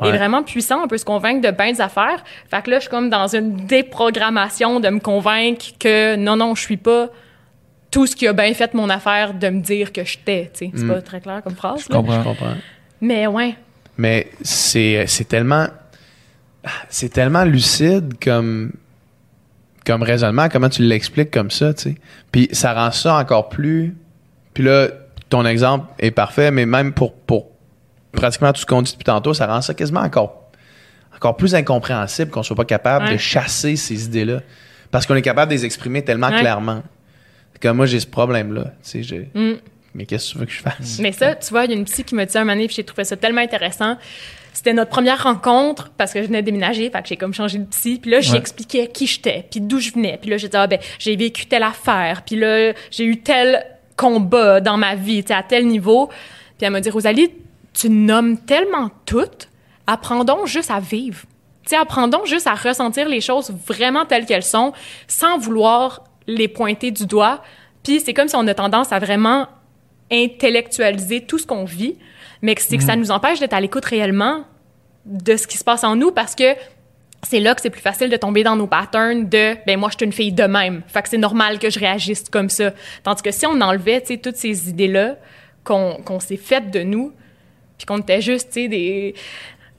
est 0.02 0.10
vraiment 0.10 0.42
puissant. 0.42 0.82
On 0.84 0.88
peut 0.88 0.98
se 0.98 1.04
convaincre 1.04 1.40
de 1.40 1.50
bien 1.54 1.72
des 1.72 1.80
affaires. 1.80 2.22
Fait 2.50 2.62
que 2.62 2.70
là, 2.70 2.76
je 2.78 2.82
suis 2.82 2.90
comme 2.90 3.10
dans 3.10 3.28
une 3.28 3.54
déprogrammation 3.66 4.80
de 4.80 4.88
me 4.88 4.98
convaincre 5.00 5.66
que 5.78 6.16
non, 6.16 6.36
non, 6.36 6.54
je 6.54 6.62
suis 6.62 6.76
pas 6.76 7.08
tout 7.90 8.06
ce 8.06 8.16
qui 8.16 8.26
a 8.26 8.32
bien 8.32 8.52
fait 8.54 8.74
mon 8.74 8.90
affaire 8.90 9.34
de 9.34 9.48
me 9.48 9.60
dire 9.60 9.92
que 9.92 10.04
j'étais. 10.04 10.50
C'est 10.54 10.72
Mm. 10.74 10.88
pas 10.88 11.00
très 11.00 11.20
clair 11.20 11.42
comme 11.44 11.54
phrase. 11.54 11.84
Je 11.86 11.92
là. 11.92 11.98
comprends. 11.98 12.18
Je 12.22 12.28
comprends. 12.28 12.54
Mais 13.00 13.26
ouais. 13.28 13.54
Mais 13.96 14.28
c'est 14.42 15.04
c'est 15.06 15.28
tellement 15.28 15.66
c'est 16.88 17.08
tellement 17.12 17.44
lucide 17.44 18.14
comme 18.22 18.72
comme 19.86 20.02
raisonnement, 20.02 20.48
comment 20.48 20.70
tu 20.70 20.82
l'expliques 20.82 21.30
comme 21.30 21.50
ça, 21.50 21.74
tu 21.74 21.82
sais. 21.82 21.94
Puis 22.32 22.48
ça 22.52 22.72
rend 22.72 22.90
ça 22.90 23.16
encore 23.16 23.48
plus 23.48 23.94
puis 24.54 24.62
là 24.64 24.88
ton 25.28 25.44
exemple 25.46 25.86
est 25.98 26.10
parfait, 26.10 26.50
mais 26.50 26.64
même 26.66 26.92
pour 26.92 27.14
pour 27.14 27.46
pratiquement 28.12 28.52
tout 28.52 28.60
ce 28.60 28.66
qu'on 28.66 28.82
dit 28.82 28.92
depuis 28.92 29.04
tantôt, 29.04 29.34
ça 29.34 29.46
rend 29.46 29.60
ça 29.60 29.74
quasiment 29.74 30.00
encore 30.00 30.50
encore 31.16 31.36
plus 31.36 31.54
incompréhensible 31.54 32.30
qu'on 32.30 32.42
soit 32.42 32.56
pas 32.56 32.64
capable 32.64 33.06
Ouais. 33.06 33.12
de 33.12 33.18
chasser 33.18 33.76
ces 33.76 34.04
idées-là 34.06 34.40
parce 34.90 35.06
qu'on 35.06 35.14
est 35.16 35.22
capable 35.22 35.50
de 35.50 35.56
les 35.56 35.64
exprimer 35.64 36.02
tellement 36.02 36.28
Ouais. 36.30 36.40
clairement. 36.40 36.82
Comme 37.60 37.76
moi 37.78 37.86
j'ai 37.86 38.00
ce 38.00 38.06
problème 38.06 38.52
là, 38.52 38.72
tu 38.88 39.02
sais, 39.04 39.28
Mm. 39.34 39.52
mais 39.94 40.06
qu'est-ce 40.06 40.28
que 40.28 40.32
tu 40.32 40.38
veux 40.38 40.46
que 40.46 40.52
je 40.52 40.60
fasse? 40.60 40.98
Mais 41.00 41.12
ça, 41.12 41.34
tu 41.34 41.50
vois, 41.50 41.64
il 41.64 41.70
y 41.70 41.74
a 41.74 41.76
une 41.76 41.84
psy 41.84 42.04
qui 42.04 42.14
m'a 42.14 42.26
dit 42.26 42.36
un 42.36 42.40
moment 42.42 42.52
donné, 42.52 42.66
puis 42.66 42.76
j'ai 42.76 42.84
trouvé 42.84 43.04
ça 43.04 43.16
tellement 43.16 43.40
intéressant. 43.40 43.96
C'était 44.54 44.72
notre 44.72 44.90
première 44.90 45.22
rencontre 45.24 45.90
parce 45.98 46.12
que 46.14 46.22
je 46.22 46.28
venais 46.28 46.40
de 46.40 46.46
déménager, 46.46 46.88
fait 46.88 47.02
que 47.02 47.08
j'ai 47.08 47.16
comme 47.16 47.34
changé 47.34 47.58
de 47.58 47.64
psy. 47.66 47.98
Puis 48.00 48.10
là, 48.10 48.18
Ouais. 48.18 48.22
j'expliquais 48.22 48.86
qui 48.86 49.06
j'étais, 49.06 49.46
puis 49.50 49.60
d'où 49.60 49.80
je 49.80 49.90
venais. 49.92 50.16
Puis 50.18 50.30
là, 50.30 50.36
j'ai 50.38 50.48
dit, 50.48 50.56
ah 50.56 50.66
ben, 50.66 50.78
j'ai 50.98 51.16
vécu 51.16 51.44
telle 51.46 51.64
affaire, 51.64 52.22
puis 52.24 52.36
là, 52.36 52.72
j'ai 52.90 53.04
eu 53.04 53.20
tel 53.20 53.66
combat 53.96 54.60
dans 54.60 54.76
ma 54.78 54.94
vie, 54.94 55.22
tu 55.22 55.28
sais, 55.28 55.34
à 55.34 55.42
tel 55.42 55.66
niveau. 55.66 56.06
Puis 56.06 56.64
elle 56.66 56.70
m'a 56.70 56.80
dit, 56.80 56.88
Rosalie, 56.88 57.30
tu 57.72 57.90
nommes 57.90 58.38
tellement 58.38 58.90
tout, 59.04 59.28
apprends 59.86 60.24
donc 60.24 60.46
juste 60.46 60.70
à 60.70 60.78
vivre. 60.80 61.22
Tu 61.64 61.70
sais, 61.70 61.76
apprendons 61.76 62.24
juste 62.24 62.46
à 62.46 62.54
ressentir 62.54 63.08
les 63.08 63.20
choses 63.20 63.52
vraiment 63.66 64.04
telles 64.06 64.24
qu'elles 64.26 64.42
sont, 64.44 64.72
sans 65.08 65.36
vouloir 65.38 66.04
les 66.26 66.46
pointer 66.48 66.90
du 66.92 67.06
doigt. 67.06 67.42
Puis 67.82 68.00
c'est 68.00 68.14
comme 68.14 68.28
si 68.28 68.36
on 68.36 68.46
a 68.46 68.54
tendance 68.54 68.92
à 68.92 68.98
vraiment 68.98 69.48
intellectualiser 70.12 71.22
tout 71.22 71.38
ce 71.38 71.46
qu'on 71.46 71.64
vit, 71.64 71.96
mais 72.44 72.54
que 72.54 72.60
c'est 72.62 72.76
que 72.76 72.82
ça 72.84 72.94
nous 72.96 73.10
empêche 73.10 73.40
d'être 73.40 73.54
à 73.54 73.60
l'écoute 73.60 73.84
réellement 73.86 74.44
de 75.06 75.36
ce 75.36 75.46
qui 75.46 75.56
se 75.56 75.64
passe 75.64 75.82
en 75.82 75.96
nous 75.96 76.10
parce 76.12 76.34
que 76.34 76.44
c'est 77.22 77.40
là 77.40 77.54
que 77.54 77.62
c'est 77.62 77.70
plus 77.70 77.80
facile 77.80 78.10
de 78.10 78.16
tomber 78.16 78.42
dans 78.44 78.54
nos 78.54 78.66
patterns 78.66 79.28
de 79.28 79.54
ben 79.66 79.78
moi 79.78 79.88
je 79.90 79.96
suis 79.96 80.04
une 80.04 80.12
fille 80.12 80.32
de 80.32 80.44
même 80.44 80.82
fait 80.88 81.02
que 81.02 81.08
c'est 81.08 81.16
normal 81.18 81.58
que 81.58 81.70
je 81.70 81.78
réagisse 81.80 82.24
comme 82.30 82.50
ça 82.50 82.72
tandis 83.02 83.22
que 83.22 83.30
si 83.30 83.46
on 83.46 83.58
enlevait 83.62 84.00
tu 84.02 84.08
sais 84.08 84.16
toutes 84.18 84.36
ces 84.36 84.68
idées 84.68 84.88
là 84.88 85.16
qu'on 85.64 85.98
qu'on 86.04 86.20
s'est 86.20 86.36
faites 86.36 86.70
de 86.70 86.80
nous 86.82 87.12
puis 87.78 87.86
qu'on 87.86 87.98
était 87.98 88.20
juste 88.20 88.48
tu 88.52 88.62
sais 88.64 88.68
des 88.68 89.14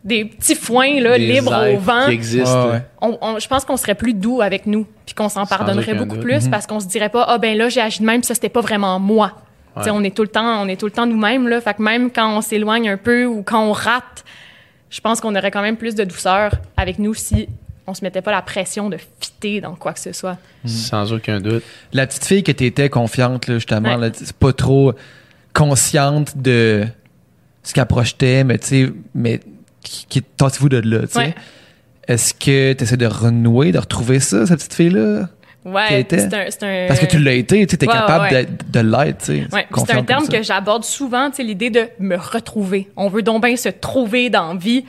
des 0.03 0.25
petits 0.25 0.53
foins 0.55 0.99
là 1.01 1.17
Des 1.17 1.25
libres 1.33 1.73
au 1.73 1.77
vent 1.77 2.05
qui 2.05 2.11
existent. 2.13 2.65
Ouais, 2.67 2.71
ouais. 2.73 2.81
on, 3.01 3.17
on- 3.21 3.39
je 3.39 3.47
pense 3.47 3.65
qu'on 3.65 3.77
serait 3.77 3.95
plus 3.95 4.13
doux 4.13 4.39
avec 4.41 4.67
nous, 4.67 4.85
puis 5.03 5.15
qu'on 5.15 5.29
s'en 5.29 5.47
pardonnerait 5.47 5.95
beaucoup 5.95 6.17
doute. 6.17 6.23
plus 6.23 6.47
parce 6.47 6.67
qu'on 6.67 6.79
se 6.79 6.85
dirait 6.85 7.09
pas 7.09 7.25
ah 7.27 7.39
ben 7.39 7.57
là 7.57 7.69
j'ai 7.69 7.81
agi 7.81 8.01
de 8.01 8.05
même, 8.05 8.21
ça 8.21 8.35
c'était 8.35 8.49
pas 8.49 8.61
vraiment 8.61 8.99
moi. 8.99 9.31
Tu 9.75 9.81
Ouais. 9.81 9.89
on 9.91 10.03
est 10.03 10.15
tout 10.15 10.21
le 10.21 10.27
temps, 10.29 10.61
on 10.63 10.67
est 10.67 10.77
tout 10.79 10.85
le 10.85 10.91
temps 10.91 11.05
nous-mêmes 11.05 11.47
là, 11.47 11.59
fait 11.61 11.73
que 11.73 11.81
même 11.81 12.09
quand 12.11 12.37
on 12.37 12.41
s'éloigne 12.41 12.89
un 12.89 12.97
peu 12.97 13.25
ou 13.25 13.43
quand 13.43 13.63
on 13.63 13.71
rate, 13.73 14.23
je 14.89 15.01
pense 15.01 15.19
qu'on 15.19 15.35
aurait 15.35 15.51
quand 15.51 15.61
même 15.61 15.75
plus 15.77 15.95
de 15.95 16.03
douceur 16.03 16.51
avec 16.77 16.97
nous 16.99 17.13
si 17.13 17.47
on 17.87 17.93
se 17.93 18.03
mettait 18.03 18.21
pas 18.21 18.31
la 18.31 18.41
pression 18.41 18.89
de 18.89 18.97
fitter 19.19 19.61
dans 19.61 19.75
quoi 19.75 19.93
que 19.93 19.99
ce 19.99 20.11
soit. 20.13 20.37
Sans 20.65 21.11
aucun 21.13 21.39
doute. 21.41 21.63
La 21.93 22.07
petite 22.07 22.25
fille 22.25 22.43
que 22.43 22.51
t'étais 22.51 22.89
confiante, 22.89 23.47
là, 23.47 23.55
justement, 23.55 23.95
Ouais. 23.95 24.09
là, 24.09 24.09
c'est 24.13 24.33
pas 24.33 24.53
trop 24.53 24.93
consciente 25.53 26.37
de 26.37 26.85
ce 27.63 27.73
qu'elle 27.73 27.85
projetait, 27.85 28.43
mais 28.43 28.57
tu 28.57 28.67
sais, 28.67 28.93
mais 29.13 29.39
qui, 29.81 30.05
qui 30.07 30.23
vous 30.59 30.69
de 30.69 30.77
là, 30.77 31.01
tu 31.01 31.07
sais. 31.13 31.19
Ouais. 31.19 31.35
Est-ce 32.07 32.33
que 32.33 32.73
tu 32.73 32.83
essaies 32.83 32.97
de 32.97 33.05
renouer, 33.07 33.71
de 33.71 33.79
retrouver 33.79 34.19
ça, 34.19 34.45
cette 34.45 34.57
petite 34.59 34.73
fille-là? 34.75 35.27
Ouais, 35.65 36.05
c'est 36.09 36.31
un, 36.33 36.87
Parce 36.87 36.99
que 36.99 37.05
tu 37.07 37.17
l'as 37.17 37.33
été, 37.33 37.65
tu 37.65 37.75
t'es 37.77 37.87
ouais, 37.87 37.93
capable 37.93 38.33
ouais. 38.33 38.45
de, 38.45 38.49
de 38.69 38.79
l'être, 38.81 39.17
tu 39.17 39.25
sais. 39.25 39.47
Ouais, 39.51 39.65
c'est 39.85 39.93
un 39.93 40.03
terme 40.03 40.27
que 40.27 40.43
j'aborde 40.43 40.83
souvent, 40.83 41.29
tu 41.31 41.37
sais, 41.37 41.43
l'idée 41.43 41.71
de 41.71 41.87
me 41.99 42.15
retrouver. 42.17 42.89
On 42.95 43.07
veut 43.09 43.23
donc 43.23 43.43
bien 43.43 43.55
se 43.55 43.69
trouver 43.69 44.29
dans 44.29 44.53
la 44.53 44.59
vie. 44.59 44.85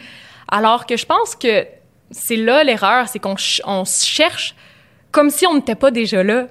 Alors 0.49 0.85
que 0.87 0.97
je 0.99 1.07
pense 1.07 1.35
que 1.35 1.67
c'est 2.11 2.37
là 2.37 2.63
l'erreur, 2.63 3.09
c'est 3.09 3.19
qu'on 3.19 3.37
ch- 3.39 3.63
on 3.65 3.85
se 3.87 4.05
cherche 4.07 4.55
comme 5.11 5.31
si 5.31 5.47
on 5.47 5.55
n'était 5.55 5.75
pas 5.75 5.91
déjà 5.91 6.23
là. 6.23 6.45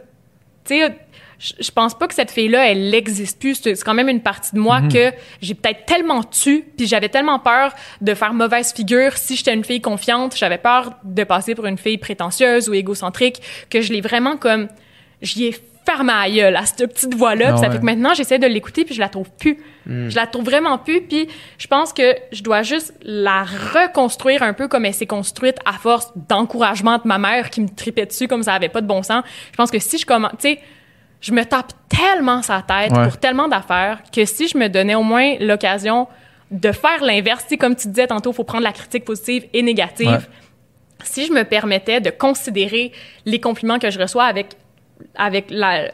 Tu 0.66 0.80
sais, 0.80 0.96
je 1.40 1.54
je 1.60 1.72
pense 1.72 1.98
pas 1.98 2.08
que 2.08 2.14
cette 2.14 2.32
fille-là, 2.32 2.72
elle 2.72 2.90
n'existe 2.90 3.40
plus. 3.40 3.56
C'est 3.56 3.84
quand 3.84 3.94
même 3.94 4.10
une 4.10 4.22
partie 4.22 4.56
de 4.56 4.60
moi 4.60 4.82
que 4.82 5.12
j'ai 5.42 5.54
peut-être 5.54 5.86
tellement 5.86 6.24
tu, 6.24 6.64
puis 6.78 6.88
j'avais 6.88 7.10
tellement 7.10 7.40
peur 7.40 7.74
de 8.02 8.14
faire 8.14 8.34
mauvaise 8.34 8.74
figure 8.74 9.18
si 9.18 9.36
j'étais 9.36 9.54
une 9.54 9.64
fille 9.64 9.82
confiante. 9.82 10.36
J'avais 10.38 10.58
peur 10.58 10.94
de 11.04 11.24
passer 11.24 11.56
pour 11.56 11.66
une 11.66 11.78
fille 11.78 11.98
prétentieuse 11.98 12.70
ou 12.70 12.74
égocentrique, 12.74 13.42
que 13.70 13.82
je 13.82 13.92
l'ai 13.92 14.02
vraiment 14.02 14.38
comme... 14.38 14.68
J'y 15.22 15.46
ai 15.46 15.56
fermé 15.86 16.14
à 16.14 16.30
gueule 16.30 16.56
à 16.56 16.66
cette 16.66 16.92
petite 16.92 17.14
voix-là. 17.14 17.52
Ah 17.54 17.58
ça 17.58 17.68
ouais. 17.68 17.72
fait 17.74 17.80
que 17.80 17.86
maintenant, 17.86 18.14
j'essaie 18.14 18.40
de 18.40 18.48
l'écouter, 18.48 18.86
puis 18.86 18.96
je 18.96 19.00
la 19.00 19.10
trouve 19.10 19.30
plus. 19.38 19.60
Je 19.88 20.16
la 20.16 20.26
trouve 20.26 20.46
vraiment 20.46 20.80
plus, 20.80 21.02
puis 21.02 21.28
je 21.60 21.68
pense 21.68 21.94
que 21.94 22.16
je 22.32 22.42
dois 22.42 22.64
juste 22.64 22.94
la 23.04 23.44
reconstruire 23.44 24.42
un 24.42 24.54
peu 24.54 24.68
comme 24.68 24.84
elle 24.86 24.96
s'est 24.96 25.06
construite 25.06 25.58
à 25.64 25.74
force 25.74 26.12
d'encouragement 26.28 26.98
de 26.98 27.08
ma 27.08 27.20
mère 27.20 27.52
qui 27.52 27.62
me 27.62 27.70
tripait 27.70 28.08
dessus 28.08 28.28
comme 28.28 28.42
ça 28.42 28.54
avait 28.54 28.70
pas 28.70 28.82
de 28.82 28.88
bon 28.88 29.04
sens. 29.04 29.24
Je 29.52 29.58
pense 29.58 29.70
que 29.70 29.78
si 29.78 30.00
je 30.00 30.06
commence... 30.08 30.32
Tu 30.40 30.50
sais, 30.50 30.60
je 31.22 31.32
me 31.32 31.44
tape 31.44 31.72
tellement 31.90 32.42
sa 32.42 32.62
tête 32.62 32.92
Ouais. 32.92 33.04
pour 33.08 33.18
tellement 33.18 33.48
d'affaires 33.48 34.00
que 34.14 34.26
si 34.26 34.48
je 34.48 34.58
me 34.58 34.68
donnais 34.68 34.96
au 34.96 35.04
moins 35.04 35.36
l'occasion 35.40 36.08
de 36.52 36.72
faire 36.72 37.04
l'inverse, 37.04 37.46
comme 37.60 37.76
tu 37.76 37.88
disais 37.88 38.08
tantôt, 38.08 38.32
il 38.32 38.36
faut 38.36 38.44
prendre 38.44 38.64
la 38.64 38.72
critique 38.72 39.04
positive 39.06 39.46
et 39.54 39.62
négative. 39.64 40.08
Ouais. 40.08 40.20
Si 41.04 41.26
je 41.26 41.34
me 41.34 41.44
permettais 41.44 42.00
de 42.02 42.10
considérer 42.12 42.92
les 43.26 43.40
compliments 43.40 43.80
que 43.80 43.90
je 43.90 44.00
reçois 44.00 44.26
avec, 44.26 44.48
avec 45.16 45.46
la, 45.50 45.92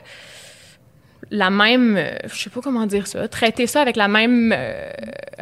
la 1.32 1.50
même, 1.50 1.96
euh, 1.98 2.12
je 2.32 2.36
sais 2.44 2.50
pas 2.50 2.60
comment 2.62 2.86
dire 2.86 3.08
ça, 3.08 3.28
traiter 3.28 3.68
ça 3.68 3.82
avec 3.82 3.96
la 3.96 4.08
même 4.08 4.54
euh, 4.56 4.92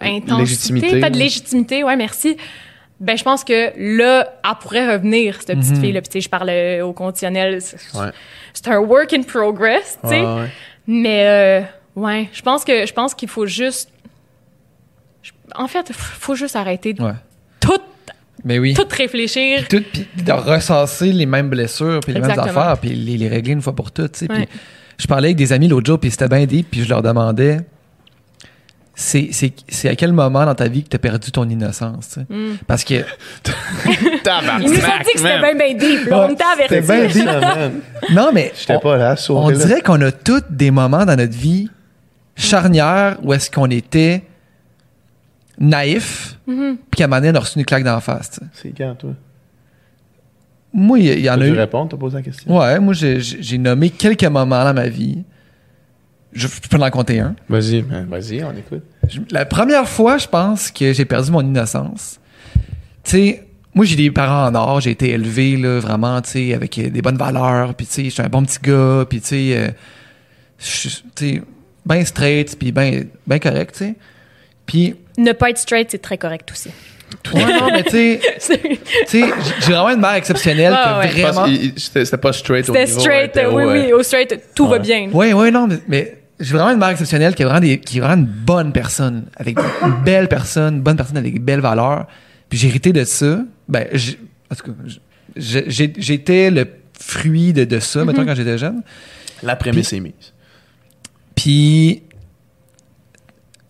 intensité, 0.02 0.74
Légitimité, 0.74 1.00
pas 1.00 1.10
de 1.10 1.18
légitimité, 1.18 1.84
ouais, 1.84 1.96
merci. 1.96 2.38
Ben, 3.00 3.18
je 3.18 3.24
pense 3.24 3.44
que 3.46 3.72
là, 3.78 4.28
elle 4.44 4.56
pourrait 4.62 4.92
revenir, 4.94 5.36
cette 5.36 5.58
petite 5.60 5.76
Mhm. 5.76 5.82
fille-là. 5.82 6.02
Puis, 6.02 6.10
tu 6.10 6.14
sais, 6.14 6.22
je 6.22 6.30
parle 6.30 6.52
au 6.84 6.92
conditionnel. 6.94 7.62
C'est 7.62 7.78
Ouais. 7.98 8.74
un 8.74 8.80
work 8.80 9.14
in 9.14 9.22
progress, 9.24 9.98
tu 10.04 10.10
sais. 10.10 10.22
Ouais, 10.22 10.26
ouais. 10.42 10.50
Mais, 10.86 11.26
euh, 11.26 11.62
ouais, 12.02 12.28
je 12.34 12.42
pense 12.42 12.66
que 12.66 12.86
je 12.86 12.92
pense 12.94 13.14
qu'il 13.14 13.30
faut 13.30 13.46
juste. 13.46 13.90
En 15.56 15.68
fait, 15.68 15.86
il 15.90 15.96
faut 15.96 16.36
juste 16.36 16.56
arrêter 16.56 16.94
de 16.94 17.02
Ouais. 17.02 17.14
tout, 17.60 17.80
Mais 18.44 18.60
oui. 18.60 18.74
tout 18.74 18.86
réfléchir. 18.90 19.68
Tout, 19.68 19.84
puis 19.92 20.08
de 20.24 20.32
recenser 20.32 21.12
les 21.12 21.26
mêmes 21.26 21.50
blessures, 21.50 22.00
puis 22.02 22.14
les 22.14 22.20
mêmes 22.22 22.38
affaires, 22.40 22.78
puis 22.80 22.90
les, 22.90 23.18
les 23.18 23.28
régler 23.28 23.54
une 23.54 23.62
fois 23.62 23.76
pour 23.76 23.92
toutes, 23.92 24.12
tu 24.14 24.20
sais. 24.20 24.28
Puis 24.28 24.48
je 24.98 25.08
parlais 25.08 25.30
avec 25.30 25.38
des 25.38 25.54
amis 25.54 25.68
l'autre 25.68 25.88
jour, 25.88 26.00
puis 26.00 26.12
c'était 26.12 26.28
bien 26.28 26.46
deep, 26.46 26.68
puis 26.72 26.84
je 26.84 26.90
leur 26.90 27.02
demandais, 27.02 27.58
c'est, 29.02 29.30
c'est, 29.32 29.54
c'est 29.70 29.88
à 29.88 29.96
quel 29.96 30.12
moment 30.12 30.46
dans 30.46 30.56
ta 30.56 30.68
vie 30.68 30.84
que 30.84 30.90
tu 30.90 30.96
as 30.98 31.00
perdu 31.00 31.32
ton 31.32 31.48
innocence, 31.50 32.10
tu 32.10 32.14
sais? 32.16 32.26
Mm. 32.30 32.58
Parce 32.68 32.84
que 32.84 32.96
Tabarnak, 34.24 34.62
Ils 34.64 34.70
nous 34.72 34.76
ont 34.76 34.80
dit 34.80 35.12
que 35.14 35.20
c'était 35.20 35.40
bien, 35.40 35.56
bien 35.56 35.74
deep. 35.74 36.10
là. 36.10 36.28
On 36.28 36.28
bien 36.82 37.08
deep. 37.08 37.26
Man. 37.26 37.72
Non, 38.12 38.32
mais 38.34 38.52
J'étais 38.60 38.76
on, 38.76 38.80
pas 38.80 38.98
là, 38.98 39.16
on 39.30 39.50
là. 39.50 39.56
dirait 39.58 39.82
qu'on 39.82 40.02
a 40.02 40.12
tous 40.12 40.44
des 40.50 40.70
moments 40.72 41.06
dans 41.06 41.16
notre 41.16 41.38
vie 41.38 41.70
charnières 42.36 43.18
où 43.24 43.34
est-ce 43.34 43.50
qu'on 43.50 43.70
était 43.70 44.24
naïf, 45.60 46.36
Mm-hmm. 46.48 46.76
puis 46.90 46.98
qu'à 46.98 47.04
un 47.04 47.08
moment 47.08 47.22
donné, 47.22 47.32
on 47.32 47.36
a 47.36 47.40
reçu 47.42 47.60
une 47.60 47.66
claque 47.66 47.84
d'en 47.84 48.00
face. 48.00 48.32
tu. 48.32 48.40
C'est 48.54 48.74
quand, 48.76 48.96
toi? 48.96 49.12
Moi, 50.74 50.98
il 51.00 51.20
y, 51.20 51.22
y 51.22 51.30
en 51.30 51.40
a 51.40 51.46
eu. 51.46 51.52
répondre? 51.54 51.90
T'as 51.92 51.98
posé 51.98 52.18
la 52.18 52.24
question? 52.24 52.58
Ouais, 52.58 52.80
moi, 52.80 52.94
j'ai 52.96 53.58
nommé 53.60 53.92
quelques 53.92 54.24
moments 54.24 54.64
dans 54.64 54.74
ma 54.74 54.88
vie. 54.88 55.24
Je, 56.34 56.48
je 56.48 56.68
peux 56.70 56.78
en 56.82 56.90
compter 56.92 57.20
un. 57.20 57.36
Vas-y, 57.50 57.82
man, 57.82 58.08
vas-y, 58.10 58.44
on 58.44 58.52
écoute. 58.52 58.84
Je- 59.10 59.20
la 59.32 59.46
première 59.46 59.88
fois, 59.88 60.18
je 60.18 60.28
pense 60.28 60.70
que 60.72 60.94
j'ai 60.94 61.06
perdu 61.06 61.32
mon 61.32 61.42
innocence. 61.42 62.20
Tu 63.04 63.12
sais, 63.12 63.44
moi, 63.74 63.86
j'ai 63.86 63.96
des 63.96 64.12
parents 64.12 64.48
en 64.48 64.56
or, 64.56 64.82
j'ai 64.82 64.92
été 64.92 65.10
élevé, 65.12 65.58
là, 65.58 65.80
vraiment, 65.80 66.22
tu 66.22 66.30
sais, 66.32 66.54
avec 66.54 66.78
euh, 66.78 66.90
des 66.90 67.02
bonnes 67.02 67.18
valeurs, 67.18 67.74
puis 67.74 67.86
tu 67.88 67.94
sais, 67.94 68.04
je 68.06 68.10
suis 68.10 68.22
un 68.22 68.28
bon 68.30 68.44
petit 68.44 68.60
gars, 68.62 69.06
puis 69.10 69.22
tu 69.22 69.28
sais, 69.28 69.58
euh, 69.58 69.68
je 70.60 70.66
suis, 70.66 71.04
tu 71.16 71.36
sais, 71.36 71.42
bien 71.86 72.06
straight, 72.06 72.58
puis 72.60 72.72
bien 72.72 73.02
ben 73.26 73.40
correct, 73.40 73.72
tu 73.78 73.86
sais. 73.86 73.96
Puis, 74.66 74.96
Ne 75.18 75.32
pas 75.32 75.50
être 75.50 75.58
straight, 75.58 75.90
c'est 75.90 76.02
très 76.02 76.18
correct 76.18 76.52
aussi. 76.52 76.70
ouais, 77.34 77.60
non, 77.60 77.72
mais 77.72 77.84
tu 77.84 77.90
sais, 77.92 78.20
C'est- 78.40 78.60
tu 78.60 78.78
sais, 79.08 79.24
j'ai- 79.62 79.72
vraiment 79.74 79.90
une 79.90 80.00
mère 80.02 80.14
exceptionnelle 80.14 80.74
Ah, 80.78 81.00
que 81.02 81.08
ouais. 81.08 81.14
Je 81.18 81.22
pense 81.26 81.36
vraiment... 81.36 81.72
C'était 81.78 82.06
c'était 82.06 82.18
pas 82.18 82.34
straight 82.34 82.70
au 82.70 82.74
C'était 82.74 82.86
niveau 82.86 83.00
straight, 83.00 83.38
euh, 83.38 83.40
hétéro, 83.42 83.58
oui, 83.58 83.64
ouais. 83.66 83.86
oui, 83.88 83.94
au 83.94 84.04
straight, 84.04 84.40
tout 84.54 84.68
va 84.68 84.78
bien. 84.78 85.10
Oui, 85.12 85.34
oui, 85.34 85.52
non, 85.52 85.66
mais, 85.68 85.78
mais 85.88 86.19
j'ai 86.40 86.54
vraiment 86.56 86.72
une 86.72 86.80
mère 86.80 86.90
exceptionnelle 86.90 87.36
qui 87.36 87.42
est 87.42 87.46
vraiment, 87.46 87.60
des- 87.60 87.80
qui 87.80 87.98
est 87.98 88.02
vraiment 88.02 88.22
une 88.22 88.28
bonne 88.28 88.72
personne, 88.72 89.26
avec 89.36 89.58
une 89.60 90.04
belle 90.06 90.28
personne, 90.30 90.76
une 90.76 90.82
bonne 90.82 90.98
personne 90.98 91.18
avec 91.18 91.34
des 91.34 91.40
belles 91.40 91.60
valeurs. 91.62 92.08
Puis 92.50 92.58
j'ai 92.58 92.68
hérité 92.70 92.94
de 92.94 93.04
ça. 93.04 93.42
Ben, 93.68 93.88
j'ai- 93.94 94.20
en 94.52 94.56
tout 94.56 94.64
cas, 94.72 94.78
j'ai- 95.36 95.70
j'ai- 95.70 95.94
j'étais 95.98 96.50
le 96.50 96.66
fruit 97.00 97.54
de, 97.54 97.64
de 97.66 97.80
ça, 97.80 98.04
mettons, 98.06 98.26
quand 98.26 98.36
j'étais 98.36 98.58
jeune. 98.58 98.82
La 99.44 99.56
prémisse 99.56 99.94
est 99.94 100.00
mise. 100.00 100.14
Puis, 101.36 102.02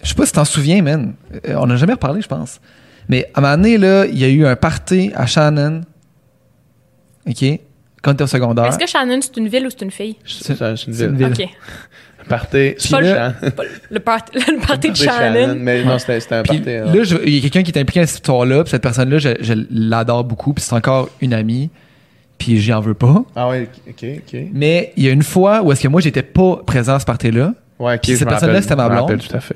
je 0.01 0.09
sais 0.09 0.15
pas 0.15 0.25
si 0.25 0.31
t'en 0.33 0.45
souviens, 0.45 0.81
man. 0.81 1.13
Euh, 1.47 1.55
On 1.57 1.67
n'a 1.67 1.75
jamais 1.75 1.93
reparlé, 1.93 2.21
je 2.21 2.27
pense. 2.27 2.59
Mais 3.07 3.29
à 3.33 3.39
un 3.39 3.41
moment 3.41 3.57
donné, 3.57 3.77
là, 3.77 4.05
il 4.05 4.17
y 4.17 4.23
a 4.23 4.29
eu 4.29 4.45
un 4.45 4.55
party 4.55 5.11
à 5.15 5.25
Shannon. 5.25 5.81
OK? 7.27 7.43
Quand 8.01 8.15
t'es 8.15 8.23
au 8.23 8.27
secondaire. 8.27 8.65
Est-ce 8.65 8.79
que 8.79 8.87
Shannon, 8.87 9.19
c'est 9.21 9.35
une 9.37 9.49
ville 9.49 9.67
ou 9.67 9.69
c'est 9.69 9.81
une 9.81 9.91
fille? 9.91 10.15
C'est 10.25 10.55
c'est 10.55 10.69
une 10.69 10.75
c'est 10.93 11.05
une 11.05 11.17
ville. 11.17 11.33
ville. 11.33 11.49
Partez. 12.27 12.75
C'est 12.77 12.91
pas 12.91 13.01
là- 13.01 13.33
le, 13.41 13.49
pas 13.51 13.63
le, 13.89 13.99
part- 13.99 14.25
le 14.33 14.65
party 14.65 14.91
de 14.91 14.95
Shannon. 14.95 15.55
Mais 15.59 15.83
non, 15.83 15.97
c'était 15.97 16.19
c'était 16.19 16.35
un 16.35 16.43
party. 16.43 16.61
euh, 16.67 16.93
là, 16.93 17.03
je- 17.03 17.17
il 17.25 17.35
y 17.35 17.37
a 17.37 17.41
quelqu'un 17.41 17.63
qui 17.63 17.71
est 17.71 17.79
impliqué 17.81 17.99
dans 18.01 18.05
cette 18.07 18.15
histoire-là, 18.17 18.63
puis 18.63 18.71
cette 18.71 18.83
personne-là, 18.83 19.17
je, 19.17 19.29
je 19.39 19.53
l'adore 19.71 20.23
beaucoup, 20.23 20.53
puis 20.53 20.63
c'est 20.63 20.75
encore 20.75 21.09
une 21.21 21.33
amie, 21.33 21.69
puis 22.37 22.59
j'y 22.59 22.71
en 22.73 22.81
veux 22.81 22.93
pas. 22.93 23.23
Ah 23.35 23.49
ouais, 23.49 23.67
ok, 23.87 24.05
ok. 24.17 24.39
Mais 24.53 24.93
il 24.97 25.03
y 25.05 25.07
a 25.07 25.11
une 25.11 25.23
fois 25.23 25.61
où 25.63 25.71
est-ce 25.71 25.81
que 25.81 25.87
moi, 25.87 26.01
j'étais 26.01 26.23
pas 26.23 26.57
présent 26.65 26.95
à 26.95 26.99
ce 26.99 27.05
party-là, 27.05 27.53
Ouais, 27.79 27.95
ok. 27.95 28.01
Puis 28.01 28.11
je 28.13 28.17
cette 28.17 28.27
personne-là, 28.29 28.61
c'était 28.61 28.75
ma 28.75 28.89
blonde. 28.89 29.01
rappelle 29.01 29.19
tout 29.19 29.35
à 29.35 29.39
fait. 29.39 29.55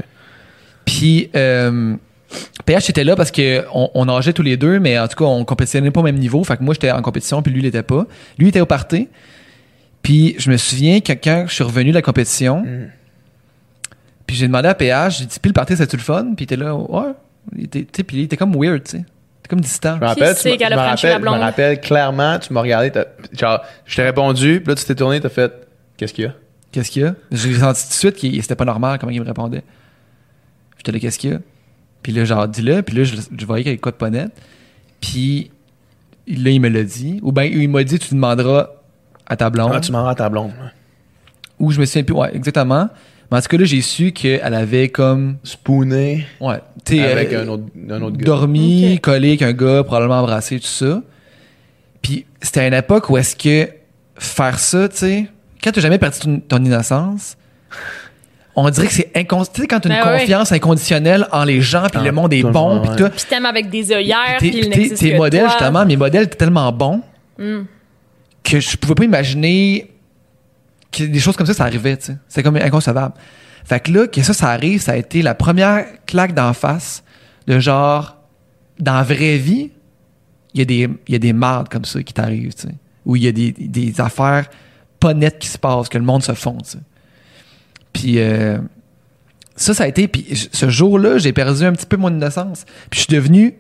puis 0.86 1.30
euh, 1.36 1.96
PH 2.66 2.90
était 2.90 3.04
là 3.04 3.16
parce 3.16 3.30
que 3.32 3.64
on, 3.74 3.90
on 3.94 4.06
nageait 4.06 4.34
tous 4.34 4.42
les 4.42 4.58
deux, 4.58 4.80
mais 4.80 4.98
en 4.98 5.08
tout 5.08 5.16
cas, 5.18 5.26
on 5.26 5.46
compétitionnait 5.46 5.92
pas 5.92 6.00
au 6.00 6.04
même 6.04 6.18
niveau, 6.18 6.44
fait 6.44 6.58
que 6.58 6.64
moi, 6.64 6.74
j'étais 6.74 6.90
en 6.92 7.02
compétition, 7.02 7.42
puis 7.42 7.52
lui, 7.54 7.62
il 7.62 7.66
était 7.66 7.84
pas. 7.84 8.06
Lui, 8.40 8.48
il 8.48 8.50
était 8.50 8.62
au 8.62 8.66
party, 8.66 9.08
puis 10.04 10.36
je 10.38 10.52
me 10.52 10.58
souviens 10.58 11.00
que 11.00 11.14
quand 11.14 11.46
je 11.48 11.54
suis 11.54 11.64
revenu 11.64 11.90
de 11.90 11.96
la 11.96 12.02
compétition, 12.04 12.62
Mm. 12.64 12.90
puis 14.28 14.36
j'ai 14.36 14.46
demandé 14.48 14.68
à 14.68 14.76
PH, 14.76 15.20
j'ai 15.20 15.26
dit, 15.26 15.38
puis 15.42 15.50
le 15.50 15.54
party, 15.54 15.74
c'était-tu 15.76 15.98
le 15.98 16.02
fun? 16.04 16.24
Puis 16.36 16.36
il 16.40 16.44
était 16.44 16.56
là, 16.56 16.76
ouais. 16.76 17.14
Il 17.58 17.64
était, 17.66 17.82
tu 17.82 17.88
sais, 17.96 18.04
puis 18.04 18.18
il 18.18 18.24
était 18.24 18.38
comme 18.38 18.54
weird, 18.56 18.84
tu 18.84 18.92
sais. 18.92 18.98
Il 18.98 19.02
était 19.40 19.50
comme 19.50 19.62
distant. 19.62 19.96
Je 19.96 20.02
me 20.02 20.06
rappelle, 20.06 20.36
tu 20.36 20.42
je 20.44 20.48
a 20.50 20.70
me 20.70 20.76
franchi 20.76 21.06
la 21.08 21.14
rappelle, 21.14 21.28
je 21.28 21.34
me 21.36 21.40
rappelle 21.40 21.82
clairement, 21.82 22.40
tu 22.40 22.54
m'as 22.54 22.62
regardé, 22.62 22.92
t'as- 22.92 23.08
genre, 23.38 23.62
je 23.86 23.96
t'ai 23.96 24.04
répondu, 24.04 24.62
puis 24.62 24.70
là, 24.70 24.76
tu 24.76 24.86
t'es 24.86 24.96
tourné, 24.96 25.20
t'as 25.20 25.30
fait, 25.30 25.52
qu'est-ce 25.98 26.14
qu'il 26.14 26.26
y 26.26 26.28
a? 26.28 26.34
Qu'est-ce 26.72 26.90
qu'il 26.92 27.02
y 27.04 27.06
a? 27.06 27.16
J'ai 27.32 27.54
senti 27.56 27.84
tout 27.84 27.90
de 27.90 27.94
suite 27.94 28.16
que 28.36 28.42
c'était 28.42 28.56
pas 28.56 28.66
normal 28.66 28.98
comment 29.00 29.12
il 29.12 29.20
me 29.22 29.26
répondait. 29.26 29.64
J'étais 30.78 30.92
là, 30.92 31.00
qu'est-ce 31.00 31.20
qu'il 31.20 31.32
y 31.32 31.34
a? 31.34 31.40
Puis 32.02 32.12
là, 32.14 32.26
genre, 32.26 32.48
dis-le, 32.48 32.82
puis 32.82 32.98
là, 32.98 33.04
je, 33.04 33.16
je 33.38 33.46
voyais 33.46 33.64
qu'il 33.64 33.72
y 33.72 33.74
avait 33.74 33.80
quoi 33.80 33.92
de 33.92 33.98
pas 33.98 34.10
net. 34.10 34.32
Puis 35.02 35.52
là, 36.28 36.50
il 36.50 36.60
me 36.60 36.70
l'a 36.70 36.84
dit. 36.84 37.20
Ou 37.22 37.32
bien 37.32 37.44
il 37.44 37.70
m'a 37.70 37.84
dit, 37.84 38.00
tu 38.00 38.14
demanderas 38.16 38.70
à 39.28 39.36
ta 39.36 39.50
blonde. 39.50 39.72
Ah, 39.74 39.80
tu 39.80 39.92
m'en 39.92 40.04
rends 40.04 40.10
à 40.10 40.16
ta 40.16 40.30
blonde. 40.30 40.52
Ou 41.60 41.72
je 41.72 41.80
me 41.80 41.86
souviens 41.86 42.04
plus. 42.04 42.16
Ouais, 42.16 42.36
exactement. 42.36 42.90
Mais 43.32 43.38
en 43.38 43.42
tout 43.42 43.48
cas, 43.48 43.58
là, 43.58 43.64
j'ai 43.66 43.82
su 43.82 44.12
qu'elle 44.12 44.54
avait 44.54 44.90
comme. 44.90 45.38
Spooné 45.44 46.26
Ouais. 46.40 46.60
tu 46.86 46.98
sais, 46.98 47.12
avec 47.12 47.32
euh, 47.34 47.46
un 47.46 47.48
autre, 47.48 47.64
un 47.90 48.02
autre 48.02 48.18
gars. 48.18 48.26
dormi, 48.26 49.00
collé 49.02 49.30
avec 49.30 49.42
un 49.42 49.54
gars, 49.54 49.84
probablement 49.84 50.20
embrassé, 50.20 50.60
tout 50.60 50.66
ça. 50.68 51.02
Puis 52.02 52.26
c'était 52.42 52.62
à 52.62 52.68
une 52.68 52.74
époque 52.74 53.10
où 53.10 53.18
est-ce 53.18 53.36
que 53.36 53.70
faire 54.18 54.60
ça, 54.60 54.90
tu 54.90 54.98
sais, 54.98 55.28
quand 55.64 55.72
tu 55.72 55.80
jamais 55.82 55.98
perdu 55.98 56.20
ton, 56.20 56.40
ton 56.42 56.58
innocence, 56.64 57.38
on 58.56 58.70
dirait 58.70 58.88
que 58.88 58.94
c'est 58.94 59.10
inconscient. 59.16 59.54
Tu 59.56 59.62
sais, 59.62 59.68
quand 59.68 59.80
tu 59.80 59.88
as 59.88 59.96
une 59.98 60.04
Ben 60.04 60.12
ouais. 60.12 60.20
confiance 60.20 60.52
inconditionnelle 60.52 61.26
en 61.32 61.44
les 61.46 61.62
gens, 61.62 61.84
puis 61.90 62.00
Ah, 62.02 62.04
le 62.06 62.12
monde 62.12 62.34
est 62.34 62.44
bon, 62.44 62.82
puis 62.82 62.96
tout. 62.98 63.10
Puis 63.10 63.26
t'aimes 63.28 63.46
avec 63.48 63.70
des 63.70 63.92
œillères, 63.92 64.38
Tes- 64.40 64.52
puis 64.52 64.90
tes- 64.94 65.16
modèles, 65.18 65.42
toi. 65.46 65.50
justement, 65.50 65.86
mes 65.86 65.96
modèles 65.98 66.24
étaient 66.24 66.36
tellement 66.38 66.72
bons 66.72 67.02
Mm. 67.40 67.62
Que 68.44 68.60
je 68.60 68.78
pouvais 68.78 68.96
pas 68.96 69.04
imaginer 69.06 69.92
que 70.92 71.04
des 71.04 71.20
choses 71.20 71.36
comme 71.36 71.48
ça, 71.48 71.54
ça 71.54 71.64
arrivait, 71.64 71.98
tu 71.98 72.06
sais. 72.06 72.18
C'est 72.28 72.44
comme 72.44 72.56
inconcevable. 72.56 73.16
Fait 73.66 73.80
que 73.80 73.92
là, 73.92 74.08
que 74.08 74.22
ça, 74.22 74.34
ça 74.34 74.50
arrive, 74.50 74.82
ça 74.82 74.92
a 74.94 74.96
été 74.98 75.22
la 75.22 75.36
première 75.36 75.86
claque 76.06 76.34
d'en 76.34 76.54
face 76.54 77.04
de 77.48 77.60
genre, 77.60 78.18
dans 78.80 78.96
la 78.96 79.04
vraie 79.04 79.38
vie, 79.38 79.72
il 80.54 80.60
y 80.60 80.62
a 80.62 80.66
des, 80.66 80.90
il 81.08 81.14
y 81.14 81.16
a 81.16 81.20
des 81.20 81.34
mardes 81.34 81.70
comme 81.70 81.86
ça 81.86 82.04
qui 82.04 82.14
t'arrivent, 82.14 82.54
tu 82.54 82.68
sais. 82.68 82.76
Où 83.06 83.16
il 83.16 83.24
y 83.24 83.28
a 83.28 83.32
des, 83.32 83.52
des 83.52 84.00
affaires 84.00 84.50
pas 85.00 85.14
nettes 85.14 85.40
qui 85.40 85.48
se 85.48 85.58
passent, 85.58 85.90
que 85.90 85.98
le 85.98 86.06
monde 86.06 86.24
se 86.24 86.34
fond, 86.34 86.58
tu 86.64 86.72
sais. 86.72 86.80
Puis 87.92 88.20
euh, 88.20 88.58
ça, 89.56 89.74
ça 89.74 89.84
a 89.84 89.88
été. 89.88 90.08
Puis 90.08 90.50
ce 90.52 90.70
jour-là, 90.70 91.18
j'ai 91.18 91.34
perdu 91.34 91.64
un 91.64 91.74
petit 91.74 91.86
peu 91.86 91.98
mon 91.98 92.10
innocence. 92.10 92.66
Puis 92.90 93.02
je 93.02 93.06
suis 93.06 93.14
devenu, 93.14 93.56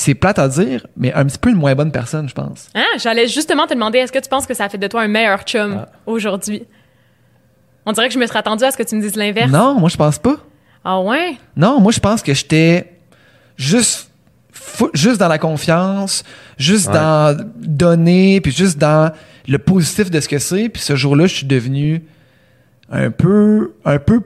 c'est 0.00 0.14
plate 0.14 0.38
à 0.38 0.48
dire, 0.48 0.86
mais 0.96 1.12
un 1.12 1.24
petit 1.26 1.38
peu 1.38 1.50
une 1.50 1.56
moins 1.56 1.74
bonne 1.74 1.92
personne, 1.92 2.28
je 2.28 2.34
pense. 2.34 2.68
Hein? 2.74 2.84
J'allais 2.98 3.28
justement 3.28 3.66
te 3.66 3.74
demander, 3.74 3.98
est-ce 3.98 4.12
que 4.12 4.18
tu 4.18 4.28
penses 4.28 4.46
que 4.46 4.54
ça 4.54 4.64
a 4.64 4.68
fait 4.68 4.78
de 4.78 4.86
toi 4.86 5.02
un 5.02 5.08
meilleur 5.08 5.42
chum 5.42 5.80
Ah. 5.86 5.88
aujourd'hui? 6.06 6.64
On 7.86 7.92
dirait 7.92 8.08
que 8.08 8.14
je 8.14 8.18
me 8.18 8.26
serais 8.26 8.38
attendu 8.40 8.64
à 8.64 8.70
ce 8.70 8.76
que 8.76 8.82
tu 8.82 8.94
me 8.96 9.00
dises 9.00 9.16
l'inverse. 9.16 9.50
Non, 9.50 9.74
moi, 9.74 9.88
je 9.88 9.96
pense 9.96 10.18
pas. 10.18 10.36
Ah 10.84 11.00
ouais? 11.00 11.36
Non, 11.56 11.80
moi, 11.80 11.92
je 11.92 12.00
pense 12.00 12.22
que 12.22 12.32
j'étais 12.34 12.92
juste, 13.56 14.10
fou- 14.52 14.90
juste 14.94 15.18
dans 15.18 15.28
la 15.28 15.38
confiance, 15.38 16.22
juste 16.58 16.88
Ouais. 16.88 16.94
dans 16.94 17.36
donner, 17.56 18.40
puis 18.40 18.52
juste 18.52 18.78
dans 18.78 19.12
le 19.48 19.58
positif 19.58 20.10
de 20.10 20.20
ce 20.20 20.28
que 20.28 20.38
c'est. 20.38 20.68
Puis 20.68 20.82
ce 20.82 20.94
jour-là, 20.96 21.26
je 21.26 21.34
suis 21.34 21.46
devenu 21.46 22.02
un 22.90 23.10
peu, 23.10 23.74
un 23.84 23.98
peu 23.98 24.20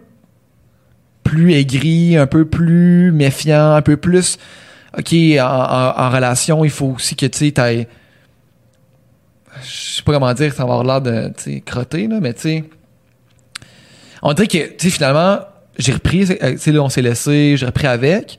plus 1.23 1.53
aigri, 1.55 2.17
un 2.17 2.27
peu 2.27 2.45
plus 2.45 3.11
méfiant, 3.13 3.73
un 3.75 3.83
peu 3.83 3.97
plus. 3.97 4.39
OK, 4.99 5.13
en, 5.41 6.11
relation, 6.11 6.65
il 6.65 6.71
faut 6.71 6.95
aussi 6.97 7.17
que 7.17 7.27
tu 7.27 7.39
sais, 7.39 7.53
t'ailles- 7.53 7.87
Je 9.63 9.97
sais 9.97 10.03
pas 10.03 10.13
comment 10.13 10.33
dire, 10.35 10.53
ça 10.53 10.65
va 10.65 10.75
avoir 10.75 10.85
l'air 10.85 11.01
de 11.01 11.33
crotter, 11.61 12.07
là, 12.07 12.19
mais 12.21 12.35
tu 12.35 12.41
sais. 12.41 12.65
On 14.23 14.33
dirait 14.33 14.49
que, 14.49 14.59
tu 14.59 14.75
sais, 14.79 14.91
finalement, 14.91 15.41
j'ai 15.79 15.93
repris, 15.93 16.27
euh, 16.43 16.57
tu 16.57 16.73
là, 16.73 16.83
on 16.83 16.89
s'est 16.89 17.03
laissé, 17.03 17.57
j'ai 17.57 17.67
repris 17.67 17.87
avec, 17.87 18.39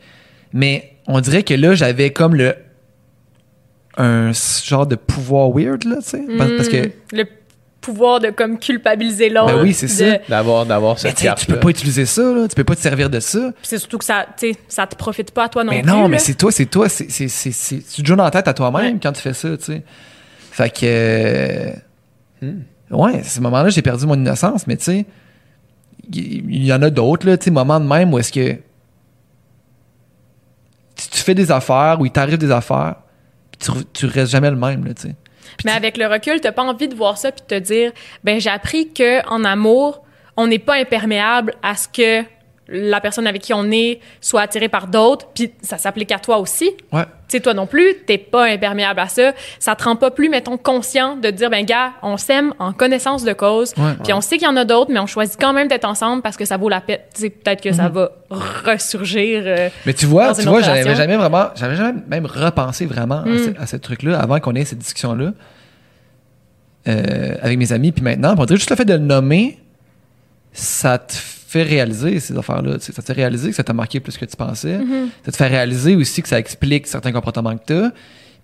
mais 0.53 0.94
on 1.07 1.22
dirait 1.22 1.44
que 1.44 1.53
là, 1.53 1.76
j'avais 1.76 2.11
comme 2.11 2.36
le. 2.36 2.56
un 3.98 4.32
genre 4.34 4.88
de 4.88 4.95
pouvoir 4.95 5.49
weird, 5.52 5.86
là, 5.86 5.98
tu 5.98 6.10
sais. 6.10 6.23
Parce, 6.38 6.68
que. 6.69 6.88
Mm. 6.88 6.91
Le 7.14 7.26
pouvoir 7.85 8.19
de 8.19 8.29
comme 8.31 8.57
culpabiliser 8.57 9.29
l'autre. 9.29 9.53
Ben 9.55 9.61
oui, 9.61 9.73
c'est 9.73 9.85
de- 9.85 9.91
ça. 9.91 10.17
D'avoir, 10.27 10.65
d'avoir 10.65 10.95
Mais 10.95 10.99
cette 11.01 11.15
tu 11.15 11.21
sais, 11.21 11.25
carte 11.27 11.39
tu 11.39 11.45
peux 11.45 11.59
pas 11.59 11.69
utiliser 11.69 12.05
ça, 12.05 12.21
là. 12.23 12.47
Tu 12.47 12.55
peux 12.55 12.63
pas 12.63 12.75
te 12.75 12.81
servir 12.81 13.09
de 13.09 13.19
ça. 13.19 13.51
C'est 13.61 13.77
surtout 13.77 13.97
que 13.99 14.05
ça, 14.05 14.25
tu 14.37 14.53
ça 14.67 14.87
te 14.87 14.95
profite 14.95 15.31
pas 15.31 15.45
à 15.45 15.49
toi 15.49 15.63
non 15.63 15.71
mais 15.71 15.81
plus. 15.81 15.91
non, 15.91 16.07
mais 16.09 16.17
c'est 16.19 16.33
toi, 16.33 16.51
c'est 16.51 16.65
toi. 16.65 16.89
C'est, 16.89 17.09
c'est, 17.11 17.27
c'est, 17.27 17.51
c'est- 17.51 17.87
tu 17.95 18.01
te 18.01 18.07
joues 18.07 18.15
dans 18.15 18.23
la 18.23 18.31
tête 18.31 18.47
à 18.47 18.53
toi-même 18.53 18.93
Ouais. 18.95 18.99
quand 19.01 19.11
tu 19.11 19.21
fais 19.21 19.33
ça, 19.33 19.55
tu 19.57 19.63
sais. 19.63 19.83
Fait 20.51 20.69
que. 20.69 20.79
euh, 20.83 21.71
Hmm. 22.41 22.59
Ouais, 22.91 23.19
à 23.19 23.23
ce 23.23 23.39
moment-là, 23.39 23.69
j'ai 23.69 23.81
perdu 23.81 24.05
mon 24.05 24.15
innocence, 24.15 24.67
mais 24.67 24.75
tu 24.77 24.83
sais, 24.83 25.05
il 26.11 26.65
y, 26.65 26.73
en 26.73 26.81
a 26.81 26.89
d'autres, 26.89 27.25
là, 27.27 27.37
tu 27.37 27.45
sais, 27.45 27.51
moments 27.51 27.79
de 27.79 27.87
même 27.87 28.13
où 28.13 28.19
est-ce 28.19 28.31
que. 28.31 28.57
Tu, 30.95 31.07
tu 31.09 31.17
fais 31.21 31.33
des 31.35 31.51
affaires, 31.51 31.97
où 31.99 32.05
il 32.05 32.11
t'arrive 32.11 32.37
des 32.37 32.51
affaires, 32.51 32.95
puis 33.51 33.69
tu, 33.71 33.85
tu 33.93 34.05
restes 34.05 34.31
jamais 34.31 34.49
le 34.49 34.55
même, 34.55 34.85
là, 34.85 34.93
tu 34.93 35.03
sais. 35.09 35.15
Mais 35.63 35.72
avec 35.72 35.97
le 35.97 36.07
recul, 36.07 36.39
t'as 36.41 36.51
pas 36.51 36.63
envie 36.63 36.88
de 36.88 36.95
voir 36.95 37.17
ça 37.17 37.31
puis 37.31 37.41
de 37.41 37.47
te 37.47 37.59
dire, 37.59 37.91
ben 38.23 38.39
j'ai 38.39 38.49
appris 38.49 38.91
que 38.93 39.26
en 39.27 39.43
amour, 39.43 40.03
on 40.38 40.47
n'est 40.47 40.59
pas 40.59 40.76
imperméable 40.76 41.53
à 41.63 41.76
ce 41.76 41.88
que 41.88 42.26
la 42.67 42.99
personne 42.99 43.27
avec 43.27 43.41
qui 43.43 43.53
on 43.53 43.69
est 43.71 43.99
soit 44.21 44.41
attirée 44.41 44.69
par 44.69 44.87
d'autres, 44.87 45.27
puis 45.35 45.51
ça 45.61 45.77
s'applique 45.77 46.11
à 46.11 46.17
toi 46.19 46.39
aussi. 46.39 46.71
Ouais. 46.91 47.03
Tu 47.27 47.37
sais, 47.37 47.39
toi 47.39 47.53
non 47.53 47.67
plus, 47.67 47.95
t'es 48.07 48.17
pas 48.17 48.45
imperméable 48.45 48.99
à 48.99 49.07
ça. 49.07 49.33
Ça 49.59 49.75
te 49.75 49.83
rend 49.83 49.95
pas 49.95 50.09
plus, 50.11 50.29
mettons, 50.29 50.57
conscient 50.57 51.15
de 51.15 51.29
dire, 51.29 51.49
ben 51.49 51.63
gars, 51.65 51.93
on 52.01 52.17
s'aime 52.17 52.53
en 52.59 52.73
connaissance 52.73 53.23
de 53.23 53.33
cause, 53.33 53.73
puis 54.03 54.13
on 54.13 54.21
sait 54.21 54.37
qu'il 54.37 54.47
y 54.47 54.49
en 54.49 54.55
a 54.57 54.65
d'autres, 54.65 54.91
mais 54.91 54.99
on 54.99 55.05
choisit 55.07 55.39
quand 55.39 55.53
même 55.53 55.67
d'être 55.67 55.85
ensemble 55.85 56.21
parce 56.23 56.37
que 56.37 56.45
ça 56.45 56.57
vaut 56.57 56.69
la 56.69 56.81
peine. 56.81 56.99
Tu 57.13 57.21
sais, 57.21 57.29
peut-être 57.29 57.61
que 57.61 57.71
ça 57.71 57.89
va 57.89 58.11
ressurgir. 58.65 59.43
euh, 59.45 59.69
Mais 59.85 59.93
tu 59.93 60.05
vois, 60.07 60.33
tu 60.33 60.41
vois, 60.43 60.61
j'avais 60.61 60.95
jamais 60.95 61.17
vraiment, 61.17 61.49
j'avais 61.55 61.75
jamais 61.75 61.99
même 62.07 62.25
repensé 62.25 62.85
vraiment 62.87 63.21
à 63.21 63.25
ce, 63.25 63.61
à 63.61 63.65
ce 63.67 63.75
truc-là 63.77 64.19
avant 64.19 64.39
qu'on 64.39 64.55
ait 64.55 64.65
cette 64.65 64.79
discussion-là 64.79 65.33
euh, 66.87 67.35
avec 67.41 67.57
mes 67.57 67.71
amis. 67.73 67.91
Puis 67.91 68.03
maintenant, 68.03 68.35
on 68.37 68.45
dirait 68.45 68.57
juste 68.57 68.69
le 68.69 68.75
fait 68.75 68.85
de 68.85 68.93
le 68.93 68.99
nommer, 68.99 69.59
ça 70.53 70.97
te 70.97 71.13
fait 71.13 71.34
réaliser 71.64 72.19
ces 72.19 72.38
affaires-là. 72.38 72.77
Ça 72.80 72.91
te 72.94 73.02
fait 73.02 73.14
réaliser 73.14 73.49
que 73.49 73.56
ça 73.56 73.64
t'a 73.64 73.73
marqué 73.73 73.99
plus 73.99 74.18
que 74.18 74.26
tu 74.26 74.36
pensais. 74.36 74.77
Mm-hmm. 74.77 75.07
Ça 75.26 75.32
te 75.32 75.38
fait 75.38 75.48
réaliser 75.48 75.95
aussi 75.95 76.22
que 76.22 76.27
ça 76.27 76.40
explique 76.40 76.88
certains 76.88 77.11
comportements 77.11 77.56
que 77.57 77.65
tu 77.65 77.73
as, 77.73 77.91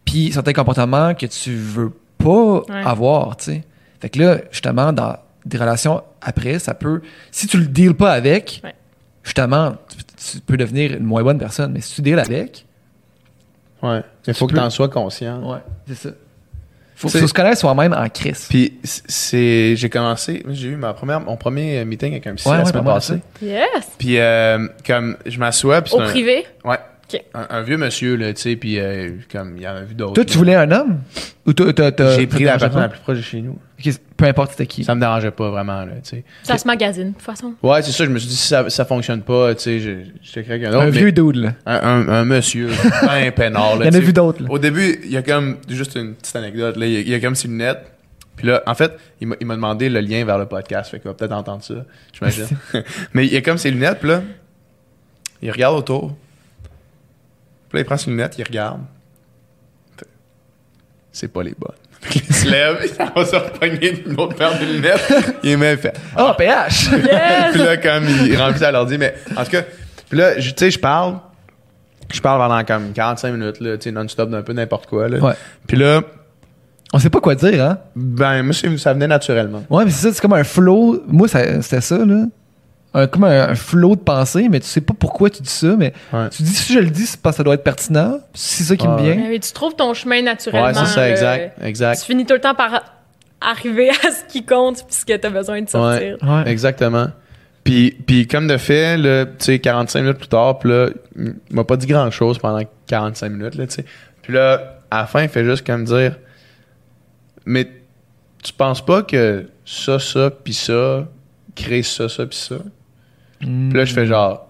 puis 0.06 0.32
certains 0.32 0.54
comportements 0.54 1.14
que 1.14 1.26
tu 1.26 1.56
veux 1.56 1.92
pas 2.18 2.62
Ouais. 2.70 2.84
avoir. 2.86 3.38
Tu 3.38 3.46
sais. 3.46 3.64
Fait 4.00 4.10
que 4.10 4.20
là, 4.20 4.38
justement, 4.52 4.94
dans 4.94 5.18
des 5.46 5.58
relations 5.58 6.04
après, 6.22 6.60
ça 6.60 6.74
peut. 6.74 7.02
Si 7.32 7.48
tu 7.48 7.58
le 7.58 7.66
deals 7.66 7.96
pas 7.96 8.12
avec, 8.14 8.62
Ouais. 8.64 8.76
justement, 9.24 9.76
tu, 9.90 10.04
tu 10.34 10.40
peux 10.42 10.58
devenir 10.58 10.94
une 10.94 11.04
moins 11.04 11.24
bonne 11.24 11.40
personne. 11.40 11.72
Mais 11.72 11.82
si 11.82 11.96
tu 11.96 12.02
deals 12.02 12.20
avec, 12.20 12.66
Ouais. 13.84 14.04
Il 14.28 14.34
faut 14.36 14.46
que 14.46 14.54
tu 14.54 14.60
en 14.60 14.70
sois 14.70 14.90
conscient. 14.90 15.42
ouais, 15.52 15.58
c'est 15.88 15.96
ça. 15.96 16.10
Faut, 17.10 17.28
se 17.28 17.34
connaître 17.34 17.57
soi-même 17.60 17.94
en 17.94 18.07
crise. 18.10 18.45
Puis 18.49 18.73
c'est, 18.84 19.76
j'ai 19.76 19.90
commencé, 19.90 20.44
j'ai 20.49 20.68
eu 20.69 20.76
ma 20.76 20.94
première, 20.94 21.19
mon 21.19 21.36
premier 21.36 21.84
meeting 21.84 22.11
avec 22.11 22.28
un 22.28 22.36
psy 22.36 22.48
Ouais, 22.48 22.57
la 22.57 22.64
ouais, 22.64 22.69
semaine 22.69 22.84
passée. 22.86 23.19
Yes! 23.41 23.91
Puis 23.98 24.19
euh, 24.19 24.68
comme 24.86 25.18
je 25.26 25.40
m'assois, 25.40 25.82
puis 25.82 25.94
Au 25.94 26.02
un, 26.02 26.06
privé? 26.06 26.45
ouais, 26.64 26.78
Un, 27.34 27.48
un 27.50 27.62
vieux 27.62 27.78
monsieur 27.78 28.16
là, 28.16 28.34
tu 28.34 28.42
sais, 28.42 28.56
puis 28.56 28.80
euh, 28.80 29.12
comme 29.32 29.56
il 29.58 29.64
y 29.64 29.68
en 29.68 29.76
a 29.76 29.82
vu 29.82 29.94
d'autres. 29.96 30.14
Toi, 30.14 30.26
tu 30.26 30.38
voulais 30.38 30.56
un 30.56 30.72
homme? 30.72 31.00
Ou 31.46 31.54
toi, 31.54 31.74
t'as- 31.74 31.92
t'as- 31.92 32.18
J'ai 32.18 32.28
pris 32.28 32.44
la 32.44 32.58
personne 32.58 32.80
la 32.82 32.90
plus 32.90 33.00
proche 33.00 33.18
de 33.18 33.24
chez 33.24 33.42
nous. 33.42 33.58
Peu 34.16 34.26
importe 34.26 34.52
c'était 34.52 34.68
qui. 34.68 34.84
Ça 34.84 34.94
me 34.94 35.00
dérangeait 35.00 35.32
pas 35.32 35.50
vraiment 35.50 35.84
là, 35.84 35.94
tu 36.04 36.10
sais. 36.10 36.24
Ça 36.44 36.58
se 36.58 36.68
magazine, 36.68 37.10
de 37.10 37.14
toute 37.14 37.22
façon. 37.24 37.56
Ouais, 37.64 37.82
c'est 37.82 37.92
ça. 37.92 38.06
Je 38.06 38.10
me 38.12 38.20
suis 38.20 38.30
dit 38.30 38.36
si 38.36 38.48
ça, 38.48 38.70
ça 38.70 38.86
fonctionne 38.86 39.24
pas, 39.24 39.56
tu 39.56 39.62
sais, 39.64 39.80
je, 39.80 39.90
je 40.22 40.32
t'écris 40.32 40.52
avec 40.54 40.66
un 40.66 40.70
autre. 40.70 40.82
Un 40.82 40.86
mais 40.86 40.92
vieux 40.92 41.12
dude, 41.12 41.36
là. 41.38 41.54
un, 41.66 41.76
un, 41.78 42.08
un 42.10 42.26
monsieur, 42.26 42.70
un 43.02 43.32
peinard. 43.32 43.78
Là, 43.80 43.86
Il 43.86 43.94
y 43.94 43.96
en 43.96 44.00
a 44.00 44.04
vu 44.04 44.14
d'autres, 44.14 44.44
là. 44.44 44.50
Au 44.52 44.60
début, 44.60 45.00
il 45.04 45.12
y 45.12 45.18
a 45.18 45.24
comme 45.24 45.58
juste 45.68 45.96
une 45.96 46.14
petite 46.14 46.36
anecdote. 46.36 46.78
Là, 46.78 46.86
il, 46.86 46.94
y 46.94 46.98
a, 46.98 47.00
il 47.00 47.10
y 47.10 47.14
a 47.16 47.20
comme 47.20 47.34
ses 47.36 47.48
lunettes. 47.48 47.80
Puis 48.36 48.48
là, 48.48 48.62
en 48.68 48.76
fait, 48.76 48.92
il 49.20 49.28
m'a 49.28 49.36
il 49.42 49.48
m'a 49.48 49.56
demandé 49.56 49.90
le 49.90 50.00
lien 50.00 50.24
vers 50.26 50.38
le 50.38 50.46
podcast. 50.46 50.92
Fait 50.92 51.00
qu'il 51.00 51.08
va 51.10 51.16
peut-être 51.16 51.32
entendre 51.34 51.64
ça, 51.64 51.74
j'imagine. 52.14 52.46
Mais 53.14 53.26
il 53.26 53.34
y 53.34 53.38
a 53.38 53.42
comme 53.42 53.58
ses 53.58 53.72
lunettes, 53.72 53.98
puis 54.00 54.10
là, 54.10 54.22
il 55.42 55.52
regarde 55.52 55.76
autour. 55.76 56.16
Puis 57.72 57.77
là, 57.77 57.81
il 57.81 57.85
prend 57.85 57.95
ses 57.98 58.10
lunettes, 58.11 58.35
il 58.38 58.43
regarde. 58.43 58.81
C'est 61.11 61.27
pas 61.31 61.43
les 61.43 61.53
bonnes. 61.57 61.76
Qu'il 62.10 62.22
se 62.34 62.49
lève, 62.49 62.77
il 62.84 63.06
va 63.15 63.26
se 63.26 63.35
repogner 63.35 64.03
une 64.06 64.19
autre 64.19 64.35
paire 64.35 64.57
de 64.60 64.65
lunettes. 64.65 65.14
Il 65.43 65.52
est 65.52 65.57
même 65.57 65.77
fait. 65.77 65.93
Oh, 66.18 66.31
PH! 66.38 66.89
Yes! 66.91 67.52
puis 67.52 67.61
là, 67.61 67.77
comme 67.77 68.06
il 68.26 68.35
remplit 68.38 68.60
ça 68.60 68.69
à 68.69 68.72
l'ordi, 68.72 68.98
mais 68.98 69.14
en 69.38 69.43
tout 69.43 69.52
cas, 69.52 69.61
puis 70.10 70.18
là, 70.18 70.39
je- 70.39 70.49
tu 70.52 70.56
sais, 70.57 70.72
je 70.72 70.80
parle. 70.80 71.18
Je 72.11 72.19
parle 72.19 72.39
pendant 72.41 72.64
comme 72.64 72.91
45 72.93 73.31
minutes, 73.34 73.60
là, 73.60 73.77
tu 73.77 73.84
sais, 73.84 73.91
non-stop 73.91 74.30
d'un 74.31 74.41
peu 74.41 74.53
n'importe 74.53 74.88
quoi, 74.88 75.07
là. 75.10 75.19
Ouais. 75.19 75.34
Puis 75.68 75.77
là, 75.77 76.02
On 76.93 76.99
sait 76.99 77.10
pas 77.10 77.22
quoi 77.22 77.35
dire, 77.35 77.64
hein? 77.64 77.77
ben, 77.95 78.43
moi, 78.43 78.53
ça 78.77 78.93
venait 78.93 79.07
naturellement. 79.07 79.64
Ouais, 79.69 79.85
mais 79.85 79.91
c'est 79.91 80.07
ça, 80.07 80.14
c'est 80.14 80.22
comme 80.22 80.34
un 80.34 80.43
flow. 80.43 81.03
Moi, 81.07 81.27
ça- 81.30 81.61
c'était 81.61 81.80
ça, 81.81 81.99
là. 82.06 82.26
Un, 82.93 83.07
comme 83.07 83.23
un, 83.23 83.49
un 83.49 83.55
flow 83.55 83.95
de 83.95 84.01
pensée, 84.01 84.49
mais 84.49 84.59
tu 84.59 84.68
sais 84.68 84.81
pas 84.81 84.93
pourquoi 84.97 85.30
tu 85.30 85.41
dis 85.41 85.49
ça, 85.49 85.76
mais 85.77 85.93
Ouais. 86.11 86.27
tu 86.30 86.43
dis 86.43 86.53
si 86.53 86.73
je 86.73 86.80
le 86.80 86.89
dis, 86.89 87.05
c'est 87.05 87.22
parce 87.22 87.35
que 87.35 87.38
ça 87.38 87.43
doit 87.43 87.53
être 87.53 87.63
pertinent. 87.63 88.19
C'est 88.34 88.63
ça 88.63 88.76
qui 88.76 88.85
me 88.88 88.95
Ouais. 88.95 89.03
vient. 89.03 89.15
Mais 89.15 89.30
oui, 89.30 89.39
tu 89.39 89.51
trouves 89.53 89.76
ton 89.76 89.93
chemin 89.93 90.22
naturellement. 90.22 90.68
Ouais, 90.68 90.73
c'est 90.73 90.93
ça, 90.93 91.09
exact, 91.09 91.57
exact. 91.63 91.99
Tu 91.99 92.05
finis 92.05 92.26
tout 92.26 92.34
le 92.34 92.41
temps 92.41 92.53
par 92.55 92.84
arriver 93.39 93.89
à 93.89 94.11
ce 94.11 94.26
qui 94.31 94.43
compte 94.45 94.85
puisque 94.85 95.19
tu 95.19 95.26
as 95.26 95.30
besoin 95.30 95.61
de 95.61 95.69
sortir. 95.69 96.18
Ouais. 96.22 96.43
Exactement. 96.51 97.07
Puis, 97.63 97.91
puis 98.05 98.27
comme 98.27 98.47
de 98.47 98.57
fait, 98.57 98.97
là, 98.97 99.26
tu 99.26 99.34
sais, 99.39 99.59
45 99.59 100.01
minutes 100.01 100.18
plus 100.18 100.27
tard, 100.27 100.59
puis 100.59 100.69
là, 100.69 100.88
il 101.15 101.34
m'a 101.51 101.63
pas 101.63 101.77
dit 101.77 101.88
grand-chose 101.88 102.39
pendant 102.39 102.61
45 102.88 103.30
minutes, 103.30 103.55
là, 103.55 103.68
tu 103.68 103.76
sais. 103.76 103.85
Puis 104.23 104.34
là, 104.34 104.80
à 104.89 104.97
la 105.01 105.05
fin, 105.05 105.23
il 105.23 105.30
fait 105.30 105.45
juste 105.45 105.65
comme 105.65 105.85
dire, 105.85 106.18
mais 107.45 107.69
tu 108.43 108.51
penses 108.51 108.84
pas 108.84 109.03
que 109.03 109.47
ça, 109.65 109.97
ça, 109.99 110.30
puis 110.31 110.53
ça, 110.53 111.07
crée 111.55 111.84
ça, 111.84 112.09
ça, 112.09 112.26
puis 112.26 112.38
ça? 112.38 112.55
Mm. 113.41 113.69
Puis 113.69 113.77
là, 113.77 113.85
je 113.85 113.93
fais 113.93 114.05
genre. 114.05 114.47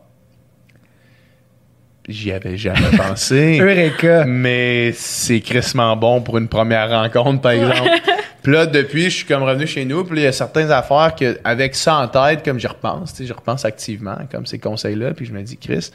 j'y 2.07 2.31
avais 2.31 2.57
jamais 2.57 2.91
pensé. 2.97 3.59
Eureka! 3.59 4.25
mais 4.25 4.91
c'est 4.93 5.39
crissement 5.39 5.95
bon 5.95 6.21
pour 6.21 6.37
une 6.37 6.47
première 6.47 6.89
rencontre, 6.89 7.41
par 7.41 7.51
exemple. 7.51 7.89
puis 8.43 8.53
là, 8.53 8.65
depuis, 8.65 9.05
je 9.05 9.17
suis 9.17 9.25
comme 9.25 9.43
revenu 9.43 9.67
chez 9.67 9.85
nous, 9.85 10.03
puis 10.03 10.19
il 10.19 10.23
y 10.23 10.27
a 10.27 10.31
certaines 10.31 10.71
affaires 10.71 11.15
que, 11.15 11.39
avec 11.43 11.75
ça 11.75 11.97
en 11.97 12.07
tête, 12.07 12.43
comme 12.43 12.59
je 12.59 12.67
repense, 12.67 13.13
tu 13.13 13.23
sais, 13.23 13.25
je 13.25 13.33
repense 13.33 13.65
activement, 13.65 14.17
comme 14.31 14.45
ces 14.45 14.59
conseils-là, 14.59 15.13
puis 15.13 15.25
je 15.25 15.33
me 15.33 15.41
dis, 15.41 15.57
Chris, 15.57 15.91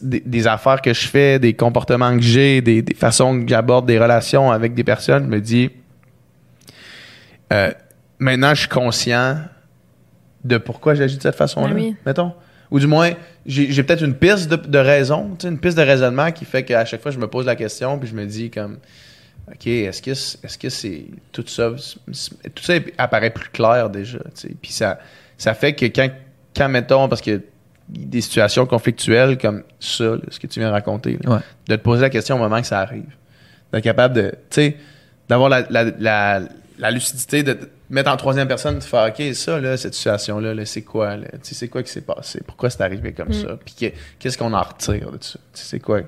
des, 0.00 0.20
des 0.20 0.46
affaires 0.46 0.80
que 0.80 0.94
je 0.94 1.06
fais, 1.06 1.38
des 1.38 1.54
comportements 1.54 2.14
que 2.16 2.22
j'ai, 2.22 2.60
des, 2.60 2.82
des 2.82 2.94
façons 2.94 3.40
que 3.40 3.48
j'aborde 3.48 3.86
des 3.86 3.98
relations 3.98 4.50
avec 4.50 4.74
des 4.74 4.84
personnes, 4.84 5.24
je 5.24 5.28
me 5.28 5.40
dis, 5.40 5.70
euh, 7.52 7.70
maintenant, 8.18 8.54
je 8.54 8.60
suis 8.60 8.68
conscient 8.68 9.38
de 10.46 10.58
pourquoi 10.58 10.94
j'agis 10.94 11.16
de 11.16 11.22
cette 11.22 11.34
façon-là, 11.36 11.68
Ah 11.72 11.74
oui. 11.74 11.96
mettons. 12.04 12.32
Ou 12.70 12.80
du 12.80 12.86
moins, 12.88 13.10
j'ai 13.46 13.82
peut-être 13.84 14.02
une 14.04 14.14
piste 14.14 14.48
de, 14.50 14.56
de 14.56 14.78
raison, 14.78 15.30
tu 15.38 15.42
sais, 15.46 15.48
une 15.48 15.58
piste 15.58 15.76
de 15.78 15.82
raisonnement 15.82 16.32
qui 16.32 16.44
fait 16.44 16.64
qu'à 16.64 16.84
chaque 16.84 17.00
fois, 17.00 17.12
je 17.12 17.18
me 17.18 17.28
pose 17.28 17.46
la 17.46 17.54
question, 17.54 17.98
puis 17.98 18.08
je 18.08 18.14
me 18.14 18.26
dis 18.26 18.50
comme, 18.50 18.78
OK, 19.48 19.66
est-ce 19.68 20.02
que 20.02 20.14
c'est- 20.14 20.44
est-ce 20.44 20.58
que 20.58 20.68
c'est 20.68 21.04
tout 21.30 21.44
ça, 21.46 21.70
tout 21.70 22.62
ça 22.64 22.74
apparaît 22.98 23.30
plus 23.30 23.48
clair 23.50 23.88
déjà, 23.88 24.18
tu 24.18 24.24
sais. 24.34 24.50
Puis 24.60 24.72
ça, 24.72 24.98
ça 25.38 25.54
fait 25.54 25.74
que 25.74 25.86
quand, 25.86 26.08
quand, 26.56 26.68
mettons, 26.68 27.08
parce 27.08 27.20
que 27.22 27.40
des 27.88 28.20
situations 28.20 28.66
conflictuelles 28.66 29.38
comme 29.38 29.62
ça, 29.78 30.02
là, 30.04 30.18
ce 30.28 30.40
que 30.40 30.48
tu 30.48 30.58
viens 30.58 30.68
de 30.68 30.72
raconter, 30.72 31.18
là, 31.22 31.34
Ouais. 31.34 31.40
de 31.68 31.76
te 31.76 31.80
poser 31.82 32.02
la 32.02 32.10
question 32.10 32.34
au 32.34 32.38
moment 32.40 32.60
que 32.60 32.66
ça 32.66 32.80
arrive. 32.80 33.04
D'être 33.72 33.84
capable 33.84 34.14
de, 34.14 34.30
tu 34.30 34.36
sais, 34.50 34.76
d'avoir 35.28 35.48
la, 35.48 35.64
la, 35.70 35.84
la, 36.00 36.40
la 36.78 36.90
lucidité 36.90 37.42
de 37.42 37.54
te 37.54 37.66
mettre 37.90 38.10
en 38.10 38.16
troisième 38.16 38.48
personne, 38.48 38.78
de 38.78 38.84
faire, 38.84 39.08
OK, 39.08 39.34
ça, 39.34 39.58
là, 39.60 39.76
cette 39.76 39.94
situation-là, 39.94 40.54
là, 40.54 40.64
c'est 40.66 40.82
quoi, 40.82 41.16
là? 41.16 41.26
Tu 41.32 41.38
sais, 41.42 41.54
c'est 41.54 41.68
quoi 41.68 41.82
qui 41.82 41.90
s'est 41.90 42.00
passé? 42.02 42.40
Pourquoi 42.46 42.68
c'est 42.70 42.82
arrivé 42.82 43.12
comme 43.12 43.32
ça? 43.32 43.56
Puis 43.64 43.74
que- 43.74 43.96
qu'est-ce 44.18 44.36
qu'on 44.36 44.52
en 44.52 44.62
retire 44.62 45.10
de 45.10 45.18
ça? 45.22 45.38
Tu 45.54 45.60
sais, 45.60 45.64
c'est 45.70 45.80
quoi? 45.80 46.00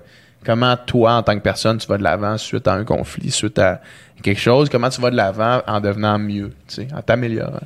Comment 0.44 0.76
toi, 0.76 1.14
en 1.14 1.22
tant 1.22 1.34
que 1.36 1.42
personne, 1.42 1.78
tu 1.78 1.86
vas 1.88 1.98
de 1.98 2.02
l'avant 2.04 2.36
suite 2.38 2.68
à 2.68 2.74
un 2.74 2.84
conflit, 2.84 3.30
suite 3.30 3.58
à 3.58 3.80
quelque 4.22 4.40
chose? 4.40 4.68
Comment 4.68 4.88
tu 4.88 5.00
vas 5.00 5.10
de 5.10 5.16
l'avant 5.16 5.62
en 5.66 5.80
devenant 5.80 6.18
mieux, 6.18 6.50
tu 6.68 6.74
sais, 6.76 6.88
en 6.94 7.02
t'améliorant? 7.02 7.58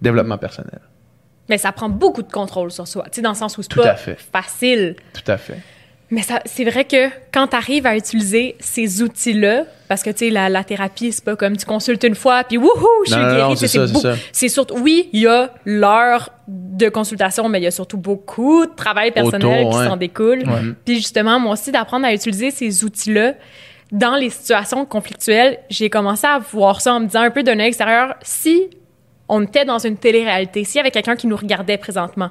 Développement 0.00 0.38
personnel. 0.38 0.80
Mais 1.48 1.58
ça 1.58 1.72
prend 1.72 1.88
beaucoup 1.88 2.22
de 2.22 2.30
contrôle 2.32 2.70
sur 2.70 2.86
soi. 2.88 3.04
Tu 3.04 3.16
sais, 3.16 3.22
dans 3.22 3.30
le 3.30 3.36
sens 3.36 3.56
où 3.58 3.62
c'est 3.62 3.68
Tout 3.68 3.82
pas 3.82 3.90
à 3.92 3.96
fait. 3.96 4.18
facile. 4.18 4.96
Tout 5.12 5.30
à 5.30 5.36
fait. 5.36 5.58
Mais 6.12 6.20
ça, 6.22 6.40
c'est 6.44 6.64
vrai 6.64 6.84
que 6.84 7.08
quand 7.32 7.48
tu 7.48 7.56
arrives 7.56 7.86
à 7.86 7.96
utiliser 7.96 8.54
ces 8.60 9.02
outils-là, 9.02 9.64
parce 9.88 10.02
que 10.02 10.10
tu 10.10 10.18
sais, 10.26 10.30
la, 10.30 10.50
la 10.50 10.62
thérapie, 10.62 11.10
c'est 11.10 11.24
pas 11.24 11.36
comme 11.36 11.56
tu 11.56 11.64
consultes 11.64 12.04
une 12.04 12.14
fois, 12.14 12.44
puis 12.44 12.58
wouhou, 12.58 12.86
je 13.06 13.12
suis 13.12 13.18
guérie. 13.20 13.40
non, 13.40 13.50
Tu 13.52 13.56
sais, 13.56 13.68
c'est 13.68 13.78
ça, 13.78 13.86
c'est 13.86 13.92
beaucoup- 13.94 14.02
ça. 14.04 14.14
C'est 14.30 14.48
surtout, 14.50 14.74
oui, 14.78 15.08
il 15.14 15.20
y 15.20 15.26
a 15.26 15.50
l'heure 15.64 16.28
de 16.46 16.90
consultation, 16.90 17.48
mais 17.48 17.60
il 17.60 17.64
y 17.64 17.66
a 17.66 17.70
surtout 17.70 17.96
beaucoup 17.96 18.66
de 18.66 18.72
travail 18.76 19.10
personnel 19.12 19.68
qui 19.70 19.76
ouais. 19.76 19.86
s'en 19.88 19.96
découle. 19.96 20.40
Ouais. 20.40 20.60
Puis 20.84 20.96
justement, 20.96 21.40
moi 21.40 21.54
aussi, 21.54 21.72
d'apprendre 21.72 22.04
à 22.04 22.12
utiliser 22.12 22.50
ces 22.50 22.84
outils-là 22.84 23.32
dans 23.90 24.14
les 24.16 24.28
situations 24.28 24.84
conflictuelles, 24.84 25.60
j'ai 25.70 25.88
commencé 25.88 26.26
à 26.26 26.38
voir 26.38 26.82
ça 26.82 26.92
en 26.92 27.00
me 27.00 27.06
disant 27.06 27.22
un 27.22 27.30
peu 27.30 27.42
d'un 27.42 27.58
œil 27.58 27.68
extérieur, 27.68 28.16
si 28.20 28.68
on 29.30 29.42
était 29.42 29.64
dans 29.64 29.78
une 29.78 29.96
télé-réalité, 29.96 30.64
s'il 30.64 30.76
y 30.76 30.80
avait 30.80 30.90
quelqu'un 30.90 31.16
qui 31.16 31.26
nous 31.26 31.36
regardait 31.36 31.78
présentement, 31.78 32.30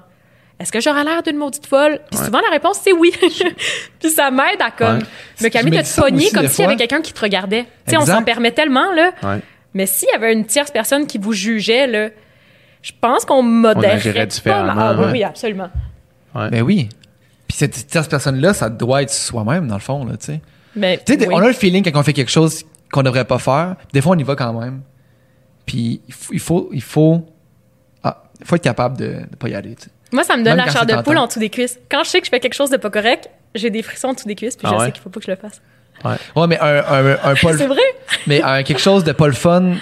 est-ce 0.62 0.72
que 0.72 0.80
j'aurais 0.80 1.04
l'air 1.04 1.24
d'une 1.24 1.38
maudite 1.38 1.66
folle? 1.66 2.00
Puis 2.10 2.20
Ouais. 2.20 2.26
souvent, 2.26 2.40
la 2.42 2.50
réponse, 2.50 2.80
c'est 2.84 2.94
oui. 2.94 3.12
Puis 4.00 4.10
ça 4.10 4.32
m'aide 4.32 4.62
à 4.62 4.72
comme 4.72 4.98
Ouais. 5.00 5.04
me 5.44 5.50
calmer 5.50 5.72
de 5.72 5.82
te 5.82 6.00
pogner 6.02 6.30
comme 6.32 6.48
s'il 6.48 6.64
y 6.64 6.68
avait 6.68 6.76
quelqu'un 6.78 7.02
qui 7.02 7.14
te 7.14 7.20
regardait. 7.22 7.64
Tu 7.86 7.92
sais, 7.92 7.98
on 7.98 8.06
s'en 8.06 8.24
permet 8.24 8.52
tellement, 8.52 8.92
là. 8.94 9.12
Ouais. 9.24 9.40
Mais 9.74 9.86
s'il 9.86 10.08
y 10.12 10.16
avait 10.16 10.34
une 10.34 10.46
tierce 10.46 10.72
personne 10.72 11.08
qui 11.08 11.18
vous 11.18 11.34
jugeait, 11.34 11.88
là, 11.88 12.10
je 12.82 12.92
pense 13.00 13.26
qu'on 13.26 13.42
modérerait 13.44 14.28
pas 14.44 14.64
mal. 14.64 14.76
Ah 14.78 14.94
oui, 14.98 15.06
ouais. 15.06 15.12
oui, 15.12 15.24
absolument. 15.24 15.70
Ben 16.34 16.62
oui. 16.62 16.90
Puis 17.48 17.58
cette 17.58 17.88
tierce 17.88 18.08
personne-là, 18.08 18.54
ça 18.54 18.70
doit 18.70 19.02
être 19.02 19.10
soi-même, 19.12 19.68
dans 19.68 19.76
le 19.76 19.82
fond, 19.82 20.06
là, 20.06 20.18
tu 20.18 20.26
sais. 20.28 20.42
Mais, 20.76 20.98
Tu 21.06 21.14
sais, 21.14 21.18
des- 21.18 21.28
oui. 21.28 21.34
on 21.36 21.40
a 21.40 21.48
le 21.48 21.54
feeling 21.54 21.84
quand 21.84 22.00
on 22.00 22.04
fait 22.04 22.14
quelque 22.14 22.32
chose 22.32 22.64
qu'on 22.92 23.04
devrait 23.04 23.26
pas 23.26 23.40
faire. 23.40 23.76
Des 23.94 24.00
fois, 24.02 24.16
on 24.16 24.20
y 24.20 24.24
va 24.24 24.36
quand 24.36 24.54
même. 24.54 24.82
Puis 25.66 26.02
il 26.08 26.14
faut, 26.14 26.34
il 26.34 26.40
faut, 26.40 26.70
il 26.72 26.82
faut, 26.82 27.26
ah, 28.04 28.24
il 28.40 28.46
faut 28.46 28.56
être 28.56 28.64
capable 28.64 28.98
de, 28.98 29.08
de 29.30 29.36
pas 29.38 29.50
y 29.50 29.54
aller. 29.56 29.76
tu 29.76 29.84
sais. 29.84 29.90
Moi, 30.12 30.24
ça 30.24 30.36
me 30.38 30.44
donne 30.44 30.56
Même 30.58 30.66
la 30.66 30.72
chair 30.72 30.86
c'est 30.88 30.96
de 30.96 31.02
poule 31.02 31.18
en 31.18 31.28
dessous 31.28 31.40
des 31.40 31.50
cuisses. 31.50 31.80
Quand 31.90 32.04
je 32.04 32.10
sais 32.10 32.20
que 32.20 32.26
je 32.26 32.30
fais 32.32 32.40
quelque 32.40 32.54
chose 32.54 32.70
de 32.70 32.78
pas 32.78 32.90
correct, 32.90 33.30
j'ai 33.56 33.70
des 33.70 33.82
frissons 33.82 34.10
en 34.10 34.14
dessous 34.14 34.28
des 34.28 34.36
cuisses, 34.36 34.56
puis 34.58 34.68
Ah 34.70 34.74
je 34.74 34.80
ouais? 34.80 34.86
sais 34.88 34.92
qu'il 34.92 35.02
faut 35.02 35.10
pas 35.10 35.20
que 35.20 35.26
je 35.26 35.32
le 35.32 35.38
fasse. 35.38 35.62
Ouais, 36.36 36.48
mais 36.48 36.60
un, 36.60 36.76
un, 36.78 37.12
un 37.12 37.16
pas 37.42 37.54
C'est 37.58 37.68
vrai? 37.68 37.80
mais 38.28 38.42
un 38.42 38.64
quelque 38.64 38.82
chose 38.82 39.04
de 39.04 39.12
pas 39.12 39.28
le 39.28 39.34
fun, 39.34 39.74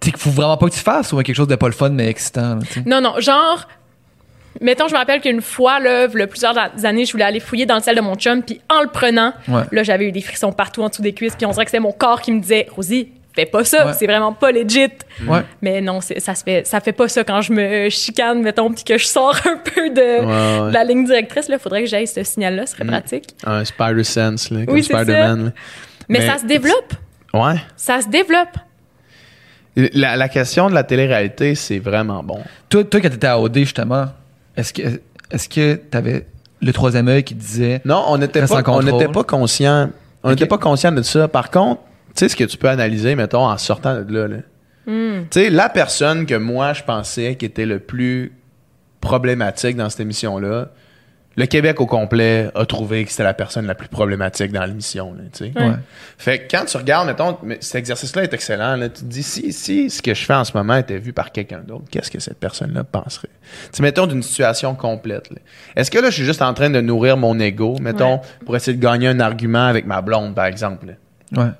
tu 0.00 0.10
qu'il 0.10 0.20
faut 0.20 0.30
vraiment 0.30 0.56
pas 0.56 0.66
que 0.68 0.74
tu 0.74 0.80
fasses 0.80 1.12
ou 1.12 1.18
un 1.18 1.22
quelque 1.22 1.36
chose 1.36 1.48
de 1.48 1.56
pas 1.56 1.66
le 1.66 1.72
fun 1.72 1.90
mais 1.90 2.08
excitant. 2.08 2.56
là. 2.56 2.60
Non, 2.86 3.00
non, 3.00 3.18
genre, 3.20 3.66
mettons, 4.60 4.86
je 4.88 4.92
me 4.94 4.98
rappelle 4.98 5.20
qu'une 5.20 5.40
fois, 5.42 5.80
là, 5.80 6.06
il 6.12 6.18
y 6.18 6.22
a 6.22 6.26
plusieurs 6.26 6.54
années, 6.84 7.04
je 7.06 7.12
voulais 7.12 7.24
aller 7.24 7.40
fouiller 7.40 7.66
dans 7.66 7.76
le 7.76 7.80
sel 7.82 7.96
de 7.96 8.00
mon 8.02 8.14
chum, 8.16 8.42
puis 8.42 8.60
en 8.68 8.82
le 8.82 8.88
prenant, 8.88 9.32
Ouais. 9.48 9.62
là, 9.72 9.82
j'avais 9.82 10.04
eu 10.06 10.12
des 10.12 10.20
frissons 10.20 10.52
partout 10.52 10.82
en 10.82 10.88
dessous 10.88 11.02
des 11.02 11.12
cuisses, 11.14 11.34
puis 11.36 11.46
on 11.46 11.50
dirait 11.50 11.64
que 11.64 11.70
c'était 11.70 11.80
mon 11.82 11.92
corps 11.92 12.20
qui 12.20 12.32
me 12.32 12.40
disait, 12.40 12.66
Rosie, 12.74 13.10
fais 13.34 13.46
pas 13.46 13.64
ça, 13.64 13.86
Ouais. 13.86 13.92
c'est 13.98 14.06
vraiment 14.06 14.32
pas 14.32 14.50
legit. 14.52 14.88
Ouais. 15.26 15.42
Mais 15.62 15.80
non, 15.80 16.00
ça 16.00 16.34
se 16.34 16.42
fait, 16.44 16.66
ça 16.66 16.80
fait 16.80 16.92
pas 16.92 17.08
ça 17.08 17.22
quand 17.24 17.40
je 17.42 17.52
me 17.52 17.88
chicane, 17.88 18.42
mettons, 18.42 18.72
puis 18.72 18.84
que 18.84 18.98
je 18.98 19.06
sors 19.06 19.36
un 19.46 19.56
peu 19.56 19.90
de, 19.90 20.00
Ouais, 20.24 20.60
ouais. 20.64 20.68
de 20.68 20.74
la 20.74 20.84
ligne 20.84 21.04
directrice. 21.04 21.48
Là, 21.48 21.58
faudrait 21.58 21.82
que 21.82 21.88
j'aille 21.88 22.06
ce 22.06 22.22
signal-là, 22.22 22.66
ce 22.66 22.72
serait 22.74 22.84
Mm. 22.84 22.88
pratique. 22.88 23.34
Un 23.44 23.64
Spider 23.64 24.04
Sense, 24.04 24.50
là, 24.50 24.64
comme 24.66 24.74
Oui. 24.74 24.82
Spider-Man. 24.82 25.52
Mais, 26.08 26.18
Mais- 26.18 26.26
ça 26.26 26.38
se 26.38 26.46
développe. 26.46 26.94
Ouais. 27.32 27.54
Ça 27.76 28.00
se 28.00 28.08
développe. 28.08 28.56
La, 29.76 30.16
la 30.16 30.28
question 30.28 30.68
de 30.68 30.74
la 30.74 30.82
télé-réalité, 30.82 31.54
c'est 31.54 31.78
vraiment 31.78 32.22
bon. 32.24 32.40
Toi, 32.68 32.82
toi, 32.84 33.00
quand 33.00 33.08
t'étais 33.10 33.28
à 33.28 33.38
OD, 33.38 33.58
justement, 33.58 34.06
est-ce 34.56 34.72
que 34.72 34.82
est-ce 35.30 35.48
que 35.48 35.74
t'avais 35.76 36.26
le 36.60 36.72
troisième 36.72 37.06
œil 37.06 37.22
qui 37.22 37.34
disait 37.36 37.80
Non, 37.84 38.02
on 38.08 38.18
n'était 38.18 38.40
pas, 38.44 38.46
on 38.58 38.62
pas 39.12 39.22
conscient. 39.24 39.90
On 40.24 40.30
n'était 40.30 40.46
pas 40.46 40.58
conscient 40.58 40.90
de 40.92 41.02
ça. 41.02 41.28
Par 41.28 41.50
contre, 41.50 41.80
tu 42.14 42.20
sais 42.20 42.28
ce 42.28 42.36
que 42.36 42.44
tu 42.44 42.56
peux 42.56 42.68
analyser, 42.68 43.14
mettons, 43.14 43.46
en 43.46 43.56
sortant 43.58 44.00
de 44.02 44.12
là. 44.18 44.28
là. 44.28 44.36
Hmm. 44.86 45.24
Tu 45.30 45.40
sais, 45.40 45.50
la 45.50 45.68
personne 45.68 46.26
que 46.26 46.34
moi, 46.34 46.72
je 46.72 46.82
pensais 46.82 47.36
qui 47.36 47.44
était 47.44 47.66
le 47.66 47.78
plus 47.78 48.32
problématique 49.00 49.76
dans 49.76 49.88
cette 49.88 50.00
émission-là, 50.00 50.68
le 51.36 51.46
Québec 51.46 51.80
au 51.80 51.86
complet 51.86 52.50
a 52.54 52.66
trouvé 52.66 53.04
que 53.04 53.10
c'était 53.10 53.22
la 53.22 53.32
personne 53.34 53.64
la 53.66 53.76
plus 53.76 53.88
problématique 53.88 54.50
dans 54.52 54.64
l'émission. 54.64 55.14
là, 55.14 55.20
tu 55.32 55.44
sais. 55.46 55.52
Ouais. 55.56 55.68
Ouais. 55.68 55.76
Fait 56.18 56.38
que 56.40 56.50
quand 56.56 56.64
tu 56.64 56.76
regardes, 56.76 57.06
mettons, 57.06 57.38
mais 57.44 57.56
cet 57.60 57.76
exercice-là 57.76 58.24
est 58.24 58.34
excellent. 58.34 58.74
Là, 58.76 58.88
tu 58.88 59.02
te 59.02 59.06
dis, 59.06 59.22
si, 59.22 59.52
si 59.52 59.88
ce 59.90 60.02
que 60.02 60.12
je 60.12 60.24
fais 60.24 60.34
en 60.34 60.44
ce 60.44 60.54
moment 60.56 60.76
était 60.76 60.98
vu 60.98 61.12
par 61.12 61.30
quelqu'un 61.30 61.60
d'autre, 61.60 61.84
qu'est-ce 61.90 62.10
que 62.10 62.18
cette 62.18 62.38
personne-là 62.40 62.82
penserait? 62.84 63.28
Tu 63.70 63.76
sais, 63.76 63.82
mettons 63.82 64.06
d'une 64.06 64.24
situation 64.24 64.74
complète. 64.74 65.30
là. 65.30 65.36
Est-ce 65.76 65.90
que 65.90 65.98
là, 66.00 66.10
je 66.10 66.16
suis 66.16 66.24
juste 66.24 66.42
en 66.42 66.52
train 66.52 66.68
de 66.68 66.80
nourrir 66.80 67.16
mon 67.16 67.38
ego, 67.38 67.76
mettons, 67.80 68.14
Ouais. 68.16 68.20
pour 68.44 68.56
essayer 68.56 68.76
de 68.76 68.82
gagner 68.82 69.06
un 69.08 69.20
argument 69.20 69.66
avec 69.66 69.86
ma 69.86 70.02
blonde, 70.02 70.34
par 70.34 70.46
exemple? 70.46 70.86
là? 70.88 71.44
Ouais. 71.44 71.50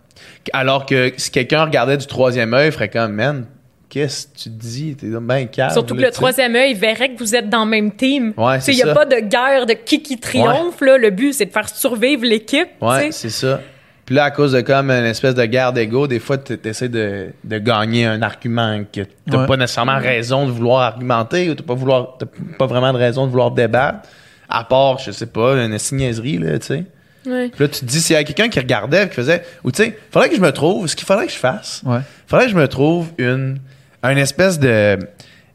Alors 0.52 0.86
que 0.86 1.12
si 1.16 1.30
quelqu'un 1.30 1.64
regardait 1.64 1.96
du 1.96 2.06
troisième 2.06 2.54
œil, 2.54 2.68
il 2.68 2.72
ferait 2.72 2.88
comme, 2.88 3.12
man, 3.12 3.46
qu'est-ce 3.88 4.26
que 4.28 4.38
tu 4.44 4.48
dis? 4.50 4.96
T'es 4.96 5.06
bien 5.08 5.46
calme. 5.46 5.72
Surtout 5.72 5.94
que 5.94 6.00
le 6.00 6.06
tu 6.08 6.14
troisième 6.14 6.54
œil 6.56 6.74
verrait 6.74 7.10
que 7.12 7.18
vous 7.18 7.34
êtes 7.34 7.48
dans 7.48 7.64
le 7.64 7.70
même 7.70 7.92
team. 7.92 8.32
Ouais, 8.36 8.58
Tu 8.60 8.70
Il 8.72 8.76
n'y 8.76 8.82
a 8.82 8.94
pas 8.94 9.04
de 9.04 9.16
guerre 9.20 9.66
de 9.66 9.74
qui 9.74 10.02
qui 10.02 10.18
triomphe. 10.18 10.80
Là. 10.80 10.96
Le 10.96 11.10
but, 11.10 11.32
c'est 11.34 11.46
de 11.46 11.50
faire 11.52 11.68
survivre 11.68 12.24
l'équipe. 12.24 12.68
tu 12.80 12.84
Ouais, 12.86 13.12
c'est 13.12 13.30
ça. 13.30 13.60
Puis 14.06 14.16
là, 14.16 14.24
à 14.24 14.30
cause 14.32 14.52
de 14.52 14.60
comme 14.60 14.90
une 14.90 15.04
espèce 15.04 15.36
de 15.36 15.44
guerre 15.44 15.72
d'ego, 15.72 16.08
des 16.08 16.18
fois, 16.18 16.36
tu 16.36 16.58
essaies 16.64 16.88
de, 16.88 17.28
de 17.44 17.58
gagner 17.58 18.06
un 18.06 18.22
argument 18.22 18.82
que 18.92 19.02
t'as 19.30 19.38
Ouais. 19.42 19.46
pas 19.46 19.56
nécessairement 19.56 19.98
raison 19.98 20.46
de 20.46 20.50
vouloir 20.50 20.80
argumenter 20.80 21.48
ou 21.48 21.54
t'as 21.54 21.62
pas, 21.62 21.74
vouloir, 21.74 22.16
t'as 22.18 22.26
pas 22.58 22.66
vraiment 22.66 22.92
de 22.92 22.98
raison 22.98 23.26
de 23.26 23.30
vouloir 23.30 23.52
débattre. 23.52 24.08
À 24.48 24.64
part, 24.64 24.98
je 24.98 25.12
sais 25.12 25.26
pas, 25.26 25.52
une 25.64 25.78
signaserie, 25.78 26.38
là, 26.38 26.58
tu 26.58 26.66
sais. 26.66 26.84
Ouais. 27.26 27.48
Puis 27.48 27.62
là, 27.64 27.68
tu 27.68 27.80
te 27.80 27.84
dis, 27.84 28.00
s'il 28.00 28.14
y 28.14 28.18
a 28.18 28.24
quelqu'un 28.24 28.48
qui 28.48 28.58
regardait, 28.58 29.08
qui 29.08 29.14
faisait, 29.14 29.44
ou 29.64 29.70
tu 29.70 29.82
sais, 29.82 29.98
faudrait 30.10 30.28
que 30.30 30.36
je 30.36 30.40
me 30.40 30.52
trouve, 30.52 30.86
ce 30.86 30.96
qu'il 30.96 31.06
faudrait 31.06 31.26
que 31.26 31.32
je 31.32 31.38
fasse, 31.38 31.82
Ouais. 31.84 32.00
faudrait 32.26 32.46
que 32.46 32.52
je 32.52 32.56
me 32.56 32.66
trouve 32.68 33.08
une, 33.18 33.58
une 34.02 34.18
espèce 34.18 34.58
de, 34.58 34.98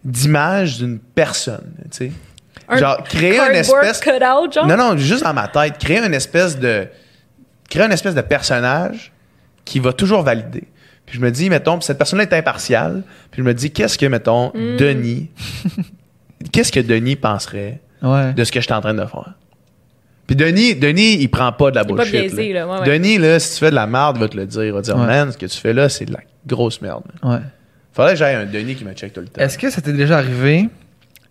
d'image 0.03 0.77
d'une 0.77 0.99
personne, 0.99 1.73
tu 1.91 1.97
sais. 1.97 2.11
Un 2.67 2.77
Genre, 2.77 3.03
créer 3.03 3.39
une 3.39 3.55
espèce. 3.55 3.99
cut-out, 3.99 4.53
genre? 4.53 4.65
Non, 4.67 4.75
non, 4.77 4.97
juste 4.97 5.23
dans 5.23 5.33
ma 5.33 5.47
tête, 5.47 5.77
créer 5.77 5.99
une 5.99 6.13
espèce 6.15 6.57
de. 6.57 6.87
Créer 7.69 7.83
une 7.83 7.91
espèce 7.91 8.15
de 8.15 8.21
personnage 8.21 9.11
qui 9.65 9.79
va 9.79 9.93
toujours 9.93 10.23
valider. 10.23 10.63
Puis 11.05 11.17
je 11.17 11.21
me 11.21 11.29
dis, 11.31 11.49
mettons, 11.51 11.77
puis 11.77 11.85
cette 11.85 11.97
personne-là 11.99 12.23
est 12.25 12.33
impartiale. 12.33 13.03
Puis 13.31 13.41
je 13.43 13.47
me 13.47 13.53
dis, 13.53 13.71
qu'est-ce 13.71 13.97
que, 13.99 14.05
mettons, 14.07 14.49
Hmm. 14.55 14.77
Denis. 14.77 15.29
qu'est-ce 16.51 16.71
que 16.71 16.79
Denis 16.79 17.15
penserait 17.15 17.81
Ouais. 18.01 18.33
de 18.33 18.43
ce 18.43 18.51
que 18.51 18.59
je 18.59 18.65
suis 18.65 18.73
en 18.73 18.81
train 18.81 18.93
de 18.93 19.05
faire? 19.05 19.33
Puis 20.27 20.35
Denis, 20.35 20.75
Denis, 20.75 21.17
il 21.21 21.29
prend 21.29 21.51
pas 21.51 21.69
de 21.71 21.75
la 21.75 21.81
Il 21.83 21.85
est 21.91 21.95
pas 21.95 22.03
bullshit. 22.03 22.19
biaisé, 22.33 22.53
là, 22.53 22.67
ouais, 22.67 22.79
ouais. 22.79 22.85
Denis, 22.97 23.17
là, 23.19 23.39
si 23.39 23.53
tu 23.53 23.59
fais 23.59 23.69
de 23.69 23.75
la 23.75 23.85
merde, 23.85 24.17
il 24.17 24.21
va 24.21 24.27
te 24.27 24.37
le 24.37 24.45
dire. 24.47 24.63
Il 24.63 24.71
va 24.73 24.79
te 24.81 24.85
dire, 24.85 24.97
Ouais. 24.97 25.05
man, 25.05 25.31
ce 25.31 25.37
que 25.37 25.45
tu 25.45 25.57
fais 25.57 25.73
là, 25.73 25.87
c'est 25.89 26.05
de 26.05 26.13
la 26.13 26.19
grosse 26.47 26.81
merde. 26.81 27.03
Ouais. 27.23 27.37
Faudrait 27.93 28.13
que 28.13 28.17
j'aille 28.19 28.35
un 28.35 28.45
Denis 28.45 28.75
qui 28.75 28.83
me 28.85 28.93
check 28.93 29.13
tout 29.13 29.21
le 29.21 29.27
temps. 29.27 29.41
Est-ce 29.41 29.57
que 29.57 29.69
ça 29.69 29.81
t'est 29.81 29.93
déjà 29.93 30.17
arrivé 30.17 30.67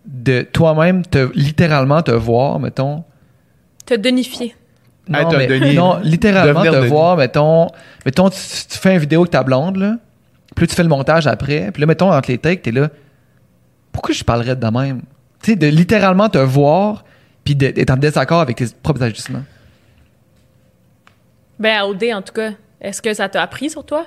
de 0.05 0.41
toi-même 0.43 1.05
te 1.05 1.29
littéralement 1.35 2.01
te 2.01 2.11
voir, 2.11 2.59
mettons? 2.59 3.03
Te 3.85 3.95
donifier. 3.95 4.55
Non, 5.07 5.29
mais- 5.37 5.45
Denis. 5.45 5.75
non, 5.75 5.99
littéralement 6.01 6.63
te 6.63 6.69
Denis. 6.69 6.87
voir, 6.87 7.17
mettons, 7.17 7.67
mettons 8.05 8.29
tu, 8.29 8.37
tu 8.69 8.77
fais 8.79 8.93
une 8.93 8.99
vidéo 8.99 9.21
avec 9.21 9.31
ta 9.31 9.43
blonde, 9.43 9.75
là, 9.77 9.97
puis 10.55 10.63
là, 10.63 10.67
tu 10.67 10.75
fais 10.75 10.81
le 10.83 10.89
montage 10.89 11.27
après, 11.27 11.69
puis 11.71 11.81
là, 11.81 11.85
mettons, 11.85 12.11
entre 12.11 12.31
les 12.31 12.37
takes, 12.39 12.63
t'es 12.63 12.71
là, 12.71 12.89
pourquoi 13.91 14.15
je 14.15 14.23
parlerais 14.23 14.55
de 14.55 14.65
même? 14.67 15.01
Tu 15.43 15.51
sais, 15.51 15.55
de 15.55 15.67
littéralement 15.67 16.29
te 16.29 16.39
voir, 16.39 17.03
puis 17.45 17.55
d'être 17.55 17.89
en 17.91 17.95
désaccord 17.97 18.41
avec 18.41 18.57
tes 18.57 18.65
propres 18.83 19.03
ajustements. 19.03 19.43
Ben, 21.59 21.77
à 21.77 21.85
OD, 21.87 22.03
en 22.13 22.21
tout 22.21 22.33
cas, 22.33 22.51
est-ce 22.81 23.01
que 23.01 23.13
ça 23.13 23.29
t'a 23.29 23.41
appris 23.41 23.69
sur 23.69 23.85
toi? 23.85 24.05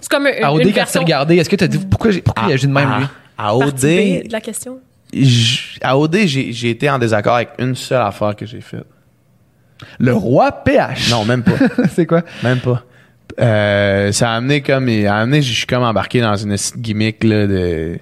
C'est 0.00 0.10
comme 0.10 0.26
une, 0.26 0.42
À 0.42 0.52
OD, 0.52 0.60
une 0.60 0.64
quand 0.64 0.68
tu 0.68 0.72
t'es 0.74 0.80
version 0.80 1.00
regardé, 1.02 1.36
est-ce 1.36 1.48
que 1.48 1.56
tu 1.56 1.64
as 1.64 1.68
dit 1.68 1.78
pourquoi, 1.78 2.10
pourquoi 2.24 2.44
il 2.48 2.52
agit 2.52 2.66
de 2.66 2.72
même, 2.72 2.88
à, 2.90 2.98
lui? 2.98 3.06
à 3.36 3.56
partie 3.58 3.62
B 3.62 4.20
OD, 4.22 4.26
de 4.28 4.32
la 4.32 4.40
question. 4.40 4.80
j- 5.12 5.78
à 5.82 5.96
OD, 5.96 6.16
j'ai 6.26 6.52
j'ai 6.52 6.70
été 6.70 6.90
en 6.90 6.98
désaccord 6.98 7.36
avec 7.36 7.50
une 7.58 7.74
seule 7.76 8.02
affaire 8.02 8.34
que 8.34 8.44
j'ai 8.46 8.60
faite. 8.60 8.86
Le 10.00 10.12
roi 10.12 10.50
PH. 10.50 11.10
Non, 11.10 11.24
même 11.24 11.44
pas. 11.44 11.52
c'est 11.94 12.06
quoi? 12.06 12.22
Même 12.42 12.58
pas. 12.58 12.82
Euh, 13.40 14.10
ça 14.10 14.32
a 14.32 14.36
amené 14.36 14.60
comme. 14.62 14.88
A 14.88 15.14
amené, 15.18 15.40
je 15.42 15.52
suis 15.52 15.66
comme 15.66 15.84
embarqué 15.84 16.20
dans 16.20 16.34
une 16.34 16.56
gimmick 16.78 17.22
là, 17.22 17.46
de. 17.46 17.98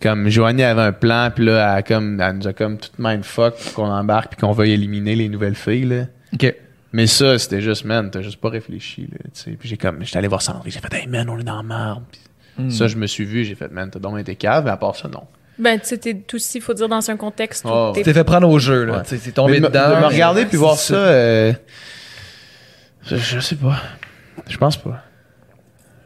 Comme 0.00 0.28
Joanie 0.28 0.62
avait 0.62 0.82
un 0.82 0.92
plan, 0.92 1.30
puis 1.34 1.44
là, 1.46 1.76
elle, 1.76 1.82
comme, 1.84 2.20
elle 2.20 2.36
nous 2.36 2.46
a 2.46 2.52
comme 2.52 2.78
tout 2.78 2.90
mindfuck 2.98 3.54
qu'on 3.74 3.90
embarque, 3.90 4.30
puis 4.36 4.40
qu'on 4.40 4.52
va 4.52 4.66
éliminer 4.66 5.16
les 5.16 5.28
nouvelles 5.28 5.56
filles. 5.56 5.86
Là. 5.86 6.04
OK. 6.34 6.54
Mais 6.92 7.06
ça, 7.06 7.38
c'était 7.38 7.60
juste, 7.60 7.84
man, 7.84 8.10
t'as 8.10 8.22
juste 8.22 8.40
pas 8.40 8.48
réfléchi. 8.48 9.02
Là, 9.12 9.18
tu 9.24 9.30
sais. 9.32 9.50
puis 9.58 9.68
j'ai 9.68 9.76
comme. 9.76 10.02
J'étais 10.04 10.18
allé 10.18 10.28
voir 10.28 10.40
Sandrine, 10.40 10.72
j'ai 10.72 10.80
fait, 10.80 10.94
hey 10.94 11.06
man, 11.06 11.28
on 11.28 11.38
est 11.38 11.42
dans 11.44 11.56
la 11.56 11.62
merde. 11.62 12.04
Puis 12.56 12.72
Ça, 12.72 12.86
je 12.88 12.96
me 12.96 13.06
suis 13.06 13.24
vu, 13.24 13.44
j'ai 13.44 13.54
fait, 13.54 13.70
man, 13.70 13.90
t'as 13.90 13.98
donc 13.98 14.18
été 14.18 14.36
cave, 14.36 14.64
mais 14.64 14.70
à 14.70 14.76
part 14.76 14.94
ça, 14.96 15.08
non. 15.08 15.24
Ben, 15.58 15.78
tu 15.80 15.86
sais, 15.86 15.98
t'es 15.98 16.14
tout 16.14 16.36
aussi, 16.36 16.60
faut 16.60 16.72
dire, 16.74 16.88
dans 16.88 17.10
un 17.10 17.16
contexte 17.16 17.64
où 17.64 17.68
Oh, 17.68 17.90
t'es 17.92 18.00
Tu 18.00 18.04
t'es 18.04 18.14
fait 18.14 18.22
prendre 18.24 18.48
au 18.48 18.58
jeu, 18.60 18.84
là. 18.84 18.98
Ouais. 18.98 19.02
C'est 19.04 19.32
tombé 19.32 19.54
Mais 19.60 19.68
dedans. 19.68 19.96
de 19.96 20.00
me 20.00 20.06
regarder 20.06 20.46
puis 20.46 20.56
voir 20.56 20.76
ça, 20.76 20.94
euh, 20.94 21.52
je, 23.02 23.16
je 23.16 23.40
sais 23.40 23.56
pas. 23.56 23.76
Je 24.48 24.56
pense 24.56 24.76
pas. 24.76 25.02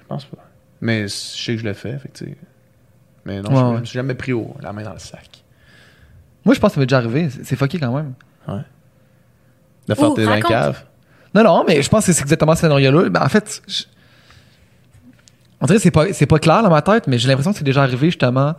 Je 0.01 0.07
pense 0.09 0.25
pas. 0.25 0.39
Mais 0.81 1.03
je 1.03 1.09
sais 1.09 1.53
que 1.55 1.61
je 1.61 1.65
le 1.67 1.75
fais, 1.75 1.99
fait 1.99 2.09
que, 2.09 2.19
tu 2.19 2.25
sais. 2.25 2.37
Mais 3.25 3.41
non, 3.41 3.51
Ouais, 3.51 3.57
je, 3.57 3.63
ouais. 3.65 3.75
je 3.77 3.81
me 3.81 3.85
suis 3.85 3.95
jamais 3.99 4.15
pris 4.15 4.33
au, 4.33 4.55
la 4.61 4.73
main 4.73 4.83
dans 4.83 4.93
le 4.93 4.99
sac. 4.99 5.43
Moi, 6.45 6.55
je 6.55 6.61
pense 6.61 6.71
que 6.71 6.75
ça 6.75 6.81
m'est 6.81 6.87
déjà 6.87 6.99
arrivé. 6.99 7.29
C'est 7.45 7.57
fucké 7.57 7.79
quand 7.79 7.95
même. 7.95 8.15
De 9.89 9.95
faire 9.95 10.15
tes 10.15 10.25
20 10.25 10.31
raconte. 10.31 10.51
caves? 10.51 10.85
Non, 11.35 11.43
non, 11.45 11.65
mais 11.67 11.83
je 11.83 11.89
pense 11.89 12.07
que 12.07 12.13
c'est 12.13 12.23
exactement 12.23 12.55
ce 12.55 12.61
scénario-là. 12.63 13.09
Ben, 13.09 13.23
en 13.23 13.29
fait, 13.29 13.63
je- 13.67 13.85
on 15.61 15.67
dirait 15.67 15.79
que 15.79 15.83
c'est 15.83 15.91
pas, 15.91 16.13
c'est 16.13 16.27
pas 16.27 16.39
clair 16.39 16.63
dans 16.63 16.71
ma 16.71 16.83
tête, 16.83 17.07
mais 17.07 17.19
j'ai 17.19 17.29
l'impression 17.29 17.53
que 17.53 17.59
c'est 17.59 17.65
déjà 17.65 17.83
arrivé 17.83 18.09
justement 18.09 18.55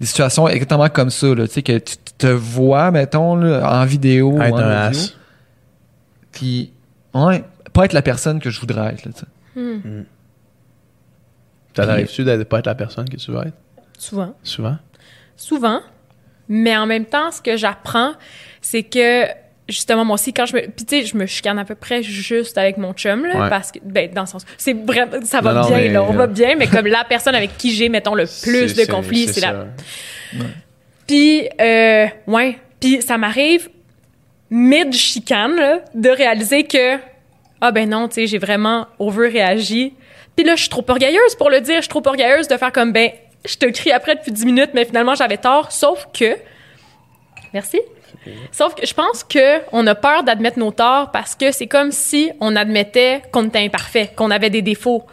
des 0.00 0.06
situations 0.06 0.48
exactement 0.48 0.88
comme 0.88 1.10
ça. 1.10 1.34
Là, 1.34 1.46
tu 1.46 1.54
sais, 1.54 1.62
que 1.62 1.78
tu 1.78 1.96
te 2.18 2.26
vois, 2.26 2.90
mettons, 2.90 3.36
là, 3.36 3.80
en 3.80 3.84
vidéo 3.84 4.40
Être 4.40 4.52
ou 4.52 4.56
en 4.56 4.58
un 4.60 4.90
puis 6.32 6.72
ouais, 7.14 7.44
pas 7.72 7.84
être 7.84 7.92
la 7.92 8.02
personne 8.02 8.40
que 8.40 8.50
je 8.50 8.58
voudrais 8.60 8.92
être. 8.94 9.04
Là, 9.04 9.12
tu 9.12 9.20
sais. 9.20 10.04
Ça 11.76 11.86
t'arrive-tu 11.86 12.24
de 12.24 12.42
pas 12.44 12.58
être 12.60 12.66
la 12.66 12.74
personne 12.74 13.08
que 13.08 13.16
tu 13.16 13.30
veux 13.30 13.40
être? 13.46 13.56
Souvent. 13.98 14.34
Souvent? 14.42 14.76
Souvent. 15.36 15.80
Mais 16.48 16.76
en 16.76 16.86
même 16.86 17.06
temps, 17.06 17.30
ce 17.30 17.40
que 17.40 17.56
j'apprends, 17.56 18.12
c'est 18.60 18.82
que 18.82 19.24
justement 19.66 20.04
moi 20.04 20.14
aussi 20.14 20.34
quand 20.34 20.44
je 20.44 20.56
me 20.56 20.60
puis 20.60 20.84
tu 20.84 21.00
sais 21.00 21.06
je 21.06 21.16
me 21.16 21.24
chicane 21.24 21.58
à 21.58 21.64
peu 21.64 21.74
près 21.74 22.02
juste 22.02 22.58
avec 22.58 22.76
mon 22.76 22.92
chum 22.92 23.24
là 23.24 23.44
Ouais. 23.44 23.48
parce 23.48 23.72
que 23.72 23.78
ben 23.82 24.12
dans 24.12 24.20
le 24.20 24.26
sens 24.26 24.44
c'est 24.58 24.74
vraiment 24.74 25.24
ça 25.24 25.40
va 25.40 25.54
Non, 25.54 25.62
non, 25.62 25.68
bien 25.68 25.76
mais, 25.78 25.88
là 25.88 26.02
on 26.02 26.12
euh, 26.12 26.16
va 26.18 26.26
bien 26.26 26.54
mais 26.54 26.66
comme 26.66 26.86
la 26.98 27.02
personne 27.04 27.34
avec 27.34 27.56
qui 27.56 27.72
j'ai 27.72 27.88
mettons 27.88 28.14
le 28.14 28.26
plus 28.42 28.74
de 28.74 28.84
conflits 28.84 29.26
c'est 29.28 29.40
la. 29.40 29.64
Puis, 31.06 31.48
euh, 31.60 32.06
ouais. 32.26 32.58
Puis, 32.80 33.02
ça 33.02 33.18
m'arrive, 33.18 33.68
mid-chicane, 34.50 35.56
là, 35.56 35.80
de 35.94 36.08
réaliser 36.08 36.64
que, 36.64 36.96
ah 37.60 37.72
ben 37.72 37.88
non, 37.88 38.08
tu 38.08 38.14
sais, 38.14 38.26
j'ai 38.26 38.38
vraiment 38.38 38.86
over-réagi. 38.98 39.94
Puis 40.36 40.44
là, 40.44 40.56
je 40.56 40.62
suis 40.62 40.70
trop 40.70 40.84
orgueilleuse 40.88 41.34
pour 41.38 41.50
le 41.50 41.60
dire. 41.60 41.76
Je 41.76 41.82
suis 41.82 41.88
trop 41.88 42.02
orgueilleuse 42.06 42.48
de 42.48 42.56
faire 42.56 42.72
comme, 42.72 42.92
ben, 42.92 43.10
je 43.44 43.56
te 43.56 43.66
crie 43.66 43.92
après 43.92 44.14
depuis 44.16 44.32
10 44.32 44.46
minutes, 44.46 44.70
mais 44.74 44.84
finalement, 44.84 45.14
j'avais 45.14 45.36
tort. 45.38 45.70
Sauf 45.72 46.06
que, 46.18 46.36
merci. 47.52 47.80
Sauf 48.52 48.74
que 48.74 48.86
je 48.86 48.94
pense 48.94 49.22
que 49.22 49.60
on 49.72 49.86
a 49.86 49.94
peur 49.94 50.22
d'admettre 50.22 50.58
nos 50.58 50.70
torts 50.70 51.10
parce 51.10 51.34
que 51.34 51.52
c'est 51.52 51.66
comme 51.66 51.92
si 51.92 52.30
on 52.40 52.56
admettait 52.56 53.22
qu'on 53.32 53.44
était 53.46 53.58
imparfait, 53.58 54.10
qu'on 54.16 54.30
avait 54.30 54.48
des 54.50 54.62
défauts. 54.62 55.04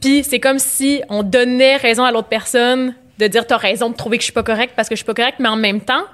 Puis 0.00 0.24
c'est 0.24 0.40
comme 0.40 0.58
si 0.58 1.02
on 1.10 1.22
donnait 1.22 1.76
raison 1.76 2.04
à 2.04 2.12
l'autre 2.12 2.28
personne 2.28 2.94
de 3.18 3.26
dire 3.26 3.46
t'as 3.46 3.56
raison 3.58 3.90
de 3.90 3.96
trouver 3.96 4.16
que 4.16 4.22
je 4.22 4.26
suis 4.26 4.32
pas 4.32 4.44
correcte 4.44 4.74
parce 4.76 4.88
que 4.88 4.94
je 4.94 4.98
suis 5.00 5.04
pas 5.06 5.12
correcte, 5.14 5.40
mais 5.40 5.48
en 5.48 5.56
même 5.56 5.80
temps, 5.82 6.04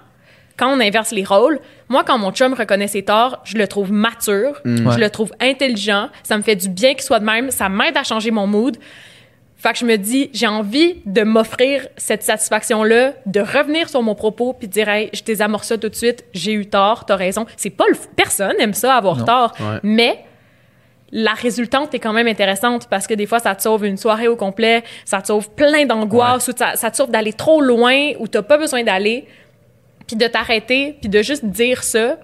quand 0.56 0.68
on 0.74 0.80
inverse 0.80 1.12
les 1.12 1.22
rôles, 1.24 1.60
moi 1.88 2.02
quand 2.04 2.18
mon 2.18 2.32
chum 2.32 2.54
reconnaît 2.54 2.88
ses 2.88 3.04
torts, 3.04 3.40
je 3.44 3.56
le 3.56 3.68
trouve 3.68 3.92
mature, 3.92 4.60
Mm. 4.64 4.90
je 4.92 4.98
le 4.98 5.10
trouve 5.10 5.32
intelligent, 5.40 6.08
ça 6.24 6.36
me 6.36 6.42
fait 6.42 6.56
du 6.56 6.68
bien 6.68 6.94
qu'il 6.94 7.02
soit 7.02 7.20
de 7.20 7.26
même, 7.26 7.50
ça 7.52 7.68
m'aide 7.68 7.96
à 7.96 8.02
changer 8.02 8.30
mon 8.32 8.46
mood. 8.48 8.76
Fait 9.64 9.72
que 9.72 9.78
je 9.78 9.86
me 9.86 9.96
dis, 9.96 10.28
j'ai 10.34 10.46
envie 10.46 10.96
de 11.06 11.22
m'offrir 11.22 11.88
cette 11.96 12.22
satisfaction-là, 12.22 13.14
de 13.24 13.40
revenir 13.40 13.88
sur 13.88 14.02
mon 14.02 14.14
propos 14.14 14.52
puis 14.52 14.68
de 14.68 14.72
dire, 14.74 14.90
hey, 14.90 15.08
je 15.14 15.22
désamorce 15.22 15.68
ça 15.68 15.78
tout 15.78 15.88
de 15.88 15.94
suite, 15.94 16.22
j'ai 16.34 16.52
eu 16.52 16.66
tort, 16.66 17.06
t'as 17.06 17.16
raison. 17.16 17.46
C'est 17.56 17.70
pas 17.70 17.86
le, 17.88 17.96
personne 18.14 18.52
aime 18.58 18.74
ça 18.74 18.94
avoir 18.94 19.16
Non. 19.16 19.24
tort, 19.24 19.54
Ouais. 19.58 19.78
mais 19.82 20.22
la 21.12 21.32
résultante 21.32 21.94
est 21.94 21.98
quand 21.98 22.12
même 22.12 22.28
intéressante 22.28 22.88
parce 22.90 23.06
que 23.06 23.14
des 23.14 23.24
fois, 23.24 23.38
ça 23.38 23.54
te 23.54 23.62
sauve 23.62 23.86
une 23.86 23.96
soirée 23.96 24.28
au 24.28 24.36
complet, 24.36 24.84
ça 25.06 25.22
te 25.22 25.28
sauve 25.28 25.48
plein 25.48 25.86
d'angoisse, 25.86 26.46
ou 26.48 26.52
ça, 26.54 26.76
ça 26.76 26.90
te 26.90 26.96
sauve 26.98 27.10
d'aller 27.10 27.32
trop 27.32 27.62
loin 27.62 28.12
où 28.18 28.28
t'as 28.28 28.42
pas 28.42 28.58
besoin 28.58 28.82
d'aller, 28.84 29.26
puis 30.06 30.16
de 30.16 30.26
t'arrêter, 30.26 30.98
puis 31.00 31.08
de 31.08 31.22
juste 31.22 31.46
dire 31.46 31.84
ça, 31.84 32.18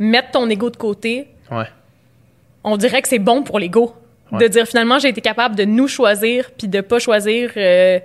mettre 0.00 0.32
ton 0.32 0.50
ego 0.50 0.68
de 0.68 0.76
côté. 0.76 1.28
Ouais. 1.48 1.66
On 2.64 2.76
dirait 2.76 3.02
que 3.02 3.08
c'est 3.08 3.20
bon 3.20 3.44
pour 3.44 3.60
l'ego. 3.60 3.94
Ouais. 4.32 4.38
De 4.40 4.48
dire 4.48 4.66
finalement, 4.66 4.98
j'ai 4.98 5.08
été 5.08 5.20
capable 5.20 5.54
de 5.56 5.64
nous 5.64 5.86
choisir, 5.88 6.50
puis 6.58 6.66
de 6.66 6.80
pas 6.80 6.98
choisir 6.98 7.50
euh, 7.56 8.00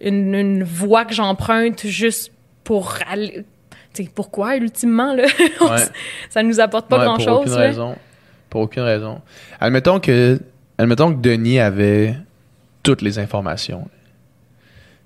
une, 0.00 0.34
une 0.34 0.62
voie 0.64 1.04
que 1.04 1.12
j'emprunte 1.12 1.84
juste 1.86 2.30
pour 2.64 2.96
aller. 3.10 3.44
Tu 3.92 4.04
sais, 4.04 4.10
pourquoi, 4.14 4.56
ultimement, 4.56 5.12
là? 5.14 5.24
Ouais. 5.60 5.76
ça 6.30 6.42
nous 6.42 6.60
apporte 6.60 6.88
pas 6.88 6.98
Ouais, 6.98 7.04
grand-chose. 7.04 7.26
Pour 7.26 7.40
aucune 7.40 7.52
là. 7.54 7.58
raison. 7.60 7.96
Pour 8.48 8.60
aucune 8.62 8.82
raison. 8.84 9.20
Admettons 9.60 9.98
que, 10.00 10.38
admettons 10.78 11.12
que 11.14 11.20
Denis 11.20 11.58
avait 11.60 12.14
toutes 12.82 13.02
les 13.02 13.18
informations. 13.18 13.86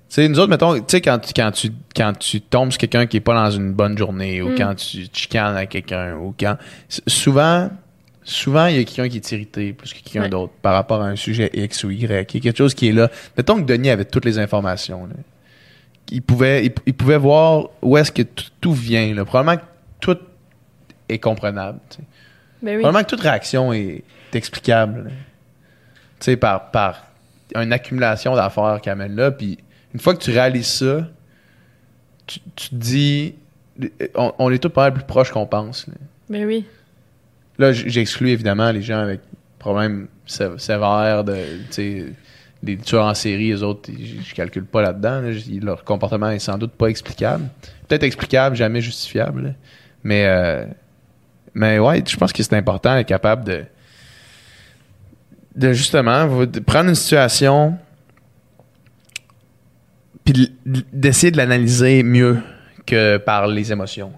Tu 0.09 0.15
sais, 0.15 0.29
nous 0.29 0.39
autres, 0.39 0.49
mettons, 0.49 0.75
tu 0.75 0.83
sais, 0.87 1.01
quand, 1.01 1.19
tu- 1.19 1.33
quand, 1.35 1.51
tu, 1.51 1.69
quand 1.95 2.13
tu 2.17 2.39
tombes 2.39 2.71
sur 2.71 2.77
quelqu'un 2.79 3.07
qui 3.07 3.17
est 3.17 3.21
pas 3.21 3.33
dans 3.33 3.51
une 3.51 3.73
bonne 3.73 3.97
journée, 3.97 4.41
ou 4.41 4.49
Mm. 4.51 4.55
quand 4.57 4.75
tu 4.75 5.05
chicanes 5.11 5.55
avec 5.57 5.69
quelqu'un, 5.69 6.15
ou 6.15 6.33
quand. 6.39 6.55
Souvent, 7.07 7.69
souvent, 8.29 8.67
il 8.67 8.75
y 8.75 8.79
a 8.79 8.83
quelqu'un 8.83 9.09
qui 9.09 9.17
est 9.17 9.31
irrité 9.31 9.73
plus 9.73 9.93
que 9.93 9.99
quelqu'un 10.03 10.23
Ouais. 10.23 10.29
d'autre 10.29 10.53
par 10.61 10.73
rapport 10.73 11.01
à 11.01 11.07
un 11.07 11.15
sujet 11.15 11.49
X 11.53 11.83
ou 11.83 11.91
Y. 11.91 12.03
Il 12.03 12.11
y 12.11 12.13
a 12.15 12.23
quelque 12.25 12.57
chose 12.57 12.73
qui 12.73 12.89
est 12.89 12.91
là. 12.91 13.09
Mettons 13.37 13.55
que 13.55 13.65
Denis 13.65 13.89
avait 13.89 14.05
toutes 14.05 14.25
les 14.25 14.37
informations. 14.39 15.05
là. 15.05 15.13
Il, 16.11 16.21
pouvait, 16.21 16.65
il, 16.65 16.73
il 16.85 16.93
pouvait 16.93 17.17
voir 17.17 17.69
où 17.81 17.97
est-ce 17.97 18.11
que 18.11 18.21
tout, 18.21 18.73
vient. 18.73 19.13
Là. 19.13 19.25
Probablement 19.25 19.57
que 19.57 19.65
tout 19.99 20.17
est 21.09 21.19
comprenable. 21.19 21.79
Ben 22.61 22.75
oui. 22.75 22.81
Probablement 22.81 23.03
que 23.03 23.09
toute 23.09 23.21
réaction 23.21 23.71
est 23.73 24.03
explicable. 24.33 25.11
Tu 26.19 26.25
sais, 26.25 26.37
par, 26.37 26.71
par 26.71 27.03
une 27.55 27.71
accumulation 27.73 28.35
d'affaires 28.35 28.79
qui 28.81 28.89
amène 28.89 29.15
là. 29.15 29.31
Puis 29.31 29.57
une 29.93 29.99
fois 29.99 30.13
que 30.15 30.21
tu 30.21 30.31
réalises 30.31 30.67
ça, 30.67 31.07
tu, 32.25 32.39
tu 32.55 32.69
te 32.69 32.75
dis, 32.75 33.35
on, 34.15 34.33
on 34.39 34.51
est 34.51 34.57
tous 34.59 34.69
pas 34.69 34.83
mal 34.83 34.93
plus 34.93 35.03
proches 35.03 35.31
qu'on 35.31 35.45
pense. 35.45 35.87
Là, 35.87 35.93
Ben 36.29 36.45
oui. 36.45 36.65
Là, 37.59 37.71
j'exclus 37.71 38.29
évidemment 38.29 38.71
les 38.71 38.81
gens 38.81 38.99
avec 38.99 39.21
problèmes 39.57 40.07
sé- 40.25 40.57
sévères, 40.57 41.23
de, 41.23 41.35
les 42.63 42.77
tueurs 42.77 43.05
en 43.05 43.13
série, 43.13 43.49
les 43.49 43.63
autres, 43.63 43.89
je, 43.91 44.33
calcule 44.33 44.65
pas 44.65 44.81
là-dedans. 44.81 45.21
leur 45.61 45.83
comportement 45.83 46.29
est 46.29 46.39
sans 46.39 46.57
doute 46.57 46.71
pas 46.73 46.87
explicable. 46.87 47.45
Peut-être 47.87 48.03
explicable, 48.03 48.55
jamais 48.55 48.81
justifiable. 48.81 49.55
Mais, 50.03 50.25
euh, 50.27 50.65
mais 51.53 51.79
ouais, 51.79 52.03
je 52.07 52.15
pense 52.17 52.31
que 52.33 52.43
c'est 52.43 52.55
important 52.55 52.95
d'être 52.95 53.07
capable 53.07 53.43
de, 53.43 53.63
de 55.55 55.73
justement 55.73 56.27
prendre 56.65 56.89
une 56.89 56.95
situation 56.95 57.77
puis 60.23 60.33
de- 60.65 60.83
d'essayer 60.93 61.31
de 61.31 61.37
l'analyser 61.37 62.03
mieux 62.03 62.41
que 62.85 63.17
par 63.17 63.47
les 63.47 63.71
émotions. 63.71 64.11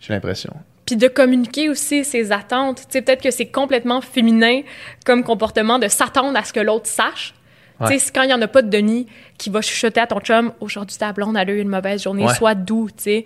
J'ai 0.00 0.12
l'impression. 0.12 0.54
Puis 0.86 0.96
de 0.96 1.08
communiquer 1.08 1.68
aussi 1.70 2.04
ses 2.04 2.30
attentes. 2.32 2.78
Tu 2.82 2.84
sais, 2.90 3.02
peut-être 3.02 3.22
que 3.22 3.30
c'est 3.30 3.46
complètement 3.46 4.00
féminin 4.00 4.60
comme 5.06 5.24
comportement 5.24 5.78
de 5.78 5.88
s'attendre 5.88 6.38
à 6.38 6.44
ce 6.44 6.52
que 6.52 6.60
l'autre 6.60 6.86
sache. 6.86 7.34
Ouais. 7.80 7.88
Tu 7.88 7.92
sais, 7.94 7.98
c'est 8.06 8.14
quand 8.14 8.22
il 8.22 8.28
n'y 8.28 8.34
en 8.34 8.42
a 8.42 8.48
pas 8.48 8.62
de 8.62 8.68
Denis 8.68 9.06
qui 9.38 9.50
va 9.50 9.60
chuchoter 9.62 10.00
à 10.00 10.06
ton 10.06 10.20
chum 10.20 10.52
«Aujourd'hui, 10.60 10.96
ta 10.96 11.12
blonde, 11.12 11.36
elle 11.36 11.50
a 11.50 11.52
eu 11.52 11.60
une 11.60 11.68
mauvaise 11.68 12.02
journée, 12.02 12.24
Ouais. 12.26 12.34
sois 12.34 12.54
doux.» 12.54 12.88
tu 12.96 13.02
sais. 13.02 13.24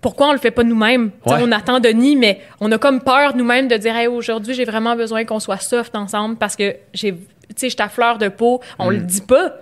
Pourquoi 0.00 0.28
on 0.28 0.32
le 0.32 0.38
fait 0.38 0.50
pas 0.52 0.62
nous-mêmes? 0.62 1.10
Ouais. 1.24 1.38
On 1.40 1.50
attend 1.50 1.80
Denis, 1.80 2.14
mais 2.16 2.40
on 2.60 2.70
a 2.70 2.78
comme 2.78 3.00
peur 3.00 3.34
nous-mêmes 3.34 3.66
de 3.66 3.76
dire 3.76 3.96
hey, 3.96 4.06
aujourd'hui, 4.06 4.54
j'ai 4.54 4.64
vraiment 4.64 4.94
besoin 4.94 5.24
qu'on 5.24 5.40
soit 5.40 5.58
soft 5.58 5.96
ensemble 5.96 6.36
parce 6.36 6.54
que 6.54 6.76
j'ai, 6.94 7.14
tu 7.14 7.18
sais, 7.56 7.70
je 7.70 7.76
à 7.82 7.88
fleur 7.88 8.18
de 8.18 8.28
peau.» 8.28 8.60
On 8.78 8.90
le 8.90 8.98
dit 8.98 9.22
pas. 9.22 9.54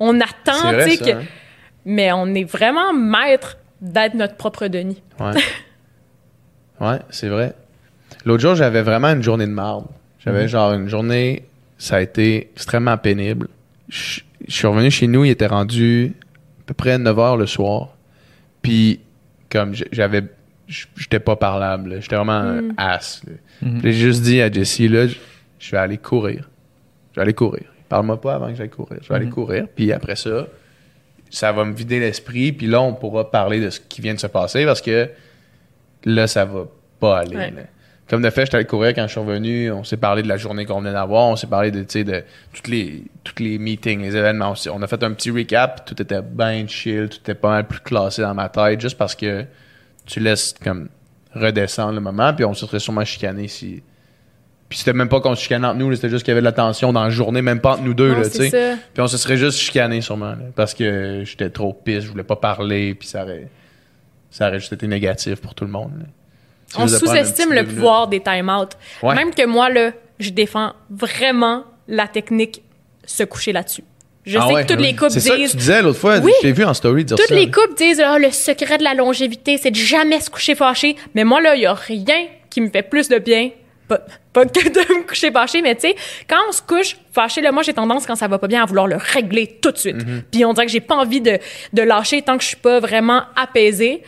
On 0.00 0.20
attend, 0.20 0.72
Mm. 0.72 0.84
Tu 0.84 0.90
sais, 0.90 0.96
que... 0.98 1.10
hein? 1.18 1.22
Mais 1.86 2.10
on 2.12 2.26
est 2.34 2.44
vraiment 2.44 2.92
maître 2.92 3.56
d'être 3.80 4.14
notre 4.14 4.34
propre 4.34 4.66
Denis. 4.66 5.02
Ouais. 6.80 6.98
c'est 7.10 7.28
vrai. 7.28 7.54
L'autre 8.24 8.42
jour, 8.42 8.54
j'avais 8.54 8.82
vraiment 8.82 9.08
une 9.08 9.22
journée 9.22 9.46
de 9.46 9.52
marde. 9.52 9.86
J'avais 10.24 10.42
Mhm. 10.42 10.48
genre 10.48 10.72
une 10.72 10.88
journée, 10.88 11.44
ça 11.78 11.96
a 11.96 12.00
été 12.00 12.50
extrêmement 12.54 12.96
pénible. 12.98 13.48
Je 13.88 14.20
je 14.48 14.52
suis 14.54 14.66
revenu 14.66 14.90
chez 14.90 15.06
nous, 15.08 15.24
il 15.24 15.30
était 15.30 15.46
rendu 15.46 16.12
à 16.60 16.62
peu 16.66 16.74
près 16.74 16.98
9 16.98 17.16
h 17.16 17.38
le 17.38 17.46
soir. 17.46 17.96
Puis, 18.62 19.00
comme 19.50 19.72
j'avais 19.92 20.24
j'étais 20.68 21.20
pas 21.20 21.36
parlable. 21.36 22.00
J'étais 22.02 22.16
vraiment 22.16 22.32
un 22.32 22.70
ass. 22.76 23.22
là. 23.26 23.32
Mhm. 23.62 23.80
J'ai 23.82 23.92
juste 23.92 24.22
dit 24.22 24.40
à 24.42 24.50
Jessie, 24.50 24.88
là, 24.88 25.06
je 25.06 25.70
vais 25.70 25.78
aller 25.78 25.96
courir. 25.98 26.48
Je 27.12 27.16
vais 27.16 27.22
aller 27.22 27.34
courir. 27.34 27.64
Parle-moi 27.88 28.20
pas 28.20 28.34
avant 28.34 28.48
que 28.50 28.56
j'aille 28.56 28.68
courir. 28.68 28.98
Je 29.02 29.08
vais 29.08 29.14
aller 29.14 29.26
Mhm. 29.26 29.32
courir. 29.32 29.66
Puis 29.74 29.92
après 29.92 30.16
ça, 30.16 30.46
ça 31.30 31.50
va 31.52 31.64
me 31.64 31.72
vider 31.72 31.98
l'esprit. 32.00 32.52
Puis 32.52 32.66
là, 32.66 32.80
on 32.82 32.92
pourra 32.94 33.30
parler 33.30 33.60
de 33.60 33.70
ce 33.70 33.80
qui 33.80 34.00
vient 34.00 34.14
de 34.14 34.18
se 34.20 34.26
passer 34.26 34.64
parce 34.64 34.82
que 34.82 35.08
là, 36.06 36.26
ça 36.26 36.46
va 36.46 36.66
pas 36.98 37.18
aller. 37.18 37.36
Ouais. 37.36 37.50
là. 37.50 37.62
Comme 38.08 38.22
de 38.22 38.30
fait, 38.30 38.44
j'étais 38.44 38.56
allé 38.56 38.66
courir 38.66 38.94
quand 38.94 39.02
je 39.02 39.12
suis 39.12 39.20
revenu. 39.20 39.72
On 39.72 39.82
s'est 39.82 39.96
parlé 39.96 40.22
de 40.22 40.28
la 40.28 40.36
journée 40.36 40.64
qu'on 40.64 40.78
venait 40.78 40.92
d'avoir. 40.92 41.26
On 41.26 41.34
s'est 41.36 41.48
parlé 41.48 41.72
de, 41.72 41.80
de 41.80 42.24
tous 42.52 42.70
les, 42.70 43.02
toutes 43.24 43.40
les 43.40 43.58
meetings, 43.58 44.00
les 44.00 44.16
événements. 44.16 44.52
aussi. 44.52 44.68
On 44.70 44.80
a 44.80 44.86
fait 44.86 45.02
un 45.02 45.12
petit 45.12 45.30
recap. 45.32 45.84
Tout 45.84 46.00
était 46.00 46.22
bien 46.22 46.66
chill. 46.68 47.08
Tout 47.08 47.18
était 47.18 47.34
pas 47.34 47.48
mal 47.50 47.66
plus 47.66 47.80
classé 47.80 48.22
dans 48.22 48.32
ma 48.34 48.48
tête 48.48 48.80
juste 48.80 48.96
parce 48.96 49.16
que 49.16 49.44
tu 50.06 50.20
laisses 50.20 50.54
comme 50.62 50.88
redescendre 51.34 51.94
le 51.94 52.00
moment. 52.00 52.32
Puis 52.32 52.44
on 52.44 52.54
se 52.54 52.64
serait 52.64 52.78
sûrement 52.78 53.04
chicané 53.04 53.48
si. 53.48 53.82
Puis 54.68 54.78
c'était 54.78 54.92
même 54.92 55.08
pas 55.08 55.20
qu'on 55.20 55.34
se 55.34 55.42
chicanait 55.42 55.66
entre 55.66 55.78
nous. 55.78 55.92
C'était 55.96 56.08
juste 56.08 56.24
qu'il 56.24 56.30
y 56.30 56.32
avait 56.32 56.42
de 56.42 56.46
la 56.46 56.52
tension 56.52 56.92
dans 56.92 57.02
la 57.02 57.10
journée, 57.10 57.42
même 57.42 57.60
pas 57.60 57.72
entre 57.72 57.82
nous 57.82 57.94
deux. 57.94 58.12
Non, 58.12 58.20
là, 58.20 58.30
tu 58.30 58.48
sais. 58.48 58.76
Puis 58.94 59.02
on 59.02 59.08
se 59.08 59.16
serait 59.16 59.36
juste 59.36 59.58
chicané 59.58 60.00
sûrement. 60.00 60.30
là, 60.30 60.38
parce 60.54 60.74
que 60.74 61.22
j'étais 61.24 61.50
trop 61.50 61.72
pisse. 61.72 62.04
Je 62.04 62.10
voulais 62.10 62.22
pas 62.22 62.36
parler. 62.36 62.94
Puis 62.94 63.08
ça 63.08 63.24
aurait, 63.24 63.48
ça 64.30 64.48
aurait 64.48 64.58
juste 64.60 64.72
été 64.72 64.86
négatif 64.86 65.36
pour 65.40 65.54
tout 65.54 65.64
le 65.64 65.70
monde. 65.70 65.92
C'est 66.68 66.78
On 66.80 66.88
sous-estime 66.88 67.52
le 67.52 67.64
pouvoir 67.64 68.08
des 68.08 68.20
time-out. 68.20 68.70
Ouais. 69.02 69.14
Même 69.14 69.32
que 69.32 69.46
moi, 69.46 69.68
là, 69.70 69.92
je 70.18 70.30
défends 70.30 70.72
vraiment 70.90 71.64
la 71.88 72.08
technique 72.08 72.62
se 73.04 73.22
coucher 73.22 73.52
là-dessus. 73.52 73.84
Je 74.24 74.36
Ah 74.38 74.48
sais 74.48 74.54
ouais, 74.54 74.62
que 74.64 74.68
toutes 74.72 74.78
oui. 74.80 74.86
les 74.86 74.96
couples 74.96 75.10
C'est 75.12 75.20
ça 75.20 75.34
que 75.36 75.36
disent. 75.36 75.52
tu 75.52 75.56
disais 75.58 75.80
l'autre 75.82 76.00
fois. 76.00 76.18
Oui. 76.18 76.32
T'ai 76.40 76.50
vu 76.50 76.64
en 76.64 76.74
story 76.74 77.04
dire 77.04 77.16
Toutes 77.16 77.28
ça. 77.28 77.34
les 77.36 77.48
couples 77.48 77.74
disent 77.76 78.02
Ah, 78.04 78.18
le 78.18 78.32
secret 78.32 78.78
de 78.78 78.82
la 78.82 78.94
longévité, 78.94 79.56
c'est 79.56 79.70
de 79.70 79.76
jamais 79.76 80.18
se 80.20 80.28
coucher 80.28 80.56
fâché. 80.56 80.96
Mais 81.14 81.22
moi, 81.22 81.40
là, 81.40 81.54
il 81.54 81.60
n'y 81.60 81.66
a 81.66 81.74
rien 81.74 82.26
qui 82.50 82.60
me 82.60 82.68
fait 82.68 82.82
plus 82.82 83.08
de 83.08 83.18
bien. 83.18 83.50
Pas, 83.88 84.00
pas 84.32 84.44
que 84.46 84.68
de 84.68 84.98
me 84.98 85.06
coucher 85.06 85.30
fâché, 85.30 85.62
mais 85.62 85.74
tu 85.74 85.82
sais, 85.82 85.96
quand 86.28 86.40
on 86.48 86.52
se 86.52 86.60
couche 86.60 86.96
fâché, 87.12 87.40
là, 87.40 87.52
moi, 87.52 87.62
j'ai 87.62 87.72
tendance, 87.72 88.06
quand 88.06 88.16
ça 88.16 88.28
va 88.28 88.38
pas 88.38 88.48
bien, 88.48 88.62
à 88.62 88.66
vouloir 88.66 88.86
le 88.86 88.96
régler 88.96 89.58
tout 89.62 89.70
de 89.70 89.78
suite. 89.78 89.96
Mhm. 89.96 90.22
Puis 90.30 90.44
on 90.44 90.52
dirait 90.52 90.66
que 90.66 90.72
j'ai 90.72 90.80
pas 90.80 90.96
envie 90.96 91.20
de, 91.20 91.38
de 91.72 91.82
lâcher 91.82 92.22
tant 92.22 92.36
que 92.36 92.42
je 92.42 92.48
suis 92.48 92.56
pas 92.56 92.80
vraiment 92.80 93.22
apaisée. 93.36 94.02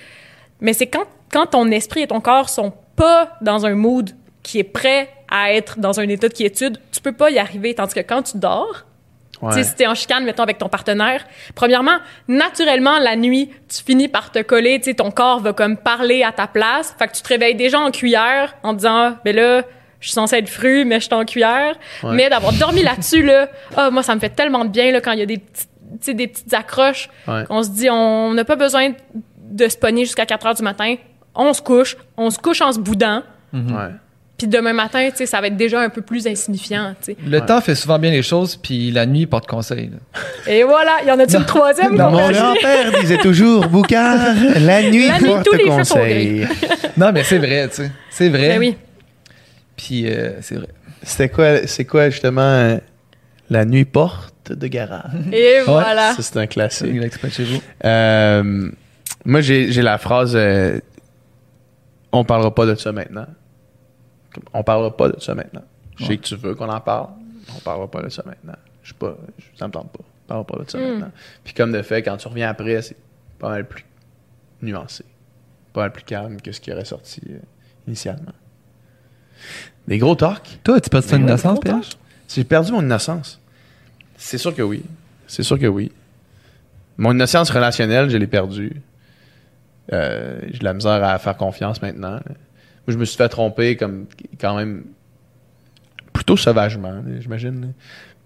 Mais 0.60 0.72
c'est 0.72 0.86
quand, 0.86 1.04
quand 1.32 1.46
ton 1.46 1.70
esprit 1.70 2.02
et 2.02 2.06
ton 2.06 2.20
corps 2.20 2.48
sont 2.48 2.72
pas 2.96 3.36
dans 3.40 3.66
un 3.66 3.74
mood 3.74 4.10
qui 4.42 4.58
est 4.58 4.64
prêt 4.64 5.10
à 5.30 5.52
être 5.52 5.78
dans 5.78 6.00
un 6.00 6.08
état 6.08 6.28
de 6.28 6.34
quiétude, 6.34 6.80
tu 6.90 7.00
peux 7.00 7.12
pas 7.12 7.30
y 7.30 7.38
arriver. 7.38 7.74
Tandis 7.74 7.94
que 7.94 8.00
quand 8.00 8.22
tu 8.22 8.38
dors, 8.38 8.84
Ouais. 9.40 9.62
si 9.62 9.74
t'es 9.74 9.86
en 9.86 9.94
chicane, 9.94 10.24
mettons, 10.24 10.42
avec 10.42 10.58
ton 10.58 10.68
partenaire, 10.68 11.24
premièrement, 11.54 11.98
naturellement, 12.26 12.98
la 12.98 13.16
nuit, 13.16 13.50
tu 13.68 13.84
finis 13.84 14.08
par 14.08 14.32
te 14.32 14.40
coller, 14.40 14.78
tu 14.78 14.90
sais, 14.90 14.94
ton 14.94 15.10
corps 15.10 15.40
va 15.40 15.52
comme 15.52 15.76
parler 15.76 16.22
à 16.22 16.32
ta 16.32 16.46
place. 16.46 16.94
Fait 16.98 17.08
que 17.08 17.12
tu 17.14 17.22
te 17.22 17.28
réveilles 17.28 17.54
déjà 17.54 17.78
en 17.78 17.90
cuillère 17.90 18.56
en 18.62 18.72
disant, 18.72 19.16
ben 19.24 19.34
là, 19.34 19.62
je 20.00 20.08
suis 20.08 20.14
censée 20.14 20.36
être 20.36 20.48
fru, 20.48 20.84
mais 20.84 21.00
je 21.00 21.06
suis 21.06 21.14
en 21.14 21.24
cuillère. 21.24 21.74
Ouais. 22.02 22.14
Mais 22.14 22.28
d'avoir 22.28 22.52
dormi 22.52 22.82
là-dessus, 22.82 23.22
là, 23.22 23.48
ah, 23.76 23.90
moi, 23.90 24.02
ça 24.02 24.14
me 24.14 24.20
fait 24.20 24.30
tellement 24.30 24.64
de 24.64 24.70
bien, 24.70 24.90
là, 24.92 25.00
quand 25.00 25.12
il 25.12 25.18
y 25.18 25.22
a 25.22 25.26
des 25.26 25.38
petites, 25.38 26.16
des 26.16 26.28
petites 26.28 26.54
accroches. 26.54 27.08
Ouais. 27.26 27.44
On 27.50 27.62
se 27.62 27.70
dit, 27.70 27.88
on 27.90 28.34
n'a 28.34 28.44
pas 28.44 28.56
besoin 28.56 28.92
de 29.36 29.68
se 29.68 29.76
pogner 29.76 30.04
jusqu'à 30.04 30.26
4 30.26 30.46
heures 30.46 30.54
du 30.54 30.62
matin. 30.62 30.96
On 31.34 31.52
se 31.52 31.62
couche, 31.62 31.96
on 32.16 32.30
se 32.30 32.38
couche 32.38 32.60
en 32.60 32.72
se 32.72 32.78
boudant. 32.78 33.22
Puis 34.38 34.46
demain 34.46 34.72
matin, 34.72 35.08
tu 35.10 35.16
sais, 35.16 35.26
ça 35.26 35.40
va 35.40 35.48
être 35.48 35.56
déjà 35.56 35.80
un 35.80 35.88
peu 35.88 36.00
plus 36.00 36.24
insignifiant, 36.28 36.94
tu 37.02 37.12
sais. 37.12 37.16
Le 37.26 37.40
Ouais. 37.40 37.44
temps 37.46 37.60
fait 37.60 37.74
souvent 37.74 37.98
bien 37.98 38.12
les 38.12 38.22
choses, 38.22 38.54
puis 38.56 38.92
la 38.92 39.04
nuit 39.04 39.26
porte 39.26 39.48
conseil. 39.48 39.90
là. 39.90 40.20
Et 40.52 40.62
voilà, 40.62 40.92
il 41.02 41.08
y 41.08 41.10
en 41.10 41.18
a-tu 41.18 41.34
une 41.36 41.44
troisième? 41.44 41.96
Non, 41.96 42.10
mon 42.12 42.30
grand-père 42.30 42.92
disait 43.00 43.18
toujours, 43.18 43.66
Boucard, 43.68 44.34
la 44.60 44.82
nuit, 44.88 45.08
La 45.08 45.18
nuit, 45.20 45.26
porte 45.26 45.44
tous 45.44 45.54
les 45.56 45.64
feux 45.64 45.82
sont 45.84 45.94
conseil. 45.96 46.46
non, 46.96 47.10
mais 47.12 47.24
c'est 47.24 47.38
vrai, 47.38 47.68
tu 47.68 47.74
sais. 47.82 47.90
C'est 48.10 48.28
vrai. 48.28 48.48
Ben 48.50 48.58
oui. 48.60 48.76
Puis 49.76 50.06
euh, 50.08 50.40
c'est 50.40 50.54
vrai. 50.54 50.68
C'était 51.02 51.28
quoi, 51.28 51.66
c'est 51.66 51.84
quoi 51.84 52.08
justement 52.10 52.40
euh, 52.42 52.76
la 53.50 53.64
nuit 53.64 53.84
porte 53.84 54.52
de 54.52 54.66
garage? 54.68 55.10
Et 55.32 55.60
voilà. 55.66 56.12
Ça, 56.14 56.22
c'est 56.22 56.36
un 56.36 56.46
classique. 56.46 56.88
Il 56.92 57.02
exprès 57.02 57.28
de 57.28 57.32
chez 57.32 57.44
vous. 57.44 57.60
Euh, 57.84 58.70
moi, 59.24 59.40
j'ai 59.40 59.70
j'ai 59.72 59.82
la 59.82 59.98
phrase 59.98 60.32
euh, 60.36 60.78
On 62.12 62.24
parlera 62.24 62.54
pas 62.54 62.66
de 62.66 62.74
ça 62.76 62.92
maintenant. 62.92 63.26
On 64.52 64.62
parlera 64.62 64.96
pas 64.96 65.08
de 65.08 65.20
ça 65.20 65.34
maintenant. 65.34 65.62
Je 65.96 66.04
sais 66.04 66.10
Ouais. 66.10 66.16
que 66.18 66.22
tu 66.22 66.36
veux 66.36 66.54
qu'on 66.54 66.68
en 66.68 66.80
parle. 66.80 67.08
On 67.56 67.60
parlera 67.60 67.90
pas 67.90 68.02
de 68.02 68.08
ça 68.08 68.22
maintenant. 68.26 68.54
Je 68.82 68.90
sais 68.90 68.98
pas, 68.98 69.16
je- 69.38 69.58
ça 69.58 69.66
me 69.66 69.72
tente 69.72 69.90
pas. 69.90 70.04
On 70.28 70.44
parlera 70.44 70.46
pas 70.46 70.64
de 70.64 70.70
ça 70.70 70.78
Mm. 70.78 70.82
maintenant. 70.92 71.10
Puis 71.44 71.54
comme 71.54 71.72
de 71.72 71.82
fait, 71.82 72.02
quand 72.02 72.16
tu 72.16 72.28
reviens 72.28 72.48
après, 72.50 72.82
c'est 72.82 72.96
pas 73.38 73.48
mal 73.50 73.66
plus 73.66 73.84
nuancé. 74.62 75.04
Pas 75.72 75.80
mal 75.82 75.92
plus 75.92 76.04
calme 76.04 76.40
que 76.40 76.52
ce 76.52 76.60
qui 76.60 76.72
aurait 76.72 76.84
sorti 76.84 77.20
euh, 77.30 77.38
initialement. 77.86 78.32
Des 79.86 79.98
gros 79.98 80.14
talks. 80.14 80.58
Toi, 80.64 80.80
tu 80.80 80.90
perds 80.90 81.06
ton 81.06 81.16
innocence, 81.16 81.60
Pierre? 81.60 81.80
J'ai 82.28 82.44
perdu 82.44 82.72
mon 82.72 82.82
innocence. 82.82 83.40
C'est 84.16 84.38
sûr 84.38 84.54
que 84.54 84.62
oui. 84.62 84.82
C'est 85.26 85.42
sûr 85.42 85.58
que 85.58 85.66
oui. 85.66 85.92
Mon 86.96 87.12
innocence 87.12 87.50
relationnelle, 87.50 88.10
je 88.10 88.16
l'ai 88.16 88.26
perdue. 88.26 88.82
Euh, 89.92 90.40
j'ai 90.50 90.58
de 90.58 90.64
la 90.64 90.74
misère 90.74 91.02
à 91.04 91.18
faire 91.18 91.36
confiance 91.36 91.80
maintenant. 91.80 92.14
là. 92.14 92.22
Moi, 92.88 92.94
je 92.94 92.98
me 92.98 93.04
suis 93.04 93.18
fait 93.18 93.28
tromper 93.28 93.76
comme 93.76 94.06
quand 94.40 94.56
même 94.56 94.84
plutôt 96.14 96.38
sauvagement, 96.38 97.02
j'imagine. 97.20 97.74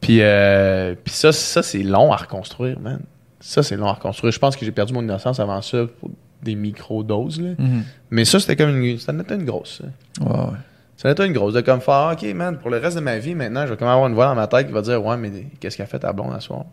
Puis, 0.01 0.19
euh, 0.21 0.95
puis 1.03 1.13
ça, 1.13 1.33
ça 1.33 1.65
c'est 1.65 1.83
long 1.83 2.13
à 2.13 2.17
reconstruire, 2.17 2.79
man. 2.79 3.01
Ça, 3.41 3.65
c'est 3.65 3.77
long 3.77 3.89
à 3.89 3.95
reconstruire. 3.95 4.33
Je 4.33 4.39
pense 4.39 4.55
que 4.55 4.65
j'ai 4.65 4.71
perdu 4.71 4.93
mon 4.93 5.03
innocence 5.03 5.41
avant 5.41 5.61
ça 5.63 5.87
pour 5.99 6.11
des 6.45 6.55
micro-doses. 6.55 7.41
là. 7.41 7.55
Mhm. 7.59 7.83
Mais 8.13 8.25
ça, 8.25 8.39
c'était 8.39 8.55
comme 8.55 8.71
une, 8.71 8.99
ça 9.01 9.13
en 9.13 9.19
était 9.19 9.35
une 9.35 9.45
grosse. 9.45 9.83
ça. 9.83 10.25
Ouais, 10.25 10.31
ouais. 10.31 10.59
Ça 10.97 11.09
va 11.09 11.11
être 11.11 11.25
une 11.25 11.33
grosse 11.33 11.55
de 11.55 11.61
comme 11.61 11.81
faire, 11.81 12.11
OK, 12.13 12.23
man, 12.33 12.57
pour 12.57 12.71
le 12.71 12.79
reste 12.79 12.95
de 12.97 13.03
ma 13.03 13.19
vie, 13.19 13.35
maintenant, 13.35 13.67
je 13.67 13.73
vais 13.73 13.77
comme 13.77 13.89
avoir 13.89 14.07
une 14.07 14.15
voix 14.15 14.27
dans 14.27 14.37
ma 14.37 14.47
tête 14.47 14.69
qui 14.69 14.73
va 14.73 14.83
dire, 14.83 15.05
ouais, 15.05 15.17
mais 15.17 15.31
qu'est-ce 15.59 15.77
qu'a 15.77 15.87
fait 15.87 15.99
ta 15.99 16.13
blonde 16.13 16.33
à 16.33 16.39
soir? 16.39 16.67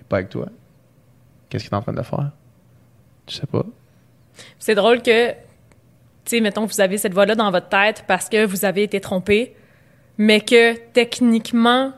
Et 0.00 0.02
pas 0.02 0.16
avec 0.16 0.30
toi. 0.30 0.48
Qu'est-ce 1.48 1.62
qu'il 1.62 1.72
est 1.72 1.76
en 1.76 1.82
train 1.82 1.92
de 1.92 2.02
faire? 2.02 2.32
Tu 3.26 3.36
sais 3.36 3.46
pas. 3.46 3.64
C'est 4.58 4.74
drôle 4.74 5.00
que, 5.00 5.30
tu 6.24 6.36
sais, 6.36 6.40
mettons, 6.40 6.64
vous 6.66 6.80
avez 6.80 6.98
cette 6.98 7.12
voix-là 7.14 7.34
dans 7.34 7.50
votre 7.50 7.68
tête 7.68 8.04
parce 8.06 8.28
que 8.28 8.44
vous 8.46 8.64
avez 8.64 8.82
été 8.82 9.00
trompé, 9.00 9.54
mais 10.18 10.40
que 10.40 10.74
techniquement, 10.92 11.92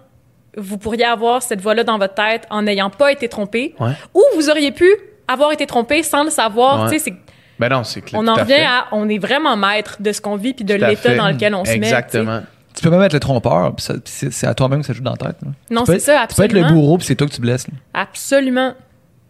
vous 0.56 0.78
pourriez 0.78 1.04
avoir 1.04 1.42
cette 1.42 1.60
voix-là 1.60 1.84
dans 1.84 1.98
votre 1.98 2.14
tête 2.14 2.46
en 2.50 2.62
n'ayant 2.62 2.90
pas 2.90 3.12
été 3.12 3.28
trompé, 3.28 3.74
Ouais. 3.78 3.92
ou 4.14 4.22
vous 4.34 4.48
auriez 4.50 4.72
pu 4.72 4.88
avoir 5.28 5.52
été 5.52 5.66
trompé 5.66 6.02
sans 6.02 6.24
le 6.24 6.30
savoir. 6.30 6.84
Ouais. 6.84 6.90
Tu 6.92 6.98
sais, 6.98 7.04
c'est- 7.10 7.16
Ben 7.58 7.68
non, 7.68 7.84
c'est 7.84 8.00
clair. 8.02 8.20
on 8.22 8.26
en 8.28 8.34
revient 8.34 8.54
à, 8.66 8.86
on 8.92 9.08
est 9.08 9.18
vraiment 9.18 9.56
maître 9.56 9.96
de 10.00 10.12
ce 10.12 10.20
qu'on 10.20 10.36
vit 10.36 10.54
puis 10.54 10.64
de 10.64 10.74
l'état 10.74 11.14
dans 11.14 11.28
lequel 11.28 11.54
on 11.54 11.64
se 11.64 11.70
met. 11.70 11.76
Exactement. 11.76 12.40
Tu 12.74 12.82
peux 12.82 12.90
même 12.90 13.00
être 13.02 13.14
le 13.14 13.20
trompeur, 13.20 13.74
puis 13.74 13.86
c'est 14.04 14.46
à 14.46 14.52
toi-même 14.54 14.80
que 14.80 14.86
ça 14.86 14.92
joue 14.92 15.02
dans 15.02 15.12
la 15.12 15.16
tête. 15.16 15.36
là. 15.42 15.48
Non, 15.70 15.84
c'est 15.86 15.98
ça, 15.98 16.26
Tu 16.28 16.34
peux 16.36 16.42
être 16.42 16.52
le 16.52 16.60
absolument. 16.60 16.80
bourreau, 16.82 16.98
puis 16.98 17.06
c'est 17.06 17.14
toi 17.14 17.26
que 17.26 17.32
tu 17.32 17.40
blesses. 17.40 17.66
là. 17.68 17.74
Absolument. 17.94 18.74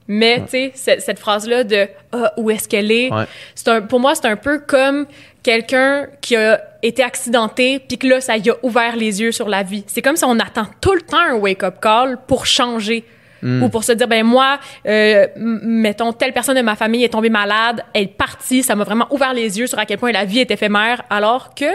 Mais, 0.08 0.40
tu 0.42 0.50
sais, 0.50 0.72
cette, 0.74 1.02
cette 1.02 1.18
phrase-là 1.18 1.64
de 1.64 1.88
Ah, 2.12 2.32
où 2.36 2.50
est-ce 2.50 2.68
qu'elle 2.68 2.92
est, 2.92 3.12
Ouais. 3.12 3.24
c'est 3.54 3.68
un, 3.68 3.80
pour 3.82 3.98
moi, 4.00 4.14
c'est 4.14 4.26
un 4.26 4.36
peu 4.36 4.60
comme 4.60 5.06
quelqu'un 5.42 6.06
qui 6.20 6.36
a 6.36 6.60
été 6.82 7.02
accidenté, 7.02 7.80
puis 7.80 7.98
que 7.98 8.06
là, 8.06 8.20
ça 8.20 8.36
y 8.36 8.50
a 8.50 8.54
ouvert 8.62 8.96
les 8.96 9.20
yeux 9.20 9.32
sur 9.32 9.48
la 9.48 9.62
vie. 9.62 9.84
C'est 9.86 10.02
comme 10.02 10.16
si 10.16 10.24
on 10.24 10.38
attend 10.38 10.66
tout 10.80 10.94
le 10.94 11.02
temps 11.02 11.18
un 11.18 11.34
wake-up 11.34 11.76
call 11.80 12.18
pour 12.26 12.46
changer. 12.46 13.04
Ou 13.42 13.68
pour 13.68 13.84
se 13.84 13.92
dire, 13.92 14.08
ben 14.08 14.24
moi, 14.26 14.58
euh, 14.88 15.28
mettons, 15.36 16.12
telle 16.12 16.32
personne 16.32 16.56
de 16.56 16.62
ma 16.62 16.74
famille 16.74 17.04
est 17.04 17.10
tombée 17.10 17.28
malade, 17.30 17.84
elle 17.94 18.04
est 18.04 18.06
partie, 18.06 18.64
ça 18.64 18.74
m'a 18.74 18.82
vraiment 18.82 19.06
ouvert 19.10 19.32
les 19.34 19.60
yeux 19.60 19.68
sur 19.68 19.78
à 19.78 19.84
quel 19.86 19.98
point 19.98 20.10
la 20.10 20.24
vie 20.24 20.40
est 20.40 20.50
éphémère, 20.50 21.02
alors 21.10 21.54
que 21.54 21.66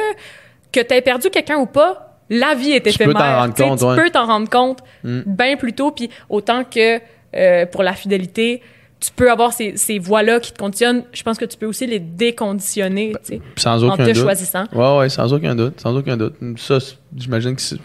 que 0.74 0.82
tu 0.82 0.94
aies 0.94 1.02
perdu 1.02 1.30
quelqu'un 1.30 1.56
ou 1.58 1.68
pas, 1.68 2.18
la 2.30 2.56
vie 2.56 2.72
est 2.74 2.82
Tu 2.82 2.98
peux 2.98 3.04
éphémère. 3.06 3.22
t'en 3.22 3.38
rendre 3.40 3.54
Tu 3.54 3.64
compte, 3.64 3.80
tu 3.80 4.02
peux 4.04 4.10
t'en 4.10 4.26
rendre 4.26 4.50
compte 4.50 4.80
bien 5.04 5.56
plus 5.56 5.72
tôt, 5.72 5.92
puis 5.92 6.10
autant 6.30 6.66
que 6.66 7.00
euh, 7.36 7.66
pour 7.66 7.84
la 7.84 7.94
fidélité, 7.94 8.62
tu 9.00 9.12
peux 9.12 9.32
avoir 9.32 9.52
ces, 9.52 9.78
ces 9.78 9.98
voies-là 9.98 10.40
qui 10.40 10.54
te 10.54 10.60
conditionnent. 10.60 11.04
Je 11.12 11.24
pense 11.24 11.38
que 11.40 11.46
tu 11.46 11.58
peux 11.58 11.66
aussi 11.66 11.88
les 11.88 12.00
déconditionner, 12.00 13.14
Sans 13.58 13.84
en 13.84 13.98
te 13.98 14.04
doute. 14.04 14.16
choisissant. 14.16 14.66
Ouais, 14.74 14.98
ouais, 15.00 15.10
sans 15.10 15.34
aucun 15.34 15.56
doute. 15.56 15.80
Sans 15.82 15.96
aucun 15.98 16.18
doute. 16.18 16.36
Ça, 16.58 16.78
j'imagine 17.16 17.56
que 17.56 17.62
c'est- 17.62 17.80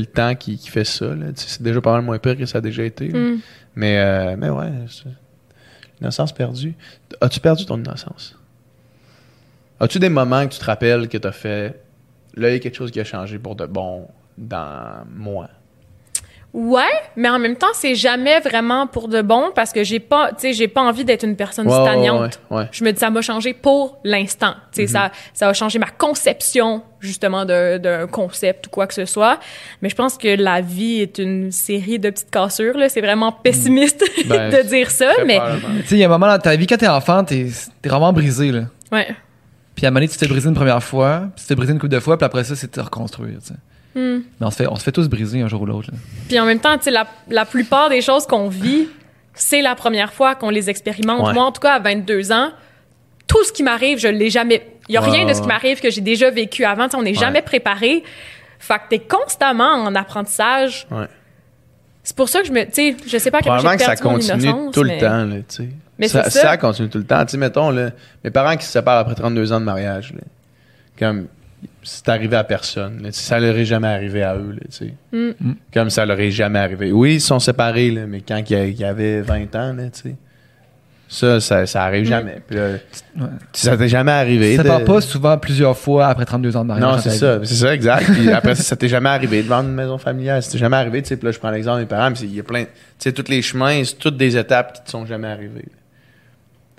le 0.00 0.06
temps 0.06 0.34
qui, 0.34 0.56
qui 0.58 0.68
fait 0.68 0.84
ça. 0.84 1.06
C'est 1.36 1.62
déjà 1.62 1.80
pas 1.80 1.92
mal 1.92 2.02
moins 2.02 2.18
pire 2.18 2.36
que 2.36 2.44
ça 2.46 2.58
a 2.58 2.60
déjà 2.60 2.82
été. 2.84 3.08
là. 3.08 3.18
Mm. 3.18 3.40
Mais, 3.76 3.98
euh, 3.98 4.36
mais 4.38 4.50
ouais, 4.50 4.70
l'innocence 6.00 6.32
perdue. 6.32 6.74
As-tu 7.20 7.40
perdu 7.40 7.64
ton 7.64 7.78
innocence? 7.78 8.36
As-tu 9.80 9.98
des 9.98 10.08
moments 10.10 10.46
que 10.46 10.52
tu 10.52 10.58
te 10.58 10.64
rappelles 10.64 11.08
que 11.08 11.16
tu 11.18 11.26
as 11.26 11.32
fait, 11.32 11.80
là, 12.34 12.50
il 12.50 12.52
y 12.52 12.56
a 12.56 12.58
quelque 12.58 12.76
chose 12.76 12.90
qui 12.90 13.00
a 13.00 13.04
changé 13.04 13.38
pour 13.38 13.56
de 13.56 13.66
bon 13.66 14.06
dans 14.38 15.04
moi? 15.14 15.48
Ouais, 16.54 16.82
mais 17.16 17.30
en 17.30 17.38
même 17.38 17.56
temps, 17.56 17.72
c'est 17.72 17.94
jamais 17.94 18.38
vraiment 18.40 18.86
pour 18.86 19.08
de 19.08 19.22
bon 19.22 19.52
parce 19.54 19.72
que 19.72 19.82
j'ai 19.84 20.00
pas, 20.00 20.28
tu 20.32 20.34
sais, 20.38 20.52
j'ai 20.52 20.68
pas 20.68 20.82
envie 20.82 21.02
d'être 21.02 21.24
une 21.24 21.34
personne 21.34 21.66
stagnante. 21.66 22.40
ouais, 22.50 22.58
ouais. 22.58 22.68
Je 22.72 22.84
me 22.84 22.92
dis, 22.92 22.98
ça 22.98 23.08
m'a 23.08 23.22
changé 23.22 23.54
pour 23.54 23.98
l'instant. 24.04 24.54
Tu 24.70 24.82
sais, 24.82 24.86
ça, 24.86 25.10
ça 25.32 25.48
a 25.48 25.52
changé 25.54 25.78
ma 25.78 25.88
conception, 25.88 26.82
justement, 27.00 27.46
d'un 27.46 28.06
concept 28.06 28.66
ou 28.66 28.70
quoi 28.70 28.86
que 28.86 28.92
ce 28.92 29.06
soit. 29.06 29.40
Mais 29.80 29.88
je 29.88 29.94
pense 29.94 30.18
que 30.18 30.28
la 30.28 30.60
vie 30.60 31.00
est 31.00 31.16
une 31.18 31.50
série 31.52 31.98
de 31.98 32.10
petites 32.10 32.30
cassures, 32.30 32.76
là. 32.76 32.90
C'est 32.90 33.00
vraiment 33.00 33.32
pessimiste 33.32 34.04
Ben, 34.26 34.50
de 34.52 34.68
dire 34.68 34.90
ça, 34.90 35.10
mais. 35.26 35.40
Tu 35.80 35.86
sais, 35.86 35.94
il 35.94 35.98
y 36.00 36.02
a 36.02 36.06
un 36.06 36.10
moment 36.10 36.26
dans 36.28 36.38
ta 36.38 36.54
vie, 36.54 36.66
quand 36.66 36.76
t'es 36.76 36.86
enfant, 36.86 37.24
t'es 37.24 37.46
es 37.46 37.88
vraiment 37.88 38.12
brisé. 38.12 38.52
Là. 38.52 38.64
Ouais. 38.92 39.08
Puis 39.74 39.86
à 39.86 39.88
un 39.88 39.90
moment 39.90 40.00
donné, 40.00 40.08
tu 40.08 40.18
t'es 40.18 40.28
brisé 40.28 40.50
une 40.50 40.54
première 40.54 40.82
fois, 40.82 41.28
puis 41.34 41.42
tu 41.42 41.48
t'es 41.48 41.54
brisé 41.54 41.72
une 41.72 41.78
couple 41.78 41.92
de 41.92 42.00
fois, 42.00 42.18
puis 42.18 42.26
après 42.26 42.44
ça, 42.44 42.54
c'est 42.56 42.66
de 42.66 42.72
te 42.72 42.80
reconstruire. 42.80 43.38
tu 43.42 43.54
Hmm. 43.94 44.20
Mais 44.40 44.46
on 44.46 44.50
se, 44.50 44.56
fait, 44.56 44.66
on 44.68 44.76
se 44.76 44.82
fait 44.84 44.92
tous 44.92 45.08
briser 45.08 45.42
un 45.42 45.48
jour 45.48 45.60
ou 45.62 45.66
l'autre. 45.66 45.90
là. 45.92 45.98
Puis 46.28 46.38
en 46.40 46.46
même 46.46 46.60
temps, 46.60 46.76
tu 46.78 46.84
sais, 46.84 46.90
la, 46.90 47.06
la 47.28 47.44
plupart 47.44 47.90
des 47.90 48.00
choses 48.00 48.26
qu'on 48.26 48.48
vit, 48.48 48.88
c'est 49.34 49.62
la 49.62 49.74
première 49.74 50.12
fois 50.12 50.34
qu'on 50.34 50.50
les 50.50 50.70
expérimente. 50.70 51.26
Ouais. 51.26 51.34
Moi, 51.34 51.44
en 51.44 51.52
tout 51.52 51.60
cas, 51.60 51.74
à 51.74 51.78
22 51.78 52.32
ans, 52.32 52.50
tout 53.26 53.42
ce 53.44 53.52
qui 53.52 53.62
m'arrive, 53.62 53.98
je 53.98 54.08
l'ai 54.08 54.30
jamais. 54.30 54.66
Il 54.88 54.94
y 54.94 54.96
a 54.98 55.02
Ouais, 55.02 55.10
rien 55.10 55.26
de 55.26 55.32
ce 55.34 55.40
qui 55.40 55.46
m'arrive 55.48 55.80
que 55.80 55.90
j'ai 55.90 56.00
déjà 56.00 56.30
vécu 56.30 56.64
avant. 56.64 56.84
Tu 56.84 56.90
sais, 56.92 56.96
on 56.96 57.02
n'est 57.02 57.14
jamais 57.14 57.42
préparé. 57.42 58.02
Fait 58.58 58.74
que 58.74 58.82
t'es 58.90 58.98
constamment 58.98 59.72
en 59.74 59.94
apprentissage. 59.94 60.86
Ouais. 60.90 61.06
C'est 62.04 62.16
pour 62.16 62.28
ça 62.28 62.40
que 62.40 62.46
je 62.46 62.52
me. 62.52 62.64
Tu 62.64 62.70
sais, 62.72 62.96
je 63.06 63.18
sais 63.18 63.30
pas 63.30 63.38
à 63.38 63.42
quel 63.42 63.56
point 63.60 63.76
que 63.76 63.82
ça 63.82 63.96
continue 63.96 64.42
innocence, 64.42 64.74
tout 64.74 64.82
mais- 64.84 64.94
le 64.96 65.00
temps, 65.00 65.24
là, 65.24 65.36
tu 65.36 65.44
sais. 65.48 65.68
Mais 65.98 66.08
ça, 66.08 66.28
ça. 66.30 66.56
continue 66.56 66.88
tout 66.88 66.98
le 66.98 67.04
temps. 67.04 67.24
Tu 67.24 67.32
sais, 67.32 67.36
mettons, 67.36 67.70
là, 67.70 67.90
mes 68.24 68.30
parents 68.30 68.56
qui 68.56 68.64
se 68.64 68.72
séparent 68.72 68.98
après 68.98 69.14
32 69.14 69.52
ans 69.52 69.60
de 69.60 69.64
mariage, 69.64 70.12
là, 70.14 70.20
comme, 70.98 71.26
c'est 71.82 72.08
arrivé 72.08 72.36
à 72.36 72.44
personne. 72.44 73.02
là. 73.02 73.08
ça 73.12 73.38
leur 73.40 73.56
est 73.56 73.64
jamais 73.64 73.88
arrivé 73.88 74.22
à 74.22 74.36
eux, 74.36 74.52
là, 74.52 74.60
tu 74.70 74.86
sais. 74.88 74.94
Mm. 75.12 75.52
Comme 75.72 75.90
ça 75.90 76.04
leur 76.06 76.18
est 76.20 76.30
jamais 76.30 76.58
arrivé. 76.58 76.92
Oui, 76.92 77.14
ils 77.14 77.20
sont 77.20 77.38
séparés, 77.40 77.90
là, 77.90 78.06
mais 78.06 78.20
quand 78.20 78.42
il 78.48 78.78
y 78.78 78.84
avait 78.84 79.20
20 79.20 79.54
ans, 79.56 79.72
là, 79.72 79.84
tu 79.90 80.00
sais. 80.10 80.16
Ça, 81.08 81.40
ça, 81.40 81.66
ça 81.66 81.80
Mm. 81.80 81.82
arrive 81.82 82.04
jamais. 82.06 82.42
Puis 82.46 82.56
là, 82.56 82.68
ça 83.52 83.76
t'est 83.76 83.88
jamais 83.88 84.12
arrivé. 84.12 84.56
Ça 84.56 84.62
de- 84.62 84.68
part 84.68 84.82
pas 84.84 85.00
souvent 85.02 85.36
plusieurs 85.36 85.76
fois 85.76 86.06
après 86.06 86.24
32 86.24 86.56
ans 86.56 86.62
de 86.62 86.68
mariage. 86.68 86.90
Non, 86.90 86.98
c'est 86.98 87.10
ça. 87.10 87.38
C'est 87.44 87.54
ça, 87.54 87.74
exact. 87.74 88.10
Puis 88.12 88.30
après 88.32 88.54
ça, 88.54 88.62
ça 88.62 88.76
t'est 88.76 88.88
jamais 88.88 89.10
arrivé 89.10 89.42
de 89.42 89.48
vendre 89.48 89.68
une 89.68 89.74
maison 89.74 89.98
familiale. 89.98 90.42
Ça 90.42 90.52
t'est 90.52 90.56
jamais 90.58 90.76
arrivé, 90.78 91.02
tu 91.02 91.08
sais. 91.08 91.16
Puis 91.18 91.26
là, 91.26 91.32
je 91.32 91.38
prends 91.38 91.50
l'exemple 91.50 91.76
de 91.78 91.82
mes 91.82 91.86
parents, 91.88 92.14
il 92.22 92.34
y 92.34 92.40
a 92.40 92.42
plein. 92.42 92.64
Tu 92.64 92.70
sais, 92.98 93.12
tous 93.12 93.28
les 93.30 93.42
chemins, 93.42 93.82
c'est 93.84 93.98
toutes 93.98 94.16
des 94.16 94.38
étapes 94.38 94.72
qui 94.72 94.84
te 94.84 94.90
sont 94.90 95.04
jamais 95.04 95.28
arrivées. 95.28 95.66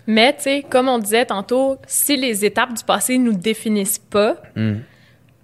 Mais, 0.08 0.34
tu 0.36 0.44
sais, 0.44 0.66
comme 0.70 0.90
on 0.90 1.00
disait 1.00 1.26
tantôt, 1.26 1.78
si 1.88 2.18
les 2.18 2.44
étapes 2.46 2.74
du 2.74 2.84
passé 2.84 3.18
nous 3.18 3.34
définissent 3.34 4.00
pas, 4.00 4.36
Mm. 4.56 4.74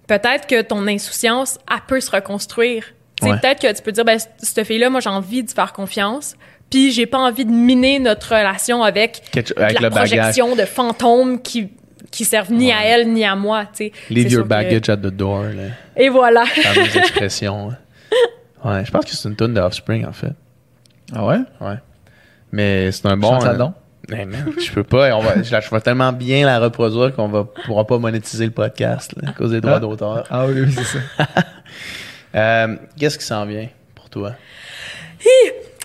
peut-être 0.06 0.46
que 0.46 0.60
ton 0.62 0.86
insouciance, 0.86 1.58
elle 1.70 1.80
peut 1.86 2.00
se 2.00 2.10
reconstruire. 2.10 2.84
Tu 3.16 3.26
sais, 3.26 3.32
Ouais. 3.32 3.38
peut-être 3.40 3.60
que 3.60 3.72
tu 3.74 3.82
peux 3.82 3.92
dire, 3.92 4.04
ben, 4.04 4.18
cette 4.38 4.66
fille-là, 4.66 4.90
moi, 4.90 5.00
j'ai 5.00 5.10
envie 5.10 5.42
de 5.42 5.50
faire 5.50 5.72
confiance, 5.72 6.34
puis 6.70 6.90
j'ai 6.92 7.06
pas 7.06 7.18
envie 7.18 7.44
de 7.44 7.50
miner 7.52 7.98
notre 7.98 8.28
relation 8.30 8.82
avec, 8.82 9.22
Quelque- 9.32 9.54
de 9.54 9.60
avec 9.62 9.80
la 9.80 9.90
bagage. 9.90 10.10
projection 10.10 10.56
de 10.56 10.64
fantômes 10.64 11.40
qui 11.42 11.68
qui 12.10 12.24
servent 12.24 12.50
ni 12.52 12.72
à 12.72 12.82
elle 12.84 13.12
ni 13.12 13.24
à 13.24 13.36
moi, 13.36 13.66
tu 13.66 13.70
sais. 13.84 13.92
Leave 14.08 14.24
C'est 14.28 14.32
your 14.34 14.42
que- 14.42 14.48
baggage 14.48 14.88
at 14.88 14.96
the 14.96 15.06
door, 15.14 15.44
là. 15.44 15.74
Et 15.96 16.08
voilà. 16.08 16.44
Fameuse 16.44 16.96
expression. 16.96 17.70
hein. 17.70 17.76
Ouais, 18.68 18.84
je 18.84 18.90
pense 18.90 19.04
que 19.04 19.12
c'est 19.12 19.28
une 19.28 19.36
tune 19.36 19.54
de 19.54 19.60
Offspring, 19.60 20.04
en 20.04 20.12
fait. 20.12 20.32
Ah 21.14 21.24
ouais? 21.24 21.38
Ouais. 21.60 21.76
Mais 22.50 22.90
c'est 22.90 23.06
un 23.06 23.16
bon. 23.16 23.28
Chante-la 23.38 23.50
euh, 23.52 23.68
donc. 24.10 24.18
Mais 24.18 24.26
man, 24.26 24.52
je 24.58 24.70
peux 24.72 24.82
pas. 24.84 25.14
On 25.16 25.20
va, 25.20 25.42
je, 25.42 25.50
la- 25.52 25.60
je 25.60 25.70
vais 25.70 25.80
tellement 25.80 26.12
bien 26.12 26.44
la 26.44 26.58
reproduire 26.58 27.14
qu'on 27.14 27.28
va 27.28 27.44
pourra 27.66 27.86
pas 27.86 27.98
monétiser 27.98 28.44
le 28.46 28.50
podcast 28.52 29.14
là, 29.22 29.30
à 29.30 29.32
cause 29.32 29.52
des 29.52 29.60
droits 29.60 29.76
Ah. 29.76 29.80
d'auteur. 29.80 30.26
Ah 30.30 30.46
oui, 30.46 30.60
oui, 30.66 30.72
c'est 30.72 30.84
ça. 30.84 30.98
Euh, 32.34 32.76
Qu'est-ce 32.98 33.18
qui 33.18 33.24
s'en 33.24 33.44
vient 33.44 33.66
pour 33.96 34.08
toi? 34.08 34.32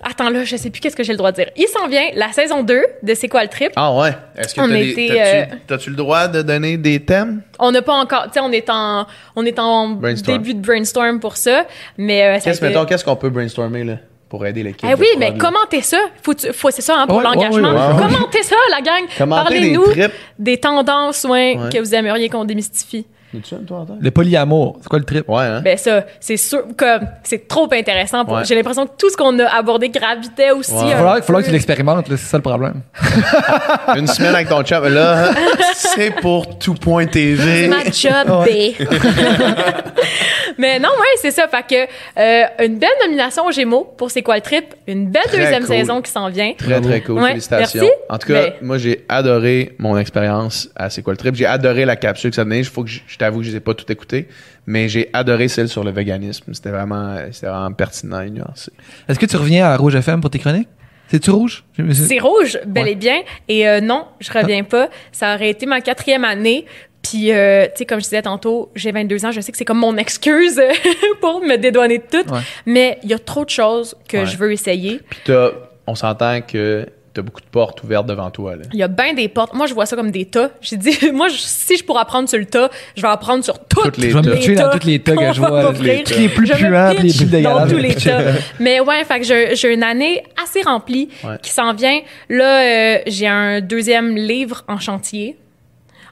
Attends, 0.03 0.29
là, 0.29 0.43
je 0.43 0.55
sais 0.55 0.69
plus 0.69 0.79
qu'est-ce 0.79 0.95
que 0.95 1.03
j'ai 1.03 1.13
le 1.13 1.17
droit 1.17 1.31
de 1.31 1.37
dire. 1.37 1.49
Il 1.57 1.67
s'en 1.67 1.87
vient 1.87 2.09
la 2.13 2.31
saison 2.31 2.61
2 2.61 2.83
de 3.01 3.13
C'est 3.15 3.27
quoi 3.27 3.41
le 3.41 3.49
trip? 3.49 3.71
Ah 3.75 3.91
ouais. 3.95 4.11
Est-ce 4.37 4.53
que 4.53 4.61
On 4.61 4.67
t'as 4.67 4.75
t'as-tu 4.75 5.07
euh, 5.17 5.55
t'as-tu 5.65 5.89
le 5.89 5.95
droit 5.95 6.27
de 6.27 6.43
donner 6.43 6.77
des 6.77 6.99
thèmes? 6.99 7.41
On 7.57 7.71
n'a 7.71 7.81
pas 7.81 7.93
encore, 7.95 8.25
tu 8.25 8.33
sais, 8.33 8.39
on 8.41 8.51
est 8.51 8.69
en, 8.69 9.07
on 9.35 9.45
est 9.45 9.57
en 9.57 9.87
Brainstorm. 9.89 10.37
début 10.37 10.53
de 10.53 10.61
brainstorm 10.61 11.19
pour 11.19 11.37
ça, 11.37 11.65
mais 11.97 12.21
euh, 12.23 12.33
ça 12.35 12.41
Qu'est-ce 12.51 12.57
été- 12.59 12.67
mettons, 12.67 12.85
qu'est-ce 12.85 13.03
qu'on 13.03 13.15
peut 13.15 13.31
brainstormer 13.31 13.83
là, 13.83 13.95
pour 14.29 14.45
aider 14.45 14.63
l'équipe? 14.63 14.87
Eh 14.89 14.93
oui, 14.95 15.05
prod, 15.11 15.19
mais 15.19 15.31
là? 15.31 15.37
commentez 15.37 15.81
ça? 15.81 15.97
Faut, 16.23 16.33
faut 16.53 16.71
c'est 16.71 16.81
ça 16.81 16.95
hein, 17.01 17.07
pour 17.07 17.17
Ouais, 17.17 17.23
l'engagement. 17.23 17.71
ouais. 17.71 18.01
Commentez 18.01 18.43
ça, 18.43 18.55
la 18.71 18.81
gang? 18.81 19.03
Des 19.07 19.25
Parlez-nous 19.29 19.85
trips. 19.91 20.11
des 20.39 20.57
tendances 20.57 21.23
que 21.23 21.79
vous 21.79 21.93
aimeriez 21.95 22.29
qu'on 22.29 22.45
démystifie. 22.45 23.05
Toi? 23.41 23.85
Le 23.99 24.11
polyamour, 24.11 24.77
c'est 24.81 24.87
quoi 24.89 24.99
le 24.99 25.05
trip? 25.05 25.27
Ouais, 25.29 25.43
hein? 25.43 25.61
Ben 25.63 25.77
ça, 25.77 26.03
c'est 26.19 26.37
sûr 26.37 26.63
que 26.77 26.85
c'est 27.23 27.47
trop 27.47 27.67
intéressant. 27.71 28.25
pour- 28.25 28.35
Ouais. 28.35 28.45
J'ai 28.45 28.55
l'impression 28.55 28.85
que 28.85 28.91
tout 28.97 29.09
ce 29.09 29.15
qu'on 29.17 29.37
a 29.39 29.45
abordé 29.47 29.89
gravitait 29.89 30.51
aussi. 30.51 30.73
Ouais. 30.73 30.89
Il 30.89 30.95
va 30.95 31.21
falloir, 31.21 31.41
que 31.41 31.47
tu 31.47 31.51
l'expérimentes, 31.53 32.07
là, 32.09 32.17
c'est 32.17 32.25
ça 32.29 32.37
le 32.37 32.43
problème. 32.43 32.81
Une 33.95 34.07
semaine 34.07 34.35
avec 34.35 34.49
ton 34.49 34.61
chum. 34.63 34.87
Là, 34.87 35.31
c'est 35.73 36.11
pour 36.21 36.57
tout.tv. 36.59 37.67
Ma 37.67 37.83
job 37.85 38.45
B. 38.45 38.83
Mais 40.57 40.79
non, 40.79 40.89
ouais, 40.89 41.17
c'est 41.21 41.31
ça. 41.31 41.47
Fait 41.47 41.65
que 41.67 42.21
euh, 42.21 42.65
une 42.65 42.77
belle 42.77 42.89
nomination 43.03 43.45
aux 43.45 43.51
Gémeaux 43.51 43.83
pour 43.97 44.09
C'est 44.11 44.21
quoi 44.21 44.35
le 44.35 44.41
trip? 44.41 44.73
Une 44.87 45.07
belle 45.09 45.23
Très 45.23 45.37
deuxième 45.39 45.65
cool. 45.65 45.75
saison 45.75 46.01
qui 46.01 46.11
s'en 46.11 46.29
vient. 46.29 46.53
Très, 46.57 46.79
très 46.79 47.01
cool. 47.01 47.15
Ouais, 47.21 47.29
Félicitations. 47.31 47.81
merci. 47.81 47.95
En 48.09 48.17
tout 48.17 48.27
cas, 48.27 48.33
Ben- 48.41 48.53
moi, 48.61 48.77
j'ai 48.77 49.03
adoré 49.09 49.75
mon 49.79 49.97
expérience 49.97 50.69
à 50.75 50.89
C'est 50.89 51.01
quoi 51.01 51.13
le 51.13 51.17
trip. 51.17 51.35
J'ai 51.35 51.45
adoré 51.45 51.83
la 51.85 51.95
capsule 51.95 52.29
que 52.29 52.35
ça 52.35 52.43
donnait. 52.43 52.59
Il 52.59 52.65
faut 52.65 52.83
que 52.83 52.89
t'avoue 53.25 53.39
que 53.39 53.45
je 53.45 53.51
les 53.51 53.57
ai 53.57 53.59
pas 53.59 53.73
toutes 53.73 53.89
écoutées, 53.89 54.27
mais 54.65 54.87
j'ai 54.89 55.09
adoré 55.13 55.47
celle 55.47 55.67
sur 55.69 55.83
le 55.83 55.91
véganisme. 55.91 56.53
C'était 56.53 56.69
vraiment, 56.71 57.17
c'était 57.31 57.47
vraiment 57.47 57.71
pertinent 57.73 58.21
et 58.21 58.29
nuancé. 58.29 58.71
Est-ce 59.07 59.19
que 59.19 59.25
tu 59.25 59.35
reviens 59.37 59.65
à 59.65 59.77
Rouge 59.77 59.95
FM 59.95 60.21
pour 60.21 60.29
tes 60.29 60.39
chroniques? 60.39 60.69
C'est-tu 61.07 61.29
rouge? 61.29 61.63
C'est 61.93 62.19
rouge, 62.19 62.57
bel 62.65 62.85
Ouais. 62.85 62.91
et 62.93 62.95
bien. 62.95 63.21
Et 63.47 63.67
euh, 63.67 63.79
non, 63.79 64.05
je 64.19 64.31
reviens 64.31 64.63
pas. 64.63 64.89
Ça 65.11 65.35
aurait 65.35 65.49
été 65.51 65.65
ma 65.67 65.79
quatrième 65.81 66.23
année. 66.25 66.65
Puis, 67.03 67.31
euh, 67.31 67.65
tu 67.65 67.71
sais, 67.75 67.85
comme 67.85 67.99
je 67.99 68.05
disais 68.05 68.23
tantôt, 68.23 68.71
j'ai 68.75 68.91
22 68.91 69.23
ans. 69.25 69.31
Je 69.31 69.39
sais 69.39 69.51
que 69.51 69.57
c'est 69.59 69.65
comme 69.65 69.77
mon 69.77 69.95
excuse 69.97 70.59
pour 71.21 71.41
me 71.41 71.57
dédouaner 71.57 71.99
de 71.99 72.03
tout. 72.09 72.33
Ouais. 72.33 72.39
Mais 72.65 72.97
il 73.03 73.09
y 73.11 73.13
a 73.13 73.19
trop 73.19 73.45
de 73.45 73.51
choses 73.51 73.95
que 74.09 74.17
Ouais. 74.17 74.25
je 74.25 74.35
veux 74.37 74.51
essayer. 74.51 74.99
Puis 75.07 75.19
t'as, 75.25 75.49
on 75.85 75.93
s'entend 75.93 76.41
que 76.41 76.87
t'as 77.15 77.21
beaucoup 77.23 77.41
de 77.41 77.47
portes 77.47 77.81
ouvertes 77.83 78.05
devant 78.05 78.29
toi. 78.29 78.55
Là. 78.55 78.63
Il 78.73 78.79
y 78.79 78.83
a 78.83 78.87
bien 78.87 79.13
des 79.13 79.27
portes. 79.27 79.53
Moi, 79.53 79.65
je 79.65 79.73
vois 79.73 79.85
ça 79.87 79.95
comme 79.95 80.11
des 80.11 80.25
tas. 80.25 80.51
J'ai 80.61 80.77
dit, 80.77 80.95
moi, 81.13 81.27
je- 81.29 81.37
si 81.37 81.77
je 81.77 81.83
pourrais 81.83 82.01
apprendre 82.01 82.29
sur 82.29 82.37
le 82.37 82.45
tas, 82.45 82.69
je 82.95 83.01
vais 83.01 83.07
apprendre 83.07 83.43
sur 83.43 83.57
toutes, 83.59 83.83
Toutes 83.85 83.97
les 83.97 84.09
Je 84.11 84.17
vais 84.19 84.21
me 84.51 84.55
tas. 84.55 84.67
dans 84.69 84.77
tous 84.77 84.85
les 84.87 84.99
tas 84.99 85.15
que 85.15 85.33
je 85.33 85.39
vois. 85.39 85.71
les 85.81 86.29
plus 86.29 86.49
puants, 86.51 86.89
les 86.91 86.95
plus 86.97 87.25
dégueulasses. 87.25 87.71
Tous 87.71 87.77
les 87.77 87.95
tas. 87.95 88.21
Mais 88.59 88.79
ouais, 88.79 89.03
fait 89.05 89.19
que 89.19 89.25
j'ai 89.25 89.55
j'ai 89.55 89.73
une 89.73 89.83
année 89.83 90.23
assez 90.43 90.61
remplie 90.61 91.09
Ouais. 91.23 91.37
qui 91.41 91.49
s'en 91.51 91.73
vient. 91.73 92.01
Là, 92.29 92.59
euh, 92.61 92.99
j'ai 93.07 93.27
un 93.27 93.61
deuxième 93.61 94.15
livre 94.15 94.63
en 94.67 94.77
chantier. 94.77 95.37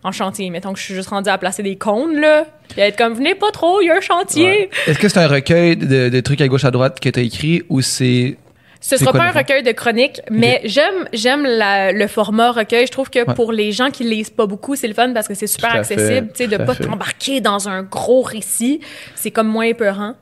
En 0.05 0.11
chantier, 0.11 0.49
mettons 0.49 0.73
que 0.73 0.79
je 0.79 0.83
suis 0.83 0.95
juste 0.95 1.09
rendue 1.09 1.29
à 1.29 1.37
placer 1.37 1.63
des 1.63 1.77
cônes, 1.77 2.19
là. 2.19 2.45
Puis 2.69 2.81
à 2.81 2.87
être 2.87 2.97
comme, 2.97 3.13
venez 3.13 3.35
pas 3.35 3.51
trop, 3.51 3.79
il 3.81 3.85
y 3.87 3.89
a 3.89 3.95
un 3.95 4.01
chantier. 4.01 4.45
Ouais. 4.45 4.69
Est-ce 4.87 4.99
que 4.99 5.07
c'est 5.07 5.19
un 5.19 5.27
recueil 5.27 5.77
de, 5.77 6.09
de 6.09 6.19
trucs 6.19 6.41
à 6.41 6.47
gauche 6.49 6.65
à 6.65 6.71
droite 6.71 6.99
que 6.99 7.07
tu 7.09 7.19
as 7.19 7.23
écrit 7.23 7.63
ou 7.69 7.81
c'est. 7.81 8.37
Ce 8.85 8.97
C'est 8.97 9.05
sera 9.05 9.13
pas 9.13 9.23
le 9.23 9.29
un 9.29 9.31
recueil 9.31 9.63
de 9.63 9.71
chroniques, 9.71 10.19
mais 10.29 10.59
j'aime 10.65 11.07
j'aime 11.13 11.43
la- 11.45 11.93
le 11.93 12.05
format 12.07 12.51
recueil. 12.51 12.85
Je 12.85 12.91
trouve 12.91 13.09
que 13.09 13.19
Ouais. 13.25 13.33
pour 13.33 13.53
les 13.53 13.71
gens 13.71 13.89
qui 13.91 14.03
lisent 14.03 14.29
pas 14.29 14.45
beaucoup, 14.45 14.75
c'est 14.75 14.89
le 14.89 14.93
fun 14.93 15.13
parce 15.13 15.29
que 15.29 15.33
c'est 15.35 15.47
super 15.47 15.71
à 15.73 15.77
accessible, 15.79 16.27
tu 16.35 16.43
sais, 16.43 16.47
de 16.47 16.55
à 16.55 16.59
pas 16.59 16.75
t'embarquer 16.75 17.39
dans 17.39 17.69
un 17.69 17.83
gros 17.83 18.21
récit. 18.23 18.81
C'est 19.15 19.31
comme 19.31 19.47
moins 19.47 19.63
épeurant. 19.63 20.15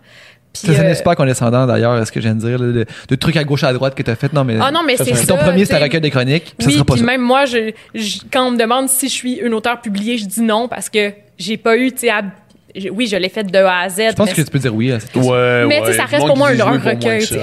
Ça, 0.54 0.74
ça 0.76 0.82
euh, 0.82 0.94
n'est 0.94 1.02
pas 1.02 1.16
condescendant 1.16 1.66
d'ailleurs, 1.66 1.98
est-ce 2.00 2.12
que 2.12 2.20
je 2.20 2.26
viens 2.28 2.36
de 2.36 2.42
dire, 2.42 2.60
là, 2.60 2.72
de, 2.72 2.86
de 3.08 3.16
trucs 3.16 3.38
à 3.38 3.44
gauche 3.46 3.64
à 3.64 3.72
droite 3.74 3.96
que 3.96 4.04
tu 4.04 4.12
as 4.12 4.16
fait. 4.16 4.32
Non, 4.32 4.44
mais. 4.44 4.58
Ah 4.62 4.70
non, 4.70 4.82
mais 4.86 4.96
Ça, 4.98 5.06
c'est 5.06 5.16
c'est 5.16 5.26
ça. 5.26 5.34
ton 5.34 5.38
premier, 5.38 5.66
c'est 5.66 5.74
un 5.74 5.80
recueil 5.80 6.02
de 6.02 6.10
chroniques. 6.10 6.54
puis 6.58 6.66
ça 6.66 6.68
Oui, 6.68 6.74
sera 6.74 6.86
pas 6.86 6.94
puis 6.94 7.00
ça. 7.00 7.06
même 7.08 7.22
moi, 7.22 7.46
je, 7.46 7.72
je- 7.96 8.20
quand 8.32 8.46
on 8.46 8.52
me 8.52 8.58
demande 8.58 8.90
si 8.90 9.08
je 9.08 9.14
suis 9.14 9.34
une 9.36 9.54
auteure 9.56 9.82
publiée, 9.82 10.18
je 10.20 10.26
dis 10.26 10.42
non 10.42 10.68
parce 10.68 10.88
que 10.90 11.14
j'ai 11.40 11.58
pas 11.58 11.78
eu, 11.78 11.92
tu 11.94 12.00
sais, 12.02 12.10
à- 12.12 12.22
je- 12.76 12.90
oui, 12.90 13.08
je 13.08 13.16
l'ai 13.16 13.30
fait 13.30 13.44
de 13.44 13.58
A 13.58 13.80
à 13.82 13.90
Z. 13.90 13.98
Je 14.10 14.14
pense 14.16 14.28
mais 14.30 14.34
que 14.36 14.42
tu 14.42 14.52
peux 14.52 14.60
dire 14.60 14.74
oui 14.76 14.92
à 14.92 15.00
cette 15.00 15.12
question. 15.12 15.32
Ouais, 15.32 15.66
Mais 15.68 15.80
tu 15.82 15.88
sais, 15.88 15.94
ça 15.94 16.06
reste 16.06 16.26
pour 16.26 16.38
moi 16.38 16.50
un, 16.50 16.60
un 16.60 16.78
recueil. 16.80 17.28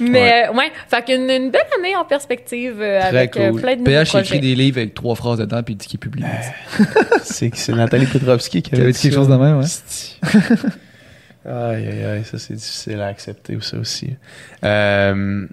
Mais 0.00 0.46
euh, 0.48 0.52
ouais, 0.52 0.70
fait 0.90 1.04
qu'une 1.04 1.30
une 1.30 1.50
belle 1.50 1.62
année 1.78 1.96
en 1.96 2.04
perspective 2.04 2.76
euh, 2.80 3.00
avec 3.00 3.36
euh, 3.36 3.50
cool. 3.50 3.60
plein 3.60 3.72
de 3.74 3.78
nouveaux 3.78 3.90
PH 3.90 4.08
projets. 4.08 4.24
écrit 4.24 4.40
des 4.40 4.54
livres 4.54 4.78
avec 4.78 4.92
trois 4.94 5.14
phrases 5.14 5.38
dedans, 5.38 5.62
puis 5.62 5.74
il 5.74 5.76
dit 5.76 5.86
qu'il 5.86 6.00
publie. 6.00 6.24
C'est, 7.22 7.54
c'est 7.54 7.72
Nathalie 7.72 8.06
Petrovski 8.06 8.60
qui 8.62 8.74
avait 8.74 8.92
dit 8.92 9.00
quelque 9.00 9.14
chose 9.14 9.28
de 9.28 9.36
même, 9.36 9.58
ouais? 9.58 9.64
Aïe, 11.46 11.86
aïe, 11.88 12.04
aïe, 12.04 12.24
ça 12.24 12.38
c'est 12.38 12.54
difficile 12.54 13.00
à 13.00 13.06
accepter 13.08 13.56
ça 13.60 13.76
aussi. 13.76 14.16
Euh, 14.64 15.46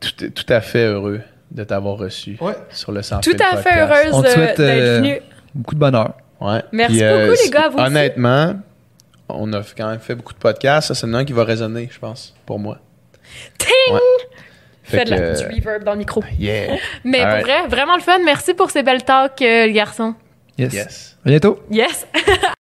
tout, 0.00 0.28
tout 0.30 0.52
à 0.52 0.60
fait 0.60 0.86
heureux 0.86 1.20
de 1.52 1.62
t'avoir 1.64 1.96
reçu 1.98 2.36
Ouais. 2.40 2.54
sur 2.70 2.90
le 2.92 3.02
Sans 3.02 3.20
Tout 3.20 3.30
Fil 3.30 3.42
à 3.42 3.56
fait 3.58 3.62
podcast. 3.70 4.08
heureuse 4.12 4.24
euh, 4.26 4.34
d'être 4.46 4.60
euh, 4.60 4.96
venue. 4.98 5.20
Beaucoup 5.54 5.74
de 5.76 5.80
bonheur. 5.80 6.14
Ouais. 6.42 6.62
Merci 6.72 6.96
Puis, 6.96 7.04
euh, 7.04 7.26
beaucoup, 7.28 7.42
les 7.44 7.50
gars, 7.50 7.68
vous 7.68 7.78
aussi. 7.78 7.86
Honnêtement, 7.86 8.54
on 9.28 9.52
a 9.52 9.62
quand 9.76 9.88
même 9.88 10.00
fait 10.00 10.14
beaucoup 10.14 10.32
de 10.32 10.38
podcasts. 10.38 10.88
Ça, 10.88 10.94
c'est 10.94 11.06
le 11.06 11.12
nom 11.12 11.24
qui 11.24 11.32
va 11.32 11.44
résonner, 11.44 11.88
je 11.90 11.98
pense, 11.98 12.34
pour 12.44 12.58
moi. 12.58 12.78
Ting! 13.58 13.94
Ouais. 13.94 14.00
Fais 14.82 15.04
de 15.04 15.10
la 15.10 15.18
que, 15.18 15.32
petite 15.32 15.64
reverb 15.64 15.84
dans 15.84 15.92
le 15.92 15.98
micro. 15.98 16.22
Yeah. 16.38 16.76
Mais 17.04 17.20
pour 17.20 17.46
vrai, 17.46 17.66
vraiment 17.68 17.94
le 17.94 18.02
fun. 18.02 18.18
Merci 18.24 18.54
pour 18.54 18.70
ces 18.70 18.82
belles 18.82 19.04
talks, 19.04 19.40
euh, 19.40 19.66
les 19.66 19.72
garçons. 19.72 20.14
Yes. 20.58 20.72
Yes. 20.72 21.18
À 21.24 21.28
bientôt. 21.28 21.60
Yes! 21.70 22.06